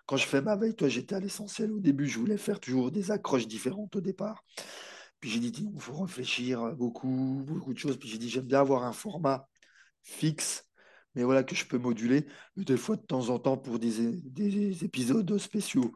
Quand 0.07 0.16
je 0.16 0.26
fais 0.26 0.43
ma 0.43 0.57
veille, 0.57 0.74
toi, 0.76 0.89
j'étais 0.89 1.16
à 1.16 1.20
l'essentiel 1.20 1.72
au 1.72 1.80
début. 1.80 2.07
Je 2.09 2.18
voulais 2.18 2.39
faire 2.39 2.61
toujours 2.61 2.93
des 2.93 3.11
accroches 3.11 3.49
différentes 3.49 3.97
au 3.97 4.01
départ. 4.01 4.45
Puis 5.21 5.31
j'ai 5.31 5.41
dit, 5.41 5.69
il 5.75 5.81
faut 5.81 5.95
réfléchir 6.03 6.62
à 6.62 6.73
beaucoup, 6.73 7.43
beaucoup 7.47 7.75
de 7.75 7.79
choses. 7.79 7.99
Puis 7.99 8.09
j'ai 8.09 8.19
dit, 8.19 8.29
j'aime 8.29 8.47
bien 8.47 8.61
avoir 8.61 8.85
un 8.85 8.93
format 8.93 9.49
fixe, 10.03 10.69
mais 11.14 11.25
voilà, 11.25 11.43
que 11.45 11.55
je 11.55 11.67
peux 11.67 11.79
moduler. 11.79 12.27
Et 12.57 12.64
des 12.64 12.77
fois, 12.77 12.97
de 12.97 13.03
temps 13.03 13.31
en 13.31 13.39
temps, 13.39 13.57
pour 13.57 13.79
des, 13.79 14.21
des 14.23 14.85
épisodes 14.85 15.39
spéciaux, 15.39 15.93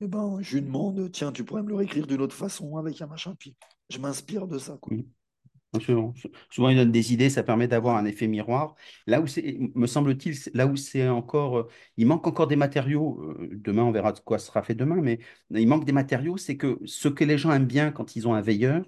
eh 0.00 0.08
ben, 0.08 0.38
je 0.42 0.56
lui 0.56 0.62
demande, 0.62 1.10
tiens, 1.12 1.32
tu 1.32 1.44
pourrais 1.44 1.62
me 1.62 1.68
le 1.68 1.76
réécrire 1.76 2.06
d'une 2.06 2.20
autre 2.20 2.36
façon 2.36 2.76
avec 2.76 3.00
un 3.00 3.06
machin, 3.06 3.34
puis 3.38 3.56
je 3.90 3.98
m'inspire 3.98 4.46
de 4.46 4.58
ça, 4.58 4.76
quoi. 4.80 4.96
Mm. 4.96 5.04
Souvent, 5.80 6.14
souvent, 6.50 6.68
ils 6.68 6.76
donnent 6.76 6.92
des 6.92 7.12
idées, 7.12 7.30
ça 7.30 7.42
permet 7.42 7.68
d'avoir 7.68 7.96
un 7.96 8.04
effet 8.04 8.26
miroir. 8.26 8.74
Là 9.06 9.20
où 9.20 9.26
c'est, 9.26 9.58
me 9.74 9.86
semble-t-il, 9.86 10.36
là 10.54 10.66
où 10.66 10.76
c'est 10.76 11.08
encore, 11.08 11.58
euh, 11.58 11.68
il 11.96 12.06
manque 12.06 12.26
encore 12.26 12.46
des 12.46 12.56
matériaux. 12.56 13.20
euh, 13.40 13.48
Demain, 13.52 13.82
on 13.84 13.92
verra 13.92 14.12
de 14.12 14.20
quoi 14.20 14.38
sera 14.38 14.62
fait 14.62 14.74
demain, 14.74 14.96
mais 15.00 15.18
il 15.50 15.68
manque 15.68 15.84
des 15.84 15.92
matériaux. 15.92 16.36
C'est 16.36 16.56
que 16.56 16.78
ce 16.84 17.08
que 17.08 17.24
les 17.24 17.38
gens 17.38 17.52
aiment 17.52 17.66
bien 17.66 17.90
quand 17.92 18.16
ils 18.16 18.26
ont 18.28 18.34
un 18.34 18.40
veilleur, 18.40 18.84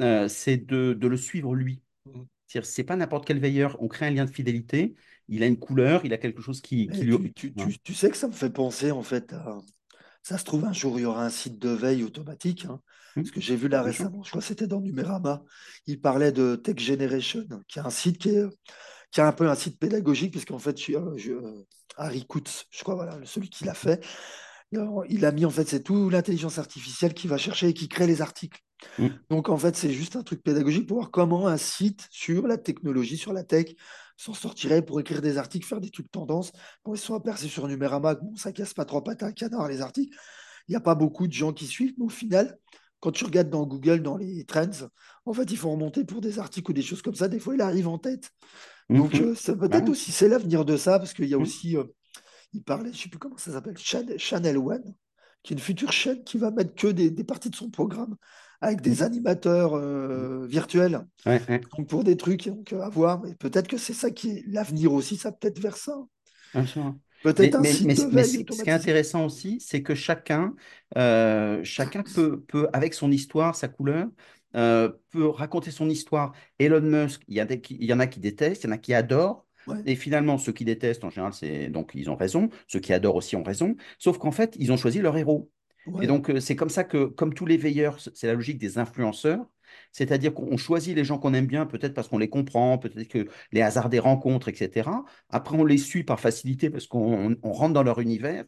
euh, 0.00 0.28
c'est 0.28 0.56
de, 0.56 0.92
de 0.94 1.08
le 1.08 1.16
suivre 1.16 1.54
lui. 1.54 1.82
Mm. 2.06 2.22
C'est-à-dire, 2.46 2.68
c'est 2.70 2.84
pas 2.84 2.96
n'importe 2.96 3.26
quel 3.26 3.38
veilleur. 3.38 3.76
On 3.82 3.88
crée 3.88 4.06
un 4.06 4.10
lien 4.10 4.24
de 4.24 4.30
fidélité. 4.30 4.94
Il 5.28 5.42
a 5.42 5.46
une 5.46 5.58
couleur, 5.58 6.04
il 6.04 6.12
a 6.12 6.18
quelque 6.18 6.42
chose 6.42 6.60
qui, 6.60 6.88
lui. 6.88 7.32
tu, 7.32 7.32
tu, 7.32 7.54
tu, 7.54 7.78
tu 7.78 7.94
sais 7.94 8.10
que 8.10 8.16
ça 8.16 8.26
me 8.28 8.32
fait 8.32 8.50
penser, 8.50 8.90
en 8.90 9.02
fait, 9.02 9.32
à... 9.32 9.58
Ça 10.22 10.38
se 10.38 10.44
trouve, 10.44 10.64
un 10.64 10.72
jour, 10.72 10.98
il 10.98 11.02
y 11.02 11.04
aura 11.06 11.24
un 11.24 11.30
site 11.30 11.58
de 11.58 11.70
veille 11.70 12.04
automatique, 12.04 12.66
hein, 12.66 12.80
Hum, 13.16 13.22
parce 13.22 13.32
que 13.32 13.40
j'ai 13.40 13.56
vu 13.56 13.68
là 13.68 13.82
sûr. 13.82 13.82
récemment, 13.82 14.22
je 14.22 14.30
crois 14.30 14.40
que 14.42 14.46
c'était 14.46 14.66
dans 14.66 14.80
Numérama, 14.80 15.42
il 15.86 16.00
parlait 16.00 16.30
de 16.32 16.56
Tech 16.56 16.78
Generation, 16.78 17.46
qui 17.68 17.78
est 17.78 17.82
un 17.82 17.90
site 17.90 18.18
qui 18.18 18.30
est, 18.30 18.44
qui 19.12 19.20
est 19.20 19.24
un 19.24 19.32
peu 19.32 19.48
un 19.48 19.54
site 19.56 19.78
pédagogique, 19.78 20.32
parce 20.34 20.44
qu'en 20.46 20.58
fait, 20.58 20.78
je, 20.80 20.92
je- 21.16 21.64
Harry 21.96 22.26
Kutz, 22.26 22.66
je 22.70 22.82
crois, 22.82 22.94
voilà, 22.96 23.18
celui 23.24 23.50
qui 23.50 23.64
l'a 23.64 23.74
fait, 23.74 24.04
il 24.72 25.24
a 25.24 25.32
mis, 25.32 25.44
en 25.44 25.50
fait, 25.50 25.68
c'est 25.68 25.82
tout 25.82 26.10
l'intelligence 26.10 26.58
artificielle 26.58 27.14
qui 27.14 27.28
va 27.28 27.38
chercher 27.38 27.68
et 27.68 27.74
qui 27.74 27.88
crée 27.88 28.06
les 28.06 28.22
articles. 28.22 28.60
Hum, 28.98 29.24
Donc, 29.30 29.48
en 29.48 29.56
fait, 29.58 29.76
c'est 29.76 29.92
juste 29.92 30.16
un 30.16 30.22
truc 30.22 30.42
pédagogique 30.42 30.86
pour 30.88 30.98
voir 30.98 31.10
comment 31.10 31.46
un 31.48 31.56
site 31.56 32.08
sur 32.10 32.46
la 32.46 32.58
technologie, 32.58 33.16
sur 33.18 33.32
la 33.32 33.44
tech, 33.44 33.66
s'en 34.22 34.34
sortirait 34.34 34.82
pour 34.82 35.00
écrire 35.00 35.22
des 35.22 35.38
articles, 35.38 35.66
faire 35.66 35.80
des 35.80 35.90
trucs 35.90 36.10
tendances. 36.10 36.52
Bon, 36.84 36.94
ils 36.94 36.98
sont 36.98 37.14
aperçus 37.14 37.48
sur 37.48 37.66
Numérama, 37.68 38.14
bon, 38.16 38.34
ça 38.36 38.52
casse 38.52 38.74
pas 38.74 38.84
trois 38.84 39.04
pattes 39.04 39.22
à 39.22 39.26
un 39.26 39.32
canard, 39.32 39.68
les 39.68 39.80
articles. 39.80 40.16
Il 40.68 40.72
n'y 40.72 40.76
a 40.76 40.80
pas 40.80 40.94
beaucoup 40.94 41.26
de 41.26 41.32
gens 41.32 41.52
qui 41.52 41.66
suivent, 41.66 41.94
mais 41.98 42.04
au 42.04 42.08
final, 42.10 42.58
quand 43.00 43.12
tu 43.12 43.24
regardes 43.24 43.50
dans 43.50 43.66
Google, 43.66 44.02
dans 44.02 44.16
les 44.16 44.44
trends, 44.44 44.88
en 45.24 45.32
fait, 45.32 45.50
ils 45.50 45.56
font 45.56 45.72
remonter 45.72 46.04
pour 46.04 46.20
des 46.20 46.38
articles 46.38 46.70
ou 46.70 46.74
des 46.74 46.82
choses 46.82 47.02
comme 47.02 47.14
ça. 47.14 47.28
Des 47.28 47.40
fois, 47.40 47.54
il 47.54 47.60
arrive 47.62 47.88
en 47.88 47.98
tête. 47.98 48.30
hum, 48.88 48.96
Donc, 48.96 49.20
euh, 49.20 49.34
c'est 49.36 49.56
Bah 49.66 49.78
peut-être 49.78 49.88
ouais. 49.88 49.90
aussi, 49.90 50.12
c'est 50.12 50.28
l'avenir 50.28 50.64
de 50.64 50.76
ça, 50.76 50.98
parce 50.98 51.14
qu'il 51.14 51.26
y 51.28 51.34
a 51.34 51.38
Hum, 51.38 51.40
aussi, 51.40 51.76
euh, 51.76 51.84
il 52.52 52.62
parlait, 52.62 52.92
je 52.92 52.98
ne 52.98 53.02
sais 53.02 53.08
plus 53.08 53.18
comment 53.18 53.36
ça 53.38 53.52
s'appelle, 53.52 53.76
Channel, 53.78 54.18
Channel 54.18 54.58
One, 54.58 54.94
qui 55.42 55.54
est 55.54 55.56
une 55.56 55.62
future 55.62 55.92
chaîne 55.92 56.22
qui 56.24 56.38
va 56.38 56.50
mettre 56.50 56.74
que 56.74 56.88
des, 56.88 57.10
des 57.10 57.24
parties 57.24 57.50
de 57.50 57.56
son 57.56 57.70
programme 57.70 58.16
avec 58.60 58.80
des 58.82 59.02
hum, 59.02 59.04
animateurs 59.04 59.74
euh, 59.74 60.46
virtuels. 60.46 61.06
Ouais, 61.26 61.42
ouais, 61.48 61.60
Donc, 61.78 61.88
pour 61.88 62.04
des 62.04 62.16
trucs 62.16 62.48
donc, 62.48 62.72
euh, 62.72 62.82
à 62.82 62.90
voir. 62.90 63.26
Et 63.26 63.34
peut-être 63.36 63.68
que 63.68 63.78
c'est 63.78 63.94
ça 63.94 64.10
qui 64.10 64.30
est 64.30 64.44
l'avenir 64.48 64.92
aussi, 64.92 65.16
ça 65.18 65.32
peut-être 65.32 65.60
vers 65.60 65.76
ça. 65.78 65.94
Mais, 67.38 67.54
Peut-être 67.54 67.58
mais, 67.58 67.78
mais, 67.82 67.94
mais 68.12 68.22
ce 68.24 68.38
qui 68.38 68.68
est 68.70 68.72
intéressant 68.72 69.24
aussi, 69.26 69.60
c'est 69.60 69.82
que 69.82 69.94
chacun, 69.94 70.54
euh, 70.96 71.62
chacun 71.64 72.02
peut, 72.02 72.40
peut, 72.42 72.68
avec 72.72 72.94
son 72.94 73.10
histoire, 73.10 73.54
sa 73.56 73.68
couleur, 73.68 74.08
euh, 74.56 74.90
peut 75.10 75.26
raconter 75.28 75.70
son 75.70 75.88
histoire. 75.88 76.32
Elon 76.58 76.80
Musk, 76.82 77.22
il 77.28 77.34
y 77.36 77.40
a 77.40 77.44
des, 77.46 77.60
qui- 77.60 77.76
il 77.80 77.84
y 77.86 77.92
en 77.92 78.00
a 78.00 78.06
qui 78.06 78.20
détestent, 78.20 78.64
il 78.64 78.66
y 78.66 78.70
en 78.70 78.72
a 78.72 78.78
qui 78.78 78.94
adorent. 78.94 79.46
Ouais, 79.66 79.78
Et 79.86 79.96
finalement, 79.96 80.38
ceux 80.38 80.52
qui 80.52 80.64
détestent, 80.64 81.04
en 81.04 81.10
général, 81.10 81.32
c'est 81.32 81.68
donc 81.68 81.92
ils 81.94 82.10
ont 82.10 82.16
raison. 82.16 82.48
Ceux 82.66 82.80
qui 82.80 82.92
adorent 82.92 83.16
aussi 83.16 83.36
ont 83.36 83.42
raison. 83.42 83.76
Sauf 83.98 84.18
qu'en 84.18 84.30
fait, 84.32 84.56
ils 84.58 84.72
ont 84.72 84.76
choisi 84.76 85.00
leur 85.00 85.16
héros. 85.16 85.50
Et 86.00 86.06
donc, 86.06 86.30
euh, 86.30 86.40
c'est 86.40 86.56
comme 86.56 86.68
ça 86.68 86.84
que, 86.84 87.06
comme 87.06 87.34
tous 87.34 87.46
les 87.46 87.56
veilleurs, 87.56 87.98
c'est 88.00 88.26
la 88.26 88.34
logique 88.34 88.58
des 88.58 88.78
influenceurs. 88.78 89.44
C'est-à-dire 89.92 90.34
qu'on 90.34 90.56
choisit 90.56 90.94
les 90.96 91.04
gens 91.04 91.18
qu'on 91.18 91.34
aime 91.34 91.46
bien, 91.46 91.66
peut-être 91.66 91.94
parce 91.94 92.08
qu'on 92.08 92.18
les 92.18 92.28
comprend, 92.28 92.78
peut-être 92.78 93.08
que 93.08 93.28
les 93.52 93.62
hasards 93.62 93.88
des 93.88 93.98
rencontres, 93.98 94.48
etc. 94.48 95.04
Après, 95.28 95.56
on 95.56 95.64
les 95.64 95.78
suit 95.78 96.04
par 96.04 96.20
facilité 96.20 96.70
parce 96.70 96.86
qu'on 96.86 97.36
on 97.42 97.52
rentre 97.52 97.74
dans 97.74 97.82
leur 97.82 98.00
univers. 98.00 98.44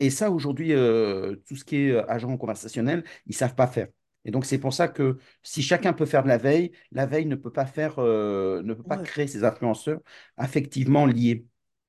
Et 0.00 0.10
ça, 0.10 0.30
aujourd'hui, 0.30 0.72
euh, 0.72 1.36
tout 1.46 1.56
ce 1.56 1.64
qui 1.64 1.76
est 1.76 1.90
euh, 1.92 2.10
agent 2.10 2.36
conversationnel, 2.36 3.04
ils 3.26 3.30
ne 3.30 3.34
savent 3.36 3.54
pas 3.54 3.66
faire. 3.68 3.88
Et 4.24 4.30
donc, 4.30 4.44
c'est 4.44 4.58
pour 4.58 4.74
ça 4.74 4.88
que 4.88 5.18
si 5.42 5.62
chacun 5.62 5.92
peut 5.92 6.06
faire 6.06 6.22
de 6.22 6.28
la 6.28 6.38
veille, 6.38 6.72
la 6.92 7.06
veille 7.06 7.26
ne 7.26 7.36
peut 7.36 7.52
pas 7.52 7.66
faire, 7.66 7.98
euh, 7.98 8.62
ne 8.62 8.74
peut 8.74 8.82
pas 8.84 8.96
ouais. 8.96 9.04
créer 9.04 9.26
ces 9.26 9.44
influenceurs 9.44 10.00
affectivement 10.36 11.06
liés. 11.06 11.46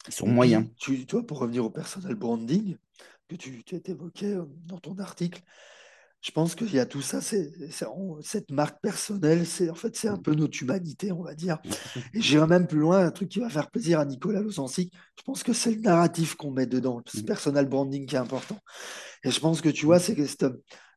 Ils 0.08 0.14
sont 0.14 0.28
moyens. 0.28 0.66
tu, 0.78 1.06
toi, 1.06 1.26
pour 1.26 1.40
revenir 1.40 1.66
au 1.66 1.70
personal 1.70 2.16
branding 2.16 2.78
que 3.28 3.36
tu, 3.36 3.64
tu 3.64 3.76
évoquais 3.86 4.34
euh, 4.34 4.46
dans 4.66 4.80
ton 4.80 4.98
article, 5.00 5.42
je 6.22 6.32
pense 6.32 6.56
qu'il 6.56 6.74
y 6.74 6.80
a 6.80 6.86
tout 6.86 7.02
ça, 7.02 7.22
c'est, 7.22 7.50
cette 8.22 8.52
marque 8.52 8.82
personnelle, 8.82 9.46
c'est 9.46 9.70
en 9.70 9.76
fait 9.76 9.96
c'est 9.96 10.10
un 10.10 10.18
peu 10.18 10.34
notre 10.36 10.62
humanité, 10.62 11.14
on 11.14 11.24
va 11.24 11.34
dire. 11.34 11.60
Et 12.14 12.22
j'irai 12.22 12.48
même 12.48 12.68
plus 12.68 12.80
loin, 12.80 13.06
un 13.06 13.12
truc 13.12 13.30
qui 13.30 13.40
va 13.40 13.50
faire 13.50 13.72
plaisir 13.72 14.00
à 14.00 14.06
Nicolas 14.06 14.42
Losancy. 14.42 14.92
Je 15.18 15.24
pense 15.24 15.44
que 15.44 15.54
c'est 15.54 15.72
le 15.74 15.82
narratif 15.82 16.36
qu'on 16.36 16.52
met 16.52 16.66
dedans, 16.68 17.02
ce 17.08 17.22
Mhm. 17.22 17.26
personal 17.26 17.68
branding 17.70 18.06
qui 18.06 18.16
est 18.16 18.20
important. 18.20 18.60
Et 19.24 19.32
je 19.32 19.40
pense 19.40 19.62
que 19.62 19.70
tu 19.70 19.86
vois, 19.86 20.00
c'est 20.00 20.16
que 20.16 20.26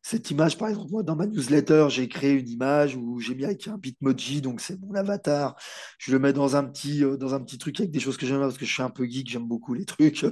cette, 0.03 0.31
image, 0.31 0.59
par 0.59 0.69
exemple, 0.69 0.91
moi, 0.91 1.03
dans 1.03 1.15
ma 1.15 1.27
newsletter, 1.27 1.87
j'ai 1.89 2.09
créé 2.09 2.33
une 2.33 2.49
image 2.49 2.97
où 2.97 3.21
j'ai 3.21 3.35
mis 3.35 3.45
avec 3.45 3.69
un 3.69 3.79
bitmoji, 3.79 4.41
donc 4.41 4.61
c'est 4.61 4.79
mon 4.81 4.95
avatar. 4.95 5.57
Je 5.99 6.11
le 6.11 6.19
mets 6.19 6.33
dans 6.33 6.57
un 6.57 6.65
petit, 6.65 7.05
euh, 7.05 7.17
dans 7.17 7.35
un 7.35 7.41
petit 7.41 7.57
truc 7.57 7.79
avec 7.79 7.93
des 7.93 8.01
choses 8.01 8.17
que 8.17 8.27
j'aime 8.27 8.41
parce 8.41 8.59
que 8.59 8.67
je 8.67 8.73
suis 8.73 8.83
un 8.83 8.91
peu 8.91 9.05
geek, 9.05 9.31
j'aime 9.31 9.47
beaucoup 9.47 9.75
les 9.75 9.85
trucs. 9.85 10.25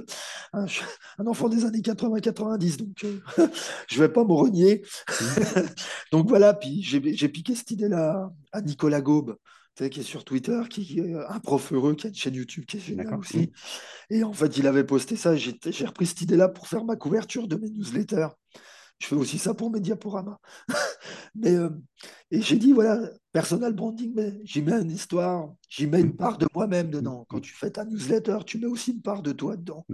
Hein, 0.53 0.67
je 0.67 0.73
suis 0.73 0.85
un 1.17 1.25
enfant 1.25 1.47
des 1.47 1.63
années 1.63 1.79
80-90, 1.79 2.77
donc 2.77 3.05
euh, 3.05 3.47
je 3.89 3.99
vais 3.99 4.09
pas 4.09 4.25
me 4.25 4.33
renier. 4.33 4.83
Donc 6.11 6.27
voilà, 6.27 6.53
puis 6.53 6.83
j'ai 6.83 7.29
piqué 7.29 7.55
cette 7.55 7.71
idée-là 7.71 8.29
à 8.51 8.61
Nicolas 8.61 9.01
Gaube. 9.01 9.37
qui 9.75 9.99
est 10.01 10.03
sur 10.03 10.25
Twitter, 10.25 10.59
qui 10.69 10.99
est 10.99 11.13
un 11.29 11.39
prof 11.39 11.71
heureux, 11.71 11.95
qui 11.95 12.07
a 12.07 12.09
une 12.09 12.15
chaîne 12.15 12.35
YouTube 12.35 12.65
qui 12.65 12.77
est 12.77 12.81
géniale 12.81 13.15
aussi. 13.15 13.51
Et 14.09 14.23
en 14.23 14.33
fait, 14.33 14.57
il 14.57 14.67
avait 14.67 14.83
posté 14.83 15.15
ça. 15.15 15.35
J'ai 15.37 15.85
repris 15.85 16.05
cette 16.05 16.21
idée-là 16.21 16.49
pour 16.49 16.67
faire 16.67 16.83
ma 16.83 16.97
couverture 16.97 17.47
de 17.47 17.55
mes 17.55 17.69
newsletters. 17.69 18.27
Je 19.01 19.07
fais 19.07 19.15
aussi 19.15 19.39
ça 19.39 19.53
pour 19.55 19.71
mes 19.71 19.79
diaporamas. 19.79 20.39
Mais, 21.35 21.55
euh, 21.55 21.69
et 22.31 22.41
j'ai 22.41 22.57
dit, 22.57 22.73
voilà, 22.73 23.09
personal 23.31 23.73
branding, 23.73 24.13
mais 24.15 24.33
j'y 24.43 24.61
mets 24.61 24.81
une 24.81 24.91
histoire, 24.91 25.53
j'y 25.69 25.87
mets 25.87 26.01
une 26.01 26.15
part 26.15 26.37
de 26.37 26.47
moi-même 26.53 26.91
dedans. 26.91 27.25
Quand 27.29 27.39
tu 27.39 27.53
fais 27.53 27.71
ta 27.71 27.85
newsletter, 27.85 28.39
tu 28.45 28.59
mets 28.59 28.67
aussi 28.67 28.91
une 28.91 29.01
part 29.01 29.21
de 29.23 29.31
toi 29.31 29.57
dedans. 29.57 29.85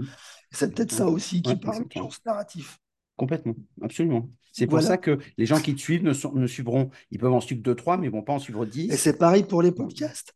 Et 0.51 0.55
C'est 0.55 0.74
peut-être 0.74 0.91
ça 0.91 1.08
aussi 1.10 1.41
qui 1.41 1.51
ouais, 1.51 1.60
parle 1.62 1.86
gens, 1.95 2.10
ce 2.10 2.20
narratif. 2.26 2.80
Complètement, 3.16 3.55
absolument. 3.82 4.30
C'est 4.51 4.68
pour 4.68 4.82
ça 4.82 4.97
que 4.97 5.18
les 5.38 5.45
gens 5.45 5.60
qui 5.60 5.74
te 5.76 5.80
suivent 5.82 6.03
ne, 6.03 6.14
sont- 6.14 6.34
ne 6.34 6.47
suivront, 6.47 6.89
ils 7.12 7.20
peuvent 7.20 7.34
en 7.34 7.41
suivre 7.41 7.62
deux, 7.62 7.76
trois, 7.76 7.97
mais 7.97 8.08
ils 8.08 8.12
ne 8.12 8.16
vont 8.16 8.24
pas 8.24 8.34
en 8.34 8.39
suivre 8.39 8.66
Et 8.66 8.72
dix. 8.72 8.97
c'est 8.97 9.18
pareil 9.18 9.43
pour 9.43 9.62
les 9.62 9.72
podcasts. 9.72 10.34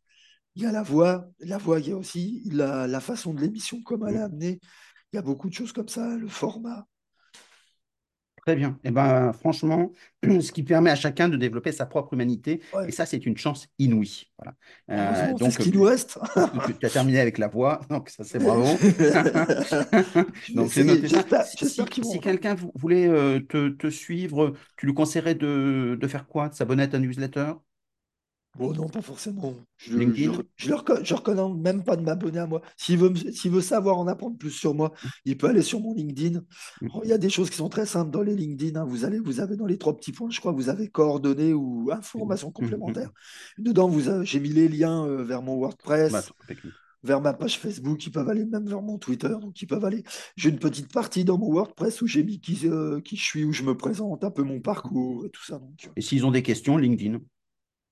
Il 0.56 0.62
y 0.62 0.66
a 0.66 0.72
la 0.72 0.82
voix, 0.82 1.28
la 1.40 1.58
voix, 1.58 1.80
il 1.80 1.88
y 1.88 1.92
a 1.92 1.96
aussi 1.96 2.42
la, 2.52 2.86
la 2.88 3.00
façon 3.00 3.34
de 3.34 3.40
l'émission, 3.40 3.80
comment 3.84 4.08
elle 4.08 4.16
est 4.16 4.20
amenée. 4.20 4.60
Il 5.12 5.16
y 5.16 5.18
a 5.18 5.22
beaucoup 5.22 5.48
de 5.48 5.54
choses 5.54 5.72
comme 5.72 5.88
ça, 5.88 6.16
le 6.16 6.28
format. 6.28 6.86
Très 8.44 8.56
bien. 8.56 8.76
Et 8.82 8.90
ben, 8.90 9.32
franchement, 9.32 9.92
ce 10.24 10.50
qui 10.50 10.64
permet 10.64 10.90
à 10.90 10.96
chacun 10.96 11.28
de 11.28 11.36
développer 11.36 11.70
sa 11.70 11.86
propre 11.86 12.14
humanité, 12.14 12.60
et 12.88 12.90
ça, 12.90 13.06
c'est 13.06 13.24
une 13.24 13.36
chance 13.36 13.68
inouïe. 13.78 14.32
Voilà. 14.36 14.54
Euh, 14.90 14.96
Heureusement, 14.96 15.38
c'est 15.38 15.50
ce 15.52 15.58
donc, 15.58 15.58
qui 15.58 15.68
euh, 15.68 15.72
nous 15.72 15.82
reste. 15.84 16.18
tu 16.80 16.86
as 16.86 16.90
terminé 16.90 17.20
avec 17.20 17.38
la 17.38 17.46
voix, 17.46 17.80
donc 17.88 18.08
ça, 18.10 18.24
c'est 18.24 18.40
bravo. 18.40 18.64
Donc, 20.54 20.76
noté 20.76 21.08
Si, 22.02 22.20
quelqu'un 22.20 22.54
vou- 22.54 22.72
voulait 22.74 23.06
euh, 23.08 23.40
te, 23.40 23.68
te 23.70 23.88
suivre, 23.90 24.54
tu 24.76 24.86
lui 24.86 24.94
conseillerais 24.94 25.34
de, 25.34 25.96
de 26.00 26.08
faire 26.08 26.26
quoi? 26.26 26.48
De 26.48 26.54
s'abonner 26.54 26.84
à 26.84 26.88
ta 26.88 26.98
newsletter? 26.98 27.52
Bon, 28.58 28.72
non, 28.74 28.86
pas 28.86 29.00
forcément. 29.00 29.54
Je, 29.78 29.96
LinkedIn? 29.96 30.42
je 30.56 31.14
recommande 31.14 31.60
même 31.60 31.82
pas 31.82 31.96
de 31.96 32.02
m'abonner 32.02 32.38
à 32.38 32.46
moi. 32.46 32.60
S'il 32.76 32.98
veut, 32.98 33.08
veut 33.08 33.60
savoir 33.62 33.98
en 33.98 34.06
apprendre 34.06 34.36
plus 34.36 34.50
sur 34.50 34.74
moi, 34.74 34.92
il 35.24 35.38
peut 35.38 35.48
aller 35.48 35.62
sur 35.62 35.80
mon 35.80 35.94
LinkedIn. 35.94 36.40
Mhm. 36.82 36.90
Oh, 36.94 37.00
il 37.02 37.08
y 37.08 37.12
a 37.14 37.18
des 37.18 37.30
choses 37.30 37.48
qui 37.48 37.56
sont 37.56 37.70
très 37.70 37.86
simples 37.86 38.10
dans 38.10 38.22
les 38.22 38.34
LinkedIn. 38.36 38.78
hein. 38.78 38.84
Vous 38.84 39.04
allez, 39.06 39.18
vous 39.18 39.40
avez 39.40 39.56
dans 39.56 39.66
les 39.66 39.78
trois 39.78 39.96
petits 39.96 40.12
points, 40.12 40.28
je 40.30 40.38
crois, 40.38 40.52
vous 40.52 40.68
avez 40.68 40.88
coordonnées 40.88 41.54
ou 41.54 41.90
informations 41.92 42.48
Mhm. 42.48 42.52
complémentaires. 42.52 43.10
Dedans, 43.58 43.88
vous 43.88 44.24
j'ai 44.24 44.40
mis 44.40 44.50
les 44.50 44.68
liens 44.68 45.06
euh, 45.06 45.24
vers 45.24 45.40
mon 45.42 45.56
WordPress, 45.56 46.30
vers 47.02 47.20
ma 47.20 47.32
page 47.32 47.58
Facebook. 47.58 48.04
Ils 48.06 48.12
peuvent 48.12 48.28
aller 48.28 48.44
même 48.44 48.66
vers 48.68 48.82
mon 48.82 48.98
Twitter. 48.98 49.28
Donc, 49.40 49.60
ils 49.62 49.66
peuvent 49.66 49.84
aller. 49.84 50.04
J'ai 50.36 50.50
une 50.50 50.58
petite 50.58 50.92
partie 50.92 51.24
dans 51.24 51.38
mon 51.38 51.50
WordPress 51.50 52.02
où 52.02 52.06
j'ai 52.06 52.22
mis 52.22 52.38
qui, 52.38 52.60
euh, 52.68 53.00
qui 53.00 53.16
je 53.16 53.24
suis, 53.24 53.44
où 53.44 53.52
je 53.52 53.62
me 53.62 53.76
présente, 53.76 54.24
un 54.24 54.30
peu 54.30 54.42
mon 54.42 54.60
parcours 54.60 55.24
et 55.24 55.30
tout 55.30 55.44
ça. 55.44 55.58
Donc, 55.58 55.86
euh, 55.86 55.90
Et 55.96 56.00
s'ils 56.02 56.26
ont 56.26 56.30
des 56.30 56.42
questions, 56.42 56.76
LinkedIn. 56.76 57.18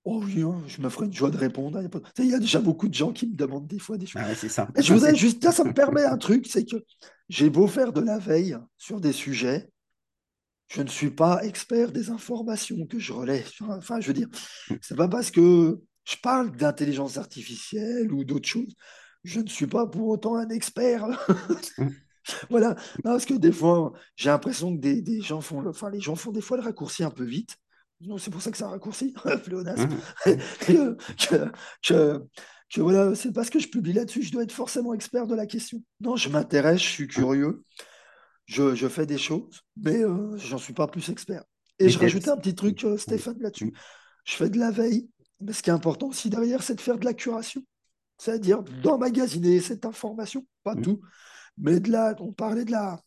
Oh 0.03 0.21
oui, 0.25 0.41
hein, 0.41 0.59
je 0.67 0.81
me 0.81 0.89
ferai 0.89 1.05
une 1.05 1.13
joie 1.13 1.29
de 1.29 1.37
répondre. 1.37 1.79
Il 1.79 1.83
y 1.83 1.85
a 1.85 1.89
pas- 1.89 1.99
Tu 1.99 2.09
sais, 2.17 2.23
il 2.25 2.31
y 2.31 2.33
a 2.33 2.39
déjà 2.39 2.59
beaucoup 2.59 2.87
de 2.87 2.93
gens 2.93 3.11
qui 3.13 3.27
me 3.27 3.35
demandent 3.35 3.67
des 3.67 3.77
fois 3.79 3.97
des 3.97 4.07
choses. 4.07 4.21
Ah 4.23 4.27
ouais, 4.29 4.35
c'est 4.35 4.49
ça. 4.49 4.67
Et 4.75 4.81
je 4.81 4.97
C'est- 4.97 5.15
juste, 5.15 5.43
ça, 5.43 5.51
ça 5.51 5.63
me 5.63 5.73
permet 5.73 6.03
un 6.03 6.17
truc, 6.17 6.47
c'est 6.47 6.65
que 6.65 6.77
j'ai 7.29 7.49
beau 7.49 7.67
faire 7.67 7.93
de 7.93 8.01
la 8.01 8.17
veille 8.17 8.57
sur 8.77 8.99
des 8.99 9.13
sujets, 9.13 9.69
je 10.69 10.81
ne 10.81 10.87
suis 10.87 11.11
pas 11.11 11.43
expert 11.43 11.91
des 11.91 12.09
informations 12.09 12.85
que 12.87 12.97
je 12.97 13.13
relais. 13.13 13.45
Enfin, 13.69 13.99
je 13.99 14.07
veux 14.07 14.13
dire, 14.13 14.27
c'est 14.81 14.95
pas 14.95 15.07
parce 15.07 15.29
que 15.29 15.79
je 16.05 16.15
parle 16.23 16.55
d'intelligence 16.55 17.17
artificielle 17.17 18.11
ou 18.11 18.23
d'autres 18.23 18.47
choses, 18.47 18.73
je 19.23 19.39
ne 19.39 19.47
suis 19.47 19.67
pas 19.67 19.85
pour 19.85 20.07
autant 20.07 20.35
un 20.35 20.49
expert. 20.49 21.07
Voilà, 22.49 22.75
non, 23.03 23.11
parce 23.13 23.25
que 23.25 23.33
des 23.33 23.51
fois, 23.51 23.93
j'ai 24.15 24.29
l'impression 24.29 24.75
que 24.75 24.79
des, 24.79 25.01
des 25.01 25.21
gens 25.21 25.41
font, 25.41 25.59
le- 25.61 25.69
enfin, 25.71 25.89
les 25.89 25.99
gens 25.99 26.15
font 26.15 26.31
des 26.31 26.41
fois 26.41 26.57
le 26.57 26.63
raccourci 26.63 27.03
un 27.03 27.09
peu 27.09 27.23
vite. 27.23 27.57
Non, 28.03 28.17
c'est 28.17 28.31
pour 28.31 28.41
ça 28.41 28.51
que 28.51 28.63
raccourci, 28.63 29.13
pléonasme. 29.43 29.89
Hein, 30.25 30.35
Et, 30.67 30.77
euh, 30.77 30.95
que, 31.19 31.51
que- 31.83 32.23
que 32.73 32.79
voilà, 32.81 33.13
c'est 33.15 33.33
parce 33.33 33.49
que 33.49 33.59
je 33.59 33.67
publie 33.67 33.91
là-dessus, 33.93 34.21
je 34.23 34.31
dois 34.31 34.43
être 34.43 34.51
forcément 34.53 34.93
expert 34.93 35.27
de 35.27 35.35
la 35.35 35.45
question. 35.45 35.83
Non, 35.99 36.15
je 36.15 36.29
m'intéresse, 36.29 36.79
je 36.81 36.87
suis 36.87 37.07
curieux. 37.07 37.63
je, 38.45 38.75
je 38.75 38.87
fais 38.87 39.05
des 39.05 39.17
choses, 39.17 39.61
mais 39.75 40.03
euh, 40.03 40.37
j'en 40.37 40.57
suis 40.57 40.73
pas 40.73 40.87
plus 40.87 41.09
expert. 41.09 41.43
Et 41.79 41.85
Mais 41.85 41.89
je 41.89 41.99
rajoutais 41.99 42.29
un 42.29 42.37
petit 42.37 42.55
truc, 42.55 42.83
euh, 42.85 42.97
Stéphane, 42.97 43.37
là-dessus. 43.39 43.65
mm, 43.65 43.71
Je 44.25 44.33
fais 44.35 44.49
de 44.49 44.57
la 44.57 44.71
veille, 44.71 45.09
mais 45.41 45.51
ce 45.53 45.61
qui 45.61 45.69
est 45.69 45.73
important 45.73 46.07
aussi 46.07 46.29
derrière, 46.29 46.63
c'est 46.63 46.75
de 46.75 46.81
faire 46.81 46.97
de 46.97 47.05
la 47.05 47.13
curation. 47.13 47.61
C'est-à-dire 48.17 48.63
d'emmagasiner 48.63 49.59
cette 49.59 49.85
information, 49.85 50.45
pas 50.63 50.75
mm. 50.75 50.81
tout, 50.81 51.01
mais 51.57 51.79
de 51.79 51.91
la, 51.91 52.15
on 52.19 52.31
parlait 52.31 52.65
de 52.65 52.71
la, 52.71 53.01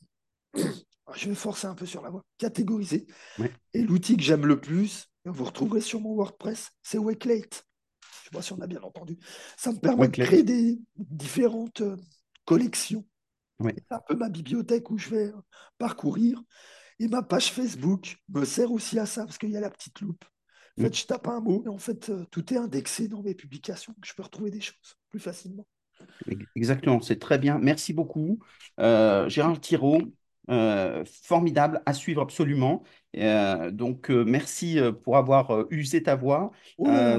je 1.14 1.28
vais 1.28 1.34
forcer 1.34 1.66
un 1.66 1.74
peu 1.74 1.86
sur 1.86 2.02
la 2.02 2.10
voie, 2.10 2.24
catégoriser. 2.38 3.06
Et 3.72 3.82
l'outil 3.82 4.16
que 4.16 4.22
j'aime 4.22 4.46
le 4.46 4.60
plus, 4.60 5.08
vous 5.24 5.44
retrouverez 5.44 5.80
sur 5.80 6.00
mon 6.00 6.14
WordPress, 6.14 6.70
c'est 6.82 6.98
Wakelate. 6.98 7.66
Je 8.02 8.24
sais 8.24 8.30
pas 8.32 8.42
si 8.42 8.52
on 8.52 8.60
a 8.60 8.66
bien 8.66 8.82
entendu. 8.82 9.18
Ça 9.56 9.72
me 9.72 9.78
permet 9.78 10.08
de 10.08 10.12
créer 10.22 10.42
des 10.42 10.78
différentes 10.96 11.82
euh, 11.82 11.96
collections. 12.44 13.04
C'est 13.62 13.92
un 13.92 14.00
peu 14.06 14.16
ma 14.16 14.28
bibliothèque 14.28 14.90
où 14.90 14.98
je 14.98 15.10
vais 15.10 15.26
euh, 15.26 15.42
parcourir. 15.78 16.42
Et 16.98 17.08
ma 17.08 17.22
page 17.22 17.52
Facebook 17.52 18.16
me 18.28 18.44
sert 18.44 18.72
aussi 18.72 18.98
à 18.98 19.06
ça, 19.06 19.24
parce 19.24 19.38
qu'il 19.38 19.50
y 19.50 19.56
a 19.56 19.60
la 19.60 19.70
petite 19.70 20.00
loupe. 20.00 20.24
En 20.76 20.82
mm. 20.82 20.84
fait, 20.86 20.96
je 20.96 21.06
tape 21.06 21.28
un 21.28 21.40
mot 21.40 21.62
et 21.64 21.68
en 21.68 21.78
fait, 21.78 22.10
euh, 22.10 22.24
tout 22.30 22.52
est 22.52 22.56
indexé 22.56 23.08
dans 23.08 23.22
mes 23.22 23.34
publications. 23.34 23.94
Je 24.04 24.12
peux 24.14 24.22
retrouver 24.22 24.50
des 24.50 24.60
choses 24.60 24.96
plus 25.10 25.20
facilement. 25.20 25.66
Exactement, 26.56 27.00
c'est 27.00 27.18
très 27.18 27.38
bien. 27.38 27.58
Merci 27.58 27.92
beaucoup. 27.92 28.40
Euh, 28.80 29.28
Gérard 29.28 29.60
Thiraud, 29.60 30.02
euh, 30.50 31.04
formidable 31.22 31.82
à 31.86 31.94
suivre 31.94 32.22
absolument. 32.22 32.82
Euh, 33.16 33.70
donc, 33.70 34.10
euh, 34.10 34.24
merci 34.24 34.78
pour 35.02 35.16
avoir 35.16 35.66
usé 35.70 36.02
ta 36.02 36.16
voix. 36.16 36.50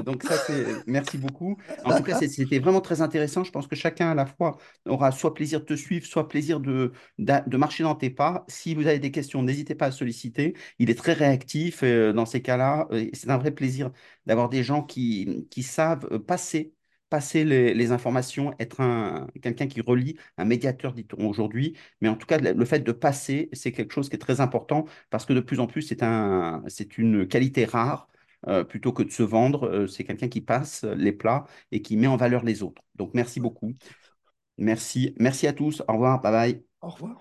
Donc, 0.04 0.22
ça, 0.22 0.38
c'est 0.38 0.82
merci 0.86 1.18
beaucoup. 1.18 1.56
En 1.84 1.92
tout 1.94 2.02
cas, 2.02 2.14
c'était 2.14 2.58
vraiment 2.58 2.80
très 2.80 3.00
intéressant. 3.02 3.44
Je 3.44 3.50
pense 3.50 3.66
que 3.66 3.76
chacun 3.76 4.10
à 4.10 4.14
la 4.14 4.26
fois 4.26 4.58
aura 4.86 5.10
soit 5.12 5.34
plaisir 5.34 5.60
de 5.60 5.64
te 5.64 5.74
suivre, 5.74 6.06
soit 6.06 6.28
plaisir 6.28 6.60
de, 6.60 6.92
d'a- 7.18 7.40
de 7.40 7.56
marcher 7.56 7.82
dans 7.82 7.94
tes 7.94 8.10
pas. 8.10 8.44
Si 8.48 8.74
vous 8.74 8.86
avez 8.86 8.98
des 8.98 9.10
questions, 9.10 9.42
n'hésitez 9.42 9.74
pas 9.74 9.86
à 9.86 9.90
solliciter. 9.90 10.54
Il 10.78 10.90
est 10.90 10.94
très 10.98 11.12
réactif 11.14 11.82
dans 11.82 12.26
ces 12.26 12.42
cas-là. 12.42 12.88
C'est 13.12 13.30
un 13.30 13.38
vrai 13.38 13.50
plaisir 13.52 13.90
d'avoir 14.26 14.48
des 14.48 14.62
gens 14.62 14.82
qui, 14.82 15.46
qui 15.50 15.62
savent 15.62 16.18
passer 16.20 16.74
passer 17.08 17.44
les, 17.44 17.92
informations, 17.92 18.52
être 18.58 18.80
un, 18.80 19.28
quelqu'un 19.42 19.66
qui 19.66 19.80
relie, 19.80 20.16
un 20.38 20.44
médiateur, 20.44 20.92
dit-on 20.92 21.28
aujourd'hui. 21.28 21.76
Mais 22.00 22.08
en 22.08 22.16
tout 22.16 22.26
cas, 22.26 22.38
le 22.38 22.64
fait 22.64 22.80
de 22.80 22.92
passer, 22.92 23.48
c'est 23.52 23.72
quelque 23.72 23.92
chose 23.92 24.08
qui 24.08 24.16
est 24.16 24.18
très 24.18 24.40
important 24.40 24.86
parce 25.10 25.24
que 25.26 25.32
de 25.32 25.40
plus 25.40 25.60
en 25.60 25.66
plus, 25.66 25.82
c'est 25.82 26.98
une 26.98 27.28
qualité 27.28 27.64
rare. 27.64 28.08
euh, 28.48 28.64
plutôt 28.64 28.92
que 28.92 29.02
de 29.02 29.10
se 29.10 29.22
vendre, 29.22 29.66
euh, 29.66 29.86
c'est 29.86 30.04
quelqu'un 30.04 30.28
qui 30.28 30.40
passe 30.40 30.84
les 30.84 31.12
plats 31.12 31.46
et 31.72 31.82
qui 31.82 31.96
met 31.96 32.06
en 32.06 32.16
valeur 32.16 32.44
les 32.44 32.62
autres. 32.62 32.82
Donc, 32.94 33.12
merci 33.14 33.40
beaucoup. 33.40 33.74
Merci. 34.58 35.14
Merci 35.18 35.46
à 35.46 35.52
tous. 35.52 35.82
Au 35.88 35.94
revoir. 35.94 36.20
Bye 36.20 36.32
bye. 36.32 36.64
Au 36.80 36.90
revoir. 36.90 37.20